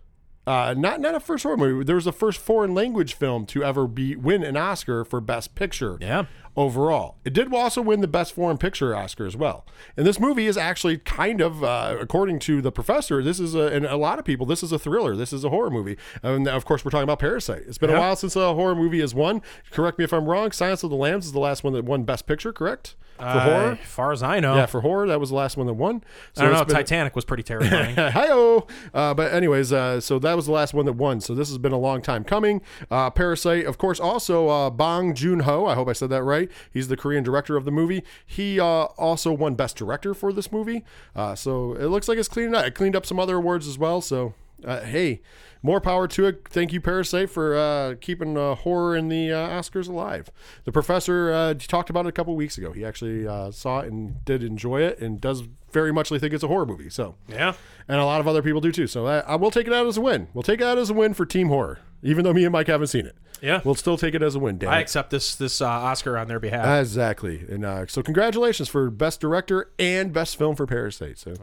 Uh, 0.48 0.76
not 0.78 1.00
not 1.00 1.16
a 1.16 1.20
first 1.20 1.43
horror 1.43 1.58
movie. 1.58 1.84
There 1.84 1.96
was 1.96 2.06
the 2.06 2.14
first 2.14 2.39
foreign 2.39 2.74
language 2.76 3.16
film 3.16 3.46
to 3.48 3.64
ever 3.64 3.88
be 3.88 4.16
win 4.16 4.43
an 4.43 4.56
Oscar 4.56 5.04
for 5.04 5.20
Best 5.20 5.56
Picture. 5.56 5.98
Yeah. 6.00 6.26
Overall, 6.58 7.18
it 7.26 7.34
did 7.34 7.53
also 7.53 7.82
win 7.82 7.99
the 7.99 8.08
Best 8.08 8.34
Foreign 8.34 8.58
Picture 8.58 8.95
Oscar 8.95 9.26
as 9.26 9.36
well. 9.36 9.66
And 9.97 10.06
this 10.08 10.20
movie 10.22 10.47
is 10.47 10.58
actually 10.58 10.97
kind 10.99 11.41
of, 11.41 11.64
uh, 11.64 11.97
according 11.99 12.39
to 12.39 12.62
the 12.62 12.72
professor, 12.72 13.22
this 13.22 13.41
is 13.41 13.56
a, 13.56 13.68
and 13.68 13.86
a 13.86 13.97
lot 13.97 14.20
of 14.20 14.26
people, 14.26 14.45
this 14.45 14.64
is 14.64 14.72
a 14.72 14.80
thriller. 14.80 15.16
This 15.18 15.34
is 15.34 15.43
a 15.43 15.49
horror 15.49 15.70
movie. 15.70 15.97
And 16.24 16.47
of 16.47 16.64
course, 16.64 16.86
we're 16.86 16.91
talking 16.91 17.03
about 17.03 17.20
Parasite. 17.20 17.64
It's 17.68 17.78
been 17.78 17.89
a 17.89 17.99
while 17.99 18.16
since 18.16 18.36
a 18.38 18.53
horror 18.53 18.76
movie 18.76 19.01
has 19.01 19.14
won. 19.14 19.41
Correct 19.72 19.97
me 19.97 20.06
if 20.06 20.14
I'm 20.14 20.26
wrong. 20.28 20.51
Silence 20.53 20.82
of 20.84 20.89
the 20.91 20.95
Lambs 20.95 21.26
is 21.26 21.34
the 21.34 21.39
last 21.39 21.64
one 21.66 21.74
that 21.74 21.84
won 21.84 22.03
Best 22.03 22.26
Picture. 22.26 22.53
Correct 22.53 22.95
for 23.18 23.24
Uh, 23.24 23.39
horror. 23.39 23.78
as 23.82 23.88
far 23.88 24.12
as 24.12 24.22
I 24.22 24.41
know. 24.41 24.56
Yeah, 24.56 24.66
for 24.66 24.82
horror, 24.82 25.08
that 25.08 25.22
was 25.22 25.30
the 25.30 25.36
last 25.36 25.56
one 25.56 25.68
that 25.68 25.74
won. 25.74 26.03
So 26.34 26.41
I 26.41 26.45
don't 26.49 26.53
know. 26.53 26.66
been- 26.66 26.76
Titanic 26.76 27.16
was 27.16 27.24
pretty 27.24 27.43
terrifying. 27.51 27.95
Hi-oh. 27.95 28.68
Uh, 28.93 29.14
but 29.14 29.32
anyways, 29.34 29.72
uh, 29.72 30.01
so 30.01 30.20
that 30.20 30.36
was 30.36 30.47
the 30.47 30.51
last 30.51 30.74
one 30.74 30.86
that 30.86 30.93
won. 30.93 31.22
So 31.22 31.34
this 31.34 31.47
has 31.49 31.58
been 31.58 31.72
a 31.72 31.78
long 31.78 32.01
time 32.01 32.24
coming. 32.26 32.62
Uh, 32.91 33.10
Parasite, 33.10 33.66
of 33.66 33.78
course, 33.78 33.99
also 34.01 34.49
uh, 34.49 34.70
Bong 34.70 35.14
Joon-ho. 35.14 35.66
I 35.66 35.76
hope 35.76 35.88
I 35.88 35.93
said 35.93 36.10
that 36.10 36.24
right. 36.24 36.45
He's 36.72 36.88
the 36.88 36.98
Korean 36.98 37.24
director 37.24 37.58
of 37.58 37.66
the 37.66 37.72
movie. 37.72 38.04
He 38.26 38.60
uh, 38.60 38.66
also 38.66 39.32
won 39.32 39.56
Best 39.56 39.76
Director 39.76 40.14
for 40.14 40.32
this 40.34 40.52
movie. 40.52 40.84
Uh, 41.16 41.36
so 41.36 41.74
it 41.74 41.88
looks 41.88 42.08
like 42.08 42.18
it's 42.18 42.28
cleaned 42.28 42.56
up. 42.56 42.66
It 42.66 42.76
cleaned 42.76 42.96
up 42.96 43.06
some 43.06 43.20
other 43.20 43.38
awards 43.38 43.68
as 43.68 43.78
well. 43.78 44.02
So 44.02 44.34
uh, 44.64 44.82
hey, 44.82 45.22
more 45.62 45.82
power 45.82 46.08
to 46.08 46.28
it. 46.28 46.48
Thank 46.48 46.72
you, 46.74 46.80
Parasite, 46.80 47.30
for 47.30 47.56
uh, 47.56 47.96
keeping 48.00 48.38
uh, 48.38 48.56
horror 48.56 48.96
in 48.96 49.10
the 49.10 49.32
uh, 49.32 49.50
Oscars 49.50 49.88
alive. 49.88 50.30
The 50.64 50.72
professor 50.72 51.32
uh, 51.32 51.54
talked 51.56 51.89
about 51.89 52.06
it 52.06 52.10
a 52.10 52.12
couple 52.12 52.36
weeks 52.36 52.58
ago. 52.58 52.72
He 52.72 52.86
actually 52.86 53.28
uh, 53.28 53.52
saw 53.52 53.80
it 53.80 53.91
and 53.91 54.24
did 54.26 54.43
enjoy 54.43 54.82
it, 54.82 55.00
and 55.00 55.20
does 55.20 55.43
very 55.76 55.91
muchly 55.91 56.17
think 56.17 56.34
it's 56.34 56.43
a 56.43 56.47
horror 56.47 56.65
movie. 56.65 56.89
So 56.89 57.15
yeah. 57.28 57.53
and 57.89 57.99
a 57.99 58.05
lot 58.05 58.21
of 58.21 58.28
other 58.30 58.41
people 58.41 58.61
do 58.61 58.71
too. 58.71 58.88
So 58.88 59.05
I, 59.05 59.19
I 59.19 59.36
will 59.36 59.51
take 59.51 59.67
it 59.67 59.73
out 59.73 59.86
as 59.86 59.97
a 59.97 60.01
win. 60.01 60.30
We'll 60.34 60.41
take 60.41 60.61
it 60.61 60.65
out 60.65 60.78
as 60.78 60.89
a 60.89 60.93
win 60.93 61.13
for 61.13 61.26
Team 61.26 61.49
Horror, 61.49 61.80
even 62.01 62.23
though 62.23 62.34
me 62.34 62.45
and 62.45 62.53
Mike 62.53 62.67
haven't 62.67 62.88
seen 62.88 63.05
it. 63.05 63.17
Yeah. 63.41 63.59
We'll 63.65 63.76
still 63.76 63.97
take 63.97 64.15
it 64.15 64.23
as 64.23 64.36
a 64.36 64.39
win. 64.39 64.57
Damn 64.57 64.69
I 64.69 64.80
accept 64.80 65.09
this 65.09 65.36
this 65.36 65.59
uh, 65.59 65.67
Oscar 65.67 66.17
on 66.17 66.30
their 66.30 66.39
behalf. 66.39 66.80
Exactly. 66.80 67.45
And 67.49 67.65
uh, 67.65 67.88
so 67.88 68.01
congratulations 68.01 68.69
for 68.69 68.89
best 68.89 69.19
director 69.19 69.71
and 69.78 70.13
best 70.13 70.38
film 70.38 70.55
for 70.55 70.65
Parasite. 70.65 71.19
So 71.19 71.36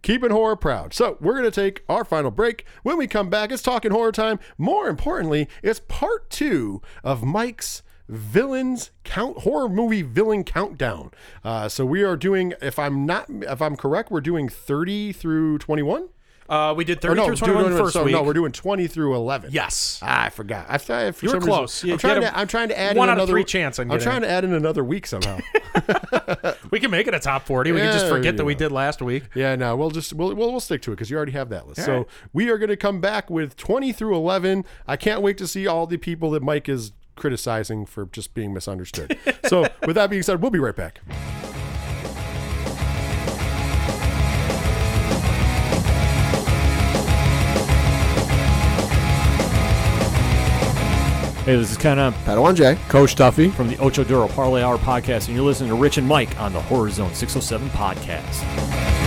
keeping 0.00 0.30
horror 0.30 0.56
proud. 0.56 0.94
So 0.94 1.18
we're 1.20 1.34
going 1.34 1.44
to 1.44 1.50
take 1.50 1.84
our 1.88 2.04
final 2.04 2.30
break. 2.30 2.64
When 2.82 2.96
we 2.96 3.06
come 3.06 3.28
back, 3.28 3.52
it's 3.52 3.62
talking 3.62 3.90
horror 3.90 4.12
time. 4.12 4.40
More 4.56 4.88
importantly, 4.88 5.46
it's 5.62 5.80
part 5.80 6.30
two 6.30 6.80
of 7.02 7.22
Mike's 7.22 7.82
villains 8.08 8.90
count 9.04 9.38
horror 9.38 9.68
movie 9.68 10.02
villain 10.02 10.44
countdown. 10.44 11.10
Uh, 11.42 11.68
so 11.68 11.84
we 11.86 12.02
are 12.02 12.16
doing, 12.16 12.54
if 12.60 12.78
I'm 12.78 13.06
not, 13.06 13.26
if 13.28 13.60
I'm 13.62 13.76
correct, 13.76 14.10
we're 14.10 14.20
doing 14.20 14.48
30 14.48 15.12
through 15.12 15.58
21. 15.58 16.08
Uh, 16.46 16.74
we 16.76 16.84
did 16.84 17.00
30 17.00 17.14
no, 17.14 17.24
through 17.24 17.36
do- 17.36 17.40
21 17.46 17.62
no, 17.62 17.68
no, 17.78 17.82
first 17.84 17.94
so, 17.94 18.04
week. 18.04 18.12
no, 18.12 18.22
we're 18.22 18.34
doing 18.34 18.52
20 18.52 18.86
through 18.86 19.14
11. 19.14 19.48
yes. 19.50 19.98
Ah, 20.02 20.24
I 20.24 20.28
forgot. 20.28 20.66
I 20.68 20.76
thought 20.76 21.14
for 21.14 21.24
You 21.24 21.30
were 21.30 21.32
some 21.32 21.38
reason- 21.40 21.52
close. 21.54 21.84
You 21.84 21.92
I'm 21.94 21.98
trying 21.98 22.20
to. 22.20 22.38
I'm 22.38 22.46
trying 22.48 22.68
to 22.68 22.78
add 22.78 22.96
one 22.98 23.08
in 23.08 23.14
out 23.14 23.20
of 23.22 23.28
three 23.30 23.44
chance 23.44 23.78
I'm 23.78 23.90
I'm 23.90 23.98
trying 23.98 24.20
to 24.20 24.28
add 24.28 24.44
in 24.44 24.52
another 24.52 24.84
week 24.84 25.06
somehow. 25.06 25.38
We 26.70 26.80
can 26.80 26.90
make 26.90 27.06
it 27.06 27.14
a 27.14 27.20
top 27.20 27.46
40. 27.46 27.72
We 27.72 27.78
can 27.80 27.92
just 27.92 28.06
Yeah, 28.06 28.10
forget 28.10 28.36
that 28.36 28.44
we 28.44 28.54
did 28.54 28.72
last 28.72 29.00
week. 29.00 29.24
yeah, 29.34 29.54
no, 29.54 29.76
we'll 29.76 29.90
just 29.90 30.12
we'll 30.12 30.34
we'll, 30.34 30.50
we'll 30.50 30.60
stick 30.60 30.82
to 30.82 30.92
it 30.92 30.96
because 30.96 31.08
you 31.08 31.16
already 31.16 31.32
have 31.32 31.48
that 31.50 31.66
list. 31.68 31.80
All 31.80 31.84
so 31.86 31.96
right. 31.98 32.06
we 32.32 32.50
are 32.50 32.58
going 32.58 32.68
to 32.68 32.76
come 32.76 33.00
back 33.00 33.30
with 33.30 33.56
20 33.56 33.92
through 33.92 34.14
11. 34.16 34.64
I 34.86 34.96
can't 34.96 35.22
wait 35.22 35.38
to 35.38 35.46
see 35.46 35.66
all 35.66 35.86
the 35.86 35.96
people 35.96 36.30
that 36.32 36.42
Mike 36.42 36.68
is 36.68 36.92
criticizing 37.16 37.86
for 37.86 38.06
just 38.06 38.34
being 38.34 38.52
misunderstood. 38.52 39.18
so 39.46 39.66
with 39.86 39.96
that 39.96 40.10
being 40.10 40.22
said, 40.22 40.40
we'll 40.40 40.50
be 40.50 40.58
right 40.58 40.76
back. 40.76 41.00
Hey, 51.44 51.56
this 51.56 51.70
is 51.70 51.76
Ken 51.76 51.98
Up, 51.98 52.14
Padawan 52.24 52.54
J. 52.54 52.78
Coach 52.88 53.16
Duffy. 53.16 53.50
from 53.50 53.68
the 53.68 53.76
Ocho 53.76 54.02
Duro 54.02 54.28
Parlay 54.28 54.62
Hour 54.62 54.78
podcast, 54.78 55.26
and 55.26 55.36
you're 55.36 55.44
listening 55.44 55.68
to 55.68 55.76
Rich 55.76 55.98
and 55.98 56.08
Mike 56.08 56.40
on 56.40 56.54
the 56.54 56.60
Horror 56.62 56.88
Zone 56.88 57.12
607 57.12 57.68
podcast. 57.68 59.03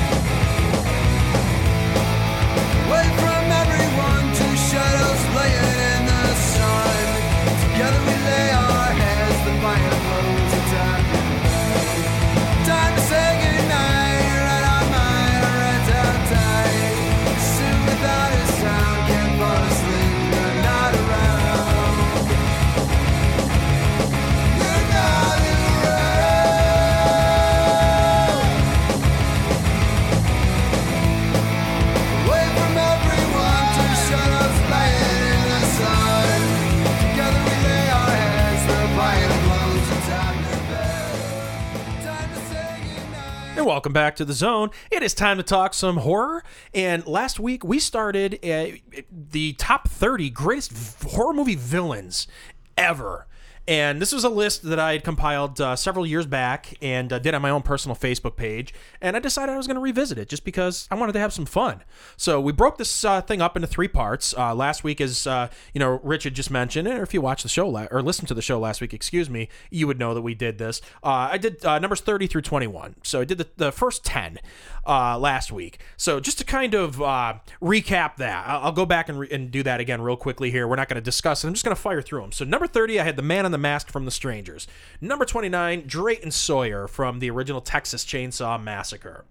Welcome 43.67 43.91
back 43.91 44.15
to 44.15 44.23
the 44.23 44.31
zone. 44.31 44.69
It 44.89 45.03
is 45.03 45.13
time 45.13 45.35
to 45.35 45.43
talk 45.43 45.73
some 45.73 45.97
horror. 45.97 46.41
And 46.73 47.05
last 47.05 47.37
week 47.37 47.65
we 47.65 47.79
started 47.79 48.35
uh, 48.35 48.77
the 49.11 49.53
top 49.53 49.89
30 49.89 50.29
greatest 50.29 51.03
horror 51.03 51.33
movie 51.33 51.55
villains 51.55 52.29
ever. 52.77 53.26
And 53.67 54.01
this 54.01 54.13
was 54.13 54.23
a 54.23 54.29
list 54.29 54.63
that 54.63 54.79
I 54.79 54.93
had 54.93 55.03
compiled 55.03 55.59
uh, 55.59 55.75
several 55.75 56.05
years 56.05 56.25
back 56.25 56.75
and 56.81 57.11
uh, 57.11 57.19
did 57.19 57.33
on 57.33 57.41
my 57.41 57.49
own 57.49 57.63
personal 57.63 57.97
Facebook 57.97 58.37
page. 58.37 58.73
And 59.01 59.17
I 59.17 59.19
decided 59.19 59.51
I 59.51 59.57
was 59.57 59.67
going 59.67 59.75
to 59.75 59.81
revisit 59.81 60.17
it 60.17 60.29
just 60.29 60.45
because 60.45 60.87
I 60.89 60.95
wanted 60.95 61.11
to 61.13 61.19
have 61.19 61.33
some 61.33 61.45
fun. 61.45 61.83
So 62.15 62.39
we 62.39 62.53
broke 62.53 62.77
this 62.77 63.03
uh, 63.03 63.19
thing 63.21 63.41
up 63.41 63.57
into 63.57 63.67
three 63.67 63.89
parts. 63.89 64.33
Uh, 64.37 64.55
last 64.55 64.85
week, 64.85 65.01
as 65.01 65.27
uh, 65.27 65.49
you 65.73 65.79
know, 65.79 65.99
Rich 66.01 66.23
had 66.23 66.33
just 66.33 66.49
mentioned, 66.49 66.87
or 66.87 67.03
if 67.03 67.13
you 67.13 67.19
watched 67.19 67.43
the 67.43 67.49
show 67.49 67.67
la- 67.67 67.87
or 67.91 68.01
listened 68.01 68.29
to 68.29 68.33
the 68.33 68.41
show 68.41 68.57
last 68.57 68.79
week, 68.79 68.93
excuse 68.93 69.29
me, 69.29 69.49
you 69.69 69.85
would 69.85 69.99
know 69.99 70.13
that 70.13 70.21
we 70.21 70.33
did 70.33 70.59
this. 70.59 70.81
Uh, 71.03 71.29
I 71.31 71.37
did 71.37 71.61
numbers 71.63 71.99
30 71.99 72.27
through 72.27 72.43
21. 72.43 72.95
So 73.03 73.19
I 73.19 73.25
did 73.25 73.37
the, 73.37 73.47
the 73.57 73.71
first 73.73 74.05
10 74.05 74.39
uh, 74.85 75.19
last 75.19 75.51
week. 75.51 75.79
So 75.97 76.21
just 76.21 76.37
to 76.37 76.45
kind 76.45 76.73
of 76.73 76.95
recap 76.95 78.15
that, 78.17 78.47
I'll, 78.47 78.65
I'll 78.65 78.71
go 78.71 78.85
back 78.85 79.09
and, 79.09 79.19
re- 79.19 79.29
and 79.29 79.51
do 79.51 79.61
that 79.63 79.81
again 79.81 80.01
real 80.01 80.15
quickly 80.15 80.51
here. 80.51 80.69
We're 80.69 80.77
not 80.77 80.87
going 80.87 80.95
to 80.95 81.01
discuss 81.01 81.43
it. 81.43 81.47
I'm 81.47 81.53
just 81.53 81.65
going 81.65 81.75
to 81.75 81.81
fire 81.81 82.01
through 82.01 82.21
them. 82.21 82.31
So 82.31 82.45
number 82.45 82.67
30, 82.67 83.01
I 83.01 83.03
had 83.03 83.17
the 83.17 83.21
Man 83.21 83.43
on 83.43 83.51
the 83.51 83.56
Mask 83.57 83.89
from 83.89 84.05
The 84.05 84.11
Strangers. 84.11 84.67
Number 85.01 85.25
29, 85.25 85.83
Drayton 85.87 86.31
Sawyer 86.31 86.87
from 86.87 87.19
the 87.19 87.29
original 87.29 87.61
Texas 87.61 88.05
Chainsaw 88.05 88.61
Massacre. 88.61 89.25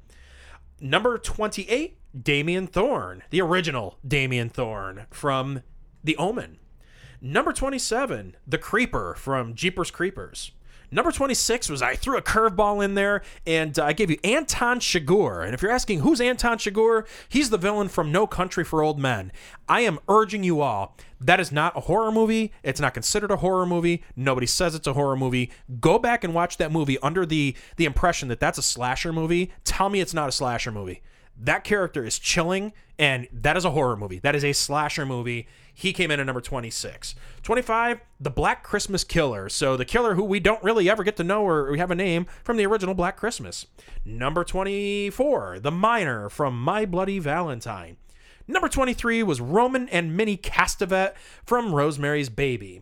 Number 0.80 1.18
28, 1.18 1.98
Damien 2.22 2.66
Thorne, 2.66 3.22
the 3.30 3.40
original 3.40 3.98
Damien 4.06 4.48
Thorne 4.48 5.06
from 5.10 5.62
The 6.04 6.16
Omen. 6.16 6.58
Number 7.20 7.52
27, 7.52 8.36
The 8.46 8.58
Creeper 8.58 9.14
from 9.14 9.54
Jeepers 9.54 9.90
Creepers. 9.90 10.52
Number 10.90 11.10
26 11.10 11.68
was 11.68 11.82
I 11.82 11.96
threw 11.96 12.16
a 12.16 12.22
curveball 12.22 12.84
in 12.84 12.94
there 12.94 13.22
and 13.46 13.78
uh, 13.78 13.84
I 13.84 13.92
gave 13.92 14.10
you 14.10 14.18
Anton 14.22 14.80
Chigurh. 14.80 15.44
And 15.44 15.54
if 15.54 15.62
you're 15.62 15.70
asking 15.70 16.00
who's 16.00 16.20
Anton 16.20 16.58
Chigurh, 16.58 17.06
he's 17.28 17.50
the 17.50 17.58
villain 17.58 17.88
from 17.88 18.12
No 18.12 18.26
Country 18.26 18.64
for 18.64 18.82
Old 18.82 18.98
Men. 18.98 19.32
I 19.68 19.80
am 19.80 19.98
urging 20.08 20.44
you 20.44 20.60
all, 20.60 20.96
that 21.20 21.40
is 21.40 21.50
not 21.50 21.76
a 21.76 21.80
horror 21.80 22.12
movie. 22.12 22.52
It's 22.62 22.80
not 22.80 22.94
considered 22.94 23.30
a 23.30 23.36
horror 23.36 23.66
movie. 23.66 24.02
Nobody 24.14 24.46
says 24.46 24.74
it's 24.74 24.86
a 24.86 24.92
horror 24.92 25.16
movie. 25.16 25.50
Go 25.80 25.98
back 25.98 26.24
and 26.24 26.34
watch 26.34 26.58
that 26.58 26.70
movie 26.72 26.98
under 26.98 27.24
the 27.24 27.56
the 27.76 27.84
impression 27.86 28.28
that 28.28 28.40
that's 28.40 28.58
a 28.58 28.62
slasher 28.62 29.12
movie. 29.12 29.50
Tell 29.64 29.88
me 29.88 30.00
it's 30.00 30.14
not 30.14 30.28
a 30.28 30.32
slasher 30.32 30.70
movie. 30.70 31.02
That 31.38 31.64
character 31.64 32.04
is 32.04 32.18
chilling, 32.18 32.72
and 32.98 33.28
that 33.32 33.56
is 33.56 33.64
a 33.64 33.70
horror 33.70 33.96
movie. 33.96 34.18
That 34.18 34.34
is 34.34 34.44
a 34.44 34.52
slasher 34.52 35.04
movie. 35.04 35.46
He 35.74 35.92
came 35.92 36.10
in 36.10 36.18
at 36.18 36.24
number 36.24 36.40
26. 36.40 37.14
25, 37.42 38.00
The 38.18 38.30
Black 38.30 38.62
Christmas 38.62 39.04
Killer. 39.04 39.50
So 39.50 39.76
the 39.76 39.84
killer 39.84 40.14
who 40.14 40.24
we 40.24 40.40
don't 40.40 40.62
really 40.62 40.88
ever 40.88 41.04
get 41.04 41.16
to 41.16 41.24
know 41.24 41.46
or 41.46 41.70
we 41.70 41.78
have 41.78 41.90
a 41.90 41.94
name 41.94 42.26
from 42.42 42.56
the 42.56 42.64
original 42.64 42.94
Black 42.94 43.16
Christmas. 43.18 43.66
Number 44.04 44.44
24, 44.44 45.60
The 45.60 45.70
Miner 45.70 46.30
from 46.30 46.58
My 46.58 46.86
Bloody 46.86 47.18
Valentine. 47.18 47.98
Number 48.48 48.68
23 48.68 49.22
was 49.22 49.40
Roman 49.40 49.88
and 49.90 50.16
Minnie 50.16 50.38
Castevet 50.38 51.14
from 51.44 51.74
Rosemary's 51.74 52.30
Baby. 52.30 52.80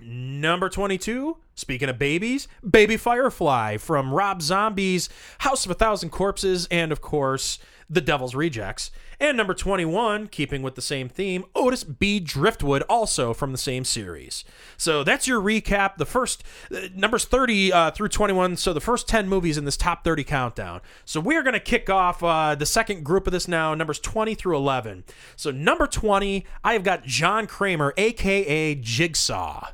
Number 0.00 0.68
22, 0.68 1.38
speaking 1.54 1.88
of 1.88 1.98
babies, 1.98 2.48
Baby 2.68 2.98
Firefly 2.98 3.78
from 3.78 4.12
Rob 4.12 4.42
Zombie's 4.42 5.08
House 5.38 5.64
of 5.64 5.70
a 5.70 5.74
Thousand 5.74 6.10
Corpses, 6.10 6.68
and 6.70 6.92
of 6.92 7.00
course, 7.00 7.58
The 7.88 8.02
Devil's 8.02 8.34
Rejects. 8.34 8.90
And 9.18 9.38
number 9.38 9.54
21, 9.54 10.26
keeping 10.26 10.60
with 10.60 10.74
the 10.74 10.82
same 10.82 11.08
theme, 11.08 11.46
Otis 11.54 11.82
B. 11.82 12.20
Driftwood, 12.20 12.82
also 12.82 13.32
from 13.32 13.52
the 13.52 13.58
same 13.58 13.84
series. 13.84 14.44
So 14.76 15.02
that's 15.02 15.26
your 15.26 15.40
recap. 15.40 15.96
The 15.96 16.04
first, 16.04 16.44
uh, 16.70 16.88
numbers 16.94 17.24
30 17.24 17.72
uh, 17.72 17.90
through 17.92 18.08
21, 18.08 18.56
so 18.58 18.74
the 18.74 18.80
first 18.80 19.08
10 19.08 19.26
movies 19.26 19.56
in 19.56 19.64
this 19.64 19.78
top 19.78 20.04
30 20.04 20.24
countdown. 20.24 20.82
So 21.06 21.20
we 21.20 21.36
are 21.36 21.42
going 21.42 21.54
to 21.54 21.60
kick 21.60 21.88
off 21.88 22.22
uh, 22.22 22.54
the 22.54 22.66
second 22.66 23.02
group 23.02 23.26
of 23.26 23.32
this 23.32 23.48
now, 23.48 23.74
numbers 23.74 23.98
20 24.00 24.34
through 24.34 24.56
11. 24.56 25.04
So 25.36 25.50
number 25.50 25.86
20, 25.86 26.44
I 26.62 26.74
have 26.74 26.84
got 26.84 27.04
John 27.04 27.46
Kramer, 27.46 27.94
aka 27.96 28.74
Jigsaw. 28.74 29.68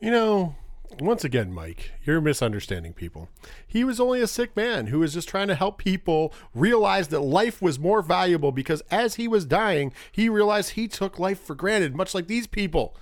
You 0.00 0.10
know, 0.10 0.54
once 0.98 1.24
again, 1.24 1.52
Mike, 1.52 1.92
you're 2.04 2.22
misunderstanding 2.22 2.94
people. 2.94 3.28
He 3.66 3.84
was 3.84 4.00
only 4.00 4.22
a 4.22 4.26
sick 4.26 4.56
man 4.56 4.86
who 4.86 5.00
was 5.00 5.12
just 5.12 5.28
trying 5.28 5.48
to 5.48 5.54
help 5.54 5.78
people 5.78 6.32
realize 6.54 7.08
that 7.08 7.20
life 7.20 7.60
was 7.60 7.78
more 7.78 8.00
valuable 8.00 8.50
because 8.50 8.82
as 8.90 9.16
he 9.16 9.28
was 9.28 9.44
dying, 9.44 9.92
he 10.10 10.28
realized 10.28 10.70
he 10.70 10.88
took 10.88 11.18
life 11.18 11.40
for 11.40 11.54
granted, 11.54 11.94
much 11.94 12.14
like 12.14 12.26
these 12.28 12.46
people. 12.46 12.96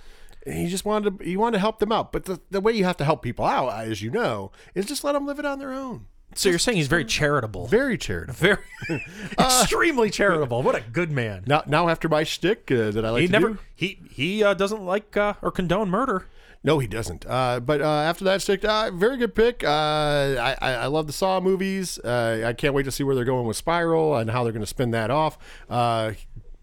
And 0.45 0.55
he 0.55 0.67
just 0.67 0.85
wanted 0.85 1.19
to 1.19 1.25
he 1.25 1.37
wanted 1.37 1.57
to 1.57 1.61
help 1.61 1.79
them 1.79 1.91
out. 1.91 2.11
But 2.11 2.25
the, 2.25 2.41
the 2.51 2.61
way 2.61 2.73
you 2.73 2.83
have 2.83 2.97
to 2.97 3.05
help 3.05 3.21
people 3.21 3.45
out, 3.45 3.69
as 3.69 4.01
you 4.01 4.11
know, 4.11 4.51
is 4.75 4.85
just 4.85 5.03
let 5.03 5.13
them 5.13 5.25
live 5.25 5.39
it 5.39 5.45
on 5.45 5.59
their 5.59 5.73
own. 5.73 6.05
So 6.35 6.49
you're 6.49 6.59
saying 6.59 6.77
he's 6.77 6.87
very 6.87 7.05
charitable. 7.05 7.67
Very 7.67 7.97
charitable. 7.97 8.35
Very, 8.35 8.57
extremely 9.39 10.09
charitable. 10.09 10.61
What 10.63 10.75
a 10.75 10.81
good 10.81 11.11
man. 11.11 11.43
Now, 11.47 11.63
now 11.65 11.89
after 11.89 12.07
my 12.07 12.23
shtick 12.23 12.71
uh, 12.71 12.91
that 12.91 13.03
I 13.03 13.09
like 13.09 13.21
He 13.21 13.27
to 13.27 13.31
never 13.31 13.49
do, 13.49 13.59
he 13.73 13.99
he 14.11 14.43
uh, 14.43 14.53
doesn't 14.53 14.83
like 14.83 15.17
uh, 15.17 15.33
or 15.41 15.51
condone 15.51 15.89
murder. 15.89 16.25
No, 16.61 16.79
he 16.79 16.87
doesn't. 16.87 17.25
Uh, 17.25 17.61
but 17.61 17.81
uh, 17.81 17.85
after 17.85 18.25
that 18.25 18.41
stick, 18.41 18.65
uh, 18.65 18.91
very 18.91 19.15
good 19.15 19.33
pick. 19.33 19.63
Uh, 19.63 19.67
I, 19.69 20.57
I 20.61 20.85
love 20.87 21.07
the 21.07 21.13
Saw 21.13 21.39
movies. 21.39 21.97
Uh, 21.99 22.43
I 22.45 22.51
can't 22.53 22.73
wait 22.73 22.83
to 22.83 22.91
see 22.91 23.03
where 23.03 23.15
they're 23.15 23.23
going 23.23 23.45
with 23.47 23.55
Spiral 23.55 24.17
and 24.17 24.29
how 24.29 24.43
they're 24.43 24.51
going 24.51 24.63
to 24.63 24.67
spin 24.67 24.91
that 24.91 25.09
off. 25.09 25.37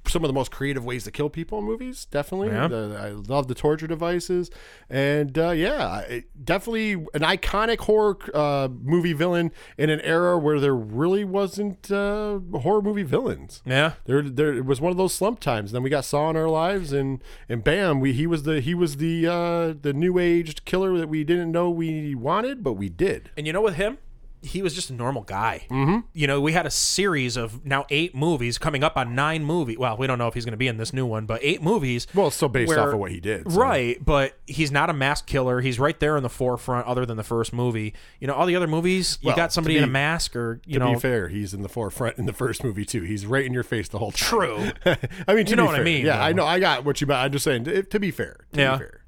Some 0.08 0.24
of 0.24 0.28
the 0.28 0.34
most 0.34 0.50
creative 0.50 0.84
ways 0.84 1.04
to 1.04 1.10
kill 1.10 1.28
people 1.30 1.58
in 1.58 1.64
movies, 1.64 2.06
definitely. 2.10 2.48
Yeah. 2.48 2.68
The- 2.68 2.98
I 3.00 3.10
love 3.10 3.48
the 3.48 3.54
torture 3.54 3.86
devices, 3.86 4.50
and 4.88 5.36
uh, 5.38 5.50
yeah, 5.50 6.00
it, 6.00 6.44
definitely 6.44 6.92
an 6.92 7.20
iconic 7.22 7.80
horror 7.80 8.16
uh, 8.34 8.68
movie 8.82 9.12
villain 9.12 9.52
in 9.76 9.90
an 9.90 10.00
era 10.00 10.38
where 10.38 10.60
there 10.60 10.74
really 10.74 11.24
wasn't 11.24 11.90
uh, 11.90 12.38
horror 12.60 12.82
movie 12.82 13.02
villains. 13.02 13.62
Yeah. 13.64 13.92
There, 14.04 14.22
there 14.22 14.54
it 14.54 14.64
was 14.64 14.80
one 14.80 14.90
of 14.90 14.96
those 14.96 15.14
slump 15.14 15.40
times. 15.40 15.72
Then 15.72 15.82
we 15.82 15.90
got 15.90 16.04
Saw 16.04 16.30
in 16.30 16.36
our 16.36 16.48
lives, 16.48 16.92
and 16.92 17.22
and 17.48 17.62
bam, 17.64 18.00
we 18.00 18.12
he 18.12 18.26
was 18.26 18.44
the 18.44 18.60
he 18.60 18.74
was 18.74 18.96
the 18.98 19.26
uh, 19.26 19.74
the 19.80 19.92
new 19.92 20.18
aged 20.18 20.64
killer 20.64 20.96
that 20.98 21.08
we 21.08 21.24
didn't 21.24 21.50
know 21.52 21.70
we 21.70 22.14
wanted, 22.14 22.62
but 22.62 22.74
we 22.74 22.88
did. 22.88 23.30
And 23.36 23.46
you 23.46 23.52
know, 23.52 23.62
with 23.62 23.74
him, 23.74 23.98
he 24.46 24.62
was 24.62 24.74
just 24.74 24.90
a 24.90 24.92
normal 24.94 25.22
guy. 25.22 25.66
Mm-hmm. 25.70 26.00
You 26.12 26.26
know, 26.26 26.40
we 26.40 26.52
had 26.52 26.66
a 26.66 26.70
series 26.70 27.36
of 27.36 27.64
now 27.66 27.84
eight 27.90 28.14
movies 28.14 28.58
coming 28.58 28.84
up 28.84 28.96
on 28.96 29.14
nine 29.14 29.44
movies. 29.44 29.78
Well, 29.78 29.96
we 29.96 30.06
don't 30.06 30.18
know 30.18 30.28
if 30.28 30.34
he's 30.34 30.44
going 30.44 30.52
to 30.52 30.56
be 30.58 30.68
in 30.68 30.76
this 30.76 30.92
new 30.92 31.04
one, 31.04 31.26
but 31.26 31.40
eight 31.42 31.62
movies. 31.62 32.06
Well, 32.14 32.28
it's 32.28 32.36
still 32.36 32.48
based 32.48 32.68
where- 32.68 32.80
off 32.80 32.92
of 32.94 32.98
what 32.98 33.10
he 33.10 33.20
did, 33.20 33.50
so. 33.52 33.58
Right, 33.60 34.02
but 34.04 34.38
he's 34.46 34.70
not 34.70 34.88
a 34.90 34.92
mask 34.92 35.26
killer. 35.26 35.60
He's 35.60 35.78
right 35.78 35.98
there 36.00 36.16
in 36.16 36.22
the 36.22 36.28
forefront, 36.28 36.86
other 36.86 37.04
than 37.04 37.16
the 37.16 37.24
first 37.24 37.52
movie. 37.52 37.94
You 38.20 38.26
know, 38.28 38.34
all 38.34 38.46
the 38.46 38.56
other 38.56 38.66
movies, 38.66 39.18
you 39.20 39.34
got 39.34 39.52
somebody 39.52 39.76
in 39.76 39.84
a 39.84 39.88
mask 39.88 40.36
or, 40.36 40.60
you 40.66 40.78
To 40.78 40.84
know. 40.84 40.94
be 40.94 41.00
fair, 41.00 41.28
he's 41.28 41.52
in 41.52 41.62
the 41.62 41.68
forefront 41.68 42.18
in 42.18 42.26
the 42.26 42.32
first 42.32 42.62
movie 42.62 42.84
too. 42.84 43.02
He's 43.02 43.26
right 43.26 43.44
in 43.44 43.52
your 43.52 43.62
face 43.64 43.88
the 43.88 43.98
whole 43.98 44.12
time. 44.12 44.28
True. 44.28 44.70
I 45.26 45.34
mean, 45.34 45.44
to 45.46 45.50
You 45.50 45.56
know 45.56 45.64
be 45.64 45.66
what 45.72 45.80
I 45.80 45.82
mean, 45.82 46.06
Yeah, 46.06 46.22
I 46.24 46.32
know. 46.32 46.44
I 46.46 46.60
got 46.60 46.84
what 46.84 47.00
you 47.00 47.06
meant. 47.06 47.20
I'm 47.20 47.32
just 47.32 47.44
saying. 47.44 47.64
To, 47.64 47.82
to 47.82 48.00
be 48.00 48.10
fair. 48.10 48.36
To 48.52 48.60
Yeah. 48.60 48.72
Be 48.76 48.78
fair. 48.84 49.00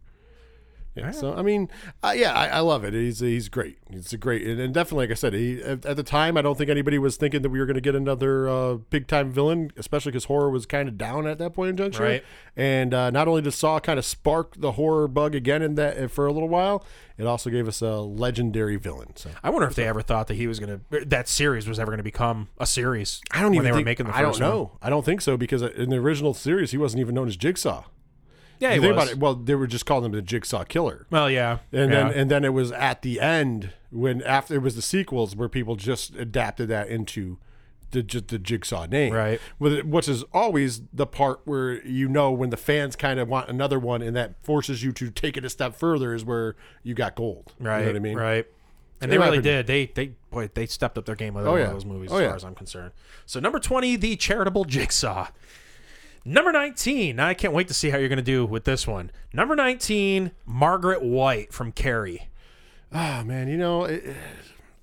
Yeah. 1.00 1.10
So 1.12 1.34
I 1.34 1.42
mean, 1.42 1.68
uh, 2.02 2.14
yeah, 2.16 2.32
I, 2.32 2.48
I 2.48 2.60
love 2.60 2.84
it. 2.84 2.94
He's 2.94 3.20
he's 3.20 3.48
great. 3.48 3.78
He's 3.90 4.12
a 4.12 4.18
great, 4.18 4.46
and, 4.46 4.60
and 4.60 4.74
definitely, 4.74 5.04
like 5.06 5.12
I 5.12 5.14
said, 5.14 5.32
he 5.32 5.62
at, 5.62 5.86
at 5.86 5.96
the 5.96 6.02
time, 6.02 6.36
I 6.36 6.42
don't 6.42 6.58
think 6.58 6.68
anybody 6.70 6.98
was 6.98 7.16
thinking 7.16 7.42
that 7.42 7.48
we 7.48 7.58
were 7.58 7.66
going 7.66 7.76
to 7.76 7.80
get 7.80 7.94
another 7.94 8.48
uh, 8.48 8.74
big 8.74 9.06
time 9.06 9.30
villain, 9.30 9.72
especially 9.76 10.12
because 10.12 10.24
horror 10.24 10.50
was 10.50 10.66
kind 10.66 10.88
of 10.88 10.98
down 10.98 11.26
at 11.26 11.38
that 11.38 11.54
point 11.54 11.70
in 11.70 11.76
juncture. 11.76 12.02
Right. 12.02 12.24
And 12.56 12.92
uh, 12.92 13.10
not 13.10 13.28
only 13.28 13.42
did 13.42 13.52
Saw 13.52 13.80
kind 13.80 13.98
of 13.98 14.04
spark 14.04 14.56
the 14.58 14.72
horror 14.72 15.08
bug 15.08 15.34
again 15.34 15.62
in 15.62 15.76
that 15.76 16.10
for 16.10 16.26
a 16.26 16.32
little 16.32 16.48
while, 16.48 16.84
it 17.16 17.26
also 17.26 17.50
gave 17.50 17.68
us 17.68 17.80
a 17.80 18.00
legendary 18.00 18.76
villain. 18.76 19.16
So 19.16 19.30
I 19.42 19.50
wonder 19.50 19.66
if 19.68 19.74
they 19.74 19.86
ever 19.86 20.02
thought 20.02 20.26
that 20.26 20.34
he 20.34 20.46
was 20.46 20.58
going 20.58 20.80
to, 20.90 21.04
that 21.06 21.28
series 21.28 21.68
was 21.68 21.78
ever 21.78 21.90
going 21.90 21.98
to 21.98 22.02
become 22.04 22.48
a 22.58 22.66
series. 22.66 23.20
I 23.30 23.40
don't 23.40 23.50
when 23.50 23.54
even 23.56 23.64
they 23.64 23.70
think, 23.70 23.84
were 23.84 23.84
making 23.84 24.06
the 24.06 24.16
I 24.16 24.22
don't 24.22 24.32
first 24.32 24.40
one. 24.40 24.50
know. 24.50 24.72
I 24.82 24.90
don't 24.90 25.04
think 25.04 25.20
so 25.20 25.36
because 25.36 25.62
in 25.62 25.90
the 25.90 25.96
original 25.96 26.34
series, 26.34 26.72
he 26.72 26.78
wasn't 26.78 27.00
even 27.00 27.14
known 27.14 27.28
as 27.28 27.36
Jigsaw. 27.36 27.84
Yeah, 28.60 28.74
You 28.74 28.80
he 28.80 28.86
think 28.88 28.96
was. 28.96 29.04
about 29.04 29.12
it. 29.12 29.18
Well, 29.20 29.34
they 29.34 29.54
were 29.54 29.66
just 29.66 29.86
calling 29.86 30.04
him 30.06 30.12
the 30.12 30.22
Jigsaw 30.22 30.64
Killer. 30.64 31.06
Well, 31.10 31.30
yeah. 31.30 31.58
And 31.72 31.92
yeah. 31.92 32.08
then 32.08 32.18
and 32.18 32.30
then 32.30 32.44
it 32.44 32.52
was 32.52 32.72
at 32.72 33.02
the 33.02 33.20
end 33.20 33.72
when 33.90 34.22
after 34.22 34.54
it 34.54 34.62
was 34.62 34.74
the 34.76 34.82
sequels 34.82 35.34
where 35.36 35.48
people 35.48 35.76
just 35.76 36.14
adapted 36.16 36.68
that 36.68 36.88
into 36.88 37.38
the 37.90 38.02
just 38.02 38.28
the 38.28 38.38
Jigsaw 38.38 38.84
name, 38.86 39.14
Right. 39.14 39.40
With 39.58 39.80
which 39.86 40.08
is 40.08 40.22
always 40.34 40.82
the 40.92 41.06
part 41.06 41.40
where 41.44 41.82
you 41.86 42.06
know 42.08 42.30
when 42.30 42.50
the 42.50 42.56
fans 42.58 42.96
kind 42.96 43.18
of 43.18 43.28
want 43.28 43.48
another 43.48 43.78
one, 43.78 44.02
and 44.02 44.14
that 44.16 44.34
forces 44.44 44.82
you 44.82 44.92
to 44.92 45.10
take 45.10 45.36
it 45.38 45.44
a 45.44 45.48
step 45.50 45.74
further 45.74 46.12
is 46.14 46.24
where 46.24 46.54
you 46.82 46.92
got 46.94 47.14
gold. 47.14 47.54
Right. 47.58 47.78
You 47.78 47.84
know 47.86 47.92
what 47.92 47.96
I 47.96 48.00
mean? 48.00 48.16
Right. 48.18 48.46
And 49.00 49.10
they 49.12 49.16
really 49.16 49.40
did. 49.40 49.66
They 49.68 49.86
they 49.86 50.08
boy 50.30 50.50
they 50.52 50.66
stepped 50.66 50.98
up 50.98 51.06
their 51.06 51.14
game 51.14 51.32
with 51.34 51.46
Oh, 51.46 51.54
yeah. 51.56 51.68
those 51.68 51.84
movies 51.86 52.10
Oh, 52.12 52.16
as 52.16 52.20
yeah. 52.22 52.26
far 52.28 52.36
as 52.36 52.44
I'm 52.44 52.54
concerned. 52.56 52.92
So 53.24 53.38
number 53.40 53.60
twenty, 53.60 53.94
the 53.96 54.16
charitable 54.16 54.64
jigsaw. 54.64 55.28
Number 56.28 56.52
nineteen. 56.52 57.18
I 57.18 57.32
can't 57.32 57.54
wait 57.54 57.68
to 57.68 57.74
see 57.74 57.88
how 57.88 57.96
you're 57.96 58.10
going 58.10 58.18
to 58.18 58.22
do 58.22 58.44
with 58.44 58.64
this 58.64 58.86
one. 58.86 59.10
Number 59.32 59.56
nineteen, 59.56 60.32
Margaret 60.44 61.02
White 61.02 61.54
from 61.54 61.72
Carrie. 61.72 62.28
Ah, 62.92 63.22
man, 63.24 63.48
you 63.48 63.56
know, 63.56 63.84
it, 63.84 64.14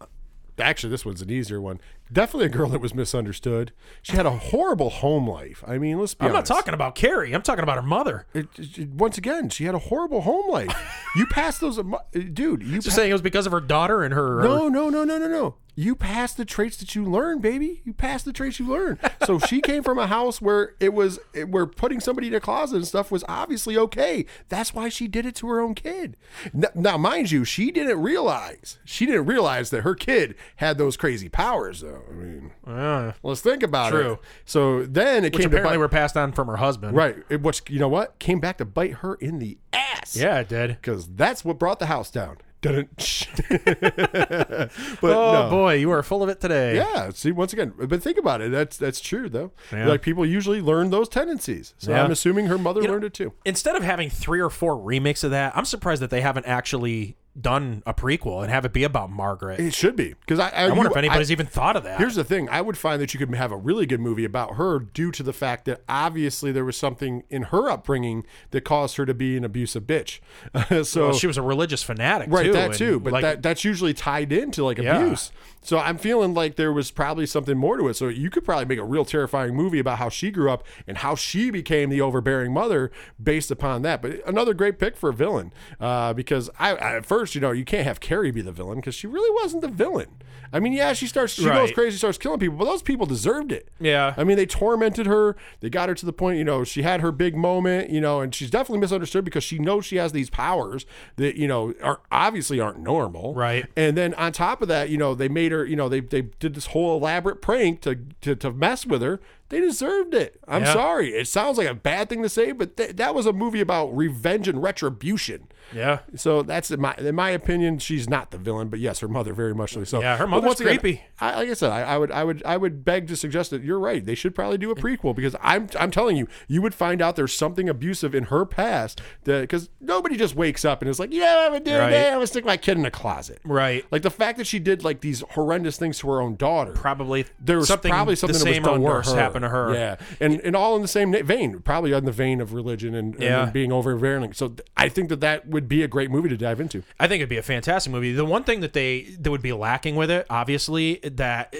actually, 0.60 0.90
this 0.90 1.06
one's 1.06 1.22
an 1.22 1.30
easier 1.30 1.62
one. 1.62 1.80
Definitely 2.16 2.46
a 2.46 2.50
girl 2.50 2.70
that 2.70 2.80
was 2.80 2.96
misunderstood. 2.96 3.74
She 4.02 4.16
had 4.16 4.26
a 4.26 4.32
horrible 4.32 4.90
home 4.90 5.30
life. 5.30 5.64
I 5.68 5.78
mean, 5.78 6.00
let's 6.00 6.14
be 6.16 6.26
I'm 6.26 6.32
not 6.34 6.46
talking 6.46 6.74
about 6.74 6.96
Carrie. 6.96 7.34
I'm 7.34 7.42
talking 7.42 7.62
about 7.64 7.76
her 7.76 7.82
mother. 7.84 8.26
It, 8.34 8.48
it- 8.58 8.90
once 8.90 9.18
again, 9.18 9.50
she 9.50 9.66
had 9.66 9.76
a 9.76 9.80
horrible 9.80 10.22
home 10.22 10.50
life. 10.50 10.74
you 11.18 11.26
passed 11.32 11.60
those, 11.62 11.78
uh, 11.78 11.84
uh, 11.84 11.98
dude. 12.34 12.64
You 12.64 12.76
Just 12.76 12.88
pa- 12.88 12.94
saying 12.96 13.10
it 13.10 13.14
was 13.14 13.22
because 13.22 13.46
of 13.46 13.52
her 13.52 13.60
daughter 13.62 14.02
and 14.02 14.14
her. 14.14 14.42
no, 14.44 14.68
no, 14.70 14.90
no, 14.90 15.04
no, 15.04 15.18
no, 15.18 15.28
no. 15.28 15.56
You 15.78 15.94
passed 15.94 16.38
the 16.38 16.46
traits 16.46 16.78
that 16.78 16.96
you 16.96 17.04
learn, 17.04 17.40
baby. 17.42 17.82
You 17.84 17.92
passed 17.92 18.24
the 18.24 18.32
traits 18.32 18.60
you 18.62 18.66
learn. 18.68 18.98
So 19.26 19.40
she 19.50 19.60
came 19.60 19.84
from 19.84 20.00
a 20.00 20.08
house 20.08 20.40
where 20.42 20.74
it 20.80 20.94
was 20.94 21.20
where 21.50 21.66
putting 21.66 22.00
somebody 22.00 22.28
in 22.30 22.34
a 22.34 22.40
closet 22.40 22.78
and 22.78 22.88
stuff 22.88 23.12
was 23.12 23.26
obviously 23.28 23.76
okay. 23.78 24.26
That's 24.48 24.74
why 24.74 24.88
she 24.88 25.10
did 25.10 25.26
it 25.26 25.36
to 25.36 25.50
her 25.50 25.60
own 25.60 25.76
kid. 25.76 26.16
N- 26.54 26.64
Now, 26.76 26.98
mind 26.98 27.30
you, 27.32 27.44
she 27.44 27.72
didn't 27.72 28.02
realize 28.02 28.80
she 28.86 29.06
didn't 29.06 29.26
realize 29.26 29.70
that 29.72 29.82
her 29.82 29.96
kid 29.96 30.36
had 30.56 30.78
those 30.78 30.96
crazy 30.96 31.28
powers. 31.28 31.82
Though 31.82 32.04
I 32.10 32.14
mean, 32.14 32.52
Uh, 32.66 33.12
let's 33.24 33.42
think 33.42 33.64
about 33.64 33.92
True. 33.92 34.14
it. 34.14 34.20
So 34.46 34.84
then 34.86 35.24
it 35.26 35.34
which 35.34 35.42
came 35.42 35.50
apparently 35.50 35.74
bite, 35.78 35.80
were 35.80 35.90
passed 35.90 36.16
on 36.18 36.32
from 36.32 36.48
her 36.48 36.58
husband. 36.58 36.96
right. 36.96 37.18
It, 37.30 37.42
which 37.42 37.62
you 37.70 37.80
know 37.80 37.90
what 37.90 38.20
came 38.20 38.40
back 38.40 38.58
to 38.60 38.66
bite 38.66 38.94
her 38.96 39.16
in 39.16 39.40
the 39.40 39.58
ass. 39.74 40.16
Yeah, 40.16 40.40
it 40.40 40.50
did. 40.50 40.70
because 40.82 41.08
that's 41.08 41.44
what 41.46 41.58
brought 41.60 41.80
the 41.80 41.88
house 41.88 42.10
down. 42.12 42.38
Didn't. 42.62 43.28
but 43.50 44.72
Oh 45.04 45.34
no. 45.34 45.50
boy, 45.50 45.76
you 45.76 45.92
are 45.92 46.02
full 46.02 46.24
of 46.24 46.30
it 46.30 46.40
today. 46.42 46.76
Yeah. 46.78 47.10
See, 47.12 47.32
once 47.32 47.54
again, 47.54 47.74
but 47.78 48.02
think 48.02 48.18
about 48.18 48.42
it. 48.42 48.52
That's 48.52 48.78
that's 48.78 49.00
true 49.00 49.30
though. 49.30 49.52
Yeah. 49.72 49.88
Like 49.88 50.02
people 50.02 50.26
usually 50.26 50.62
learn 50.62 50.90
those 50.90 51.08
tendencies. 51.10 51.74
So 51.78 51.92
Yeah. 51.92 52.04
I'm 52.04 52.12
assuming 52.12 52.48
her 52.48 52.58
mother 52.58 52.82
You 52.82 52.88
know- 52.88 52.94
learned 52.94 53.06
it 53.06 53.14
too. 53.14 53.34
Instead 53.46 53.76
of 53.76 53.84
having 53.84 54.10
three 54.10 54.40
or 54.40 54.50
four 54.50 54.78
remakes 54.78 55.24
of 55.24 55.32
that, 55.32 55.56
I'm 55.56 55.66
surprised 55.66 56.02
that 56.02 56.10
they 56.10 56.22
haven't 56.22 56.46
actually 56.48 57.18
done 57.40 57.84
a 57.86 57.94
prequel 57.94 58.42
and 58.42 58.50
have 58.52 58.64
it 58.66 58.72
be 58.74 58.84
about 58.84 59.12
Margaret. 59.12 59.60
It 59.60 59.74
should 59.74 59.96
be 59.96 60.14
because 60.22 60.40
I, 60.40 60.50
I, 60.50 60.64
I 60.64 60.68
wonder 60.70 60.84
you- 60.84 60.90
if 60.92 60.98
anybody's 60.98 61.32
even 61.32 61.46
thought 61.46 61.76
of 61.76 61.84
that. 61.84 61.98
Here's 62.00 62.16
the 62.16 62.24
thing: 62.24 62.48
I 62.50 62.62
would 62.62 62.78
find 62.78 63.02
that 63.02 63.14
you 63.14 63.20
could 63.20 63.34
have 63.36 63.52
a 63.52 63.58
really 63.58 63.86
good 63.86 64.00
movie 64.00 64.26
about 64.26 64.56
her 64.56 64.80
due 64.80 65.12
to 65.12 65.24
the 65.24 65.34
fact 65.34 65.66
that 65.66 65.82
obviously 65.90 66.52
there 66.52 66.66
was 66.66 66.78
something 66.78 67.24
in 67.30 67.44
her 67.44 67.70
upbringing 67.70 68.26
that 68.52 68.62
caused 68.62 68.96
her 68.98 69.06
to 69.06 69.14
be 69.14 69.36
an 69.38 69.44
abusive 69.44 69.84
bitch. 69.84 70.20
so 70.86 71.08
well, 71.10 71.14
she 71.14 71.28
was 71.28 71.38
a 71.38 71.42
religious 71.42 71.84
fanatic, 71.84 72.30
right, 72.32 72.46
too, 72.46 72.54
that 72.54 72.74
too, 72.74 73.00
but 73.00 73.14
like, 73.14 73.22
that 73.22 73.42
that's 73.44 73.64
usually 73.64 73.94
tied 73.94 74.32
into 74.32 74.64
like 74.64 74.78
Yeah. 74.78 75.02
abuse. 75.02 75.32
So 75.62 75.80
I'm 75.80 75.98
feeling 75.98 76.36
like 76.36 76.58
there 76.58 76.72
was 76.72 76.92
probably 76.92 77.26
something 77.26 77.58
more 77.58 77.76
to 77.78 77.88
it. 77.88 77.96
So 77.96 78.08
you 78.08 78.30
could 78.30 78.46
probably 78.46 78.66
make 78.66 78.78
a 78.78 78.84
real 78.84 79.04
terrifying 79.04 79.56
movie 79.56 79.80
about 79.80 79.98
how 79.98 80.10
she 80.10 80.30
grew 80.30 80.52
up 80.52 80.64
and 80.86 81.00
how 81.00 81.16
she 81.16 81.50
became 81.50 81.90
the 81.90 82.02
overbearing 82.02 82.54
mother 82.54 82.92
based 83.22 83.50
upon 83.50 83.82
that. 83.82 84.00
But 84.04 84.22
another 84.28 84.54
great 84.54 84.78
pick 84.78 84.96
for 84.96 85.10
a 85.10 85.14
villain 85.14 85.52
uh, 85.80 86.14
because 86.14 86.52
I, 86.60 86.76
I 86.76 86.96
at 86.98 87.06
first 87.08 87.25
you 87.34 87.42
know 87.42 87.52
you 87.52 87.66
can't 87.66 87.88
have 87.88 88.00
Carrie 88.00 88.32
be 88.32 88.42
the 88.42 88.52
villain 88.52 88.76
because 88.76 88.94
she 88.94 89.08
really 89.08 89.34
wasn't 89.42 89.62
the 89.62 89.68
villain. 89.70 90.22
I 90.54 90.60
mean, 90.60 90.74
yeah, 90.74 90.94
she 90.94 91.08
starts 91.08 91.34
she 91.34 91.46
goes 91.46 91.72
crazy, 91.72 91.98
starts 91.98 92.18
killing 92.18 92.40
people, 92.40 92.58
but 92.58 92.66
those 92.66 92.82
people 92.82 93.06
deserved 93.06 93.52
it. 93.52 93.70
Yeah. 93.80 94.14
I 94.16 94.24
mean, 94.24 94.38
they 94.38 94.46
tormented 94.46 95.06
her. 95.06 95.36
They 95.60 95.70
got 95.70 95.90
her 95.90 95.96
to 95.96 96.06
the 96.06 96.14
point, 96.14 96.38
you 96.38 96.44
know, 96.44 96.64
she 96.64 96.82
had 96.84 97.02
her 97.02 97.12
big 97.12 97.36
moment, 97.36 97.90
you 97.90 98.00
know, 98.00 98.22
and 98.22 98.34
she's 98.34 98.50
definitely 98.50 98.80
misunderstood 98.80 99.26
because 99.26 99.44
she 99.44 99.60
knows 99.60 99.86
she 99.86 99.98
has 99.98 100.12
these 100.12 100.30
powers 100.30 100.86
that, 101.18 101.36
you 101.36 101.48
know, 101.48 101.74
are 101.82 102.02
obviously 102.12 102.60
aren't 102.60 102.80
normal. 102.80 103.34
Right. 103.34 103.66
And 103.76 103.98
then 103.98 104.14
on 104.16 104.32
top 104.32 104.62
of 104.62 104.68
that, 104.68 104.90
you 104.90 104.98
know, 104.98 105.16
they 105.16 105.28
made 105.28 105.52
her, 105.52 105.66
you 105.66 105.76
know, 105.76 105.90
they, 105.90 106.00
they 106.00 106.22
did 106.22 106.54
this 106.54 106.68
whole 106.68 106.98
elaborate 106.98 107.42
prank 107.42 107.82
to, 107.82 108.00
to, 108.22 108.36
to 108.36 108.52
mess 108.52 108.86
with 108.86 109.02
her. 109.02 109.20
They 109.50 109.60
deserved 109.62 110.14
it. 110.16 110.40
I'm 110.48 110.64
Yeah. 110.64 110.74
sorry. 110.74 111.10
It 111.14 111.28
sounds 111.28 111.58
like 111.60 111.68
a 111.68 111.76
bad 111.76 112.10
thing 112.10 112.24
to 112.24 112.30
say, 112.30 112.52
but 112.52 112.78
th- 112.78 112.96
that 112.96 113.14
was 113.14 113.26
a 113.28 113.34
movie 113.34 113.62
about 113.62 113.96
revenge 113.96 114.48
and 114.48 114.62
retribution. 114.62 115.48
yeah. 115.74 116.00
So 116.16 116.42
that's 116.44 116.70
in 116.72 116.80
my 116.82 116.94
in 116.98 117.16
my 117.16 117.30
opinion, 117.32 117.80
she's 117.80 118.08
not 118.10 118.30
the 118.32 118.38
villain, 118.38 118.70
but 118.70 118.80
yes, 118.80 119.00
her 119.00 119.08
mother 119.08 119.34
very 119.34 119.54
much 119.56 119.76
so. 119.88 120.00
Yeah, 120.02 120.18
her 120.18 120.28
mother's 120.28 120.48
once 120.48 120.60
again, 120.62 120.78
creepy. 120.80 121.04
I, 121.20 121.36
like 121.38 121.50
I 121.50 121.54
said, 121.54 121.72
I, 121.72 121.82
I 121.82 121.98
would 121.98 122.12
I 122.12 122.24
would 122.24 122.44
I 122.46 122.58
would 122.58 122.86
beg 122.86 123.08
to 123.08 123.16
suggest 123.16 123.50
that 123.52 123.64
you're 123.64 123.80
right. 123.80 124.04
They 124.06 124.14
should 124.16 124.34
probably 124.36 124.58
do 124.60 124.70
a 124.72 124.76
prequel 124.76 125.16
because 125.16 125.36
I'm 125.42 125.68
I'm 125.80 125.90
telling 125.92 126.18
you, 126.18 126.28
you 126.48 126.62
would 126.62 126.74
find 126.76 127.02
out 127.02 127.16
there's 127.16 127.34
something 127.34 127.68
abusive 127.70 128.14
in 128.16 128.26
her 128.26 128.46
past 128.46 129.02
that 129.24 129.42
because 129.42 129.70
nobody 129.82 130.18
just 130.18 130.36
wakes 130.36 130.66
up 130.66 130.82
and 130.82 130.90
is 130.90 131.00
like, 131.00 131.12
yeah, 131.14 131.46
I'm 131.46 131.52
gonna 131.54 131.64
do 131.64 131.78
Right. 131.78 131.90
that. 131.92 132.08
I'm 132.10 132.14
gonna 132.16 132.28
stick 132.28 132.46
my 132.46 132.58
kid 132.58 132.78
in 132.78 132.86
a 132.86 132.92
closet. 132.92 133.40
Right. 133.44 133.86
Like 133.92 134.02
the 134.04 134.12
fact 134.12 134.38
that 134.38 134.46
she 134.48 134.60
did 134.60 134.84
like 134.84 135.02
these 135.02 135.24
horrendous 135.32 135.78
things 135.78 135.98
to 136.00 136.10
her 136.10 136.22
own 136.22 136.36
daughter. 136.36 136.72
Probably 136.74 137.26
There 137.40 137.58
was 137.58 137.68
something, 137.68 137.92
probably 137.92 138.16
something 138.16 138.38
that 138.40 138.46
was 138.46 138.58
done 138.60 138.74
to 138.76 138.80
worse 138.82 139.12
her. 139.12 139.16
Happened 139.36 139.44
to 139.44 139.50
her. 139.50 139.74
Yeah, 139.74 139.96
and 140.20 140.40
and 140.42 140.56
all 140.56 140.76
in 140.76 140.82
the 140.82 140.88
same 140.88 141.12
vein, 141.26 141.60
probably 141.60 141.92
in 141.94 142.06
the 142.06 142.12
vein 142.12 142.42
of 142.42 142.54
religion 142.54 142.96
and, 142.96 143.14
and 143.16 143.24
Yeah. 143.24 143.46
being 143.52 143.72
overbearing. 143.72 144.34
So 144.34 144.56
I 144.78 144.90
think 144.90 145.10
that 145.10 145.22
that 145.22 145.48
would 145.48 145.68
be 145.68 145.84
a 145.84 145.88
great 145.88 146.10
movie 146.12 146.30
to 146.30 146.38
dive 146.38 146.60
into. 146.60 146.84
I 147.00 147.08
think 147.08 147.20
it'd 147.20 147.30
be 147.30 147.38
a 147.38 147.44
fantastic 147.44 147.92
movie. 147.92 148.14
The 148.14 148.26
one 148.26 148.44
thing 148.44 148.62
that 148.62 148.74
they 148.74 149.16
that 149.20 149.30
would 149.32 149.42
be 149.42 149.54
lacking 149.54 149.96
with 149.96 150.10
it, 150.12 150.26
obviously, 150.30 150.96
that 151.04 151.54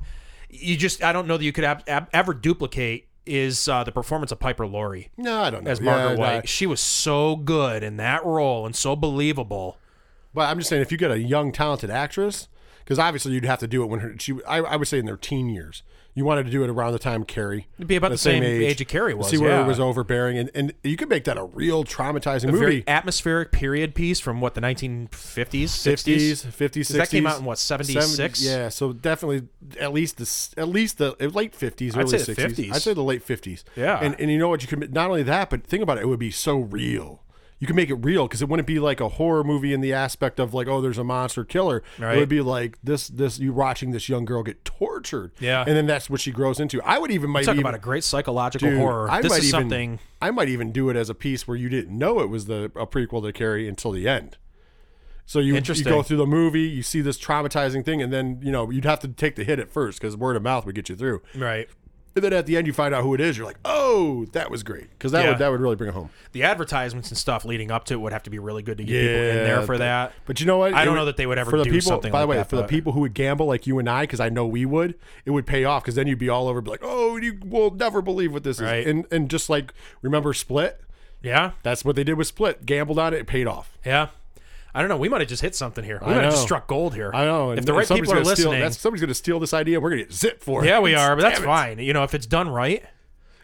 you 0.50 0.76
just 0.76 1.02
I 1.02 1.12
don't 1.12 1.26
know 1.26 1.36
that 1.36 1.44
you 1.44 1.52
could 1.52 1.64
ab- 1.64 1.84
ab- 1.86 2.08
ever 2.12 2.34
duplicate 2.34 3.08
is 3.24 3.68
uh, 3.68 3.84
the 3.84 3.92
performance 3.92 4.32
of 4.32 4.40
Piper 4.40 4.66
Laurie 4.66 5.08
No, 5.16 5.42
I 5.42 5.50
don't 5.50 5.62
know. 5.64 5.70
as 5.70 5.80
Margaret 5.80 6.14
Yeah, 6.14 6.18
White. 6.18 6.34
nah. 6.38 6.40
She 6.44 6.66
was 6.66 6.80
so 6.80 7.36
good 7.36 7.84
in 7.84 7.96
that 7.98 8.24
role 8.24 8.66
and 8.66 8.74
so 8.74 8.96
believable. 8.96 9.78
But 10.34 10.48
I'm 10.48 10.58
just 10.58 10.68
saying, 10.70 10.82
if 10.82 10.90
you 10.90 10.98
get 10.98 11.10
a 11.12 11.18
young, 11.20 11.52
talented 11.52 11.88
actress, 11.88 12.48
because 12.80 12.98
obviously 12.98 13.32
you'd 13.32 13.44
have 13.44 13.60
to 13.60 13.68
do 13.68 13.84
it 13.84 13.86
when 13.86 14.00
her, 14.00 14.14
she, 14.18 14.34
I, 14.48 14.58
I 14.58 14.74
would 14.76 14.88
say 14.88 14.98
in 14.98 15.06
their 15.06 15.16
teen 15.16 15.48
years. 15.50 15.82
You 16.14 16.26
wanted 16.26 16.44
to 16.44 16.52
do 16.52 16.62
it 16.62 16.68
around 16.68 16.92
the 16.92 16.98
time 16.98 17.24
Carrie. 17.24 17.68
It'd 17.78 17.88
be 17.88 17.96
about 17.96 18.10
the 18.10 18.18
same 18.18 18.42
age 18.42 18.62
age 18.62 18.80
of 18.82 18.88
Carrie 18.88 19.14
was, 19.14 19.28
See 19.30 19.38
where 19.38 19.50
yeah. 19.50 19.64
it 19.64 19.66
was 19.66 19.80
overbearing, 19.80 20.36
and, 20.36 20.50
and 20.54 20.74
you 20.82 20.96
could 20.96 21.08
make 21.08 21.24
that 21.24 21.38
a 21.38 21.44
real 21.44 21.84
traumatizing 21.84 22.44
A 22.44 22.52
movie. 22.52 22.58
very 22.58 22.84
atmospheric 22.86 23.50
period 23.50 23.94
piece 23.94 24.20
from 24.20 24.40
what 24.42 24.54
the 24.54 24.60
1950s, 24.60 25.08
50s, 25.08 25.64
60s. 25.64 26.46
50s, 26.46 26.70
60s. 26.70 26.88
that 26.88 27.08
came 27.10 27.26
out 27.26 27.38
in, 27.38 27.44
what, 27.46 27.58
76? 27.58 28.40
70s, 28.40 28.44
yeah, 28.44 28.68
so 28.68 28.92
definitely 28.92 29.48
at 29.80 29.92
least 29.92 30.18
the 30.18 30.60
at 30.60 30.68
least 30.68 30.98
the 30.98 31.16
late 31.32 31.58
50s, 31.58 31.96
I'd 31.96 32.02
early 32.02 32.18
say 32.18 32.34
the 32.34 32.42
60s. 32.42 32.66
50s. 32.66 32.74
I'd 32.74 32.82
say 32.82 32.94
the 32.94 33.02
late 33.02 33.26
50s. 33.26 33.64
Yeah. 33.74 33.98
and 34.02 34.14
and 34.20 34.30
you 34.30 34.38
know 34.38 34.48
what? 34.50 34.60
You 34.62 34.68
could 34.68 34.92
not 34.92 35.08
only 35.08 35.22
that, 35.22 35.48
but 35.48 35.64
think 35.66 35.82
about 35.82 35.96
it. 35.98 36.02
It 36.02 36.08
would 36.08 36.18
be 36.18 36.30
so 36.30 36.58
real. 36.58 37.22
You 37.62 37.68
can 37.68 37.76
make 37.76 37.90
it 37.90 37.94
real 37.94 38.26
because 38.26 38.42
it 38.42 38.48
wouldn't 38.48 38.66
be 38.66 38.80
like 38.80 39.00
a 39.00 39.08
horror 39.08 39.44
movie 39.44 39.72
in 39.72 39.82
the 39.82 39.92
aspect 39.92 40.40
of 40.40 40.52
like, 40.52 40.66
oh, 40.66 40.80
there's 40.80 40.98
a 40.98 41.04
monster 41.04 41.44
killer. 41.44 41.84
Right. 41.96 42.16
It 42.16 42.18
would 42.18 42.28
be 42.28 42.40
like 42.40 42.76
this, 42.82 43.06
this 43.06 43.38
you 43.38 43.52
watching 43.52 43.92
this 43.92 44.08
young 44.08 44.24
girl 44.24 44.42
get 44.42 44.64
tortured. 44.64 45.30
Yeah. 45.38 45.60
and 45.64 45.76
then 45.76 45.86
that's 45.86 46.10
what 46.10 46.20
she 46.20 46.32
grows 46.32 46.58
into. 46.58 46.82
I 46.82 46.98
would 46.98 47.12
even 47.12 47.30
might 47.30 47.44
Talk 47.44 47.54
even, 47.54 47.60
about 47.60 47.76
a 47.76 47.78
great 47.78 48.02
psychological 48.02 48.68
Dude, 48.68 48.78
horror. 48.78 49.08
I 49.08 49.22
this 49.22 49.30
might 49.30 49.38
is 49.38 49.48
even, 49.50 49.60
something. 49.60 49.98
I 50.20 50.32
might 50.32 50.48
even 50.48 50.72
do 50.72 50.90
it 50.90 50.96
as 50.96 51.08
a 51.08 51.14
piece 51.14 51.46
where 51.46 51.56
you 51.56 51.68
didn't 51.68 51.96
know 51.96 52.18
it 52.18 52.28
was 52.28 52.46
the 52.46 52.64
a 52.74 52.84
prequel 52.84 53.22
to 53.22 53.32
Carrie 53.32 53.68
until 53.68 53.92
the 53.92 54.08
end. 54.08 54.38
So 55.24 55.38
you, 55.38 55.54
you 55.54 55.84
go 55.84 56.02
through 56.02 56.16
the 56.16 56.26
movie, 56.26 56.62
you 56.62 56.82
see 56.82 57.00
this 57.00 57.16
traumatizing 57.16 57.84
thing, 57.84 58.02
and 58.02 58.12
then 58.12 58.40
you 58.42 58.50
know 58.50 58.70
you'd 58.70 58.84
have 58.84 58.98
to 59.00 59.08
take 59.08 59.36
the 59.36 59.44
hit 59.44 59.60
at 59.60 59.70
first 59.70 60.00
because 60.00 60.16
word 60.16 60.34
of 60.36 60.42
mouth 60.42 60.66
would 60.66 60.74
get 60.74 60.88
you 60.88 60.96
through. 60.96 61.22
Right. 61.36 61.68
And 62.14 62.22
then 62.22 62.32
at 62.34 62.44
the 62.46 62.56
end, 62.58 62.66
you 62.66 62.72
find 62.74 62.94
out 62.94 63.02
who 63.02 63.14
it 63.14 63.20
is. 63.20 63.38
You're 63.38 63.46
like, 63.46 63.58
oh, 63.64 64.26
that 64.32 64.50
was 64.50 64.62
great 64.62 64.90
because 64.90 65.12
that 65.12 65.22
Yeah. 65.24 65.30
would 65.30 65.38
that 65.38 65.50
would 65.50 65.60
really 65.60 65.76
bring 65.76 65.88
it 65.88 65.94
home. 65.94 66.10
The 66.32 66.42
advertisements 66.42 67.08
and 67.10 67.16
stuff 67.16 67.44
leading 67.44 67.70
up 67.70 67.84
to 67.86 67.94
it 67.94 67.96
would 68.00 68.12
have 68.12 68.22
to 68.24 68.30
be 68.30 68.38
really 68.38 68.62
good 68.62 68.76
to 68.78 68.84
get 68.84 69.00
people 69.00 69.14
in 69.14 69.44
there 69.44 69.62
for 69.62 69.72
th- 69.74 69.78
that. 69.80 70.12
But 70.26 70.38
you 70.40 70.46
know 70.46 70.58
what? 70.58 70.74
I 70.74 70.82
It 70.82 70.84
don't 70.84 70.94
know 70.94 71.06
that 71.06 71.16
they 71.16 71.26
would 71.26 71.38
ever 71.38 71.50
for 71.50 71.56
the 71.58 71.64
do 71.64 71.70
people, 71.70 71.88
something 71.88 72.12
By 72.12 72.20
the 72.20 72.26
like 72.26 72.30
way, 72.30 72.36
that, 72.36 72.50
for 72.50 72.56
the 72.56 72.62
but- 72.62 72.70
people 72.70 72.92
who 72.92 73.00
would 73.00 73.14
gamble 73.14 73.46
like 73.46 73.66
you 73.66 73.78
and 73.78 73.88
I, 73.88 74.02
because 74.02 74.20
I 74.20 74.28
know 74.28 74.46
we 74.46 74.66
would, 74.66 74.94
it 75.24 75.30
would 75.30 75.46
pay 75.46 75.64
off 75.64 75.82
because 75.84 75.94
then 75.94 76.06
you'd 76.06 76.18
be 76.18 76.28
all 76.28 76.48
over, 76.48 76.60
be 76.60 76.70
like, 76.70 76.80
oh, 76.82 77.16
you 77.16 77.38
will 77.44 77.70
never 77.70 78.02
believe 78.02 78.32
what 78.32 78.44
this 78.44 78.60
Right. 78.60 78.80
is. 78.80 78.86
And 78.86 79.06
and 79.10 79.30
just 79.30 79.48
like 79.48 79.72
remember 80.02 80.34
Split, 80.34 80.80
Yeah. 81.22 81.52
that's 81.62 81.84
what 81.84 81.96
they 81.96 82.04
did 82.04 82.14
with 82.18 82.26
Split. 82.26 82.66
Gambled 82.66 82.98
on 82.98 83.14
it, 83.14 83.20
it 83.20 83.26
paid 83.26 83.46
off. 83.46 83.78
Yeah. 83.86 84.08
I 84.74 84.80
don't 84.80 84.88
know. 84.88 84.96
We 84.96 85.08
might 85.08 85.20
have 85.20 85.28
just 85.28 85.42
hit 85.42 85.54
something 85.54 85.84
here. 85.84 85.98
We 86.00 86.12
I 86.12 86.14
might 86.14 86.24
have 86.24 86.32
just 86.32 86.44
struck 86.44 86.66
gold 86.66 86.94
here. 86.94 87.10
I 87.12 87.24
know. 87.24 87.50
If 87.52 87.66
the 87.66 87.74
right 87.74 87.86
people 87.86 88.14
are 88.14 88.24
listening, 88.24 88.60
that's, 88.60 88.78
somebody's 88.78 89.02
going 89.02 89.08
to 89.08 89.14
steal 89.14 89.38
this 89.38 89.52
idea. 89.52 89.80
We're 89.80 89.90
going 89.90 90.00
to 90.00 90.04
get 90.06 90.14
zip 90.14 90.42
for 90.42 90.64
it. 90.64 90.68
yeah, 90.68 90.80
we 90.80 90.94
are, 90.94 91.14
but 91.14 91.22
that's 91.22 91.38
Damn 91.38 91.44
it. 91.44 91.46
fine. 91.46 91.78
You 91.78 91.92
know, 91.92 92.04
if 92.04 92.14
it's 92.14 92.26
done 92.26 92.48
right, 92.48 92.82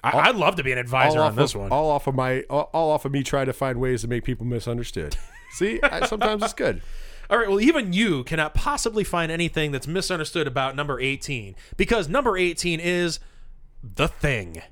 I, 0.03 0.29
I'd 0.29 0.37
love 0.37 0.57
to 0.57 0.63
be 0.63 0.73
an 0.73 0.79
advisor 0.79 1.19
on 1.19 1.29
off, 1.29 1.37
this 1.37 1.55
of, 1.55 1.61
one. 1.63 1.73
all 1.73 1.91
off 1.91 2.07
of 2.07 2.15
my, 2.15 2.43
all, 2.49 2.71
all 2.73 2.91
off 2.91 3.05
of 3.05 3.13
me 3.13 3.23
trying 3.23 3.47
to 3.47 3.53
find 3.53 3.79
ways 3.79 4.03
to 4.03 4.09
make 4.09 4.25
people 4.25 4.47
misunderstood. 4.47 5.17
See, 5.53 5.81
I, 5.83 6.07
sometimes 6.07 6.43
it's 6.43 6.55
good. 6.55 6.81
All 7.29 7.37
right, 7.37 7.49
well, 7.49 7.61
even 7.61 7.93
you 7.93 8.25
cannot 8.25 8.55
possibly 8.55 9.05
find 9.05 9.31
anything 9.31 9.71
that's 9.71 9.87
misunderstood 9.87 10.47
about 10.47 10.77
number 10.77 10.99
18 10.99 11.57
because 11.77 12.09
number 12.09 12.39
18 12.39 12.81
is 12.81 13.21
the 13.83 14.09
thing. 14.09 14.63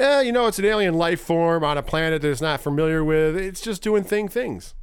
Yeah, 0.00 0.22
you 0.22 0.32
know, 0.32 0.46
it's 0.46 0.58
an 0.58 0.64
alien 0.64 0.94
life 0.94 1.20
form 1.20 1.64
on 1.64 1.76
a 1.76 1.82
planet 1.82 2.22
that 2.22 2.30
it's 2.30 2.40
not 2.40 2.60
familiar 2.60 3.04
with. 3.04 3.36
It's 3.36 3.60
just 3.60 3.82
doing 3.82 4.04
thing 4.04 4.28
things. 4.28 4.74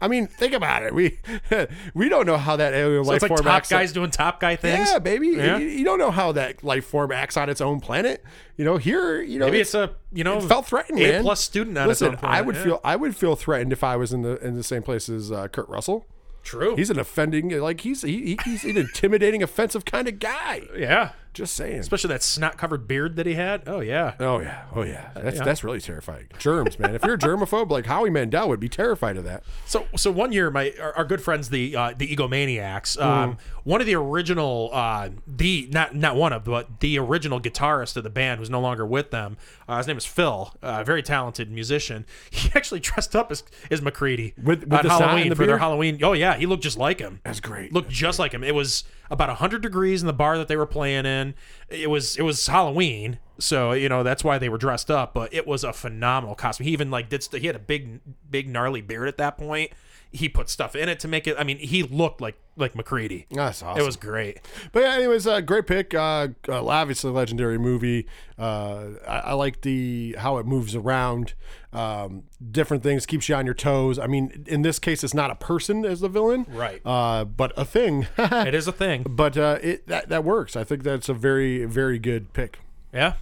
I 0.00 0.08
mean, 0.08 0.26
think 0.26 0.54
about 0.54 0.82
it. 0.82 0.94
We 0.94 1.18
we 1.94 2.08
don't 2.08 2.26
know 2.26 2.36
how 2.38 2.56
that 2.56 2.72
alien 2.72 3.04
So 3.04 3.08
life 3.10 3.16
it's 3.16 3.22
like 3.22 3.28
form 3.28 3.42
top 3.44 3.54
acts. 3.54 3.68
guys 3.68 3.92
doing 3.92 4.10
top 4.10 4.40
guy 4.40 4.56
things. 4.56 4.88
yeah, 4.90 4.98
baby. 4.98 5.28
Yeah. 5.28 5.58
You, 5.58 5.66
you 5.66 5.84
don't 5.84 5.98
know 5.98 6.10
how 6.10 6.32
that 6.32 6.64
life 6.64 6.86
form 6.86 7.12
acts 7.12 7.36
on 7.36 7.50
its 7.50 7.60
own 7.60 7.80
planet. 7.80 8.24
You 8.56 8.64
know, 8.64 8.76
here, 8.78 9.20
you 9.20 9.38
know, 9.38 9.46
Maybe 9.46 9.60
it's 9.60 9.74
a 9.74 9.94
you 10.12 10.24
know 10.24 10.40
felt 10.40 10.66
threatened, 10.66 11.00
A 11.00 11.20
plus 11.22 11.40
student 11.40 11.76
on 11.78 11.88
Listen, 11.88 12.14
its 12.14 12.22
own 12.22 12.30
I 12.30 12.40
would 12.40 12.56
yeah. 12.56 12.62
feel 12.64 12.80
I 12.84 12.96
would 12.96 13.16
feel 13.16 13.36
threatened 13.36 13.72
if 13.72 13.84
I 13.84 13.96
was 13.96 14.12
in 14.12 14.22
the 14.22 14.36
in 14.44 14.56
the 14.56 14.62
same 14.64 14.82
place 14.82 15.08
as 15.08 15.30
uh, 15.30 15.48
Kurt 15.48 15.68
Russell. 15.68 16.06
true. 16.42 16.74
He's 16.76 16.90
an 16.90 16.98
offending, 16.98 17.50
like 17.60 17.82
he's 17.82 18.02
he, 18.02 18.38
he's 18.44 18.64
an 18.64 18.76
intimidating, 18.78 19.42
offensive 19.42 19.84
kind 19.84 20.08
of 20.08 20.18
guy. 20.18 20.62
yeah, 20.76 21.12
Just 21.32 21.54
saying. 21.54 21.78
especially 21.78 22.08
that 22.08 22.22
snot 22.22 22.58
covered 22.58 22.88
beard 22.88 23.16
that 23.16 23.24
he 23.26 23.34
had. 23.34 23.62
Oh 23.66 23.80
yeah. 23.80 24.14
Oh 24.18 24.40
yeah, 24.40 24.64
oh 24.74 24.82
yeah. 24.82 25.10
That's 25.14 25.36
yeah. 25.38 25.44
that's 25.44 25.62
really 25.62 25.80
terrifying. 25.80 26.26
Germs, 26.38 26.78
man. 26.78 26.94
If 26.94 27.04
you're 27.04 27.14
a 27.14 27.18
germaphobe, 27.30 27.70
like 27.70 27.86
Howie 27.86 28.10
Mandel 28.10 28.48
would 28.48 28.60
be 28.60 28.68
terrified 28.68 29.16
of 29.16 29.24
that. 29.24 29.44
So, 29.66 29.86
so 29.96 30.10
one 30.10 30.32
year, 30.32 30.50
my 30.50 30.72
our, 30.80 30.92
our 30.98 31.04
good 31.04 31.22
friends, 31.22 31.50
the 31.50 31.76
uh, 31.76 31.94
the 31.96 32.08
Egomaniacs, 32.14 32.98
Mm. 32.98 33.02
um, 33.02 33.38
one 33.64 33.80
of 33.80 33.86
the 33.86 33.94
original, 33.94 34.70
uh, 34.72 35.10
the 35.26 35.68
not 35.72 35.94
not 35.94 36.16
one 36.16 36.32
of, 36.32 36.44
but 36.44 36.80
the 36.80 36.98
original 36.98 37.40
guitarist 37.40 37.96
of 37.96 38.02
the 38.04 38.10
band, 38.10 38.40
was 38.40 38.50
no 38.50 38.60
longer 38.60 38.84
with 38.84 39.10
them. 39.10 39.36
Uh, 39.68 39.76
his 39.78 39.86
name 39.86 39.96
is 39.98 40.04
Phil, 40.06 40.52
a 40.62 40.82
very 40.84 41.02
talented 41.02 41.50
musician. 41.50 42.04
He 42.40 42.50
actually 42.54 42.80
dressed 42.80 43.14
up 43.14 43.30
as 43.30 43.44
as 43.70 43.82
MacReady 43.82 44.34
With- 44.42 44.64
with 44.64 44.72
on 44.72 44.86
Halloween 44.86 45.28
the 45.28 45.36
for 45.36 45.46
their? 45.46 45.58
Halloween. 45.58 46.00
Oh 46.02 46.12
yeah, 46.14 46.34
he 46.36 46.46
looked 46.46 46.62
just 46.62 46.78
like 46.78 46.98
him. 46.98 47.20
That's 47.24 47.38
great. 47.40 47.72
Looked 47.72 47.90
just 47.90 48.18
like 48.18 48.32
him. 48.32 48.42
It 48.42 48.54
was 48.54 48.82
about 49.10 49.28
hundred 49.36 49.60
degrees 49.62 50.00
in 50.02 50.06
the 50.06 50.12
bar 50.12 50.38
that 50.38 50.48
they 50.48 50.56
were 50.56 50.66
playing 50.66 51.04
in. 51.06 51.19
It 51.68 51.90
was 51.90 52.16
it 52.16 52.22
was 52.22 52.46
Halloween, 52.46 53.18
so 53.38 53.72
you 53.72 53.88
know 53.88 54.02
that's 54.02 54.24
why 54.24 54.38
they 54.38 54.48
were 54.48 54.58
dressed 54.58 54.90
up. 54.90 55.14
But 55.14 55.32
it 55.32 55.46
was 55.46 55.64
a 55.64 55.72
phenomenal 55.72 56.34
costume. 56.34 56.66
He 56.66 56.72
even 56.72 56.90
like 56.90 57.08
did 57.08 57.22
st- 57.22 57.40
he 57.40 57.46
had 57.46 57.56
a 57.56 57.60
big 57.60 58.00
big 58.30 58.48
gnarly 58.48 58.80
beard 58.80 59.08
at 59.08 59.18
that 59.18 59.38
point. 59.38 59.72
He 60.12 60.28
put 60.28 60.48
stuff 60.50 60.74
in 60.74 60.88
it 60.88 60.98
to 61.00 61.08
make 61.08 61.26
it. 61.28 61.36
I 61.38 61.44
mean, 61.44 61.58
he 61.58 61.82
looked 61.84 62.20
like 62.20 62.36
like 62.56 62.74
MacReady. 62.74 63.26
That's 63.30 63.62
awesome. 63.62 63.80
It 63.80 63.86
was 63.86 63.96
great. 63.96 64.40
But 64.72 64.80
yeah, 64.82 64.94
anyways, 64.94 65.26
uh, 65.26 65.40
great 65.40 65.66
pick. 65.68 65.94
Uh, 65.94 66.28
uh, 66.48 66.66
obviously, 66.66 67.10
legendary 67.12 67.58
movie. 67.58 68.06
Uh, 68.38 68.88
I, 69.06 69.18
I 69.18 69.32
like 69.34 69.60
the 69.60 70.16
how 70.18 70.38
it 70.38 70.46
moves 70.46 70.74
around, 70.74 71.34
um, 71.72 72.24
different 72.50 72.82
things, 72.82 73.06
keeps 73.06 73.28
you 73.28 73.36
on 73.36 73.44
your 73.44 73.54
toes. 73.54 73.98
I 74.00 74.08
mean, 74.08 74.44
in 74.48 74.62
this 74.62 74.78
case, 74.80 75.04
it's 75.04 75.14
not 75.14 75.30
a 75.30 75.36
person 75.36 75.84
as 75.84 76.00
the 76.00 76.08
villain, 76.08 76.44
Right. 76.48 76.80
Uh, 76.84 77.24
but 77.24 77.52
a 77.56 77.64
thing. 77.64 78.08
It 78.18 78.54
is 78.54 78.66
a 78.66 78.72
thing. 78.72 79.04
but 79.08 79.36
uh, 79.38 79.58
it 79.62 79.86
that 79.86 80.08
that 80.08 80.24
works. 80.24 80.56
I 80.56 80.64
think 80.64 80.82
that's 80.82 81.08
a 81.08 81.14
very 81.14 81.64
very 81.66 81.98
good 82.00 82.32
pick. 82.32 82.58
Yeah. 82.92 83.14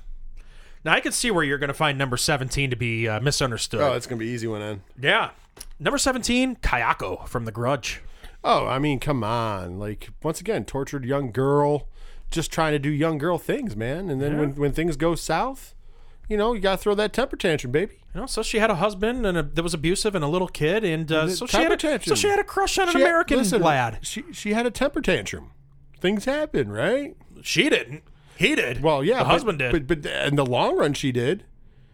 Now 0.85 0.95
I 0.95 1.01
can 1.01 1.13
see 1.13 1.31
where 1.31 1.45
you're 1.45 1.59
going 1.59 1.69
to 1.69 1.75
find 1.75 1.99
number 1.99 2.17
17 2.17 2.71
to 2.71 2.77
be 2.77 3.07
uh, 3.09 3.21
misunderstood. 3.21 3.81
Oh, 3.81 3.93
it's 3.95 4.07
gonna 4.07 4.19
be 4.21 4.29
easy 4.29 4.47
one, 4.47 4.61
then. 4.61 4.83
Yeah. 4.99 5.31
Number 5.81 5.99
17, 5.99 6.57
Kayako 6.57 7.27
from 7.29 7.45
The 7.45 7.53
Grudge. 7.53 8.01
Oh, 8.45 8.67
I 8.67 8.79
mean, 8.79 9.01
come 9.01 9.25
on. 9.25 9.79
Like, 9.79 10.11
once 10.23 10.41
again, 10.41 10.65
tortured 10.65 11.05
young 11.05 11.33
girl, 11.33 11.89
just 12.31 12.53
trying 12.53 12.73
to 12.73 12.79
do 12.79 12.89
young 12.91 13.19
girl 13.19 13.39
things, 13.39 13.77
man. 13.77 14.09
And 14.11 14.21
then 14.23 14.39
when, 14.39 14.55
when 14.55 14.73
things 14.73 14.97
go 14.97 15.15
south, 15.15 15.75
you 16.29 16.37
know, 16.37 16.53
you 16.53 16.61
got 16.61 16.73
to 16.73 16.77
throw 16.79 16.95
that 16.95 17.13
temper 17.13 17.37
tantrum, 17.37 17.73
baby. 17.73 17.95
You 18.15 18.21
know, 18.23 18.27
so 18.27 18.43
she 18.43 18.59
had 18.59 18.71
a 18.71 18.77
husband 18.77 19.27
and 19.27 19.37
a, 19.37 19.43
that 19.43 19.63
was 19.63 19.75
abusive 19.75 20.15
and 20.15 20.25
a 20.25 20.29
little 20.29 20.49
kid, 20.49 20.85
and 20.85 21.11
uh, 21.11 21.29
so 21.29 21.47
she 21.47 21.57
had 21.57 21.73
a, 21.73 21.77
tantrum. 21.77 22.15
so 22.17 22.21
she 22.21 22.29
had 22.29 22.39
a 22.39 22.45
crush 22.45 22.79
on 22.79 22.89
an 22.89 22.93
She 22.93 22.99
had- 23.01 23.07
American 23.07 23.39
listen, 23.39 23.61
lad. 23.63 23.99
She, 24.03 24.25
she 24.33 24.53
had 24.53 24.67
a 24.67 24.71
temper 24.71 25.01
tantrum. 25.01 25.51
Things 26.01 26.25
happen, 26.25 26.71
right? 26.71 27.17
She 27.43 27.69
didn't. 27.69 28.03
He 28.37 28.55
did. 28.55 28.83
Well, 28.83 29.03
yeah. 29.03 29.19
the 29.19 29.25
but- 29.25 29.31
husband 29.31 29.59
did. 29.59 29.73
But, 29.73 30.03
but 30.03 30.07
in 30.27 30.37
the 30.37 30.47
long 30.47 30.77
run, 30.79 30.95
she 30.95 31.13
did. 31.13 31.45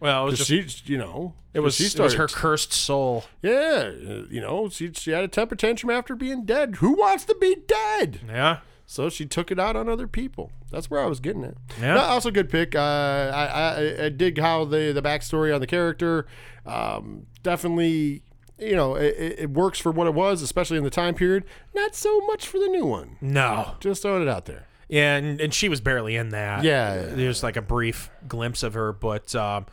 Well, 0.04 0.22
it 0.22 0.30
was 0.32 0.46
just 0.46 0.86
she, 0.86 0.92
you 0.92 0.98
know, 0.98 1.32
it 1.54 1.60
was 1.60 1.76
she 1.76 1.86
it 1.86 1.98
was 1.98 2.12
her 2.14 2.28
cursed 2.28 2.74
soul. 2.74 3.24
Yeah, 3.40 3.88
you 3.88 4.40
know, 4.40 4.68
she 4.68 4.92
she 4.92 5.12
had 5.12 5.24
a 5.24 5.28
temper 5.28 5.56
tantrum 5.56 5.90
after 5.90 6.14
being 6.14 6.44
dead. 6.44 6.76
Who 6.76 6.92
wants 6.92 7.24
to 7.24 7.36
be 7.40 7.56
dead? 7.66 8.20
Yeah. 8.28 8.58
So 8.84 9.08
she 9.08 9.24
took 9.24 9.50
it 9.50 9.58
out 9.58 9.76
on 9.76 9.88
other 9.88 10.06
people. 10.06 10.52
That's 10.70 10.90
where 10.90 11.00
I 11.00 11.06
was 11.06 11.20
getting 11.20 11.42
at. 11.42 11.54
Yeah. 11.80 11.94
No, 11.94 12.00
also, 12.00 12.30
good 12.30 12.50
pick. 12.50 12.74
Uh, 12.74 12.80
I, 13.34 13.46
I 13.46 14.04
I 14.04 14.08
dig 14.10 14.38
how 14.38 14.66
the 14.66 14.92
the 14.92 15.00
backstory 15.00 15.54
on 15.54 15.62
the 15.62 15.66
character. 15.66 16.26
Um, 16.66 17.26
definitely, 17.42 18.24
you 18.58 18.76
know, 18.76 18.96
it, 18.96 19.16
it 19.16 19.38
it 19.38 19.50
works 19.50 19.78
for 19.78 19.90
what 19.90 20.06
it 20.06 20.12
was, 20.12 20.42
especially 20.42 20.76
in 20.76 20.84
the 20.84 20.90
time 20.90 21.14
period. 21.14 21.44
Not 21.74 21.94
so 21.94 22.20
much 22.26 22.46
for 22.46 22.58
the 22.58 22.68
new 22.68 22.84
one. 22.84 23.16
No. 23.22 23.76
Just 23.80 24.02
throwing 24.02 24.20
it 24.20 24.28
out 24.28 24.44
there. 24.44 24.66
Yeah, 24.86 25.16
and, 25.16 25.40
and 25.40 25.54
she 25.54 25.70
was 25.70 25.80
barely 25.80 26.14
in 26.14 26.28
that. 26.28 26.62
Yeah. 26.62 27.06
There's 27.06 27.42
like 27.42 27.56
a 27.56 27.62
brief 27.62 28.10
glimpse 28.28 28.62
of 28.62 28.74
her, 28.74 28.92
but 28.92 29.34
um, 29.34 29.64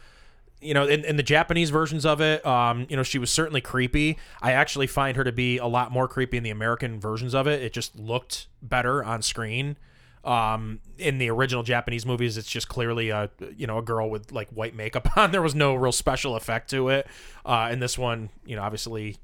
you 0.62 0.74
know, 0.74 0.88
in, 0.88 1.04
in 1.06 1.16
the 1.18 1.24
Japanese 1.24 1.70
versions 1.72 2.06
of 2.06 2.22
it, 2.22 2.46
um, 2.46 2.86
you 2.90 2.96
know, 2.96 3.04
she 3.04 3.18
was 3.18 3.30
certainly 3.32 3.62
creepy. 3.62 4.18
I 4.42 4.52
actually 4.52 4.88
find 4.88 5.18
her 5.18 5.24
to 5.24 5.32
be 5.32 5.58
a 5.58 5.66
lot 5.68 5.92
more 5.92 6.08
creepy 6.08 6.38
in 6.38 6.44
the 6.44 6.50
American 6.52 7.00
versions 7.00 7.34
of 7.34 7.48
it. 7.48 7.62
It 7.62 7.74
just 7.74 7.98
looked 7.98 8.48
better 8.62 9.04
on 9.04 9.22
screen. 9.22 9.78
Um, 10.24 10.82
in 11.00 11.18
the 11.18 11.30
original 11.32 11.64
Japanese 11.64 12.06
movies, 12.06 12.38
it's 12.38 12.48
just 12.48 12.68
clearly 12.70 13.10
a 13.10 13.32
you 13.58 13.66
know 13.66 13.80
a 13.80 13.82
girl 13.82 14.08
with 14.10 14.32
like 14.32 14.50
white 14.52 14.76
makeup 14.76 15.10
on. 15.18 15.32
There 15.32 15.42
was 15.42 15.56
no 15.56 15.74
real 15.74 15.92
special 15.92 16.36
effect 16.36 16.70
to 16.70 16.90
it. 16.90 17.08
Uh, 17.44 17.70
in 17.72 17.80
this 17.80 17.98
one, 17.98 18.30
you 18.46 18.56
know, 18.56 18.62
obviously, 18.62 19.18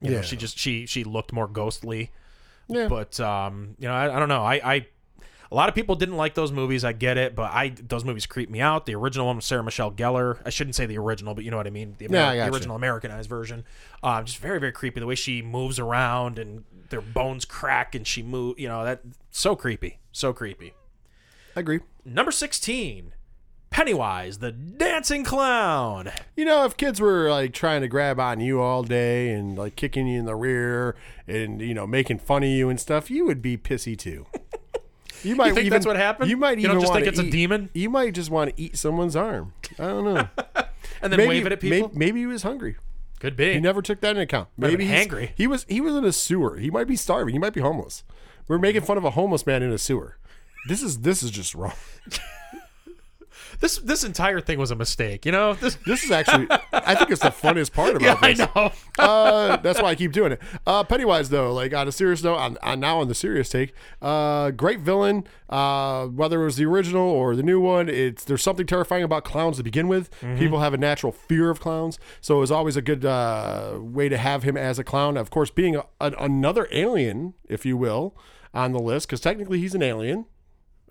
you 0.00 0.10
know, 0.10 0.16
Yeah. 0.16 0.22
she 0.22 0.36
just 0.38 0.58
she 0.58 0.86
she 0.86 1.04
looked 1.04 1.32
more 1.32 1.46
ghostly. 1.46 2.10
Yeah. 2.68 2.88
But 2.88 3.20
um, 3.20 3.76
you 3.78 3.86
know, 3.86 3.94
I, 3.94 4.16
I 4.16 4.18
don't 4.18 4.28
know. 4.30 4.42
I, 4.42 4.54
I 4.74 4.86
a 5.50 5.54
lot 5.54 5.68
of 5.68 5.74
people 5.74 5.94
didn't 5.94 6.16
like 6.16 6.34
those 6.34 6.52
movies. 6.52 6.84
I 6.84 6.92
get 6.92 7.16
it, 7.16 7.34
but 7.34 7.50
I 7.50 7.70
those 7.70 8.04
movies 8.04 8.26
creep 8.26 8.50
me 8.50 8.60
out. 8.60 8.86
The 8.86 8.94
original 8.94 9.26
one 9.26 9.36
with 9.36 9.44
Sarah 9.44 9.62
Michelle 9.62 9.90
Gellar. 9.90 10.40
I 10.44 10.50
shouldn't 10.50 10.74
say 10.74 10.86
the 10.86 10.98
original, 10.98 11.34
but 11.34 11.44
you 11.44 11.50
know 11.50 11.56
what 11.56 11.66
I 11.66 11.70
mean. 11.70 11.94
The, 11.98 12.08
Yeah, 12.10 12.28
I 12.28 12.36
the 12.36 12.54
original 12.54 12.76
Americanized 12.76 13.28
version. 13.28 13.64
Um, 14.02 14.24
just 14.24 14.38
very 14.38 14.60
very 14.60 14.72
creepy. 14.72 15.00
The 15.00 15.06
way 15.06 15.14
she 15.14 15.42
moves 15.42 15.78
around 15.78 16.38
and 16.38 16.64
their 16.90 17.00
bones 17.00 17.44
crack 17.44 17.94
and 17.94 18.06
she 18.06 18.22
move. 18.22 18.58
You 18.58 18.68
know 18.68 18.84
that 18.84 19.02
so 19.30 19.56
creepy, 19.56 19.98
so 20.12 20.32
creepy. 20.32 20.74
I 21.56 21.60
agree. 21.60 21.80
Number 22.04 22.30
sixteen, 22.30 23.12
Pennywise 23.70 24.38
the 24.38 24.50
dancing 24.50 25.24
clown. 25.24 26.10
You 26.36 26.44
know, 26.44 26.64
if 26.64 26.76
kids 26.76 27.00
were 27.00 27.30
like 27.30 27.52
trying 27.52 27.82
to 27.82 27.88
grab 27.88 28.18
on 28.18 28.40
you 28.40 28.60
all 28.60 28.82
day 28.82 29.30
and 29.30 29.58
like 29.58 29.76
kicking 29.76 30.06
you 30.06 30.18
in 30.18 30.24
the 30.24 30.34
rear 30.34 30.96
and 31.26 31.60
you 31.60 31.74
know 31.74 31.86
making 31.86 32.18
fun 32.18 32.42
of 32.42 32.48
you 32.48 32.70
and 32.70 32.80
stuff, 32.80 33.10
you 33.10 33.26
would 33.26 33.42
be 33.42 33.56
pissy 33.56 33.96
too. 33.96 34.26
You 35.22 35.36
might 35.36 35.54
think 35.54 35.66
even, 35.66 35.70
that's 35.70 35.86
what 35.86 35.96
happened? 35.96 36.30
You 36.30 36.36
might 36.36 36.58
You 36.58 36.64
even 36.64 36.76
don't 36.76 36.80
just 36.82 36.92
think 36.92 37.06
it's 37.06 37.18
a 37.18 37.30
demon? 37.30 37.70
You 37.74 37.90
might 37.90 38.14
just 38.14 38.30
want 38.30 38.54
to 38.54 38.62
eat 38.62 38.76
someone's 38.76 39.16
arm. 39.16 39.52
I 39.78 39.86
don't 39.88 40.04
know. 40.04 40.28
And 41.00 41.12
then 41.12 41.18
maybe, 41.18 41.28
wave 41.28 41.46
it 41.46 41.52
at 41.52 41.60
people. 41.60 41.88
Maybe, 41.90 41.98
maybe 41.98 42.20
he 42.20 42.26
was 42.26 42.42
hungry. 42.42 42.76
Could 43.20 43.36
be. 43.36 43.54
He 43.54 43.60
never 43.60 43.82
took 43.82 44.00
that 44.00 44.10
into 44.10 44.22
account. 44.22 44.48
Maybe 44.56 44.84
he's- 44.84 45.06
hangry. 45.06 45.30
He 45.36 45.46
was 45.46 45.64
he 45.68 45.80
was 45.80 45.94
in 45.94 46.04
a 46.04 46.12
sewer. 46.12 46.56
He 46.56 46.70
might 46.70 46.88
be 46.88 46.96
starving. 46.96 47.34
He 47.34 47.38
might 47.38 47.52
be 47.52 47.60
homeless. 47.60 48.02
We're 48.48 48.58
making 48.58 48.82
fun 48.82 48.96
of 48.96 49.04
a 49.04 49.10
homeless 49.10 49.46
man 49.46 49.62
in 49.62 49.70
a 49.70 49.78
sewer. 49.78 50.16
This 50.68 50.82
is 50.82 51.00
this 51.02 51.22
is 51.22 51.30
just 51.30 51.54
wrong. 51.54 51.74
this 53.60 53.78
this 53.78 54.04
entire 54.04 54.40
thing 54.40 54.58
was 54.58 54.70
a 54.70 54.76
mistake. 54.76 55.26
You 55.26 55.32
know. 55.32 55.54
This. 55.54 55.76
This 55.86 56.04
is 56.04 56.10
actually 56.10 56.46
I 56.72 56.94
think 56.94 57.10
it's 57.10 57.22
the 57.22 57.30
funniest 57.44 57.72
part 57.72 57.96
about 57.96 58.02
Yeah, 58.02 58.16
I 58.20 58.32
this. 58.34 58.48
know. 58.54 58.72
uh, 58.98 59.56
that's 59.58 59.80
why 59.82 59.88
I 59.90 59.94
keep 59.94 60.12
doing 60.12 60.32
it. 60.32 60.40
Uh, 60.66 60.84
Pennywise, 60.84 61.30
though, 61.30 61.52
like 61.52 61.74
on 61.74 61.88
a 61.88 61.92
serious 61.92 62.22
note, 62.22 62.36
on, 62.36 62.58
on 62.62 62.80
now 62.80 63.00
on 63.00 63.08
the 63.08 63.14
serious 63.14 63.48
take, 63.48 63.72
uh, 64.02 64.50
great 64.52 64.80
villain. 64.80 65.24
Uh, 65.48 66.06
whether 66.06 66.42
it 66.42 66.44
was 66.44 66.56
the 66.56 66.64
original 66.66 67.08
or 67.08 67.34
the 67.34 67.42
new 67.42 67.58
one, 67.60 67.88
it's 67.88 68.24
there's 68.24 68.42
something 68.42 68.66
terrifying 68.66 69.02
about 69.02 69.24
clowns 69.24 69.56
to 69.56 69.62
begin 69.62 69.88
with. 69.88 70.10
People 70.38 70.60
have 70.60 70.74
a 70.74 70.78
natural 70.78 71.10
fear 71.12 71.48
of 71.50 71.58
clowns, 71.60 71.98
so 72.20 72.36
it 72.36 72.40
was 72.40 72.50
always 72.50 72.76
a 72.76 72.82
good 72.82 73.04
uh, 73.04 73.78
way 73.80 74.08
to 74.08 74.18
have 74.18 74.42
him 74.42 74.56
as 74.56 74.78
a 74.78 74.84
clown. 74.84 75.16
Of 75.16 75.30
course, 75.30 75.50
being 75.50 75.76
a, 75.76 75.84
an, 76.00 76.14
another 76.18 76.68
alien, 76.70 77.34
if 77.48 77.64
you 77.64 77.76
will, 77.76 78.14
on 78.52 78.72
the 78.72 78.78
list, 78.78 79.08
because 79.08 79.20
technically 79.20 79.58
he's 79.58 79.74
an 79.74 79.82
alien. 79.82 80.26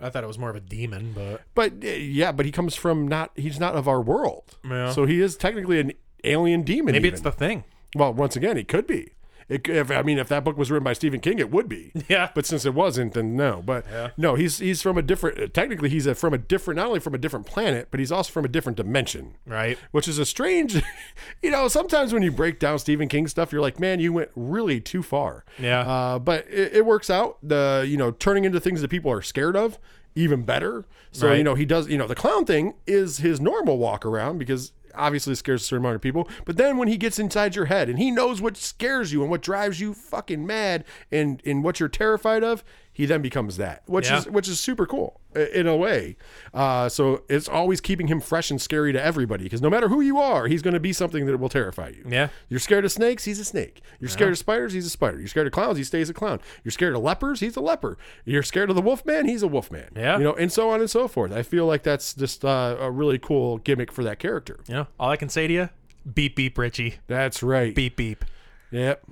I 0.02 0.10
thought 0.10 0.24
it 0.24 0.28
was 0.28 0.38
more 0.39 0.50
of 0.50 0.56
a 0.56 0.60
demon, 0.62 1.14
but 1.16 1.41
But 1.56 1.74
uh, 1.84 1.88
yeah, 1.88 2.32
but 2.32 2.45
he 2.45 2.52
comes 2.52 2.76
from 2.76 3.08
not 3.08 3.32
he's 3.36 3.60
not 3.60 3.76
of 3.76 3.88
our 3.88 4.02
world, 4.02 4.56
Yeah. 4.68 4.91
so 4.91 5.06
he 5.06 5.22
is 5.22 5.36
technically 5.36 5.80
an 5.80 5.93
alien 6.24 6.64
demon. 6.64 6.91
maybe 6.93 7.08
even. 7.08 7.14
it's 7.16 7.22
the 7.24 7.32
thing. 7.32 7.64
Well, 7.95 8.14
once 8.14 8.36
again, 8.36 8.58
he 8.58 8.64
could 8.64 8.86
be. 8.88 9.12
It, 9.50 9.68
if, 9.70 9.89
I 9.91 10.02
mean, 10.02 10.18
if 10.18 10.28
that 10.28 10.43
book 10.43 10.58
was 10.58 10.70
written 10.70 10.84
by 10.84 10.91
Stephen 10.91 11.22
King, 11.22 11.39
it 11.39 11.50
would 11.52 11.70
be. 11.70 11.93
Yeah. 12.10 12.30
But 12.36 12.45
since 12.45 12.66
it 12.66 12.74
wasn't, 12.74 13.14
then 13.14 13.36
no. 13.38 13.62
But 13.66 13.86
no, 14.18 14.36
he's 14.36 14.60
he's 14.60 14.82
from 14.82 14.98
a 14.98 15.02
different. 15.02 15.39
uh, 15.39 15.48
Technically, 15.48 15.88
he's 15.89 16.06
a, 16.06 16.16
from 16.16 16.34
a 16.34 16.38
different. 16.38 16.76
Not 16.78 16.88
only 16.88 17.00
from 17.00 17.14
a 17.16 17.18
different 17.18 17.45
planet, 17.45 17.88
but 17.89 18.00
he's 18.00 18.12
also 18.12 18.32
from 18.32 18.43
a 18.45 18.50
different 18.50 18.76
dimension. 18.78 19.36
Right. 19.45 19.78
Which 19.91 20.08
is 20.08 20.20
a 20.20 20.26
strange. 20.26 20.82
You 21.41 21.52
know, 21.52 21.68
sometimes 21.68 22.14
when 22.14 22.24
you 22.24 22.32
break 22.32 22.60
down 22.60 22.80
Stephen 22.80 23.08
King 23.08 23.28
stuff, 23.28 23.52
you're 23.52 23.62
like, 23.62 23.80
man, 23.80 24.00
you 24.00 24.12
went 24.12 24.30
really 24.36 24.80
too 24.82 25.02
far. 25.04 25.45
Yeah. 25.60 25.82
Uh, 25.82 26.20
but 26.20 26.45
it, 26.50 26.78
it 26.78 26.86
works 26.86 27.10
out. 27.10 27.38
The 27.41 27.86
you 27.88 27.95
know 27.98 28.12
turning 28.12 28.43
into 28.45 28.60
things 28.60 28.82
that 28.82 28.89
people 28.89 29.12
are 29.12 29.22
scared 29.22 29.56
of. 29.56 29.78
Even 30.16 30.43
better. 30.43 30.86
So 31.12 31.28
Right. 31.28 31.38
you 31.38 31.43
know 31.43 31.54
he 31.56 31.64
does. 31.66 31.88
You 31.89 31.98
know 31.98 32.08
the 32.08 32.16
clown 32.16 32.43
thing 32.45 32.74
is 32.88 33.20
his 33.20 33.39
normal 33.39 33.78
walk 33.78 34.04
around 34.06 34.39
because 34.39 34.72
obviously 34.98 35.36
scares 35.36 35.62
a 35.62 35.66
certain 35.66 35.86
amount 35.86 35.95
of 35.95 36.02
people. 36.02 36.28
But 36.45 36.58
then 36.58 36.78
when 36.78 36.88
he 36.88 36.98
gets 36.98 37.20
inside 37.20 37.56
your 37.56 37.66
head 37.66 37.89
and 37.89 38.00
he 38.00 38.12
knows 38.12 38.41
what 38.41 38.58
scares 38.58 39.14
you 39.14 39.22
and 39.22 39.30
what 39.30 39.41
drives 39.41 39.80
you 39.80 39.93
fucking 39.93 40.45
mad 40.45 40.84
and 41.12 41.41
and 41.45 41.64
what 41.64 41.80
you're 41.80 41.89
terrified 41.89 42.43
of, 42.43 42.64
he 42.98 43.06
then 43.06 43.22
becomes 43.22 43.58
that, 43.58 43.84
which 43.86 44.10
Yeah. 44.10 44.18
is 44.18 44.28
which 44.28 44.48
is 44.50 44.60
super 44.60 44.88
cool 44.88 45.22
in 45.54 45.68
a 45.68 45.76
way. 45.76 46.18
Uh, 46.52 46.89
so 46.89 47.22
it's 47.30 47.48
always 47.48 47.80
keeping 47.80 48.08
him 48.08 48.20
fresh 48.20 48.50
and 48.50 48.60
scary 48.60 48.91
to 48.91 49.00
everybody 49.00 49.43
because 49.43 49.62
no 49.62 49.70
matter 49.70 49.88
who 49.88 50.02
you 50.02 50.18
are, 50.18 50.48
he's 50.48 50.64
going 50.64 50.74
to 50.74 50.80
be 50.80 50.91
something 50.91 51.28
that 51.28 51.38
will 51.38 51.48
terrify 51.48 51.89
you. 51.89 52.04
Yeah. 52.10 52.30
You're 52.50 52.60
scared 52.60 52.86
of 52.86 52.91
snakes, 52.91 53.26
he's 53.26 53.39
a 53.39 53.45
snake. 53.45 53.84
You're 54.00 54.10
scared 54.10 54.32
of 54.32 54.39
spiders, 54.39 54.74
he's 54.74 54.88
a 54.88 54.89
spider. 54.89 55.20
You're 55.20 55.28
scared 55.28 55.45
of 55.45 55.54
clowns, 55.54 55.78
he 55.78 55.84
stays 55.84 56.10
a 56.10 56.14
clown. 56.14 56.39
You're 56.64 56.72
scared 56.72 56.95
of 56.95 57.04
lepers, 57.04 57.39
he's 57.39 57.56
a 57.56 57.62
leper. 57.62 58.00
You're 58.26 58.41
scared 58.41 58.72
of 58.72 58.76
the 58.76 58.82
wolf 58.82 59.06
man, 59.06 59.28
he's 59.28 59.43
a 59.43 59.48
wolf 59.48 59.70
man. 59.70 59.89
Yeah. 59.95 60.18
You 60.18 60.24
know, 60.24 60.34
and 60.34 60.52
so 60.52 60.72
on 60.72 60.80
and 60.80 60.89
so 60.89 61.08
forth. 61.08 61.32
I 61.32 61.43
feel 61.43 61.68
like 61.68 61.84
that's 61.84 62.16
just 62.16 62.43
uh, 62.43 62.78
a 62.80 62.89
really 62.89 63.20
cool 63.20 63.60
gimmick 63.60 63.91
for 63.91 64.04
that 64.06 64.18
character. 64.18 64.62
Know, 64.68 64.88
all 65.00 65.12
I 65.12 65.18
can 65.18 65.30
say 65.30 65.45
to 65.45 65.54
you, 65.54 65.70
beep 66.12 66.36
beep, 66.36 66.58
Richie, 66.58 66.95
That's 67.06 67.43
right. 67.43 67.76
beep 67.76 67.95
beep. 67.95 68.26
Yep. 68.72 69.04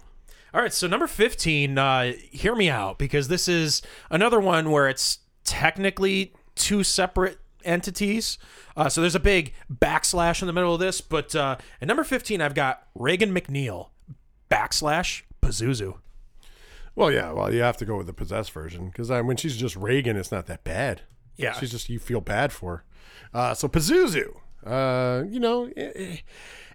All 0.56 0.62
right, 0.62 0.72
so 0.72 0.88
number 0.88 1.06
fifteen. 1.06 1.78
Uh, 1.78 2.14
hear 2.32 2.56
me 2.56 2.70
out 2.70 2.97
because 2.97 3.28
this 3.28 3.49
is 3.49 3.82
another 4.10 4.39
one 4.39 4.72
where 4.72 4.88
it's 4.88 5.20
technically 5.43 6.32
two 6.56 6.82
separate 6.82 7.39
entities. 7.66 8.38
Uh, 8.78 8.88
so 8.88 9.01
there's 9.01 9.16
a 9.16 9.20
big 9.20 9.53
backslash 9.70 10.41
in 10.41 10.47
the 10.47 10.53
middle 10.53 10.74
of 10.74 10.80
this, 10.80 11.01
but 11.01 11.36
uh, 11.36 11.58
at 11.82 11.88
number 11.89 12.06
fifteen, 12.06 12.39
I've 12.39 12.56
got 12.56 12.88
Regan 12.95 13.36
MacNeil 13.36 13.89
backslash 14.49 15.24
Pazuzu. 15.41 15.97
Well, 16.95 17.12
yeah. 17.12 17.34
Well, 17.34 17.53
you 17.53 17.60
have 17.60 17.76
to 17.76 17.86
go 17.86 17.97
with 17.97 18.08
the 18.08 18.14
possessed 18.14 18.53
version 18.53 18.88
because 18.88 19.12
I 19.12 19.20
when 19.20 19.36
she's 19.36 19.58
just 19.58 19.76
Regan, 19.76 20.16
it's 20.16 20.32
not 20.32 20.45
that 20.45 20.64
bad. 20.64 21.01
Yeah. 21.36 21.51
she's 21.51 21.72
just 21.72 21.89
you 21.89 21.99
feel 21.99 22.22
bad 22.22 22.53
for. 22.53 22.78
her. 22.78 22.84
Uh, 23.34 23.53
so 23.56 23.68
Pazuzu, 23.68 24.38
uh, 24.66 25.26
you 25.30 25.41
know, 25.41 25.70
eh, 25.76 25.91
eh, 25.95 26.18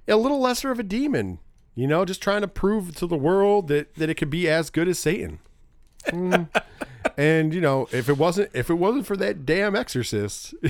a 0.06 0.18
little 0.18 0.38
lesser 0.38 0.70
of 0.70 0.78
a 0.78 0.82
demon. 0.82 1.38
You 1.74 1.86
know, 1.86 2.04
just 2.04 2.22
trying 2.22 2.42
to 2.42 2.48
prove 2.48 2.94
to 2.96 3.06
the 3.06 3.16
world 3.16 3.68
that 3.68 3.94
that 3.94 4.10
it 4.10 4.14
could 4.14 4.30
be 4.30 4.48
as 4.48 4.70
good 4.70 4.88
as 4.88 4.98
Satan. 4.98 5.38
Mm. 6.06 6.48
and 7.16 7.54
you 7.54 7.60
know, 7.60 7.88
if 7.92 8.08
it 8.08 8.18
wasn't 8.18 8.50
if 8.54 8.70
it 8.70 8.74
wasn't 8.74 9.06
for 9.06 9.16
that 9.16 9.46
damn 9.46 9.76
exorcist, 9.76 10.54
I 10.64 10.68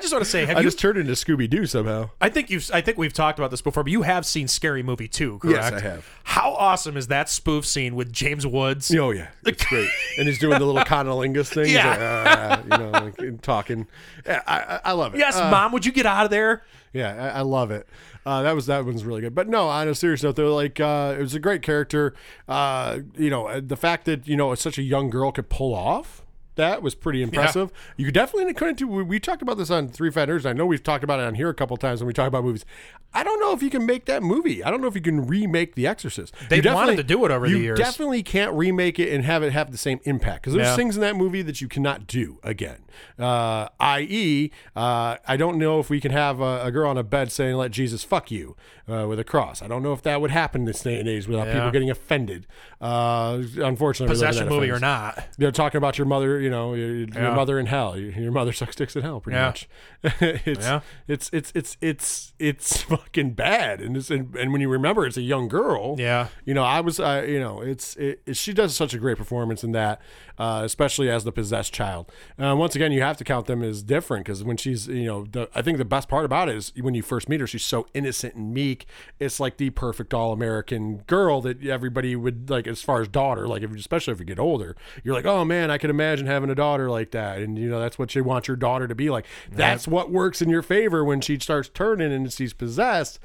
just 0.00 0.12
want 0.12 0.24
to 0.24 0.30
say, 0.30 0.44
have 0.44 0.56
I 0.56 0.60
you? 0.60 0.66
just 0.66 0.78
turned 0.78 0.98
into 0.98 1.12
Scooby 1.12 1.48
Doo 1.48 1.66
somehow. 1.66 2.10
I 2.20 2.28
think 2.28 2.50
you've. 2.50 2.68
I 2.72 2.80
think 2.80 2.98
we've 2.98 3.12
talked 3.12 3.38
about 3.38 3.50
this 3.50 3.62
before, 3.62 3.82
but 3.82 3.92
you 3.92 4.02
have 4.02 4.26
seen 4.26 4.48
Scary 4.48 4.82
Movie 4.82 5.08
Yes, 5.08 5.40
correct? 5.42 5.74
I 5.74 5.80
have. 5.80 6.06
How 6.24 6.52
awesome 6.52 6.96
is 6.96 7.08
that 7.08 7.28
spoof 7.28 7.64
scene 7.66 7.94
with 7.94 8.12
James 8.12 8.46
Woods? 8.46 8.94
Oh 8.94 9.10
yeah, 9.10 9.28
it's 9.44 9.64
great. 9.64 9.90
And 10.18 10.28
he's 10.28 10.38
doing 10.38 10.58
the 10.58 10.66
little 10.66 10.82
cunnilingus 10.84 11.52
thing. 11.52 11.72
Yeah. 11.72 11.90
like, 11.90 11.98
"Ah," 12.00 12.62
you 12.62 12.68
know, 12.84 12.90
like, 12.90 13.42
talking. 13.42 13.86
I, 14.26 14.40
I, 14.46 14.80
I 14.86 14.92
love 14.92 15.14
it. 15.14 15.18
Yes, 15.18 15.36
Uh, 15.36 15.50
mom. 15.50 15.72
Would 15.72 15.86
you 15.86 15.92
get 15.92 16.06
out 16.06 16.24
of 16.24 16.30
there? 16.30 16.64
Yeah, 16.92 17.32
I, 17.34 17.38
I 17.38 17.40
love 17.42 17.70
it. 17.70 17.86
Uh, 18.28 18.42
that 18.42 18.54
was 18.54 18.66
that 18.66 18.84
one's 18.84 19.06
really 19.06 19.22
good. 19.22 19.34
But 19.34 19.48
no, 19.48 19.68
on 19.68 19.88
a 19.88 19.94
serious 19.94 20.22
note, 20.22 20.36
they're 20.36 20.48
like 20.48 20.78
uh, 20.78 21.16
it 21.18 21.22
was 21.22 21.34
a 21.34 21.40
great 21.40 21.62
character. 21.62 22.14
Uh, 22.46 22.98
you 23.16 23.30
know, 23.30 23.58
the 23.58 23.76
fact 23.76 24.04
that 24.04 24.28
you 24.28 24.36
know 24.36 24.54
such 24.54 24.76
a 24.76 24.82
young 24.82 25.08
girl 25.08 25.32
could 25.32 25.48
pull 25.48 25.74
off 25.74 26.26
that 26.58 26.82
was 26.82 26.94
pretty 26.94 27.22
impressive. 27.22 27.72
You 27.96 28.10
definitely 28.10 28.52
couldn't 28.52 28.78
do. 28.78 28.88
We, 28.88 29.02
we 29.04 29.20
talked 29.20 29.42
about 29.42 29.56
this 29.56 29.70
on 29.70 29.88
Three 29.88 30.10
Fat 30.10 30.28
Nerds. 30.28 30.44
I 30.44 30.52
know 30.52 30.66
we've 30.66 30.82
talked 30.82 31.04
about 31.04 31.20
it 31.20 31.22
on 31.22 31.36
here 31.36 31.48
a 31.48 31.54
couple 31.54 31.76
times 31.76 32.00
when 32.00 32.08
we 32.08 32.12
talk 32.12 32.26
about 32.26 32.44
movies. 32.44 32.66
I 33.14 33.24
don't 33.24 33.40
know 33.40 33.52
if 33.52 33.62
you 33.62 33.70
can 33.70 33.86
make 33.86 34.04
that 34.04 34.22
movie. 34.22 34.62
I 34.62 34.70
don't 34.70 34.80
know 34.82 34.86
if 34.86 34.94
you 34.94 35.00
can 35.00 35.26
remake 35.26 35.74
The 35.74 35.86
Exorcist. 35.86 36.34
You 36.42 36.48
They've 36.60 36.64
wanted 36.72 36.96
to 36.96 37.02
do 37.02 37.24
it 37.24 37.30
over 37.30 37.48
the 37.48 37.58
years. 37.58 37.78
you 37.78 37.84
definitely 37.84 38.22
can't 38.22 38.52
remake 38.52 38.98
it 38.98 39.12
and 39.12 39.24
have 39.24 39.42
it 39.42 39.52
have 39.52 39.72
the 39.72 39.78
same 39.78 39.98
impact 40.04 40.42
because 40.42 40.54
there's 40.54 40.68
Yeah. 40.68 40.76
things 40.76 40.94
in 40.96 41.00
that 41.00 41.16
movie 41.16 41.42
that 41.42 41.60
you 41.60 41.68
cannot 41.68 42.06
do 42.06 42.38
again. 42.42 42.78
Uh, 43.18 43.68
i.e., 43.80 44.50
uh, 44.76 45.16
I 45.26 45.36
don't 45.36 45.56
know 45.58 45.80
if 45.80 45.88
we 45.88 46.00
can 46.00 46.12
have 46.12 46.40
a, 46.40 46.64
a 46.64 46.70
girl 46.70 46.90
on 46.90 46.98
a 46.98 47.02
bed 47.02 47.32
saying 47.32 47.56
"Let 47.56 47.70
Jesus 47.70 48.04
fuck 48.04 48.30
you" 48.30 48.56
uh, 48.88 49.06
with 49.08 49.18
a 49.18 49.24
cross. 49.24 49.62
I 49.62 49.68
don't 49.68 49.82
know 49.82 49.92
if 49.92 50.02
that 50.02 50.20
would 50.20 50.30
happen 50.30 50.62
in 50.62 50.64
this 50.66 50.82
day 50.82 50.98
and 51.00 51.08
age 51.08 51.26
without 51.26 51.46
Yeah. 51.46 51.54
people 51.54 51.70
getting 51.70 51.90
offended. 51.90 52.46
Uh, 52.80 53.42
unfortunately, 53.56 54.12
Possession 54.12 54.48
movie 54.48 54.66
or 54.70 54.74
offense. 54.76 54.80
not. 54.82 55.24
They're 55.38 55.50
talking 55.52 55.78
about 55.78 55.96
your 55.98 56.06
mother, 56.06 56.40
you 56.40 56.50
know, 56.50 56.74
your, 56.74 56.94
your 56.94 57.06
Yeah. 57.14 57.34
mother 57.34 57.58
in 57.58 57.66
hell. 57.66 57.98
Your, 57.98 58.10
your 58.12 58.32
mother 58.32 58.52
sucks 58.52 58.76
dicks 58.76 58.94
in 58.96 59.02
hell, 59.02 59.20
pretty 59.20 59.36
Yeah. 59.36 59.46
much. 59.46 59.68
it's, 60.20 60.66
Yeah. 60.66 60.80
it's 61.06 61.30
it's 61.32 61.52
it's 61.54 61.76
it's 61.80 62.32
it's 62.38 62.84
fucking 62.98 63.30
bad, 63.32 63.80
and 63.80 63.96
it's, 63.96 64.10
and, 64.10 64.34
and 64.36 64.52
when 64.52 64.60
you 64.60 64.68
remember 64.68 65.06
it's 65.06 65.16
a 65.16 65.22
young 65.22 65.48
girl, 65.48 65.96
Yeah. 65.98 66.28
you 66.44 66.54
know, 66.54 66.62
I 66.64 66.80
was, 66.80 66.98
uh, 67.00 67.24
you 67.26 67.40
know, 67.40 67.60
it's 67.60 67.96
it, 67.96 68.20
it- 68.26 68.36
she 68.36 68.52
does 68.52 68.74
such 68.74 68.94
a 68.94 68.98
great 68.98 69.16
performance 69.16 69.62
in 69.64 69.72
that, 69.72 70.00
uh, 70.38 70.62
especially 70.64 71.10
as 71.10 71.24
the 71.24 71.32
possessed 71.32 71.72
child. 71.72 72.10
Uh, 72.38 72.54
once 72.56 72.76
again, 72.76 72.92
you 72.92 73.02
have 73.02 73.16
to 73.16 73.24
count 73.24 73.46
them 73.46 73.62
as 73.62 73.82
different 73.82 74.24
because 74.24 74.44
when 74.44 74.56
she's, 74.56 74.86
you 74.86 75.06
know, 75.06 75.24
the, 75.24 75.48
I 75.54 75.62
think 75.62 75.78
the 75.78 75.84
best 75.84 76.08
part 76.08 76.24
about 76.24 76.48
it 76.48 76.56
is 76.56 76.72
when 76.80 76.94
you 76.94 77.02
first 77.02 77.28
meet 77.28 77.40
her, 77.40 77.46
she's 77.46 77.64
so 77.64 77.86
innocent 77.94 78.34
and 78.34 78.54
meek. 78.54 78.86
It's 79.18 79.40
like 79.40 79.56
the 79.56 79.70
perfect 79.70 80.14
all 80.14 80.32
American 80.32 80.98
girl 81.06 81.40
that 81.42 81.64
everybody 81.64 82.14
would 82.14 82.48
like 82.50 82.66
as 82.66 82.82
far 82.82 83.00
as 83.00 83.08
daughter, 83.08 83.48
like 83.48 83.62
if, 83.62 83.74
especially 83.74 84.12
if 84.12 84.20
you 84.20 84.24
get 84.24 84.38
older, 84.38 84.76
you're 85.02 85.14
like, 85.14 85.26
oh 85.26 85.44
man, 85.44 85.70
I 85.70 85.78
could 85.78 85.90
imagine 85.90 86.26
having 86.26 86.50
a 86.50 86.54
daughter 86.54 86.90
like 86.90 87.10
that, 87.12 87.38
and 87.38 87.58
you 87.58 87.68
know 87.68 87.80
that's 87.80 87.98
what 87.98 88.14
you 88.14 88.22
want 88.24 88.48
your 88.48 88.56
daughter 88.56 88.86
to 88.86 88.94
be 88.94 89.10
like. 89.10 89.26
That's 89.50 89.88
what 89.88 90.10
works 90.10 90.40
in 90.40 90.48
your 90.48 90.62
favor 90.62 91.04
when 91.04 91.20
she 91.20 91.38
starts 91.38 91.68
turning 91.68 92.12
and 92.12 92.32
she's 92.32 92.52
possessed 92.52 93.18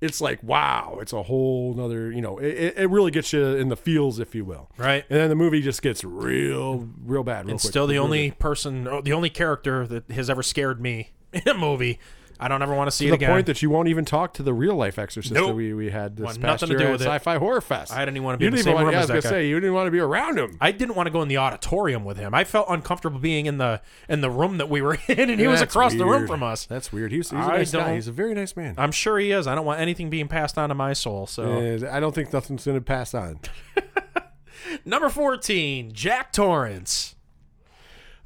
it's 0.00 0.20
like 0.20 0.42
wow 0.42 0.98
it's 1.00 1.12
a 1.12 1.22
whole 1.22 1.72
nother 1.74 2.10
you 2.12 2.20
know 2.20 2.36
it, 2.38 2.74
it- 2.76 2.90
really 2.90 3.10
gets 3.10 3.32
you 3.32 3.44
in 3.44 3.68
the 3.68 3.76
feels 3.76 4.18
if 4.18 4.34
you 4.34 4.44
will 4.44 4.68
Right. 4.76 5.04
and 5.08 5.18
then 5.18 5.28
the 5.30 5.34
movie 5.36 5.62
just 5.62 5.80
gets 5.82 6.04
real 6.04 6.88
real 7.04 7.22
bad 7.24 7.46
real 7.46 7.52
And 7.52 7.60
quick. 7.60 7.70
still 7.70 7.86
the 7.86 7.94
Real 7.94 8.04
only 8.04 8.28
good. 8.30 8.38
person, 8.38 8.84
the 9.04 9.12
only 9.12 9.30
character 9.30 9.86
that 9.86 10.10
has 10.10 10.28
ever 10.28 10.42
scared 10.42 10.80
me 10.80 11.12
in 11.32 11.46
a 11.48 11.54
movie. 11.54 11.98
I 12.40 12.48
don't 12.48 12.62
ever 12.62 12.74
want 12.74 12.88
to 12.88 12.96
see 12.96 13.06
to 13.06 13.08
it 13.08 13.10
the 13.12 13.16
again. 13.24 13.30
point 13.30 13.46
that 13.46 13.62
you 13.62 13.70
won't 13.70 13.88
even 13.88 14.04
talk 14.04 14.34
to 14.34 14.42
the 14.42 14.52
real 14.52 14.74
life 14.74 14.98
exorcist 14.98 15.34
that 15.34 15.54
we, 15.54 15.72
we 15.72 15.90
had 15.90 16.16
this 16.16 16.24
Want 16.24 16.40
past 16.40 16.62
nothing 16.62 16.76
to 16.78 16.84
do 16.84 16.90
with 16.92 17.00
it. 17.00 17.04
sci-fi 17.04 17.38
horror 17.38 17.60
fest 17.60 17.92
I 17.92 18.00
didn't 18.04 18.16
even 18.16 18.24
want 18.24 18.34
to 18.34 18.38
be 18.38 18.44
you 18.44 18.48
in 18.48 18.54
the 18.56 18.62
same 18.62 18.74
want, 18.74 18.86
room 18.86 18.92
yeah, 18.92 18.98
I 18.98 19.02
was 19.02 19.08
that 19.08 19.22
guy. 19.22 19.28
say 19.30 19.48
you 19.48 19.60
didn't 19.60 19.74
want 19.74 19.86
to 19.86 19.90
be 19.90 20.00
around 20.00 20.38
him 20.38 20.56
I 20.60 20.72
didn't 20.72 20.94
want 20.96 21.06
to 21.06 21.10
go 21.10 21.22
in 21.22 21.28
the 21.28 21.36
auditorium 21.36 22.04
with 22.04 22.16
him. 22.16 22.34
I 22.34 22.44
felt 22.44 22.66
uncomfortable 22.68 23.18
being 23.20 23.46
in 23.46 23.58
the 23.58 23.80
in 24.08 24.20
the 24.20 24.30
room 24.30 24.58
that 24.58 24.68
we 24.68 24.82
were 24.82 24.94
in, 25.08 25.30
and 25.30 25.40
he 25.40 25.46
was 25.46 25.60
That's 25.60 25.72
across 25.72 25.94
the 25.94 26.06
room 26.06 26.26
from 26.26 26.42
us. 26.42 26.66
that's 26.66 26.92
weird 26.92 27.12
he's, 27.12 27.30
he's 27.30 27.38
a 27.38 27.48
nice 27.48 27.72
guy 27.72 27.94
he's 27.94 28.08
a 28.08 28.12
very 28.12 28.34
nice 28.34 28.56
man 28.56 28.74
I'm 28.78 28.92
sure 28.92 29.18
he 29.18 29.30
is. 29.30 29.46
I 29.46 29.54
don't 29.54 29.64
want 29.66 29.80
anything 29.80 30.10
being 30.10 30.28
passed 30.28 30.58
on 30.58 30.68
to 30.70 30.74
my 30.74 30.92
soul. 30.92 31.26
So 31.26 31.42
And 31.44 31.84
I 31.84 32.00
don't 32.00 32.14
think 32.14 32.32
nothing's 32.32 32.64
going 32.64 32.76
to 32.78 32.82
pass 32.84 33.14
on. 33.14 33.38
number 34.84 35.08
fourteen, 35.08 35.92
Jack 35.92 36.32
Torrance. 36.32 37.14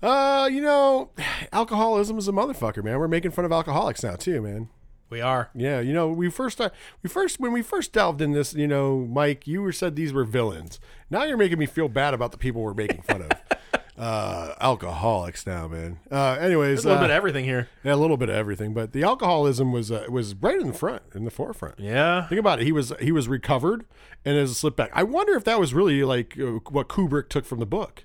Uh, 0.03 0.49
you 0.51 0.61
know, 0.61 1.11
alcoholism 1.53 2.19
is 2.19 2.29
a 2.29 2.33
motherfucker, 2.33 2.85
man. 2.85 2.99
We're 2.99 3.09
making 3.09 3.33
fun 3.33 3.45
of 3.45 3.53
alcoholics 3.53 4.03
now 4.03 4.17
too, 4.17 4.41
man. 4.43 4.69
We 5.11 5.21
are. 5.21 5.49
Yeah, 5.55 5.81
you 5.81 5.93
know, 5.93 6.09
we 6.09 6.29
first 6.31 6.61
uh, 6.61 6.71
we 7.03 7.09
first 7.09 7.41
when 7.41 7.53
we 7.53 7.63
first 7.63 7.93
delved 7.93 8.21
in 8.21 8.33
this, 8.33 8.55
you 8.55 8.69
know, 8.69 9.07
Mike, 9.11 9.47
you 9.47 9.63
were 9.63 9.73
said 9.73 9.97
these 9.97 10.13
were 10.13 10.25
villains. 10.25 10.79
Now 11.11 11.25
you're 11.25 11.39
making 11.39 11.59
me 11.59 11.67
feel 11.67 11.89
bad 11.89 12.15
about 12.15 12.31
the 12.31 12.39
people 12.39 12.63
we're 12.63 12.75
making 12.75 13.03
fun 13.03 13.23
of. 13.23 13.31
uh, 13.99 14.55
alcoholics 14.61 15.47
now, 15.47 15.67
man. 15.67 15.99
Uh, 16.11 16.37
anyways, 16.41 16.83
There's 16.83 16.85
a 16.85 16.89
little 16.89 16.99
uh, 16.99 17.07
bit 17.07 17.11
of 17.11 17.17
everything 17.17 17.45
here. 17.47 17.69
yeah, 17.83 17.95
a 17.95 17.97
little 17.97 18.19
bit 18.19 18.29
of 18.29 18.35
everything, 18.37 18.75
but 18.75 18.93
the 18.93 19.03
alcoholism 19.03 19.73
was 19.73 19.91
uh, 19.91 20.05
was 20.11 20.35
right 20.35 20.61
in 20.61 20.69
the 20.69 20.75
front, 20.75 21.03
in 21.15 21.25
the 21.25 21.31
forefront. 21.31 21.81
Yeah. 21.81 22.29
Think 22.29 22.39
about 22.39 22.61
it. 22.61 22.67
He 22.67 22.73
was 22.73 22.93
he 23.01 23.11
was 23.11 23.29
recovered 23.29 23.87
and 24.25 24.37
as 24.37 24.51
a 24.51 24.55
slip 24.55 24.77
back. 24.77 24.91
I 24.93 25.03
wonder 25.03 25.35
if 25.35 25.45
that 25.45 25.59
was 25.59 25.73
really 25.75 26.05
like 26.05 26.39
uh, 26.39 26.61
what 26.71 26.89
Kubrick 26.89 27.29
took 27.31 27.47
from 27.47 27.59
the 27.61 27.67
book. 27.67 28.05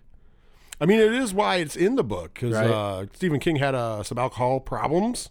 I 0.81 0.85
mean, 0.85 0.99
it 0.99 1.13
is 1.13 1.33
why 1.33 1.57
it's 1.57 1.75
in 1.75 1.95
the 1.95 2.03
book 2.03 2.33
because 2.33 2.53
Right. 2.55 2.69
uh, 2.69 3.05
Stephen 3.13 3.39
King 3.39 3.57
had 3.57 3.75
uh, 3.75 4.03
some 4.03 4.17
alcohol 4.17 4.59
problems, 4.59 5.29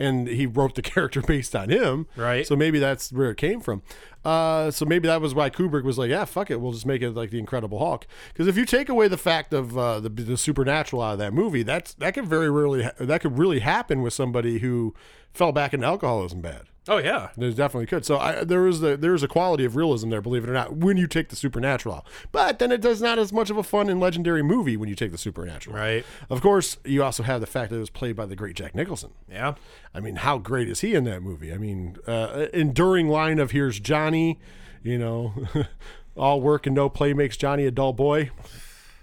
and 0.00 0.26
he 0.28 0.46
wrote 0.46 0.74
the 0.74 0.82
character 0.94 1.20
based 1.22 1.54
on 1.54 1.68
him. 1.68 2.06
Right. 2.16 2.46
So 2.46 2.56
maybe 2.56 2.78
that's 2.78 3.12
where 3.12 3.30
it 3.30 3.36
came 3.36 3.60
from. 3.60 3.82
Uh, 4.24 4.70
so 4.70 4.84
maybe 4.84 5.06
that 5.08 5.20
was 5.20 5.34
why 5.34 5.50
Kubrick 5.50 5.84
was 5.84 5.96
like, 5.98 6.10
"Yeah, 6.10 6.24
fuck 6.24 6.50
it, 6.50 6.60
we'll 6.60 6.72
just 6.72 6.86
make 6.86 7.02
it 7.02 7.10
like 7.12 7.30
the 7.30 7.38
Incredible 7.38 7.78
Hulk." 7.78 8.06
Because 8.32 8.46
if 8.48 8.56
you 8.56 8.64
take 8.64 8.88
away 8.88 9.08
the 9.08 9.16
fact 9.16 9.52
of 9.54 9.76
uh, 9.78 10.00
the, 10.00 10.08
the 10.08 10.36
supernatural 10.36 11.00
out 11.02 11.12
of 11.14 11.18
that 11.20 11.32
movie, 11.32 11.62
that's 11.62 11.94
that 11.94 12.14
could 12.14 12.26
very 12.26 12.50
rarely 12.50 12.82
ha- 12.82 12.92
that 12.98 13.20
could 13.20 13.38
really 13.38 13.60
happen 13.60 14.02
with 14.02 14.12
somebody 14.12 14.58
who 14.58 14.94
fell 15.32 15.52
back 15.52 15.72
into 15.72 15.86
alcoholism 15.86 16.40
bad. 16.40 16.62
Oh 16.88 16.96
yeah. 16.98 17.28
There's 17.36 17.54
definitely 17.54 17.86
could. 17.86 18.04
So 18.04 18.18
I, 18.18 18.44
there 18.44 18.66
is 18.66 18.80
the 18.80 18.96
there 18.96 19.14
is 19.14 19.22
a 19.22 19.28
quality 19.28 19.64
of 19.64 19.76
realism 19.76 20.08
there, 20.08 20.22
believe 20.22 20.44
it 20.44 20.50
or 20.50 20.54
not, 20.54 20.76
when 20.76 20.96
you 20.96 21.06
take 21.06 21.28
the 21.28 21.36
supernatural 21.36 21.96
out. 21.96 22.06
But 22.32 22.58
then 22.58 22.72
it 22.72 22.80
does 22.80 23.02
not 23.02 23.18
as 23.18 23.32
much 23.32 23.50
of 23.50 23.58
a 23.58 23.62
fun 23.62 23.90
and 23.90 24.00
legendary 24.00 24.42
movie 24.42 24.76
when 24.76 24.88
you 24.88 24.94
take 24.94 25.12
the 25.12 25.18
supernatural. 25.18 25.76
Right. 25.76 26.04
Of 26.30 26.40
course, 26.40 26.78
you 26.84 27.04
also 27.04 27.22
have 27.22 27.40
the 27.40 27.46
fact 27.46 27.70
that 27.70 27.76
it 27.76 27.80
was 27.80 27.90
played 27.90 28.16
by 28.16 28.26
the 28.26 28.34
great 28.36 28.56
Jack 28.56 28.74
Nicholson. 28.74 29.10
Yeah. 29.30 29.54
I 29.94 30.00
mean, 30.00 30.16
how 30.16 30.38
great 30.38 30.68
is 30.68 30.80
he 30.80 30.94
in 30.94 31.04
that 31.04 31.22
movie? 31.22 31.52
I 31.52 31.58
mean, 31.58 31.96
uh, 32.06 32.46
enduring 32.54 33.08
line 33.08 33.38
of 33.38 33.50
"Here's 33.50 33.78
Johnny," 33.78 34.38
you 34.82 34.98
know, 34.98 35.34
all 36.16 36.40
work 36.40 36.66
and 36.66 36.74
no 36.74 36.88
play 36.88 37.12
makes 37.12 37.36
Johnny 37.36 37.66
a 37.66 37.70
dull 37.70 37.92
boy. 37.92 38.30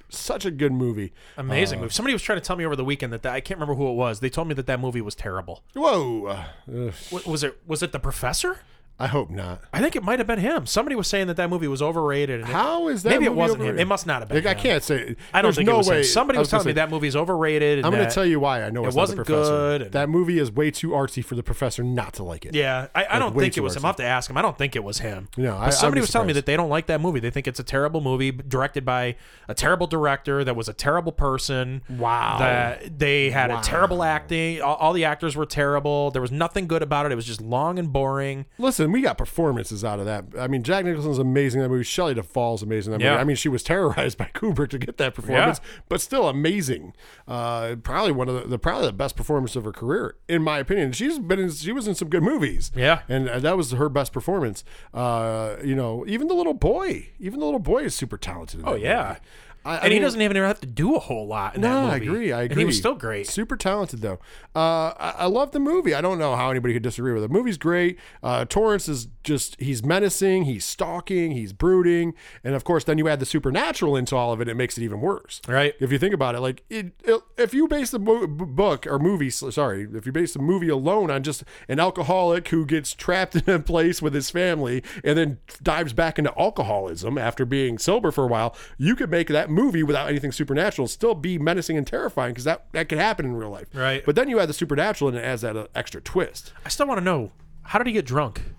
Such 0.09 0.45
a 0.45 0.51
good 0.51 0.71
movie. 0.71 1.13
Amazing 1.37 1.79
movie. 1.81 1.91
Somebody 1.93 2.13
was 2.13 2.21
trying 2.21 2.39
to 2.39 2.45
tell 2.45 2.55
me 2.55 2.65
over 2.65 2.75
the 2.75 2.85
weekend 2.85 3.11
that, 3.13 3.23
that 3.23 3.33
I 3.33 3.39
can't 3.41 3.59
remember 3.59 3.75
who 3.75 3.89
it 3.89 3.93
was. 3.95 4.19
They 4.19 4.29
told 4.29 4.47
me 4.47 4.53
that 4.53 4.67
that 4.67 4.79
movie 4.79 5.01
was 5.01 5.15
terrible. 5.15 5.63
Whoa. 5.73 6.25
Uh, 6.27 6.43
ugh, 6.87 6.93
Wa- 7.11 7.21
Was 7.25 7.43
it 7.43 7.59
was 7.65 7.81
it 7.83 7.91
the 7.91 7.99
professor? 7.99 8.59
I 8.97 9.07
hope 9.07 9.29
not. 9.29 9.59
I 9.73 9.81
think 9.81 9.97
it 9.97 10.03
might 10.03 10.19
have 10.19 10.27
been 10.27 10.39
him. 10.39 10.65
Somebody 10.65 10.95
was 10.95 11.07
saying 11.09 11.27
that 11.27 11.35
that 11.35 11.49
movie 11.49 11.67
was 11.67 11.81
overrated. 11.81 12.39
And 12.39 12.49
How 12.49 12.87
is 12.87 13.03
that? 13.03 13.09
maybe 13.09 13.25
it 13.25 13.33
wasn't 13.35 13.61
him. 13.63 13.77
It 13.77 13.87
must 13.87 14.07
not 14.07 14.21
have 14.21 14.29
been. 14.29 14.41
Like, 14.41 14.57
I 14.57 14.59
can't 14.59 14.81
say. 14.81 15.17
I 15.33 15.41
don't 15.41 15.53
think 15.53 15.67
no 15.67 15.73
it 15.75 15.77
was 15.79 15.89
way. 15.89 15.97
him. 15.97 16.03
Somebody 16.05 16.37
I 16.37 16.39
was 16.39 16.49
gonna 16.49 16.59
telling 16.63 16.67
me 16.67 16.71
say- 16.71 16.75
that 16.85 16.89
movie's 16.89 17.13
overrated. 17.15 17.79
and 17.79 17.85
I'm 17.87 17.91
going 17.91 18.07
to 18.07 18.13
tell 18.13 18.25
you 18.25 18.39
why. 18.39 18.63
I 18.63 18.69
know 18.69 18.85
it 18.85 18.87
it's 18.87 18.95
wasn't 18.95 19.17
not 19.17 19.25
the 19.27 19.33
professor. 19.33 19.51
good 19.51 19.81
and- 19.81 19.91
That 19.91 20.07
movie 20.07 20.39
is 20.39 20.49
way 20.49 20.71
too 20.71 20.91
artsy 20.91 21.25
for 21.25 21.35
the 21.35 21.43
professor 21.43 21.83
not 21.83 22.13
to 22.13 22.23
like 22.23 22.45
it. 22.45 22.55
Yeah, 22.55 22.87
I, 22.95 23.05
I 23.09 23.19
don't 23.19 23.37
think 23.37 23.57
it 23.57 23.59
was 23.61 23.75
him. 23.75 23.83
I'll 23.83 23.89
have 23.89 23.95
to 23.97 24.05
ask 24.05 24.29
him. 24.29 24.37
I 24.37 24.41
don't 24.41 24.57
think 24.57 24.77
it 24.77 24.83
was 24.85 24.99
him. 24.99 25.27
No, 25.35 25.57
I- 25.57 25.71
somebody 25.71 25.99
was 25.99 26.09
telling 26.11 26.27
me 26.27 26.33
that 26.33 26.45
they 26.45 26.55
don't 26.55 26.69
like 26.69 26.85
that 26.85 27.01
movie. 27.01 27.19
They 27.19 27.31
think 27.31 27.49
it's 27.49 27.59
a 27.59 27.63
terrible 27.65 27.99
movie 27.99 28.31
directed 28.31 28.85
by 28.85 29.17
a 29.49 29.53
terrible 29.53 29.87
director 29.87 30.45
that 30.45 30.55
was 30.55 30.69
a 30.69 30.73
terrible 30.73 31.11
person. 31.11 31.81
Wow. 31.89 32.37
That 32.39 32.97
they 32.97 33.29
had 33.29 33.51
a 33.51 33.59
terrible 33.61 34.03
acting. 34.03 34.61
All, 34.61 34.75
all 34.75 34.93
the 34.93 35.03
actors 35.03 35.35
were 35.35 35.45
terrible. 35.45 36.11
There 36.11 36.21
was 36.21 36.31
nothing 36.31 36.67
good 36.67 36.81
about 36.81 37.05
it. 37.05 37.11
It 37.11 37.15
was 37.15 37.25
just 37.25 37.41
long 37.41 37.77
and 37.77 37.91
boring. 37.91 38.45
Listen, 38.57 38.84
we 38.91 39.01
got 39.01 39.17
performances 39.17 39.83
out 39.83 39.99
of 39.99 40.05
that. 40.05 40.25
I 40.39 40.47
mean, 40.47 40.63
Jack 40.63 40.85
Nicholson's 40.85 41.17
amazing 41.19 41.61
in 41.61 41.63
that 41.65 41.69
movie. 41.69 41.83
Shelley 41.83 42.13
Duvall's 42.13 42.61
amazing 42.63 42.93
in 42.93 42.99
that 42.99 43.05
Yeah. 43.05 43.11
movie. 43.11 43.21
I 43.21 43.23
mean, 43.25 43.35
she 43.35 43.49
was 43.49 43.63
terrorized 43.63 44.17
by 44.19 44.29
Kubrick 44.33 44.69
to 44.69 44.77
get 44.79 44.97
that 44.97 45.13
performance, 45.15 45.61
but 45.89 46.01
still 46.01 46.27
amazing. 46.27 46.93
Uh, 47.27 47.75
probably 47.83 48.11
one 48.11 48.27
of 48.29 48.35
the, 48.43 48.47
the 48.49 48.59
probably 48.59 48.87
the 48.87 48.93
best 48.93 49.15
performance 49.15 49.55
of 49.55 49.63
her 49.63 49.71
career, 49.71 50.15
in 50.27 50.41
my 50.41 50.59
opinion. 50.59 50.91
She's 50.91 51.19
been 51.19 51.39
in, 51.39 51.51
she 51.51 51.71
was 51.71 51.87
in 51.87 51.95
some 51.95 52.09
good 52.09 52.23
movies. 52.23 52.71
Yeah. 52.75 53.01
and 53.09 53.27
uh, 53.29 53.39
that 53.39 53.57
was 53.57 53.71
her 53.71 53.89
best 53.89 54.11
performance. 54.13 54.63
Uh, 54.93 55.55
you 55.63 55.75
know, 55.75 56.03
even 56.07 56.27
the 56.27 56.33
little 56.35 56.53
boy, 56.53 57.09
even 57.19 57.39
the 57.39 57.45
little 57.45 57.59
boy 57.59 57.83
is 57.83 57.95
super 57.95 58.17
talented. 58.17 58.61
in 58.61 58.67
Oh 58.67 58.75
yeah. 58.75 59.07
movie. 59.07 59.19
I, 59.65 59.73
I 59.73 59.75
and 59.79 59.83
he 59.85 59.95
mean- 59.95 60.01
doesn't 60.03 60.21
even 60.21 60.37
have 60.37 60.59
to 60.61 60.67
do 60.67 60.95
a 60.95 60.99
whole 60.99 61.27
lot 61.27 61.55
in 61.55 61.61
No, 61.61 61.87
I 61.87 61.95
agree. 61.97 62.31
I 62.31 62.43
agree. 62.43 62.53
And 62.53 62.59
he 62.59 62.65
was 62.65 62.77
still 62.77 62.95
great. 62.95 63.27
Super 63.27 63.57
talented 63.57 64.01
though. 64.01 64.19
Uh, 64.55 64.93
I, 64.97 65.13
I 65.19 65.25
love 65.25 65.51
the 65.51 65.59
movie. 65.59 65.93
I 65.93 66.01
don't 66.01 66.19
know 66.19 66.35
how 66.35 66.49
anybody 66.51 66.73
could 66.73 66.83
disagree 66.83 67.11
with 67.13 67.23
it. 67.23 67.27
The 67.27 67.33
movie's 67.33 67.57
great. 67.57 67.99
Uh, 68.23 68.45
Torrance 68.45 68.87
is 68.87 69.07
just 69.23 69.59
he's 69.59 69.83
menacing. 69.83 70.43
He's 70.45 70.63
stalking. 70.63 71.31
He's 71.31 71.51
brooding. 71.51 72.13
And 72.43 72.55
of 72.55 72.63
course, 72.63 72.83
then 72.83 72.97
you 72.97 73.07
add 73.09 73.19
the 73.19 73.25
supernatural 73.25 73.95
into 73.95 74.15
all 74.15 74.31
of 74.31 74.39
it. 74.39 74.47
It 74.47 74.55
makes 74.55 74.77
it 74.77 74.83
even 74.83 75.01
worse. 75.01 75.41
Right. 75.47 75.73
If 75.79 75.91
you 75.91 75.97
think 75.97 76.13
about 76.13 76.35
it, 76.35 76.39
like 76.41 76.63
it, 76.69 76.93
it- 77.03 77.21
if 77.37 77.53
you 77.53 77.67
base 77.67 77.89
the 77.91 77.99
mo- 77.99 78.27
book 78.27 78.87
or 78.87 78.97
movie, 78.99 79.29
sorry, 79.29 79.87
if 79.93 80.05
you 80.05 80.11
base 80.11 80.33
the 80.33 80.39
movie 80.39 80.69
alone 80.69 81.11
on 81.11 81.21
just 81.23 81.43
an 81.67 81.79
alcoholic 81.79 82.47
who 82.49 82.65
gets 82.65 82.93
trapped 82.93 83.35
in 83.47 83.49
a 83.53 83.59
place 83.59 84.01
with 84.01 84.13
his 84.13 84.29
family 84.29 84.83
and 85.03 85.17
then 85.17 85.39
dives 85.61 85.91
back 85.91 86.17
into 86.17 86.33
alcoholism 86.39 87.17
after 87.17 87.45
being 87.45 87.77
sober 87.77 88.11
for 88.11 88.23
a 88.23 88.27
while, 88.27 88.55
you 88.77 88.95
could 88.95 89.09
make 89.11 89.27
that 89.27 89.49
movie 89.55 89.81
without 89.81 90.09
anything 90.09 90.31
supernatural 90.31 90.87
still 90.87 91.15
be 91.15 91.39
menacing 91.39 91.77
and 91.77 91.87
terrifying 91.87 92.33
because 92.33 92.43
that 92.43 92.65
that 92.73 92.89
could 92.89 92.97
happen 92.99 93.25
in 93.25 93.35
real 93.35 93.49
life. 93.49 93.67
Right. 93.73 94.05
But 94.05 94.15
then 94.15 94.29
you 94.29 94.39
add 94.39 94.49
the 94.49 94.53
supernatural 94.53 95.09
and 95.09 95.17
it 95.17 95.21
adds 95.21 95.41
that 95.41 95.55
uh, 95.57 95.67
extra 95.73 96.01
twist. 96.01 96.53
I 96.65 96.69
still 96.69 96.85
want 96.87 96.99
to 96.99 97.03
know 97.03 97.31
how 97.63 97.79
did 97.79 97.87
he 97.87 97.93
get 97.93 98.05
drunk? 98.05 98.41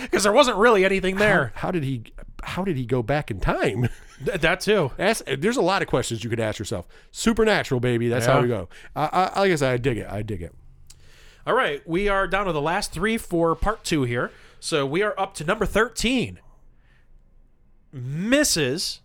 Because 0.00 0.22
there 0.22 0.32
wasn't 0.32 0.56
really 0.56 0.86
anything 0.86 1.16
there. 1.16 1.52
How 1.56 1.70
did 1.70 1.82
he? 1.84 2.04
How 2.42 2.64
did 2.64 2.78
he 2.78 2.86
go 2.86 3.02
back 3.02 3.30
in 3.30 3.40
time? 3.40 3.90
Th- 4.24 4.40
that 4.40 4.60
too. 4.60 4.90
There's 4.96 5.58
a 5.58 5.62
lot 5.62 5.82
of 5.82 5.88
questions 5.88 6.24
you 6.24 6.30
could 6.30 6.40
ask 6.40 6.58
yourself. 6.58 6.88
Supernatural, 7.10 7.78
baby. 7.78 8.08
That's 8.08 8.24
how 8.24 8.40
we 8.40 8.48
go. 8.48 8.70
I, 8.96 9.30
I, 9.34 9.42
I 9.42 9.54
said, 9.56 9.72
I 9.72 9.76
dig 9.76 9.98
it. 9.98 10.06
I 10.08 10.22
dig 10.22 10.40
it. 10.40 10.54
All 11.46 11.54
right, 11.54 11.86
we 11.86 12.08
are 12.08 12.26
down 12.26 12.46
to 12.46 12.52
the 12.52 12.60
last 12.60 12.92
three 12.92 13.18
for 13.18 13.54
part 13.54 13.84
two 13.84 14.04
here. 14.04 14.30
So 14.60 14.86
we 14.86 15.02
are 15.02 15.18
up 15.18 15.34
to 15.34 15.44
number 15.44 15.66
13. 15.66 16.38
Mrs. 17.94 19.00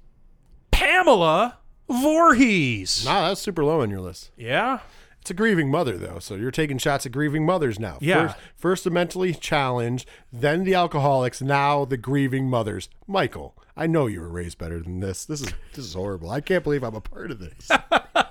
Pamela 0.75 1.59
Voorhees. 1.89 3.05
Nah, 3.05 3.29
that's 3.29 3.39
super 3.39 3.63
low 3.63 3.79
on 3.81 3.89
your 3.89 4.01
list. 4.01 4.31
Yeah. 4.35 4.79
It's 5.21 5.31
a 5.31 5.33
grieving 5.33 5.71
mother, 5.71 5.97
though. 5.97 6.19
So 6.19 6.35
you're 6.35 6.51
taking 6.51 6.77
shots 6.77 7.05
at 7.05 7.13
grieving 7.13 7.45
mothers 7.45 7.79
now. 7.79 7.97
Yeah. 8.01 8.27
First, 8.27 8.37
first 8.57 8.83
the 8.83 8.89
mentally 8.89 9.33
challenged, 9.33 10.05
then 10.33 10.65
the 10.65 10.75
alcoholics, 10.75 11.41
now 11.41 11.85
the 11.85 11.95
grieving 11.95 12.49
mothers. 12.49 12.89
Michael, 13.07 13.55
I 13.77 13.87
know 13.87 14.07
you 14.07 14.19
were 14.19 14.27
raised 14.27 14.57
better 14.57 14.81
than 14.81 14.99
this. 14.99 15.23
This 15.25 15.41
is 15.41 15.53
this 15.73 15.85
is 15.85 15.93
horrible. 15.93 16.29
I 16.29 16.41
can't 16.41 16.63
believe 16.63 16.83
I'm 16.83 16.93
a 16.93 17.01
part 17.01 17.31
of 17.31 17.39
this. 17.39 17.71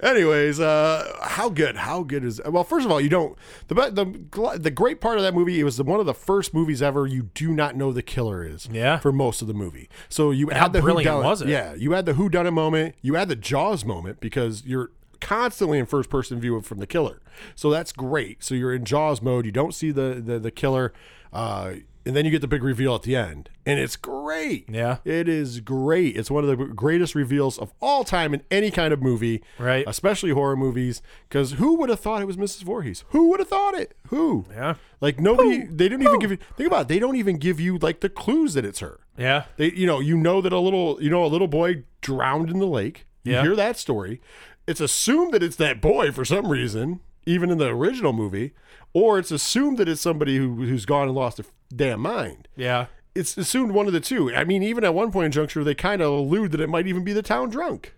Anyways, 0.00 0.60
uh, 0.60 1.16
how 1.22 1.48
good? 1.48 1.76
How 1.76 2.02
good 2.02 2.24
is? 2.24 2.40
Well, 2.46 2.62
first 2.64 2.86
of 2.86 2.92
all, 2.92 3.00
you 3.00 3.08
don't 3.08 3.36
the 3.66 3.74
the 3.74 4.58
the 4.58 4.70
great 4.70 5.00
part 5.00 5.16
of 5.16 5.22
that 5.24 5.34
movie. 5.34 5.58
It 5.58 5.64
was 5.64 5.82
one 5.82 5.98
of 6.00 6.06
the 6.06 6.14
first 6.14 6.54
movies 6.54 6.80
ever 6.82 7.06
you 7.06 7.30
do 7.34 7.52
not 7.52 7.74
know 7.76 7.92
the 7.92 8.02
killer 8.02 8.46
is. 8.46 8.68
Yeah. 8.70 8.98
For 8.98 9.12
most 9.12 9.42
of 9.42 9.48
the 9.48 9.54
movie, 9.54 9.88
so 10.08 10.30
you 10.30 10.50
how 10.50 10.66
add 10.66 10.72
the 10.72 10.80
brilliant 10.80 11.12
whodunit- 11.12 11.24
was 11.24 11.42
it? 11.42 11.48
Yeah, 11.48 11.74
you 11.74 11.92
had 11.92 12.06
the 12.06 12.14
who 12.14 12.28
done 12.28 12.46
it 12.46 12.52
moment. 12.52 12.94
You 13.02 13.14
had 13.14 13.28
the 13.28 13.36
Jaws 13.36 13.84
moment 13.84 14.20
because 14.20 14.64
you're 14.64 14.90
constantly 15.20 15.78
in 15.78 15.86
first 15.86 16.08
person 16.10 16.38
view 16.40 16.60
from 16.62 16.78
the 16.78 16.86
killer. 16.86 17.20
So 17.56 17.70
that's 17.70 17.92
great. 17.92 18.42
So 18.44 18.54
you're 18.54 18.74
in 18.74 18.84
Jaws 18.84 19.20
mode. 19.20 19.46
You 19.46 19.52
don't 19.52 19.74
see 19.74 19.90
the 19.90 20.22
the, 20.24 20.38
the 20.38 20.50
killer. 20.50 20.92
Uh, 21.32 21.74
and 22.06 22.16
then 22.16 22.24
you 22.24 22.30
get 22.30 22.40
the 22.40 22.48
big 22.48 22.62
reveal 22.62 22.94
at 22.94 23.02
the 23.02 23.14
end, 23.16 23.50
and 23.66 23.78
it's 23.78 23.96
great. 23.96 24.68
Yeah. 24.70 24.98
it 25.04 25.28
is 25.28 25.60
great. 25.60 26.16
It's 26.16 26.30
one 26.30 26.44
of 26.44 26.48
the 26.48 26.56
greatest 26.66 27.14
reveals 27.14 27.58
of 27.58 27.72
all 27.80 28.04
time 28.04 28.32
in 28.34 28.42
any 28.50 28.70
kind 28.70 28.92
of 28.92 29.02
movie, 29.02 29.42
Right. 29.58 29.84
Especially 29.86 30.30
horror 30.30 30.56
movies, 30.56 31.02
because 31.28 31.52
who 31.52 31.74
would 31.76 31.88
have 31.90 32.00
thought 32.00 32.22
it 32.22 32.26
was 32.26 32.36
Mrs. 32.36 32.62
Voorhees? 32.62 33.04
Who 33.10 33.28
would 33.30 33.40
have 33.40 33.48
thought 33.48 33.74
it? 33.74 33.96
Who? 34.08 34.46
Yeah. 34.50 34.74
Like 35.00 35.20
nobody. 35.20 35.64
They 35.64 35.88
didn't 35.88 36.02
even 36.02 36.18
give 36.18 36.30
you. 36.30 36.38
Think 36.56 36.66
about. 36.68 36.82
it. 36.82 36.88
They 36.88 36.98
don't 36.98 37.16
even 37.16 37.36
give 37.38 37.60
you 37.60 37.78
like 37.78 38.00
the 38.00 38.08
clues 38.08 38.54
that 38.54 38.64
it's 38.64 38.80
her. 38.80 39.00
Yeah. 39.16 39.44
They, 39.56 39.72
you 39.72 39.86
know, 39.86 40.00
you 40.00 40.16
know 40.16 40.40
that 40.40 40.52
a 40.52 40.58
little, 40.58 41.02
you 41.02 41.10
know, 41.10 41.24
a 41.24 41.26
little 41.28 41.48
boy 41.48 41.84
drowned 42.00 42.50
in 42.50 42.58
the 42.58 42.66
lake. 42.66 43.06
You 43.24 43.32
Yeah. 43.34 43.42
hear 43.42 43.56
that 43.56 43.76
story. 43.76 44.20
It's 44.66 44.80
assumed 44.80 45.32
that 45.34 45.42
it's 45.42 45.56
that 45.56 45.80
boy 45.80 46.12
for 46.12 46.24
some 46.24 46.48
reason, 46.48 47.00
even 47.26 47.50
in 47.50 47.58
the 47.58 47.66
original 47.68 48.12
movie, 48.12 48.52
or 48.98 49.18
it's 49.18 49.30
assumed 49.30 49.78
that 49.78 49.88
it's 49.88 50.00
somebody 50.00 50.36
who 50.36 50.54
who's 50.56 50.84
gone 50.84 51.08
and 51.08 51.14
lost 51.14 51.36
their 51.36 51.46
damn 51.74 52.00
mind. 52.00 52.48
Yeah. 52.56 52.86
It's 53.14 53.36
assumed 53.36 53.72
one 53.72 53.86
of 53.86 53.92
the 53.92 54.00
two. 54.00 54.34
I 54.34 54.44
mean, 54.44 54.62
even 54.62 54.84
at 54.84 54.94
one 54.94 55.10
point 55.10 55.26
in 55.26 55.32
juncture, 55.32 55.64
they 55.64 55.74
kind 55.74 56.02
of 56.02 56.12
allude 56.12 56.52
that 56.52 56.60
it 56.60 56.68
might 56.68 56.86
even 56.86 57.04
be 57.04 57.12
the 57.12 57.22
town 57.22 57.50
drunk. 57.50 57.94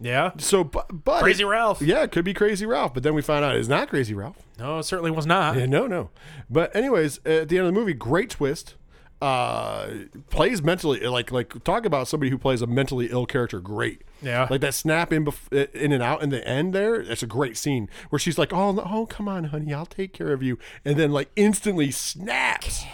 Yeah. 0.00 0.32
So, 0.38 0.64
but, 0.64 1.04
but 1.04 1.22
Crazy 1.22 1.44
Ralph. 1.44 1.80
yeah, 1.80 2.02
it 2.02 2.12
could 2.12 2.24
be 2.24 2.34
Crazy 2.34 2.66
Ralph. 2.66 2.94
But 2.94 3.02
then 3.02 3.14
we 3.14 3.22
find 3.22 3.44
out 3.44 3.56
it's 3.56 3.68
not 3.68 3.88
Crazy 3.88 4.14
Ralph. 4.14 4.36
No, 4.58 4.78
it 4.78 4.84
certainly 4.84 5.10
was 5.10 5.26
not. 5.26 5.56
Yeah, 5.56 5.66
no, 5.66 5.86
no. 5.86 6.10
But 6.50 6.74
anyways, 6.74 7.18
at 7.24 7.48
the 7.48 7.58
end 7.58 7.66
of 7.66 7.74
the 7.74 7.78
movie, 7.80 7.94
great 7.94 8.30
twist. 8.30 8.74
Uh, 9.24 9.88
plays 10.28 10.62
mentally 10.62 11.00
like 11.06 11.32
like 11.32 11.64
talk 11.64 11.86
about 11.86 12.06
somebody 12.06 12.28
who 12.30 12.36
plays 12.36 12.60
a 12.60 12.66
mentally 12.66 13.06
ill 13.06 13.24
character. 13.24 13.58
Great. 13.58 14.02
Yeah. 14.20 14.46
Like 14.50 14.60
that 14.60 14.74
snap 14.74 15.14
in 15.14 15.24
bef- 15.24 15.72
in 15.74 15.92
and 15.92 16.02
out 16.02 16.22
in 16.22 16.28
the 16.28 16.46
end 16.46 16.74
there. 16.74 17.02
That's 17.02 17.22
a 17.22 17.26
great 17.26 17.56
scene 17.56 17.88
where 18.10 18.18
she's 18.18 18.36
like, 18.36 18.52
"Oh, 18.52 18.78
oh, 18.84 19.06
come 19.06 19.26
on, 19.26 19.44
honey, 19.44 19.72
I'll 19.72 19.86
take 19.86 20.12
care 20.12 20.34
of 20.34 20.42
you," 20.42 20.58
and 20.84 20.98
then 20.98 21.10
like 21.10 21.30
instantly 21.36 21.90
snaps. 21.90 22.84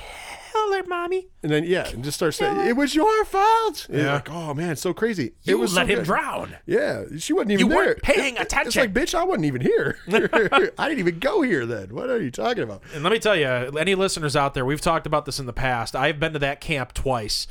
Hello, 0.85 0.89
mommy. 1.03 1.29
And 1.43 1.51
then 1.53 1.65
yeah, 1.65 1.89
and 1.89 2.03
just 2.05 2.17
starts 2.17 2.37
saying, 2.39 2.67
"It 2.67 2.77
was 2.77 2.95
your 2.95 3.25
fault." 3.25 3.87
And 3.89 3.99
Yeah. 4.03 4.15
like, 4.15 4.31
oh 4.31 4.55
man, 4.55 4.77
so 4.77 4.93
crazy. 4.95 5.33
You 5.43 5.57
it 5.57 5.59
was 5.59 5.75
let 5.75 5.83
so 5.87 5.93
him 5.93 5.99
good. 6.01 6.05
drown. 6.07 6.57
Yeah, 6.67 7.05
she 7.19 7.33
wasn't 7.33 7.53
even 7.53 7.67
You 7.67 7.69
there. 7.71 7.79
weren't 7.87 8.03
paying 8.03 8.37
It- 8.37 8.43
It's 8.43 8.53
attention. 8.53 8.81
like, 8.83 8.93
bitch, 8.93 9.15
I 9.15 9.25
wasn't 9.25 9.45
even 9.47 9.61
here. 9.61 9.99
I 10.09 10.89
didn't 10.89 10.99
even 10.99 11.19
go 11.19 11.43
here 11.43 11.67
then. 11.67 11.95
What 11.95 12.11
are 12.11 12.21
you 12.21 12.31
talking 12.31 12.63
about? 12.63 12.83
And 12.95 13.03
let 13.03 13.13
me 13.13 13.19
tell 13.19 13.37
you, 13.37 13.47
any 13.47 13.95
listeners 13.95 14.37
out 14.37 14.55
there, 14.55 14.65
we've 14.65 14.81
talked 14.81 15.07
about 15.07 15.25
this 15.27 15.39
in 15.39 15.47
the 15.47 15.53
past. 15.53 15.95
I've 15.97 16.19
been 16.21 16.33
to 16.33 16.39
that 16.41 16.61
camp 16.61 16.93
twice. 16.95 17.47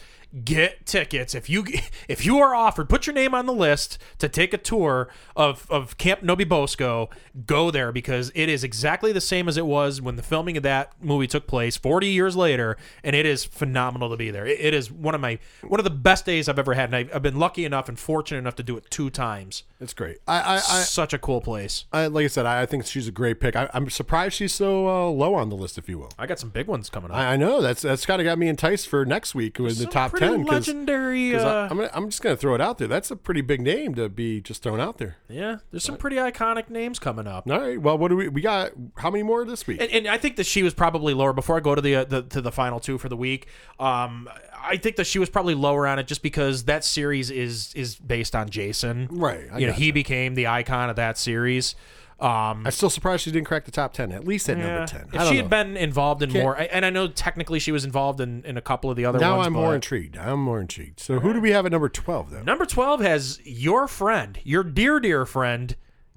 Get 0.45 0.85
tickets 0.85 1.33
if 1.33 1.49
you 1.49 1.65
if 2.07 2.23
you 2.23 2.37
are 2.37 2.53
offered. 2.53 2.87
Put 2.87 3.07
your 3.07 3.15
name 3.15 3.33
on 3.33 3.47
the 3.47 3.53
list 3.53 3.97
to 4.19 4.29
take 4.29 4.53
a 4.53 4.57
tour 4.57 5.09
of 5.35 5.65
of 5.71 5.97
Camp 5.97 6.21
No-Be-Bo-Sco. 6.21 7.09
Go 7.47 7.71
there 7.71 7.91
because 7.91 8.31
it 8.35 8.47
is 8.47 8.63
exactly 8.63 9.11
the 9.11 9.21
same 9.21 9.47
as 9.47 9.57
it 9.57 9.65
was 9.65 10.01
when 10.01 10.17
the 10.17 10.23
filming 10.23 10.55
of 10.55 10.63
that 10.63 10.93
movie 11.01 11.25
took 11.25 11.47
place 11.47 11.77
40 11.77 12.07
years 12.07 12.35
later, 12.35 12.77
and 13.03 13.15
it 13.15 13.25
is 13.25 13.43
phenomenal 13.43 14.09
to 14.11 14.17
be 14.17 14.29
there. 14.29 14.45
It, 14.45 14.59
it 14.59 14.73
is 14.75 14.91
one 14.91 15.15
of 15.15 15.21
my 15.21 15.39
one 15.63 15.79
of 15.79 15.83
the 15.83 15.89
best 15.89 16.25
days 16.25 16.47
I've 16.47 16.59
ever 16.59 16.75
had, 16.75 16.89
and 16.89 16.95
I've, 16.95 17.15
I've 17.15 17.23
been 17.23 17.39
lucky 17.39 17.65
enough 17.65 17.89
and 17.89 17.97
fortunate 17.97 18.37
enough 18.37 18.55
to 18.57 18.63
do 18.63 18.77
it 18.77 18.91
two 18.91 19.09
times. 19.09 19.63
It's 19.81 19.93
great. 19.93 20.17
I, 20.27 20.39
I, 20.41 20.53
I, 20.55 20.59
Such 20.59 21.13
a 21.13 21.17
cool 21.17 21.39
place. 21.39 21.85
I 21.93 22.07
like 22.07 22.25
I 22.25 22.27
said, 22.27 22.45
I, 22.45 22.63
I 22.63 22.65
think 22.65 22.85
she's 22.85 23.07
a 23.07 23.11
great 23.13 23.39
pick. 23.39 23.55
I, 23.55 23.69
I'm 23.73 23.89
surprised 23.89 24.35
she's 24.35 24.53
so 24.53 24.87
uh, 24.89 25.05
low 25.09 25.35
on 25.35 25.47
the 25.49 25.55
list, 25.55 25.77
if 25.77 25.87
you 25.87 25.97
will. 25.99 26.11
I 26.19 26.25
got 26.27 26.37
some 26.37 26.49
big 26.49 26.67
ones 26.67 26.89
coming 26.89 27.11
up. 27.11 27.15
I, 27.17 27.33
I 27.33 27.37
know 27.37 27.61
that's 27.61 27.81
that's 27.83 28.05
kind 28.05 28.19
of 28.21 28.25
got 28.25 28.37
me 28.37 28.49
enticed 28.49 28.89
for 28.89 29.05
next 29.05 29.33
week 29.35 29.57
with 29.57 29.77
the 29.77 29.83
Some 29.83 29.91
top 29.91 30.11
pretty 30.11 30.25
ten. 30.27 30.43
'cause- 30.43 30.67
legendary. 30.67 31.31
'cause 31.31 31.43
I, 31.43 31.47
uh, 31.65 31.67
I'm 31.71 31.77
gonna, 31.77 31.89
I'm 31.93 32.09
just 32.09 32.21
gonna 32.21 32.35
throw 32.35 32.55
it 32.55 32.61
out 32.61 32.77
there. 32.77 32.89
That's 32.89 33.09
a 33.09 33.15
pretty 33.15 33.39
big 33.39 33.61
name 33.61 33.95
to 33.95 34.09
be 34.09 34.41
just 34.41 34.63
thrown 34.63 34.81
out 34.81 34.97
there. 34.97 35.15
Yeah, 35.29 35.59
there's 35.71 35.85
some 35.85 35.95
pretty 35.95 36.17
iconic 36.17 36.69
names 36.69 36.99
coming 36.99 37.25
up. 37.25 37.49
All 37.49 37.59
right. 37.61 37.81
Well, 37.81 37.97
what 37.97 38.09
do 38.09 38.17
we 38.17 38.27
we 38.27 38.41
got? 38.41 38.71
How 38.97 39.09
many 39.09 39.23
more 39.23 39.45
this 39.45 39.65
week? 39.65 39.79
And, 39.81 39.89
and 39.91 40.07
I 40.09 40.17
think 40.17 40.35
that 40.35 40.45
she 40.45 40.61
was 40.61 40.73
probably 40.73 41.13
lower. 41.13 41.31
Before 41.31 41.55
I 41.55 41.61
go 41.61 41.73
to 41.73 41.81
the, 41.81 41.95
uh, 41.95 42.03
the 42.03 42.23
to 42.23 42.41
the 42.41 42.51
final 42.51 42.81
two 42.81 42.97
for 42.97 43.07
the 43.07 43.15
week, 43.17 43.47
um, 43.79 44.27
I 44.63 44.77
think 44.77 44.95
that 44.97 45.05
she 45.07 45.19
was 45.19 45.29
probably 45.29 45.55
lower 45.55 45.87
on 45.87 45.99
it 45.99 46.07
just 46.07 46.21
because 46.21 46.65
that 46.65 46.83
series 46.83 47.31
is 47.31 47.73
is 47.75 47.95
based 47.95 48.35
on 48.35 48.49
Jason. 48.49 49.07
Right, 49.11 49.47
I 49.51 49.57
you 49.57 49.67
know, 49.67 49.73
gotcha. 49.73 49.83
he 49.83 49.91
became 49.91 50.35
the 50.35 50.47
icon 50.47 50.89
of 50.89 50.95
that 50.97 51.17
series. 51.17 51.75
Um, 52.19 52.65
I'm 52.65 52.71
still 52.71 52.89
surprised 52.89 53.23
she 53.23 53.31
didn't 53.31 53.47
crack 53.47 53.63
the 53.63 53.71
top 53.71 53.93
ten. 53.93 54.11
At 54.11 54.25
least 54.27 54.49
at 54.49 54.57
yeah. 54.57 54.67
number 54.67 54.87
ten. 54.87 55.07
If 55.13 55.21
she 55.27 55.35
know. 55.35 55.41
had 55.41 55.49
been 55.49 55.77
involved 55.77 56.21
in 56.21 56.31
Can't- 56.31 56.43
more, 56.43 56.55
and 56.55 56.85
I 56.85 56.89
know 56.89 57.07
technically 57.07 57.59
she 57.59 57.71
was 57.71 57.85
involved 57.85 58.19
in, 58.19 58.43
in 58.43 58.57
a 58.57 58.61
couple 58.61 58.89
of 58.89 58.97
the 58.97 59.05
other 59.05 59.19
now 59.19 59.37
ones. 59.37 59.47
I'm 59.47 59.53
but- 59.53 59.59
more 59.61 59.75
intrigued. 59.75 60.17
I'm 60.17 60.39
more 60.43 60.59
intrigued. 60.59 60.99
So 60.99 61.19
who 61.19 61.31
do 61.31 61.39
we 61.39 61.51
have 61.51 61.65
at 61.65 61.71
number 61.71 61.87
twelve 61.87 62.29
though? 62.31 62.43
Number 62.43 62.65
twelve 62.65 62.99
has 62.99 63.39
your 63.45 63.87
friend, 63.87 64.37
your 64.43 64.63
dear 64.63 64.99
dear 64.99 65.25
friend, 65.25 65.75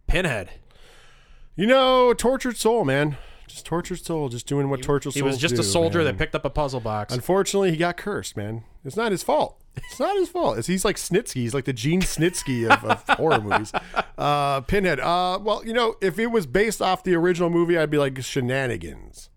Pinhead. 0.09 0.51
You 1.55 1.67
know, 1.67 2.13
tortured 2.15 2.57
soul, 2.57 2.85
man. 2.85 3.17
Just 3.53 3.67
tortured 3.67 4.03
soul, 4.03 4.31
just 4.31 4.47
doing 4.47 4.71
what 4.71 4.83
tortured 4.83 5.13
soul. 5.13 5.19
He 5.19 5.23
was 5.23 5.37
just 5.37 5.59
a 5.59 5.63
soldier 5.63 6.03
that 6.05 6.17
picked 6.17 6.35
up 6.35 6.47
a 6.47 6.51
puzzle 6.51 6.81
box. 6.81 7.13
Unfortunately, 7.13 7.71
he 7.71 7.77
got 7.77 7.99
cursed, 7.99 8.35
man. 8.35 8.65
It's 8.83 8.97
not 8.97 9.13
his 9.13 9.23
fault. 9.23 9.63
It's 9.77 10.01
not 10.01 10.17
his 10.17 10.31
fault. 10.31 10.57
It's, 10.57 10.67
he's 10.67 10.87
like 10.87 10.97
Snitsky. 10.97 11.35
He's 11.35 11.53
like 11.53 11.67
the 11.67 11.75
Gene 11.75 12.01
Snitsky 12.01 12.67
of, 12.67 12.83
of 12.83 13.05
horror 13.19 13.43
movies. 13.43 13.71
Uh, 14.17 14.63
Pinhead. 14.63 15.01
Uh, 15.01 15.39
well, 15.43 15.63
you 15.67 15.75
know, 15.75 15.97
if 16.01 16.19
it 16.19 16.29
was 16.29 16.47
based 16.47 16.81
off 16.81 17.05
the 17.05 17.15
original 17.15 17.51
movie, 17.51 17.77
I'd 17.77 17.91
be 17.91 17.99
like 17.99 18.23
shenanigans. 18.23 19.29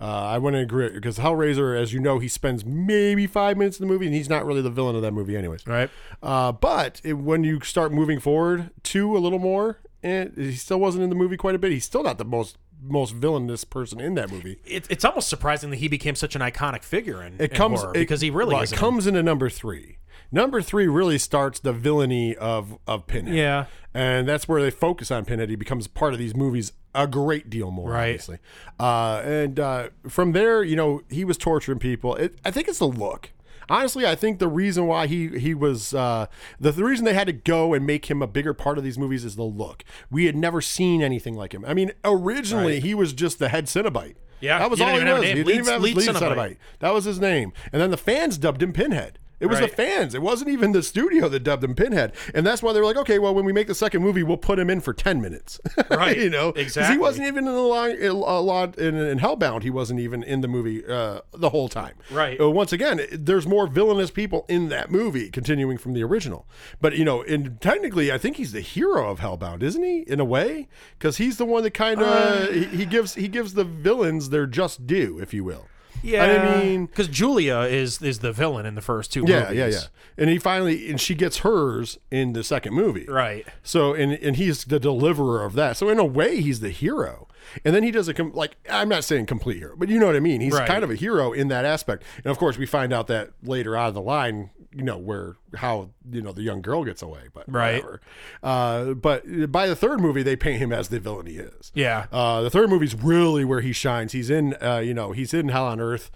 Uh, 0.00 0.06
I 0.06 0.38
wouldn't 0.38 0.60
agree 0.60 0.90
because 0.90 1.18
Hellraiser, 1.18 1.80
as 1.80 1.92
you 1.92 2.00
know, 2.00 2.18
he 2.18 2.26
spends 2.26 2.64
maybe 2.64 3.28
five 3.28 3.56
minutes 3.56 3.78
in 3.78 3.86
the 3.86 3.92
movie, 3.92 4.06
and 4.06 4.14
he's 4.14 4.28
not 4.28 4.44
really 4.44 4.60
the 4.60 4.70
villain 4.70 4.96
of 4.96 5.02
that 5.02 5.12
movie, 5.12 5.36
anyways. 5.36 5.64
Right. 5.64 5.88
Uh, 6.20 6.50
but 6.50 7.00
it, 7.04 7.12
when 7.12 7.44
you 7.44 7.60
start 7.60 7.92
moving 7.92 8.18
forward 8.18 8.70
to 8.82 9.16
a 9.16 9.20
little 9.20 9.38
more, 9.38 9.78
and 10.02 10.32
he 10.36 10.54
still 10.54 10.80
wasn't 10.80 11.04
in 11.04 11.10
the 11.10 11.16
movie 11.16 11.36
quite 11.36 11.54
a 11.54 11.58
bit. 11.58 11.70
He's 11.70 11.84
still 11.84 12.02
not 12.02 12.18
the 12.18 12.24
most 12.24 12.58
most 12.84 13.14
villainous 13.14 13.64
person 13.64 14.00
in 14.00 14.14
that 14.14 14.30
movie. 14.30 14.58
it, 14.64 14.86
it's 14.90 15.04
almost 15.04 15.28
surprising 15.28 15.70
that 15.70 15.76
he 15.76 15.88
became 15.88 16.14
such 16.14 16.34
an 16.34 16.40
iconic 16.42 16.82
figure 16.82 17.22
in, 17.22 17.34
It 17.38 17.50
in 17.52 17.56
comes 17.56 17.80
horror, 17.80 17.92
it- 17.94 18.00
because 18.00 18.20
he 18.20 18.30
really 18.30 18.54
well, 18.54 18.62
is 18.62 18.72
it 18.72 18.76
comes 18.76 19.06
into 19.06 19.22
number 19.22 19.48
three. 19.50 19.98
Number 20.34 20.62
three 20.62 20.86
really 20.88 21.18
starts 21.18 21.60
the 21.60 21.72
villainy 21.74 22.34
of 22.36 22.78
of 22.86 23.06
Pinhead. 23.06 23.34
Yeah. 23.34 23.66
and 23.92 24.26
that's 24.26 24.48
where 24.48 24.62
they 24.62 24.70
focus 24.70 25.10
on 25.10 25.24
Pinhead. 25.26 25.50
He 25.50 25.56
becomes 25.56 25.86
part 25.86 26.14
of 26.14 26.18
these 26.18 26.34
movies 26.34 26.72
a 26.94 27.06
great 27.06 27.50
deal 27.50 27.70
more, 27.70 27.90
Right. 27.90 28.08
obviously. 28.10 28.38
Uh, 28.80 29.20
and 29.24 29.60
uh, 29.60 29.88
from 30.08 30.32
there, 30.32 30.62
you 30.62 30.76
know, 30.76 31.02
he 31.10 31.24
was 31.24 31.36
torturing 31.38 31.78
people. 31.78 32.14
It, 32.16 32.38
I 32.44 32.50
think 32.50 32.68
it's 32.68 32.78
the 32.78 32.86
look. 32.88 33.30
Honestly, 33.68 34.06
I 34.06 34.14
think 34.14 34.38
the 34.38 34.48
reason 34.48 34.86
why 34.86 35.06
he 35.06 35.38
he 35.38 35.54
was 35.54 35.94
uh, 35.94 36.26
the, 36.60 36.72
the 36.72 36.84
reason 36.84 37.04
they 37.04 37.14
had 37.14 37.26
to 37.26 37.32
go 37.32 37.74
and 37.74 37.86
make 37.86 38.10
him 38.10 38.22
a 38.22 38.26
bigger 38.26 38.54
part 38.54 38.78
of 38.78 38.84
these 38.84 38.98
movies 38.98 39.24
is 39.24 39.36
the 39.36 39.42
look. 39.42 39.84
We 40.10 40.26
had 40.26 40.36
never 40.36 40.60
seen 40.60 41.02
anything 41.02 41.34
like 41.34 41.52
him. 41.52 41.64
I 41.64 41.74
mean, 41.74 41.92
originally 42.04 42.80
he 42.80 42.94
was 42.94 43.12
just 43.12 43.38
the 43.38 43.48
head 43.48 43.66
Cenobite. 43.66 44.16
Yeah, 44.40 44.58
that 44.58 44.70
was 44.70 44.80
all 44.80 44.88
he 44.88 44.94
didn't 44.94 45.08
even 45.08 45.14
have 45.14 45.18
was. 45.18 45.28
He 45.28 45.34
didn't 45.34 45.50
even 45.52 45.72
have 45.72 45.82
lead 45.82 45.96
his 45.96 46.06
lead 46.06 46.16
Cenobite. 46.16 46.36
Cenobite. 46.36 46.56
That 46.80 46.94
was 46.94 47.04
his 47.04 47.20
name. 47.20 47.52
And 47.72 47.80
then 47.80 47.90
the 47.90 47.96
fans 47.96 48.38
dubbed 48.38 48.62
him 48.62 48.72
Pinhead. 48.72 49.18
It 49.42 49.46
was 49.48 49.60
Right. 49.60 49.68
the 49.70 49.76
fans. 49.76 50.14
It 50.14 50.22
wasn't 50.22 50.50
even 50.50 50.72
the 50.72 50.82
studio 50.82 51.28
that 51.28 51.40
dubbed 51.40 51.62
him 51.64 51.74
Pinhead. 51.74 52.12
And 52.32 52.46
that's 52.46 52.62
why 52.62 52.72
they 52.72 52.78
were 52.80 52.86
like, 52.86 52.96
okay, 52.96 53.18
well, 53.18 53.34
when 53.34 53.44
we 53.44 53.52
make 53.52 53.66
the 53.66 53.74
second 53.74 54.00
movie, 54.00 54.22
we'll 54.22 54.36
put 54.38 54.58
him 54.58 54.70
in 54.70 54.80
for 54.80 54.94
10 54.94 55.20
minutes. 55.20 55.60
Right. 55.90 56.16
you 56.16 56.30
know? 56.30 56.50
Exactly. 56.50 56.94
he 56.94 56.98
wasn't 56.98 57.26
even 57.26 57.46
in 57.46 57.52
the 57.52 57.60
line, 57.60 57.96
a 58.02 58.12
lot 58.12 58.78
in, 58.78 58.94
in 58.96 59.18
Hellbound. 59.18 59.62
He 59.62 59.70
wasn't 59.70 60.00
even 60.00 60.22
in 60.22 60.40
the 60.40 60.48
movie 60.48 60.84
uh, 60.86 61.20
the 61.34 61.50
whole 61.50 61.68
time. 61.68 61.94
Right. 62.10 62.40
Uh, 62.40 62.50
once 62.50 62.72
again, 62.72 63.00
there's 63.12 63.46
more 63.46 63.66
villainous 63.66 64.10
people 64.10 64.46
in 64.48 64.68
that 64.70 64.90
movie, 64.90 65.28
continuing 65.30 65.76
from 65.76 65.92
the 65.92 66.02
original. 66.02 66.46
But, 66.80 66.96
you 66.96 67.04
know, 67.04 67.22
and 67.22 67.60
technically, 67.60 68.10
I 68.12 68.18
think 68.18 68.36
he's 68.36 68.52
the 68.52 68.60
hero 68.60 69.10
of 69.10 69.18
Hellbound, 69.20 69.62
isn't 69.62 69.82
he? 69.82 70.00
In 70.02 70.20
a 70.20 70.24
way? 70.24 70.68
Because 70.98 71.16
he's 71.18 71.36
the 71.36 71.44
one 71.44 71.62
that 71.64 71.74
kind 71.74 72.00
of, 72.00 72.06
Uh. 72.08 72.46
he, 72.52 72.64
he 72.66 72.86
gives 72.86 73.14
he 73.14 73.26
gives 73.28 73.54
the 73.54 73.64
villains 73.64 74.30
their 74.30 74.46
just 74.46 74.86
due, 74.86 75.18
if 75.18 75.34
you 75.34 75.42
will. 75.44 75.66
Yeah, 76.02 76.24
I 76.24 76.58
mean, 76.64 76.86
because 76.86 77.08
Julia 77.08 77.60
is 77.60 78.00
is 78.02 78.18
the 78.20 78.32
villain 78.32 78.66
in 78.66 78.74
the 78.74 78.80
first 78.80 79.12
two 79.12 79.24
yeah, 79.26 79.44
movies. 79.44 79.56
yeah, 79.56 79.66
yeah. 79.68 79.78
And 80.18 80.28
he 80.30 80.38
finally 80.38 80.90
and 80.90 81.00
she 81.00 81.14
gets 81.14 81.38
hers 81.38 81.98
in 82.10 82.32
the 82.32 82.42
second 82.44 82.74
movie. 82.74 83.06
Right. 83.06 83.46
So 83.62 83.94
and 83.94 84.12
and 84.12 84.36
he's 84.36 84.64
the 84.64 84.80
deliverer 84.80 85.44
of 85.44 85.52
that. 85.54 85.76
So 85.76 85.88
in 85.88 85.98
a 85.98 86.04
way 86.04 86.40
he's 86.40 86.60
the 86.60 86.70
hero. 86.70 87.28
And 87.64 87.74
then 87.74 87.82
he 87.82 87.90
does 87.90 88.08
a 88.08 88.14
com- 88.14 88.32
like 88.32 88.56
I'm 88.70 88.88
not 88.88 89.04
saying 89.04 89.26
complete 89.26 89.58
hero, 89.58 89.74
but 89.76 89.88
you 89.88 89.98
know 89.98 90.06
what 90.06 90.16
I 90.16 90.20
mean. 90.20 90.40
He's 90.40 90.54
Right. 90.54 90.66
kind 90.66 90.82
of 90.84 90.90
a 90.90 90.94
hero 90.96 91.32
in 91.32 91.48
that 91.48 91.64
aspect. 91.64 92.02
And 92.18 92.26
of 92.26 92.38
course 92.38 92.56
we 92.58 92.66
find 92.66 92.92
out 92.92 93.06
that 93.08 93.30
later 93.42 93.76
on 93.76 93.94
the 93.94 94.00
line 94.00 94.50
you 94.74 94.82
know 94.82 94.96
where 94.98 95.36
how 95.54 95.90
you 96.10 96.22
know 96.22 96.32
the 96.32 96.42
young 96.42 96.62
girl 96.62 96.84
gets 96.84 97.02
away, 97.02 97.22
but 97.34 97.44
Right. 97.46 97.76
whatever. 97.84 98.00
Uh, 98.42 98.94
but 98.94 99.50
by 99.52 99.66
the 99.66 99.76
third 99.76 100.00
movie, 100.00 100.22
they 100.22 100.36
paint 100.36 100.58
him 100.60 100.72
as 100.72 100.88
the 100.88 100.98
villain 101.00 101.26
he 101.26 101.36
is. 101.36 101.70
Yeah. 101.74 102.06
Uh, 102.12 102.42
the 102.42 102.50
third 102.50 102.70
movie's 102.70 102.94
really 102.94 103.44
where 103.44 103.60
he 103.60 103.72
shines. 103.72 104.12
He's 104.12 104.30
in, 104.30 104.54
uh, 104.62 104.78
you 104.78 104.94
know, 104.94 105.12
he's 105.12 105.34
in 105.34 105.48
Hell 105.50 105.66
on 105.66 105.80
Earth 105.80 106.10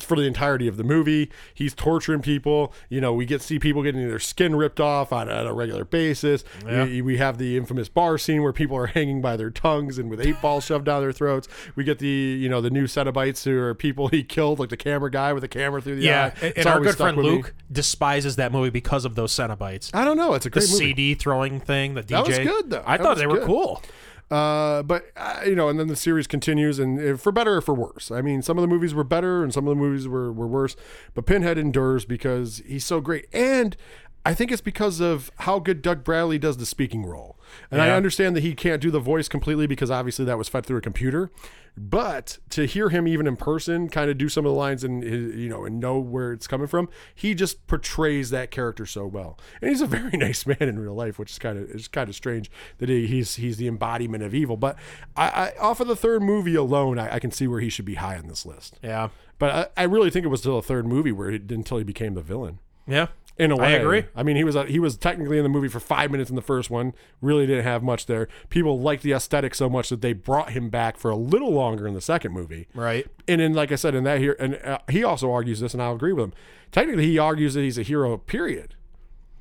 for 0.00 0.16
the 0.16 0.22
entirety 0.22 0.66
of 0.66 0.76
the 0.76 0.84
movie. 0.84 1.30
He's 1.54 1.74
torturing 1.74 2.20
people. 2.20 2.72
You 2.88 3.00
know, 3.00 3.12
we 3.12 3.26
get 3.26 3.42
see 3.42 3.58
people 3.58 3.82
getting 3.82 4.06
their 4.08 4.18
skin 4.18 4.56
ripped 4.56 4.80
off 4.80 5.12
on, 5.12 5.28
on 5.30 5.46
a 5.46 5.52
regular 5.54 5.84
basis. 5.84 6.42
We, 6.66 7.00
we 7.02 7.16
have 7.18 7.38
the 7.38 7.56
infamous 7.56 7.88
bar 7.88 8.18
scene 8.18 8.42
where 8.42 8.52
people 8.52 8.76
are 8.76 8.86
hanging 8.88 9.20
by 9.20 9.36
their 9.36 9.50
tongues 9.50 9.98
and 9.98 10.10
with 10.10 10.20
eight 10.20 10.40
balls 10.42 10.64
shoved 10.64 10.84
down 10.86 11.00
their 11.02 11.12
throats. 11.12 11.46
We 11.76 11.84
get 11.84 11.98
the, 12.00 12.06
you 12.08 12.48
know, 12.48 12.60
the 12.60 12.70
new 12.70 12.84
Cenobites 12.86 13.44
who 13.44 13.56
are 13.58 13.74
people 13.74 14.08
he 14.08 14.24
killed, 14.24 14.58
like 14.58 14.70
the 14.70 14.76
camera 14.76 15.10
guy 15.10 15.32
with 15.32 15.42
the 15.42 15.48
camera 15.48 15.80
through 15.80 15.96
the 15.96 16.02
Yeah, 16.02 16.32
eye. 16.34 16.46
and, 16.46 16.58
and 16.58 16.66
our 16.66 16.80
good 16.80 16.96
friend 16.96 17.16
with 17.16 17.26
me. 17.26 17.32
Luke 17.32 17.54
despises 17.70 18.36
that 18.36 18.50
movie 18.52 18.70
because 18.70 19.04
of 19.04 19.14
those 19.14 19.32
Cenobites. 19.32 19.90
I 19.94 20.04
don't 20.04 20.16
know. 20.16 20.34
It's 20.34 20.46
a 20.46 20.50
The 20.50 20.58
great 20.60 20.70
movie. 20.70 20.84
CD 20.86 21.14
throwing 21.14 21.60
thing, 21.60 21.94
the 21.94 22.02
DJ. 22.02 22.06
That 22.08 22.26
was 22.26 22.38
good, 22.38 22.70
though. 22.70 22.82
I 22.84 22.96
That 22.96 23.02
thought 23.04 23.16
they 23.18 23.26
were 23.26 23.38
good. 23.38 23.46
cool. 23.46 23.82
Uh, 24.30 24.82
but 24.82 25.06
uh, 25.16 25.40
you 25.46 25.54
know, 25.54 25.68
and 25.68 25.80
then 25.80 25.88
the 25.88 25.96
series 25.96 26.26
continues, 26.26 26.78
and 26.78 27.00
uh, 27.00 27.16
for 27.16 27.32
better 27.32 27.56
or 27.56 27.60
for 27.62 27.74
worse. 27.74 28.10
I 28.10 28.20
mean, 28.20 28.42
some 28.42 28.58
of 28.58 28.62
the 28.62 28.68
movies 28.68 28.94
were 28.94 29.04
better, 29.04 29.42
and 29.42 29.54
some 29.54 29.66
of 29.66 29.70
the 29.70 29.80
movies 29.80 30.06
were 30.06 30.32
were 30.32 30.46
worse. 30.46 30.76
But 31.14 31.24
Pinhead 31.24 31.56
endures 31.56 32.04
because 32.04 32.62
he's 32.66 32.84
so 32.84 33.00
great, 33.00 33.26
and 33.32 33.76
I 34.24 34.34
think 34.34 34.52
it's 34.52 34.60
because 34.60 35.00
of 35.00 35.30
how 35.40 35.58
good 35.58 35.80
Doug 35.80 36.04
Bradley 36.04 36.38
does 36.38 36.58
the 36.58 36.66
speaking 36.66 37.06
role. 37.06 37.38
And 37.70 37.80
I 37.80 37.90
understand 37.90 38.36
that 38.36 38.42
he 38.42 38.54
can't 38.54 38.82
do 38.82 38.90
the 38.90 39.00
voice 39.00 39.28
completely 39.28 39.66
because 39.66 39.90
obviously 39.90 40.24
that 40.26 40.36
was 40.36 40.48
fed 40.48 40.66
through 40.66 40.78
a 40.78 40.82
computer. 40.82 41.30
But 41.78 42.38
to 42.50 42.66
hear 42.66 42.88
him 42.88 43.06
even 43.06 43.26
in 43.26 43.36
person, 43.36 43.88
kind 43.88 44.10
of 44.10 44.18
do 44.18 44.28
some 44.28 44.44
of 44.44 44.52
the 44.52 44.58
lines 44.58 44.82
and 44.82 45.02
you 45.04 45.48
know 45.48 45.64
and 45.64 45.78
know 45.78 45.98
where 45.98 46.32
it's 46.32 46.48
coming 46.48 46.66
from, 46.66 46.88
he 47.14 47.34
just 47.34 47.66
portrays 47.68 48.30
that 48.30 48.50
character 48.50 48.84
so 48.84 49.06
well. 49.06 49.38
And 49.62 49.70
he's 49.70 49.80
a 49.80 49.86
very 49.98 50.16
nice 50.16 50.44
man 50.44 50.56
in 50.60 50.78
real 50.78 50.94
life, 50.94 51.18
which 51.18 51.30
is 51.30 51.38
kind 51.38 51.56
of 51.56 51.70
it's 51.70 51.86
kind 51.86 52.08
of 52.08 52.16
strange 52.16 52.50
that 52.78 52.88
he, 52.88 53.06
he's 53.06 53.36
he's 53.36 53.58
the 53.58 53.68
embodiment 53.68 54.24
of 54.24 54.34
evil. 54.34 54.56
But 54.56 54.76
I, 55.16 55.28
I 55.28 55.52
off 55.60 55.80
of 55.80 55.86
the 55.86 55.96
third 55.96 56.22
movie 56.22 56.56
alone, 56.56 56.98
I, 56.98 57.14
I 57.14 57.18
can 57.18 57.30
see 57.30 57.46
where 57.46 57.60
he 57.60 57.68
should 57.68 57.84
be 57.84 57.94
high 57.94 58.18
on 58.18 58.26
this 58.26 58.44
list. 58.44 58.78
Yeah. 58.82 59.10
But 59.38 59.72
I, 59.76 59.82
I 59.82 59.84
really 59.84 60.10
think 60.10 60.26
it 60.26 60.28
was 60.28 60.40
still 60.40 60.56
the 60.56 60.66
third 60.66 60.86
movie 60.86 61.12
where 61.12 61.30
he, 61.30 61.36
until 61.36 61.78
he 61.78 61.84
became 61.84 62.14
the 62.14 62.22
villain. 62.22 62.58
Yeah. 62.88 63.06
In 63.38 63.52
a 63.52 63.56
way, 63.56 63.76
agree. 63.76 64.04
I 64.16 64.24
mean, 64.24 64.34
he 64.34 64.42
was 64.42 64.56
uh, 64.56 64.64
he 64.64 64.80
was 64.80 64.96
technically 64.96 65.38
in 65.38 65.44
the 65.44 65.48
movie 65.48 65.68
for 65.68 65.78
five 65.78 66.10
minutes 66.10 66.28
in 66.28 66.34
the 66.34 66.42
first 66.42 66.70
one. 66.70 66.92
Really 67.20 67.46
didn't 67.46 67.64
have 67.64 67.84
much 67.84 68.06
there. 68.06 68.26
People 68.50 68.80
liked 68.80 69.04
the 69.04 69.12
aesthetic 69.12 69.54
so 69.54 69.70
much 69.70 69.90
that 69.90 70.00
they 70.00 70.12
brought 70.12 70.50
him 70.50 70.70
back 70.70 70.96
for 70.96 71.08
a 71.10 71.16
little 71.16 71.52
longer 71.52 71.86
in 71.86 71.94
the 71.94 72.00
second 72.00 72.32
movie. 72.32 72.66
Right. 72.74 73.06
And 73.28 73.40
then, 73.40 73.54
like 73.54 73.70
I 73.70 73.76
said, 73.76 73.94
in 73.94 74.02
that 74.04 74.18
here, 74.18 74.36
and 74.40 74.56
uh, 74.64 74.78
he 74.90 75.04
also 75.04 75.30
argues 75.30 75.60
this, 75.60 75.72
and 75.72 75.80
I'll 75.80 75.94
agree 75.94 76.12
with 76.12 76.24
him. 76.24 76.32
Technically, 76.72 77.06
he 77.06 77.18
argues 77.18 77.54
that 77.54 77.62
he's 77.62 77.78
a 77.78 77.82
hero. 77.82 78.16
Period. 78.16 78.74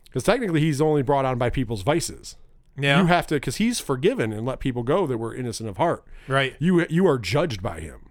Because 0.05 0.23
technically, 0.23 0.61
he's 0.61 0.79
only 0.79 1.01
brought 1.01 1.25
on 1.25 1.37
by 1.37 1.49
people's 1.49 1.81
vices. 1.81 2.35
Yeah. 2.79 3.01
You 3.01 3.07
have 3.07 3.25
to, 3.27 3.35
because 3.35 3.55
he's 3.55 3.79
forgiven 3.79 4.31
and 4.31 4.45
let 4.45 4.59
people 4.59 4.83
go 4.83 5.07
that 5.07 5.17
were 5.17 5.33
innocent 5.33 5.67
of 5.67 5.77
heart. 5.77 6.05
Right. 6.27 6.55
You 6.59 6.85
you 6.89 7.07
are 7.07 7.17
judged 7.17 7.63
by 7.63 7.79
him. 7.79 8.06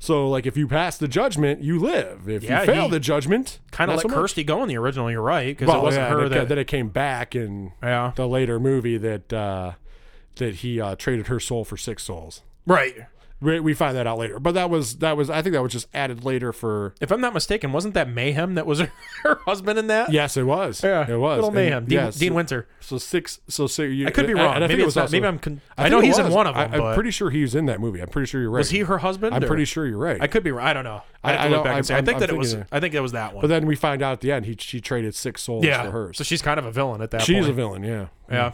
So, 0.00 0.28
like, 0.28 0.46
if 0.46 0.56
you 0.56 0.68
pass 0.68 0.96
the 0.96 1.08
judgment, 1.08 1.60
you 1.62 1.78
live. 1.80 2.28
If 2.28 2.44
Yeah, 2.44 2.60
you 2.60 2.66
fail 2.66 2.84
he- 2.84 2.90
the 2.90 3.00
judgment, 3.00 3.58
Kind 3.72 3.90
of 3.90 3.96
not 3.96 3.96
like 3.96 4.02
so 4.02 4.08
much. 4.08 4.16
Kirsty 4.24 4.44
go 4.44 4.62
in 4.62 4.68
the 4.68 4.76
original. 4.78 5.10
You're 5.10 5.22
right 5.22 5.48
because 5.56 5.66
Well, 5.68 5.80
it 5.80 5.82
wasn't 5.82 6.04
yeah, 6.04 6.10
her 6.14 6.24
it, 6.26 6.28
that. 6.28 6.48
then 6.48 6.58
it 6.58 6.66
came 6.68 6.88
back 6.88 7.34
in 7.34 7.72
Yeah. 7.82 8.12
the 8.14 8.28
later 8.28 8.60
movie 8.60 8.96
that 8.96 9.32
uh, 9.32 9.72
that 10.36 10.56
he 10.56 10.80
uh, 10.80 10.94
traded 10.94 11.26
her 11.26 11.40
soul 11.40 11.64
for 11.64 11.76
six 11.76 12.04
souls. 12.04 12.42
right. 12.66 12.94
We, 13.40 13.60
we 13.60 13.72
find 13.72 13.96
that 13.96 14.04
out 14.08 14.18
later, 14.18 14.40
but 14.40 14.54
that 14.54 14.68
was 14.68 14.96
that 14.96 15.16
was 15.16 15.30
I 15.30 15.42
think 15.42 15.52
that 15.52 15.62
was 15.62 15.70
just 15.70 15.86
added 15.94 16.24
later 16.24 16.52
for. 16.52 16.94
If 17.00 17.12
I'm 17.12 17.20
not 17.20 17.34
mistaken, 17.34 17.70
wasn't 17.70 17.94
that 17.94 18.08
Mayhem 18.08 18.56
that 18.56 18.66
was 18.66 18.80
her, 18.80 18.90
her 19.22 19.36
husband 19.46 19.78
in 19.78 19.86
that? 19.86 20.10
Yes, 20.12 20.36
it 20.36 20.42
was. 20.42 20.82
Yeah. 20.82 21.08
it 21.08 21.16
was 21.16 21.36
Little 21.36 21.50
And 21.50 21.54
Mayhem. 21.54 21.84
Dean, 21.84 21.98
yes, 21.98 22.16
Dean 22.18 22.34
Winter. 22.34 22.66
So 22.80 22.98
six. 22.98 23.38
So 23.46 23.68
six. 23.68 23.92
You, 23.92 24.08
I 24.08 24.10
could 24.10 24.26
be 24.26 24.34
wrong. 24.34 24.56
and 24.56 24.64
I 24.64 24.66
think 24.66 24.70
maybe 24.78 24.82
it 24.82 24.86
was 24.86 24.96
not. 24.96 25.02
also- 25.02 25.12
maybe 25.12 25.26
I'm. 25.28 25.38
Con- 25.38 25.60
I, 25.76 25.82
think 25.84 25.92
know 25.92 25.98
it 26.00 26.06
he's 26.06 26.18
in 26.18 26.32
one 26.32 26.48
of 26.48 26.56
them. 26.56 26.72
I'm 26.72 26.80
but 26.80 26.94
pretty 26.96 27.12
sure 27.12 27.30
he 27.30 27.42
was 27.42 27.54
in 27.54 27.66
that 27.66 27.78
movie. 27.78 28.00
I'm 28.00 28.08
pretty 28.08 28.26
sure 28.26 28.40
you're 28.40 28.50
right. 28.50 28.58
was 28.58 28.70
he 28.70 28.80
her 28.80 28.98
husband? 28.98 29.36
I'm 29.36 29.44
or- 29.44 29.46
pretty 29.46 29.66
sure 29.66 29.86
you're 29.86 29.98
right. 29.98 30.20
I 30.20 30.26
could 30.26 30.42
be 30.42 30.50
wrong. 30.50 30.66
I 30.66 30.72
don't 30.72 30.82
know. 30.84 31.02
I 31.22 31.30
have 31.32 31.40
I- 31.40 31.42
to 31.44 31.48
I 31.48 31.52
look 31.56 31.64
back 31.64 31.70
I'm- 31.70 31.76
and 31.78 31.86
see. 31.86 31.94
I 31.94 32.02
think 32.02 32.14
I'm 32.16 32.20
that 32.20 32.30
it 32.30 32.36
was. 32.36 32.52
thinking 32.54 32.68
I 32.72 32.80
think 32.80 32.94
it 32.94 33.00
was 33.00 33.12
that 33.12 33.34
one. 33.34 33.40
but 33.42 33.46
then 33.48 33.66
we 33.66 33.76
find 33.76 34.02
out 34.02 34.14
at 34.14 34.20
the 34.20 34.32
end 34.32 34.46
he 34.46 34.56
she 34.58 34.80
traded 34.80 35.14
six 35.14 35.42
souls 35.42 35.64
yeah. 35.64 35.84
for 35.84 35.90
hers. 35.92 36.16
So 36.18 36.24
she's 36.24 36.42
kind 36.42 36.58
of 36.58 36.66
a 36.66 36.72
villain 36.72 37.02
at 37.02 37.12
that 37.12 37.22
she's 37.22 37.36
point. 37.44 37.50
a 37.50 37.52
villain. 37.52 37.84
Yeah. 37.84 38.06
Yeah. 38.28 38.52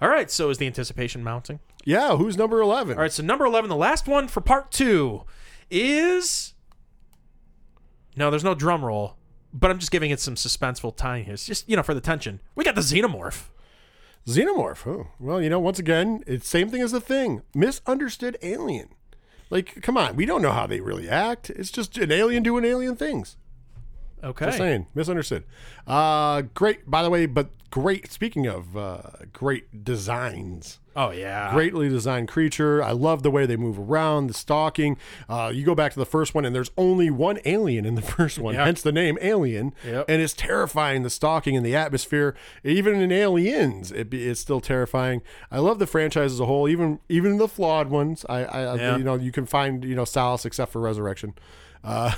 All 0.00 0.08
right. 0.08 0.30
So 0.30 0.48
is 0.48 0.56
the 0.56 0.66
anticipation 0.66 1.22
mounting? 1.22 1.60
Yeah. 1.84 2.16
Who's 2.16 2.36
number 2.36 2.60
eleven? 2.60 2.96
All 2.96 3.02
right. 3.02 3.12
So 3.12 3.22
number 3.22 3.44
eleven, 3.44 3.68
the 3.68 3.76
last 3.76 4.06
one 4.08 4.28
for 4.28 4.40
part 4.40 4.70
two, 4.70 5.24
is. 5.70 6.54
No, 8.16 8.28
there's 8.30 8.44
no 8.44 8.54
drum 8.54 8.84
roll, 8.84 9.16
but 9.52 9.70
I'm 9.70 9.78
just 9.78 9.92
giving 9.92 10.10
it 10.10 10.20
some 10.20 10.34
suspenseful 10.34 10.96
time 10.96 11.24
here. 11.24 11.34
It's 11.34 11.46
just 11.46 11.68
you 11.68 11.76
know 11.76 11.82
for 11.82 11.94
the 11.94 12.00
tension. 12.00 12.40
We 12.54 12.64
got 12.64 12.74
the 12.74 12.80
xenomorph. 12.80 13.44
Xenomorph. 14.26 14.86
Oh, 14.86 15.08
well, 15.18 15.40
you 15.40 15.48
know, 15.48 15.58
once 15.60 15.78
again, 15.78 16.22
it's 16.26 16.48
same 16.48 16.68
thing 16.68 16.82
as 16.82 16.92
the 16.92 17.00
thing. 17.00 17.42
Misunderstood 17.54 18.36
alien. 18.42 18.88
Like, 19.48 19.80
come 19.82 19.96
on, 19.96 20.14
we 20.14 20.26
don't 20.26 20.42
know 20.42 20.52
how 20.52 20.66
they 20.66 20.80
really 20.80 21.08
act. 21.08 21.50
It's 21.50 21.70
just 21.70 21.96
an 21.98 22.12
alien 22.12 22.42
doing 22.42 22.64
alien 22.64 22.96
things. 22.96 23.36
Okay. 24.22 24.46
Just 24.46 24.58
saying, 24.58 24.86
misunderstood. 24.94 25.44
Uh, 25.86 26.42
great, 26.54 26.88
by 26.90 27.02
the 27.02 27.10
way, 27.10 27.26
but 27.26 27.48
great. 27.70 28.10
Speaking 28.12 28.46
of 28.46 28.76
uh, 28.76 29.02
great 29.32 29.84
designs, 29.84 30.78
Oh 30.96 31.10
yeah. 31.10 31.52
greatly 31.52 31.88
designed 31.88 32.26
creature. 32.28 32.82
I 32.82 32.90
love 32.92 33.22
the 33.22 33.30
way 33.30 33.46
they 33.46 33.56
move 33.56 33.78
around, 33.78 34.26
the 34.26 34.34
stalking. 34.34 34.96
Uh, 35.28 35.50
you 35.54 35.64
go 35.64 35.74
back 35.74 35.92
to 35.92 35.98
the 35.98 36.04
first 36.06 36.34
one, 36.34 36.44
and 36.44 36.54
there's 36.54 36.70
only 36.76 37.10
one 37.10 37.38
alien 37.44 37.84
in 37.86 37.94
the 37.94 38.02
first 38.16 38.38
one, 38.38 38.54
Yeah. 38.54 38.64
hence 38.64 38.82
the 38.82 38.90
name 38.92 39.16
Alien. 39.22 39.72
Yep. 39.86 40.06
And 40.08 40.20
it's 40.20 40.34
terrifying, 40.34 41.02
the 41.04 41.10
stalking 41.10 41.56
and 41.56 41.64
the 41.64 41.76
atmosphere. 41.76 42.34
Even 42.64 43.00
in 43.00 43.12
Aliens, 43.12 43.92
it, 43.92 44.12
it's 44.12 44.40
still 44.40 44.60
terrifying. 44.60 45.22
I 45.50 45.60
love 45.60 45.78
the 45.78 45.86
franchise 45.86 46.32
as 46.32 46.40
a 46.40 46.46
whole, 46.46 46.68
even 46.68 46.98
even 47.08 47.38
the 47.38 47.48
flawed 47.48 47.88
ones. 47.88 48.26
I, 48.28 48.44
I 48.44 48.74
Yeah. 48.76 48.96
you 48.96 49.04
know, 49.04 49.14
you 49.14 49.30
can 49.32 49.46
find 49.46 49.84
you 49.84 49.94
know 49.94 50.04
solace 50.04 50.44
except 50.44 50.72
for 50.72 50.80
Resurrection. 50.80 51.34
Uh, 51.82 52.12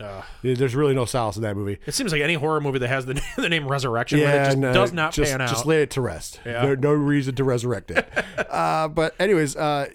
there's 0.42 0.74
really 0.74 0.94
no 0.94 1.04
solace 1.04 1.36
in 1.36 1.42
that 1.42 1.56
movie. 1.56 1.78
It 1.86 1.94
seems 1.94 2.12
like 2.12 2.22
any 2.22 2.34
horror 2.34 2.60
movie 2.60 2.78
that 2.78 2.88
has 2.88 3.06
the, 3.06 3.20
the 3.36 3.48
name 3.48 3.66
Resurrection, 3.68 4.20
with 4.20 4.28
it 4.28 4.44
just 4.44 4.58
no, 4.58 4.72
does 4.72 4.92
not 4.92 5.12
just, 5.12 5.30
pan 5.30 5.40
out. 5.40 5.48
Just 5.48 5.66
lay 5.66 5.82
it 5.82 5.90
to 5.92 6.00
rest. 6.00 6.40
Yeah. 6.44 6.64
There, 6.64 6.76
no 6.76 6.92
reason 6.92 7.34
to 7.34 7.44
resurrect 7.44 7.90
it. 7.90 8.08
uh, 8.50 8.88
but 8.88 9.14
anyways, 9.18 9.56
uh, 9.56 9.88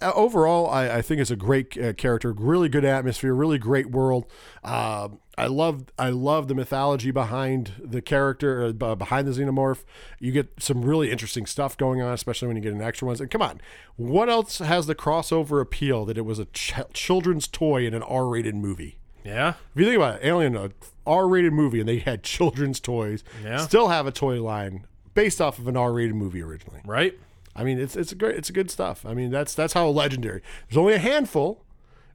uh, 0.00 0.12
overall, 0.14 0.68
I, 0.70 0.96
I 0.96 1.02
think 1.02 1.20
it's 1.20 1.30
a 1.30 1.36
great 1.36 1.76
uh, 1.76 1.92
character, 1.94 2.32
really 2.32 2.68
good 2.68 2.84
atmosphere, 2.84 3.34
really 3.34 3.58
great 3.58 3.90
world. 3.90 4.26
Uh, 4.62 5.08
I 5.38 5.46
love 5.46 5.84
I 5.98 6.10
love 6.10 6.48
the 6.48 6.54
mythology 6.54 7.10
behind 7.10 7.72
the 7.78 8.02
character, 8.02 8.74
uh, 8.80 8.94
behind 8.94 9.28
the 9.28 9.32
xenomorph. 9.32 9.84
You 10.18 10.32
get 10.32 10.48
some 10.58 10.84
really 10.84 11.10
interesting 11.10 11.46
stuff 11.46 11.76
going 11.76 12.02
on, 12.02 12.12
especially 12.12 12.48
when 12.48 12.56
you 12.56 12.62
get 12.62 12.72
an 12.72 12.82
extra 12.82 13.06
ones. 13.06 13.20
And 13.20 13.30
come 13.30 13.42
on, 13.42 13.60
what 13.96 14.28
else 14.28 14.58
has 14.58 14.86
the 14.86 14.94
crossover 14.94 15.60
appeal 15.60 16.04
that 16.06 16.18
it 16.18 16.24
was 16.24 16.38
a 16.38 16.46
ch- 16.46 16.74
children's 16.92 17.46
toy 17.46 17.86
in 17.86 17.94
an 17.94 18.02
R-rated 18.02 18.54
movie? 18.54 18.98
yeah. 19.24 19.54
If 19.74 19.80
you 19.80 19.84
think 19.84 19.96
about 19.96 20.16
it, 20.16 20.26
Alien, 20.26 20.56
a 20.56 20.70
R-rated 21.06 21.52
movie, 21.52 21.80
and 21.80 21.88
they 21.88 21.98
had 21.98 22.22
children's 22.22 22.80
toys. 22.80 23.22
Yeah. 23.44 23.58
Still 23.58 23.88
have 23.88 24.06
a 24.06 24.12
toy 24.12 24.42
line 24.42 24.86
based 25.14 25.40
off 25.40 25.58
of 25.58 25.68
an 25.68 25.76
R-rated 25.76 26.14
movie 26.14 26.42
originally. 26.42 26.80
Right. 26.84 27.18
I 27.54 27.64
mean, 27.64 27.78
it's 27.78 27.96
it's 27.96 28.12
a 28.12 28.14
great, 28.14 28.36
it's 28.36 28.50
a 28.50 28.52
good 28.52 28.70
stuff. 28.70 29.04
I 29.04 29.14
mean, 29.14 29.30
that's 29.30 29.54
that's 29.54 29.72
how 29.72 29.88
legendary. 29.88 30.42
There's 30.68 30.78
only 30.78 30.94
a 30.94 30.98
handful. 30.98 31.64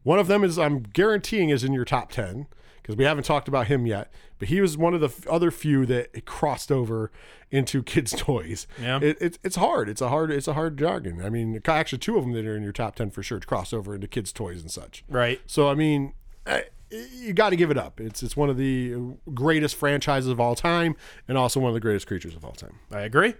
One 0.03 0.19
of 0.19 0.27
them 0.27 0.43
is 0.43 0.57
I'm 0.57 0.79
guaranteeing 0.81 1.49
is 1.49 1.63
in 1.63 1.73
your 1.73 1.85
top 1.85 2.11
ten 2.11 2.47
because 2.83 2.95
we 2.95 3.03
haven't 3.05 3.23
talked 3.23 3.47
about 3.47 3.65
him 3.67 3.87
yet. 3.87 4.11
But 4.37 4.49
he 4.49 4.61
was 4.61 4.77
one 4.77 4.93
of 4.93 4.99
the 4.99 5.07
f- 5.07 5.25
other 5.27 5.49
few 5.49 5.85
that 5.87 6.25
crossed 6.25 6.71
over 6.71 7.11
into 7.49 7.81
kids' 7.81 8.11
toys. 8.17 8.67
Yeah. 8.79 8.99
it, 9.01 9.17
it's 9.19 9.39
it's 9.43 9.55
hard. 9.55 9.89
It's 9.89 10.01
a 10.01 10.09
hard 10.09 10.29
it's 10.29 10.47
a 10.47 10.53
hard 10.53 10.77
jargon. 10.77 11.23
I 11.25 11.29
mean, 11.31 11.59
actually, 11.65 11.97
two 11.99 12.17
of 12.17 12.23
them 12.25 12.33
that 12.33 12.45
are 12.45 12.55
in 12.55 12.61
your 12.61 12.71
top 12.73 12.95
ten 12.95 13.09
for 13.09 13.23
sure 13.23 13.39
to 13.39 13.47
cross 13.47 13.73
over 13.73 13.95
into 13.95 14.07
kids' 14.07 14.31
toys 14.31 14.61
and 14.61 14.69
such. 14.69 15.03
Right. 15.09 15.41
So 15.47 15.69
I 15.69 15.73
mean, 15.75 16.13
I- 16.45 16.65
you 16.91 17.33
got 17.33 17.49
to 17.49 17.55
give 17.55 17.71
it 17.71 17.77
up. 17.77 17.99
It's 17.99 18.21
it's 18.21 18.37
one 18.37 18.51
of 18.51 18.57
the 18.57 18.93
greatest 19.33 19.75
franchises 19.75 20.29
of 20.29 20.39
all 20.39 20.53
time, 20.53 20.95
and 21.27 21.39
also 21.39 21.59
one 21.59 21.69
of 21.69 21.73
the 21.73 21.79
greatest 21.79 22.05
creatures 22.05 22.35
of 22.35 22.45
all 22.45 22.51
time. 22.51 22.77
I 22.91 23.01
agree. 23.01 23.33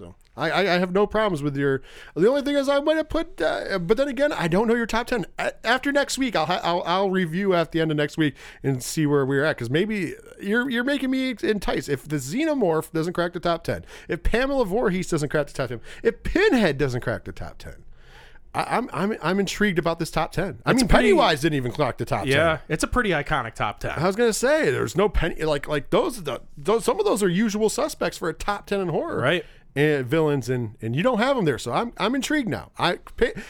So 0.00 0.14
I, 0.34 0.50
I, 0.50 0.60
I 0.60 0.78
have 0.78 0.92
no 0.92 1.06
problems 1.06 1.42
with 1.42 1.54
your. 1.58 1.82
The 2.14 2.26
only 2.26 2.40
thing 2.40 2.54
is 2.56 2.70
I 2.70 2.80
might 2.80 2.96
have 2.96 3.10
put, 3.10 3.38
uh, 3.42 3.78
but 3.78 3.98
then 3.98 4.08
again, 4.08 4.32
I 4.32 4.48
don't 4.48 4.66
know 4.66 4.74
your 4.74 4.86
top 4.86 5.08
ten. 5.08 5.26
A- 5.38 5.66
After 5.66 5.92
next 5.92 6.16
week, 6.16 6.34
I'll, 6.34 6.46
ha- 6.46 6.60
I'll 6.62 6.82
I'll 6.86 7.10
review 7.10 7.52
at 7.54 7.72
the 7.72 7.82
end 7.82 7.90
of 7.90 7.98
next 7.98 8.16
week 8.16 8.34
and 8.62 8.82
see 8.82 9.04
where 9.04 9.26
we're 9.26 9.44
at 9.44 9.56
because 9.56 9.68
maybe 9.68 10.14
you're 10.40 10.70
you're 10.70 10.84
making 10.84 11.10
me 11.10 11.34
enticed. 11.42 11.90
If 11.90 12.08
the 12.08 12.16
Xenomorph 12.16 12.90
doesn't 12.92 13.12
crack 13.12 13.34
the 13.34 13.40
top 13.40 13.62
ten, 13.62 13.84
if 14.08 14.22
Pamela 14.22 14.64
Voorhees 14.64 15.08
doesn't 15.10 15.28
crack 15.28 15.48
the 15.48 15.52
top 15.52 15.68
ten, 15.68 15.82
if 16.02 16.22
Pinhead 16.22 16.78
doesn't 16.78 17.02
crack 17.02 17.24
the 17.24 17.32
top 17.32 17.58
ten. 17.58 17.84
I, 18.52 18.78
I'm 18.78 18.90
I'm 18.92 19.16
I'm 19.22 19.38
intrigued 19.38 19.78
about 19.78 19.98
this 20.00 20.10
top 20.10 20.32
ten. 20.32 20.60
I 20.66 20.72
mean, 20.72 20.88
pretty- 20.88 21.08
Pennywise 21.10 21.42
didn't 21.42 21.56
even 21.56 21.70
crack 21.72 21.98
the 21.98 22.04
top 22.06 22.22
ten. 22.22 22.32
Yeah. 22.32 22.58
It's 22.68 22.82
a 22.82 22.88
pretty 22.88 23.10
iconic 23.10 23.54
top 23.54 23.78
ten. 23.78 23.92
I 23.98 24.06
was 24.06 24.16
gonna 24.16 24.32
say 24.32 24.70
there's 24.70 24.96
no 24.96 25.08
penny 25.08 25.42
like 25.44 25.68
like 25.68 25.90
those, 25.90 26.22
the, 26.24 26.40
those 26.56 26.84
some 26.84 26.98
of 26.98 27.04
those 27.04 27.22
are 27.22 27.28
usual 27.28 27.68
suspects 27.68 28.16
for 28.18 28.28
a 28.28 28.34
top 28.34 28.66
ten 28.66 28.80
in 28.80 28.88
horror, 28.88 29.18
Right. 29.20 29.44
And 29.76 30.04
villains 30.06 30.48
and 30.48 30.76
and 30.82 30.96
you 30.96 31.02
don't 31.02 31.18
have 31.18 31.36
them 31.36 31.44
there, 31.44 31.58
so 31.58 31.72
I'm 31.72 31.92
I'm 31.96 32.14
intrigued 32.14 32.48
now. 32.48 32.72
I 32.78 32.96
pa- 33.16 33.40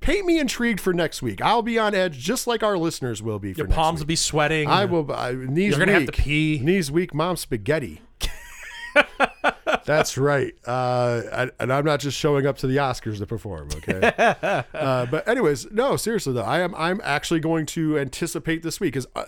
paint 0.00 0.26
me 0.26 0.38
intrigued 0.38 0.80
for 0.80 0.92
next 0.92 1.22
week. 1.22 1.40
I'll 1.40 1.62
be 1.62 1.78
on 1.78 1.94
edge 1.94 2.18
just 2.18 2.46
like 2.46 2.62
our 2.62 2.76
listeners 2.76 3.22
will 3.22 3.38
be. 3.38 3.54
For 3.54 3.58
Your 3.60 3.68
palms 3.68 4.00
will 4.00 4.06
be 4.06 4.16
sweating. 4.16 4.68
I 4.68 4.84
will. 4.84 5.10
I, 5.10 5.32
knees 5.32 5.70
You're 5.70 5.78
gonna 5.78 5.92
have 5.92 6.02
weak. 6.02 6.12
to 6.12 6.22
pee. 6.22 6.60
Knees 6.62 6.90
weak. 6.90 7.14
Mom 7.14 7.36
spaghetti. 7.36 8.02
That's 9.84 10.16
right. 10.18 10.52
Uh, 10.66 11.22
and- 11.32 11.50
and 11.58 11.72
I'm 11.72 11.84
not 11.84 12.00
just 12.00 12.16
showing 12.18 12.46
up 12.46 12.58
to 12.58 12.66
the 12.66 12.76
Oscars 12.76 13.18
to 13.18 13.26
perform. 13.26 13.68
Okay. 13.76 14.12
uh, 14.74 15.06
but 15.06 15.26
anyways, 15.26 15.70
no, 15.72 15.96
seriously 15.96 16.32
though, 16.34 16.42
I 16.42 16.60
am. 16.60 16.74
I'm 16.74 17.00
actually 17.02 17.40
going 17.40 17.66
to 17.66 17.98
anticipate 17.98 18.62
this 18.62 18.78
week 18.80 18.92
because. 18.92 19.06
Uh, 19.16 19.24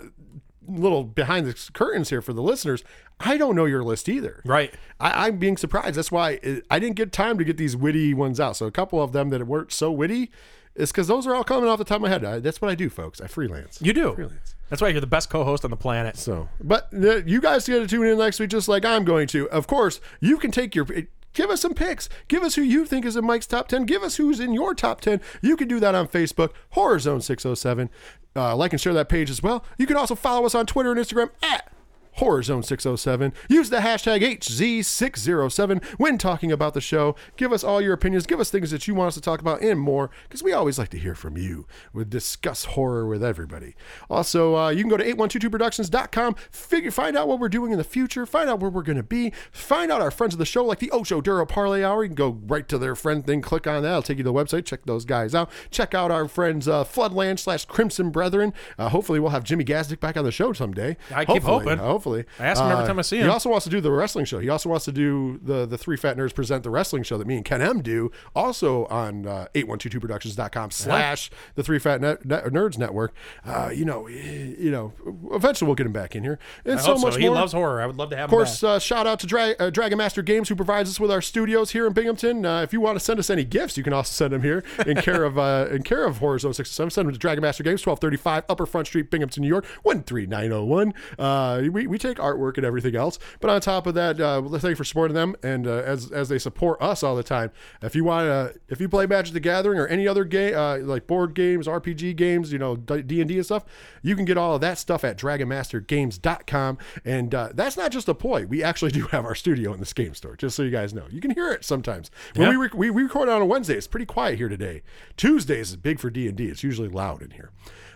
little 0.68 1.04
behind 1.04 1.46
the 1.46 1.70
curtains 1.72 2.10
here 2.10 2.20
for 2.22 2.32
the 2.32 2.42
listeners 2.42 2.82
i 3.20 3.36
don't 3.36 3.54
know 3.56 3.64
your 3.64 3.82
list 3.84 4.08
either 4.08 4.40
Right. 4.44 4.72
I, 5.00 5.26
i'm 5.26 5.38
being 5.38 5.56
surprised 5.56 5.96
that's 5.96 6.10
why 6.12 6.38
it, 6.42 6.64
i 6.70 6.78
didn't 6.78 6.96
get 6.96 7.12
time 7.12 7.38
to 7.38 7.44
get 7.44 7.56
these 7.56 7.76
witty 7.76 8.14
ones 8.14 8.40
out 8.40 8.56
so 8.56 8.66
a 8.66 8.70
couple 8.70 9.02
of 9.02 9.12
them 9.12 9.30
that 9.30 9.46
weren't 9.46 9.72
so 9.72 9.90
witty 9.92 10.30
is 10.74 10.90
because 10.90 11.06
those 11.06 11.26
are 11.26 11.34
all 11.34 11.44
coming 11.44 11.68
off 11.68 11.78
the 11.78 11.84
top 11.84 11.96
of 11.96 12.02
my 12.02 12.08
head 12.08 12.24
I, 12.24 12.38
that's 12.40 12.60
what 12.60 12.70
i 12.70 12.74
do 12.74 12.88
folks 12.90 13.20
i 13.20 13.26
freelance 13.26 13.78
You 13.82 13.92
do. 13.92 14.14
Freelance. 14.14 14.54
That's 14.70 14.80
why 14.82 14.88
you're 14.88 15.00
the 15.00 15.06
best 15.06 15.28
co-host 15.30 15.64
on 15.64 15.70
the 15.70 15.76
planet. 15.76 16.16
so, 16.16 16.48
but 16.60 16.90
the, 16.90 17.22
you 17.26 17.40
guys 17.40 17.66
get 17.66 17.78
to 17.80 17.86
tune 17.86 18.06
in 18.06 18.18
next 18.18 18.40
week 18.40 18.48
just 18.50 18.66
like 18.66 18.84
I'm 18.84 19.04
going 19.04 19.28
to. 19.28 19.48
Of 19.50 19.66
course, 19.68 20.00
you 20.20 20.38
can 20.38 20.50
take 20.50 20.74
your. 20.74 20.86
Give 21.34 21.50
us 21.50 21.60
some 21.60 21.74
picks. 21.74 22.08
Give 22.28 22.42
us 22.42 22.54
who 22.54 22.62
you 22.62 22.86
think 22.86 23.04
is 23.04 23.16
in 23.16 23.26
Mike's 23.26 23.46
top 23.46 23.68
10. 23.68 23.84
Give 23.84 24.02
us 24.02 24.16
who's 24.16 24.40
in 24.40 24.54
your 24.54 24.74
top 24.74 25.00
10. 25.00 25.20
You 25.42 25.56
can 25.56 25.68
do 25.68 25.80
that 25.80 25.94
on 25.94 26.08
Facebook, 26.08 26.50
Horror 26.70 26.98
Zone 27.00 27.20
607. 27.20 27.90
Uh, 28.36 28.56
like 28.56 28.72
and 28.72 28.80
share 28.80 28.94
that 28.94 29.08
page 29.08 29.30
as 29.30 29.42
well. 29.42 29.64
You 29.78 29.86
can 29.86 29.96
also 29.96 30.14
follow 30.14 30.46
us 30.46 30.54
on 30.54 30.66
Twitter 30.66 30.90
and 30.90 31.00
Instagram 31.00 31.30
at 31.42 31.70
Horror 32.14 32.42
Zone 32.42 32.62
607. 32.62 33.32
Use 33.48 33.70
the 33.70 33.78
hashtag 33.78 34.22
HZ607 34.38 35.84
when 35.98 36.18
talking 36.18 36.52
about 36.52 36.74
the 36.74 36.80
show. 36.80 37.16
Give 37.36 37.52
us 37.52 37.64
all 37.64 37.80
your 37.80 37.92
opinions. 37.92 38.26
Give 38.26 38.40
us 38.40 38.50
things 38.50 38.70
that 38.70 38.86
you 38.86 38.94
want 38.94 39.08
us 39.08 39.14
to 39.14 39.20
talk 39.20 39.40
about 39.40 39.62
and 39.62 39.80
more 39.80 40.10
because 40.28 40.42
we 40.42 40.52
always 40.52 40.78
like 40.78 40.90
to 40.90 40.98
hear 40.98 41.14
from 41.14 41.36
you. 41.36 41.66
We 41.92 42.04
discuss 42.04 42.66
horror 42.66 43.06
with 43.06 43.24
everybody. 43.24 43.74
Also, 44.08 44.56
uh, 44.56 44.70
you 44.70 44.82
can 44.82 44.90
go 44.90 44.96
to 44.96 45.04
8122productions.com, 45.04 46.36
figure, 46.50 46.90
find 46.90 47.16
out 47.16 47.26
what 47.26 47.40
we're 47.40 47.48
doing 47.48 47.72
in 47.72 47.78
the 47.78 47.84
future, 47.84 48.26
find 48.26 48.48
out 48.48 48.60
where 48.60 48.70
we're 48.70 48.82
going 48.82 48.96
to 48.96 49.02
be, 49.02 49.32
find 49.50 49.90
out 49.90 50.00
our 50.00 50.10
friends 50.10 50.34
of 50.34 50.38
the 50.38 50.46
show 50.46 50.64
like 50.64 50.78
the 50.78 50.92
Osho 50.92 51.20
Duro 51.20 51.44
Parlay 51.46 51.82
Hour. 51.82 52.04
You 52.04 52.10
can 52.10 52.14
go 52.14 52.38
right 52.46 52.68
to 52.68 52.78
their 52.78 52.94
friend 52.94 53.26
thing, 53.26 53.40
click 53.40 53.66
on 53.66 53.82
that. 53.82 53.92
I'll 53.92 54.02
take 54.02 54.18
you 54.18 54.24
to 54.24 54.30
the 54.30 54.34
website. 54.34 54.64
Check 54.64 54.84
those 54.84 55.04
guys 55.04 55.34
out. 55.34 55.50
Check 55.70 55.94
out 55.94 56.10
our 56.10 56.28
friends 56.28 56.68
uh, 56.68 56.84
Floodland 56.84 57.38
slash 57.38 57.64
Crimson 57.64 58.10
Brethren. 58.10 58.52
Uh, 58.78 58.88
hopefully, 58.88 59.18
we'll 59.18 59.30
have 59.30 59.44
Jimmy 59.44 59.64
Gazdick 59.64 60.00
back 60.00 60.16
on 60.16 60.24
the 60.24 60.32
show 60.32 60.52
someday. 60.52 60.96
I 61.12 61.24
keep 61.24 61.42
hoping. 61.42 61.78
Hopefully. 61.78 62.03
I 62.38 62.46
ask 62.46 62.60
him 62.60 62.70
every 62.70 62.86
time 62.86 62.98
I 62.98 63.02
see 63.02 63.16
him. 63.18 63.24
He 63.24 63.28
also 63.30 63.50
wants 63.50 63.64
to 63.64 63.70
do 63.70 63.80
the 63.80 63.90
wrestling 63.90 64.24
show. 64.24 64.38
He 64.38 64.48
also 64.48 64.68
wants 64.68 64.84
to 64.86 64.92
do 64.92 65.40
the 65.42 65.66
the 65.66 65.78
Three 65.78 65.96
Fat 65.96 66.16
Nerds 66.16 66.34
present 66.34 66.62
the 66.62 66.70
wrestling 66.70 67.02
show 67.02 67.18
that 67.18 67.26
me 67.26 67.36
and 67.36 67.44
Ken 67.44 67.62
M 67.62 67.82
do, 67.82 68.10
also 68.34 68.86
on 68.86 69.26
uh, 69.26 69.46
8122productions.com 69.54 70.70
slash 70.70 71.30
the 71.54 71.62
Three 71.62 71.78
Fat 71.78 72.00
Net, 72.00 72.24
Net- 72.24 72.44
Nerds 72.46 72.78
Network. 72.78 73.14
Uh, 73.44 73.70
you 73.72 73.84
know, 73.84 74.06
eh, 74.06 74.54
you 74.58 74.70
know, 74.70 74.92
eventually 75.32 75.66
we'll 75.66 75.74
get 75.74 75.86
him 75.86 75.92
back 75.92 76.14
in 76.14 76.22
here. 76.22 76.38
And 76.64 76.78
I 76.78 76.82
so 76.82 76.96
much 76.98 77.14
so. 77.14 77.18
He 77.18 77.26
more. 77.26 77.36
loves 77.36 77.52
horror. 77.52 77.80
I 77.80 77.86
would 77.86 77.96
love 77.96 78.10
to 78.10 78.16
have 78.16 78.24
him. 78.24 78.34
Of 78.34 78.38
course, 78.38 78.62
uh, 78.62 78.78
shout 78.78 79.06
out 79.06 79.20
to 79.20 79.26
Dra- 79.26 79.54
uh, 79.58 79.70
Dragon 79.70 79.98
Master 79.98 80.22
Games 80.22 80.48
who 80.48 80.56
provides 80.56 80.90
us 80.90 80.98
with 81.00 81.10
our 81.10 81.22
studios 81.22 81.70
here 81.70 81.86
in 81.86 81.92
Binghamton. 81.92 82.44
Uh, 82.44 82.62
if 82.62 82.72
you 82.72 82.80
want 82.80 82.96
to 82.96 83.04
send 83.04 83.18
us 83.18 83.30
any 83.30 83.44
gifts, 83.44 83.76
you 83.76 83.82
can 83.84 83.92
also 83.92 84.12
send 84.12 84.32
them 84.32 84.42
here 84.42 84.64
in 84.86 84.96
care 84.98 85.24
of 85.24 85.38
uh, 85.38 85.68
in 85.70 85.82
care 85.82 86.04
of 86.04 86.18
Horror 86.18 86.38
Zone 86.38 86.54
67. 86.54 86.90
Send 86.90 87.08
them 87.08 87.12
to 87.12 87.18
Dragon 87.18 87.42
Master 87.42 87.62
Games, 87.62 87.84
1235 87.84 88.44
Upper 88.48 88.66
Front 88.66 88.86
Street, 88.86 89.10
Binghamton, 89.10 89.42
New 89.42 89.48
York, 89.48 89.66
13901. 89.84 90.94
Uh, 91.18 91.62
we, 91.70 91.86
we 91.94 91.98
take 91.98 92.18
artwork 92.18 92.56
and 92.56 92.66
everything 92.66 92.96
else. 92.96 93.18
But 93.40 93.50
on 93.50 93.60
top 93.60 93.86
of 93.86 93.94
that, 93.94 94.20
uh, 94.20 94.42
thank 94.42 94.64
you 94.64 94.74
for 94.76 94.84
supporting 94.84 95.14
them 95.14 95.36
and 95.42 95.66
uh, 95.66 95.70
as 95.86 96.10
as 96.10 96.28
they 96.28 96.38
support 96.38 96.82
us 96.82 97.02
all 97.02 97.14
the 97.16 97.22
time. 97.22 97.52
If 97.82 97.94
you 97.94 98.02
want 98.04 98.26
to, 98.26 98.58
if 98.68 98.80
you 98.80 98.88
play 98.88 99.06
Magic 99.06 99.32
the 99.32 99.40
Gathering 99.40 99.78
or 99.78 99.86
any 99.86 100.06
other 100.08 100.24
game 100.24 100.54
uh, 100.56 100.78
like 100.78 101.06
board 101.06 101.34
games, 101.34 101.66
RPG 101.68 102.16
games, 102.16 102.52
you 102.52 102.58
know 102.58 102.76
D 102.76 103.20
and 103.20 103.28
D 103.28 103.36
and 103.36 103.44
stuff, 103.44 103.64
you 104.02 104.16
can 104.16 104.24
get 104.24 104.36
all 104.36 104.54
of 104.56 104.60
that 104.60 104.76
stuff 104.78 105.04
at 105.04 105.16
DragonMasterGames.com. 105.18 106.78
And 107.04 107.34
uh, 107.34 107.48
that's 107.54 107.76
not 107.76 107.90
just 107.92 108.08
a 108.08 108.14
ploy. 108.14 108.46
We 108.46 108.62
actually 108.62 108.90
do 108.92 109.06
have 109.06 109.24
our 109.24 109.34
studio 109.34 109.72
in 109.72 109.80
this 109.80 109.92
game 109.92 110.14
store, 110.14 110.36
just 110.36 110.56
so 110.56 110.62
you 110.62 110.70
guys 110.70 110.92
know. 110.94 111.04
You 111.10 111.20
can 111.20 111.30
hear 111.30 111.50
it 111.52 111.64
sometimes 111.64 112.10
when 112.34 112.46
Yeah. 112.46 112.50
we, 112.50 112.56
rec- 112.56 112.74
we 112.74 112.90
we 112.90 113.02
record 113.02 113.28
on 113.28 113.40
a 113.42 113.46
Wednesday. 113.46 113.74
It's 113.76 113.86
pretty 113.86 114.06
quiet 114.06 114.38
here 114.38 114.48
today. 114.48 114.82
Tuesdays 115.16 115.70
is 115.70 115.76
big 115.76 115.98
for 116.00 116.10
D 116.10 116.26
and 116.28 116.36
D. 116.36 116.46
It's 116.46 116.62
usually 116.62 116.88
loud 116.88 117.22
in 117.22 117.30
here. 117.30 117.50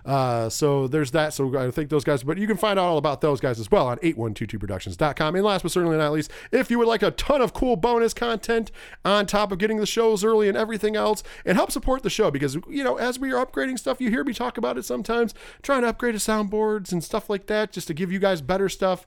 Uh, 0.08 0.48
so 0.48 0.88
there's 0.88 1.10
that. 1.10 1.34
So 1.34 1.54
I 1.58 1.70
thank 1.70 1.90
those 1.90 2.02
guys. 2.02 2.22
But 2.22 2.38
you 2.38 2.46
can 2.46 2.56
find 2.56 2.78
out 2.78 2.86
all 2.86 2.96
about 2.96 3.20
those 3.20 3.40
guys 3.40 3.60
as 3.60 3.70
well 3.70 3.86
on 3.86 3.98
8122productions.com. 3.98 5.34
And 5.34 5.44
last 5.44 5.62
but 5.62 5.70
certainly 5.70 5.98
not 5.98 6.12
least, 6.12 6.30
if 6.50 6.70
you 6.70 6.78
would 6.78 6.88
like 6.88 7.02
a 7.02 7.10
ton 7.10 7.42
of 7.42 7.52
cool 7.52 7.76
bonus 7.76 8.14
content 8.14 8.70
on 9.04 9.26
top 9.26 9.52
of 9.52 9.58
getting 9.58 9.76
the 9.76 9.86
shows 9.86 10.24
early 10.24 10.48
and 10.48 10.56
everything 10.56 10.96
else, 10.96 11.22
and 11.44 11.58
help 11.58 11.70
support 11.70 12.02
the 12.02 12.10
show 12.10 12.30
because, 12.30 12.54
you 12.68 12.82
know, 12.82 12.96
as 12.96 13.18
we 13.18 13.32
are 13.32 13.44
upgrading 13.44 13.78
stuff, 13.78 14.00
you 14.00 14.08
hear 14.08 14.24
me 14.24 14.32
talk 14.32 14.56
about 14.56 14.78
it 14.78 14.84
sometimes, 14.86 15.34
trying 15.62 15.82
to 15.82 15.88
upgrade 15.88 16.14
the 16.14 16.18
soundboards 16.18 16.90
and 16.90 17.04
stuff 17.04 17.28
like 17.28 17.46
that 17.46 17.70
just 17.72 17.86
to 17.88 17.94
give 17.94 18.10
you 18.10 18.18
guys 18.18 18.40
better 18.40 18.70
stuff. 18.70 19.06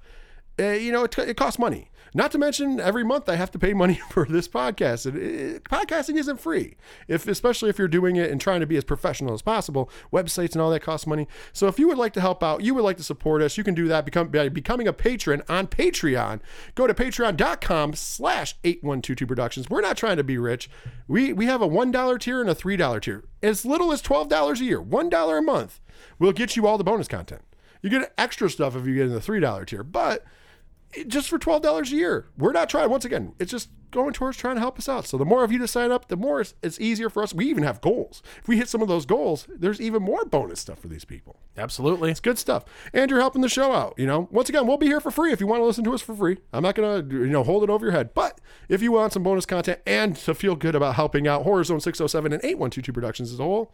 Uh, 0.60 0.68
you 0.74 0.92
know, 0.92 1.06
it, 1.06 1.18
it 1.18 1.38
costs 1.38 1.58
money. 1.58 1.90
Not 2.14 2.32
to 2.32 2.38
mention, 2.38 2.80
every 2.80 3.06
month 3.06 3.30
I 3.30 3.36
have 3.38 3.52
to 3.52 3.60
pay 3.60 3.74
money 3.74 3.96
for 4.10 4.26
this 4.26 4.48
podcast. 4.48 5.06
It, 5.16 5.64
podcasting 5.64 6.18
isn't 6.18 6.42
free, 6.42 6.76
if 7.08 7.26
especially 7.28 7.70
if 7.70 7.80
you're 7.80 7.88
doing 7.88 8.18
it 8.18 8.30
and 8.30 8.42
trying 8.42 8.60
to 8.60 8.66
be 8.66 8.76
as 8.76 8.84
professional 8.84 9.34
as 9.34 9.42
possible. 9.42 9.90
Websites 10.12 10.52
and 10.52 10.62
all 10.62 10.70
that 10.72 10.82
cost 10.82 11.08
money. 11.08 11.28
So 11.54 11.68
if 11.68 11.80
you 11.80 11.88
would 11.88 11.98
like 11.98 12.12
to 12.14 12.22
help 12.22 12.44
out, 12.44 12.64
you 12.64 12.76
would 12.76 12.84
like 12.84 12.98
to 12.98 13.04
support 13.04 13.42
us, 13.42 13.58
you 13.58 13.64
can 13.64 13.74
do 13.74 13.88
that 13.88 14.04
become, 14.04 14.28
by 14.28 14.50
becoming 14.50 14.88
a 14.88 14.94
patron 14.94 15.42
on 15.48 15.68
Patreon. 15.68 16.42
Go 16.76 16.86
to 16.86 16.94
patreon.com 16.94 17.94
slash 17.94 18.56
8122 18.64 19.26
productions. 19.26 19.70
We're 19.70 19.82
not 19.82 19.96
trying 19.96 20.18
to 20.18 20.24
be 20.24 20.38
rich. 20.38 20.70
We, 21.08 21.32
we 21.32 21.46
have 21.46 21.62
a 21.62 21.68
$1 21.70 22.20
tier 22.20 22.42
and 22.42 22.50
a 22.50 22.56
$3 22.56 23.02
tier. 23.02 23.24
As 23.42 23.66
little 23.66 23.94
as 23.94 24.02
$12 24.02 24.60
a 24.60 24.64
year, 24.64 24.82
$1 24.82 25.38
a 25.38 25.42
month 25.42 25.80
will 26.20 26.34
get 26.34 26.58
you 26.58 26.68
all 26.68 26.78
the 26.78 26.84
bonus 26.84 27.08
content. 27.08 27.42
You 27.82 27.90
get 27.90 28.14
extra 28.18 28.50
stuff 28.50 28.76
if 28.76 28.86
you 28.86 28.96
get 28.96 29.08
in 29.08 29.14
the 29.14 29.20
$3 29.20 29.66
tier, 29.66 29.84
but 29.84 30.26
just 31.08 31.30
for 31.30 31.38
twelve 31.38 31.62
dollars 31.62 31.92
a 31.92 31.96
year. 31.96 32.28
We're 32.38 32.52
not 32.52 32.70
trying. 32.70 32.90
Once 32.90 33.06
again, 33.06 33.34
it's 33.40 33.52
just 33.52 33.70
going 33.92 34.14
towards 34.14 34.38
trying 34.38 34.56
to 34.56 34.62
help 34.62 34.80
us 34.80 34.88
out. 34.88 35.06
So 35.06 35.18
the 35.18 35.26
more 35.26 35.44
of 35.44 35.52
you 35.52 35.58
to 35.60 35.68
sign 35.68 35.92
up, 35.92 36.08
the 36.08 36.16
more 36.16 36.40
it's, 36.40 36.54
it's 36.64 36.80
easier 36.80 37.10
for 37.10 37.22
us. 37.24 37.34
We 37.34 37.48
even 37.50 37.64
have 37.64 37.82
goals. 37.82 38.24
If 38.38 38.48
we 38.48 38.58
hit 38.58 38.70
some 38.70 38.82
of 38.82 38.88
those 38.88 39.06
goals, 39.06 39.48
there's 39.50 39.82
even 39.82 40.02
more 40.02 40.24
bonus 40.24 40.62
stuff 40.62 40.80
for 40.80 40.88
these 40.88 41.04
people. 41.04 41.40
Absolutely. 41.58 42.10
It's 42.12 42.20
good 42.22 42.38
stuff, 42.38 42.64
and 42.94 43.10
you're 43.12 43.20
helping 43.20 43.42
the 43.42 43.50
show 43.50 43.72
out. 43.74 43.94
You 43.98 44.06
know, 44.06 44.28
once 44.32 44.50
again, 44.50 44.66
we'll 44.68 44.78
be 44.78 44.88
here 44.88 45.02
for 45.02 45.12
free 45.12 45.32
if 45.32 45.40
you 45.42 45.48
want 45.48 45.62
to 45.62 45.66
listen 45.66 45.84
to 45.84 45.94
us 45.94 46.02
for 46.02 46.16
free. 46.16 46.38
I'm 46.54 46.64
not 46.64 46.76
gonna 46.76 47.06
you 47.10 47.28
know 47.28 47.44
hold 47.44 47.64
it 47.64 47.70
over 47.70 47.86
your 47.86 47.94
head, 47.94 48.14
but 48.14 48.40
if 48.70 48.82
you 48.82 48.92
want 48.92 49.14
some 49.14 49.24
bonus 49.24 49.46
content 49.46 49.80
and 49.86 50.16
to 50.18 50.34
feel 50.34 50.56
good 50.56 50.76
about 50.76 50.96
helping 50.96 51.28
out 51.28 51.44
Horror 51.44 51.64
Zone 51.64 51.80
607 51.82 52.32
and 52.34 52.42
8122 52.44 52.94
Productions 52.94 53.34
as 53.34 53.40
a 53.40 53.44
whole. 53.44 53.74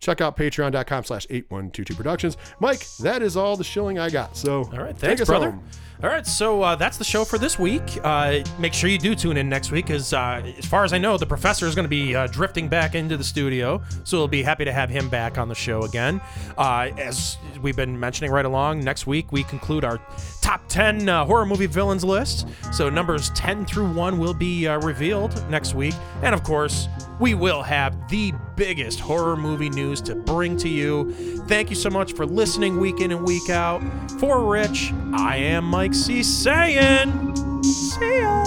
Check 0.00 0.20
out 0.20 0.36
patreon.com 0.36 1.04
slash 1.04 1.24
8122 1.30 1.94
productions. 1.94 2.36
Mike, 2.60 2.84
that 3.00 3.22
is 3.22 3.36
all 3.36 3.56
the 3.56 3.64
shilling 3.64 3.98
I 3.98 4.10
got. 4.10 4.36
So, 4.36 4.68
All 4.72 4.82
right, 4.82 4.94
thanks, 4.94 5.24
brother. 5.24 5.52
home. 5.52 5.64
All 6.04 6.10
right, 6.10 6.26
so 6.26 6.60
uh, 6.60 6.76
that's 6.76 6.98
the 6.98 7.04
show 7.04 7.24
for 7.24 7.38
this 7.38 7.58
week. 7.58 7.98
Uh, 8.04 8.40
make 8.58 8.74
sure 8.74 8.90
you 8.90 8.98
do 8.98 9.14
tune 9.14 9.38
in 9.38 9.48
next 9.48 9.72
week, 9.72 9.86
because 9.86 10.12
uh, 10.12 10.42
as 10.58 10.66
far 10.66 10.84
as 10.84 10.92
I 10.92 10.98
know, 10.98 11.16
the 11.16 11.24
professor 11.24 11.66
is 11.66 11.74
going 11.74 11.86
to 11.86 11.88
be 11.88 12.14
uh, 12.14 12.26
drifting 12.26 12.68
back 12.68 12.94
into 12.94 13.16
the 13.16 13.24
studio, 13.24 13.80
so 14.04 14.18
we'll 14.18 14.28
be 14.28 14.42
happy 14.42 14.66
to 14.66 14.72
have 14.72 14.90
him 14.90 15.08
back 15.08 15.38
on 15.38 15.48
the 15.48 15.54
show 15.54 15.80
again. 15.84 16.20
Uh, 16.58 16.90
as 16.98 17.38
we've 17.62 17.74
been 17.74 17.98
mentioning 17.98 18.30
right 18.30 18.44
along, 18.44 18.84
next 18.84 19.06
week 19.06 19.32
we 19.32 19.44
conclude 19.44 19.82
our 19.82 19.98
top 20.42 20.68
10 20.68 21.08
uh, 21.08 21.24
horror 21.24 21.46
movie 21.46 21.64
villains 21.64 22.04
list. 22.04 22.48
So 22.70 22.90
numbers 22.90 23.30
10 23.30 23.64
through 23.64 23.90
1 23.94 24.18
will 24.18 24.34
be 24.34 24.68
revealed 24.68 25.42
next 25.48 25.74
week. 25.74 25.94
And 26.22 26.34
of 26.34 26.42
course, 26.42 26.86
we 27.18 27.34
will 27.34 27.62
have 27.62 28.08
the 28.10 28.34
biggest 28.56 29.00
horror 29.00 29.36
movie 29.36 29.70
news 29.70 30.00
to 30.02 30.14
bring 30.14 30.56
to 30.58 30.68
you. 30.68 31.12
Thank 31.46 31.70
you 31.70 31.76
so 31.76 31.88
much 31.88 32.12
for 32.12 32.26
listening 32.26 32.78
week 32.78 33.00
in 33.00 33.12
and 33.12 33.24
week 33.24 33.48
out. 33.50 33.80
For 34.18 34.44
Rich, 34.44 34.92
I 35.12 35.36
am 35.36 35.64
Mike 35.64 35.93
Galaxy 35.94 36.24
saying, 36.24 37.62
see 37.62 38.18
ya. 38.18 38.42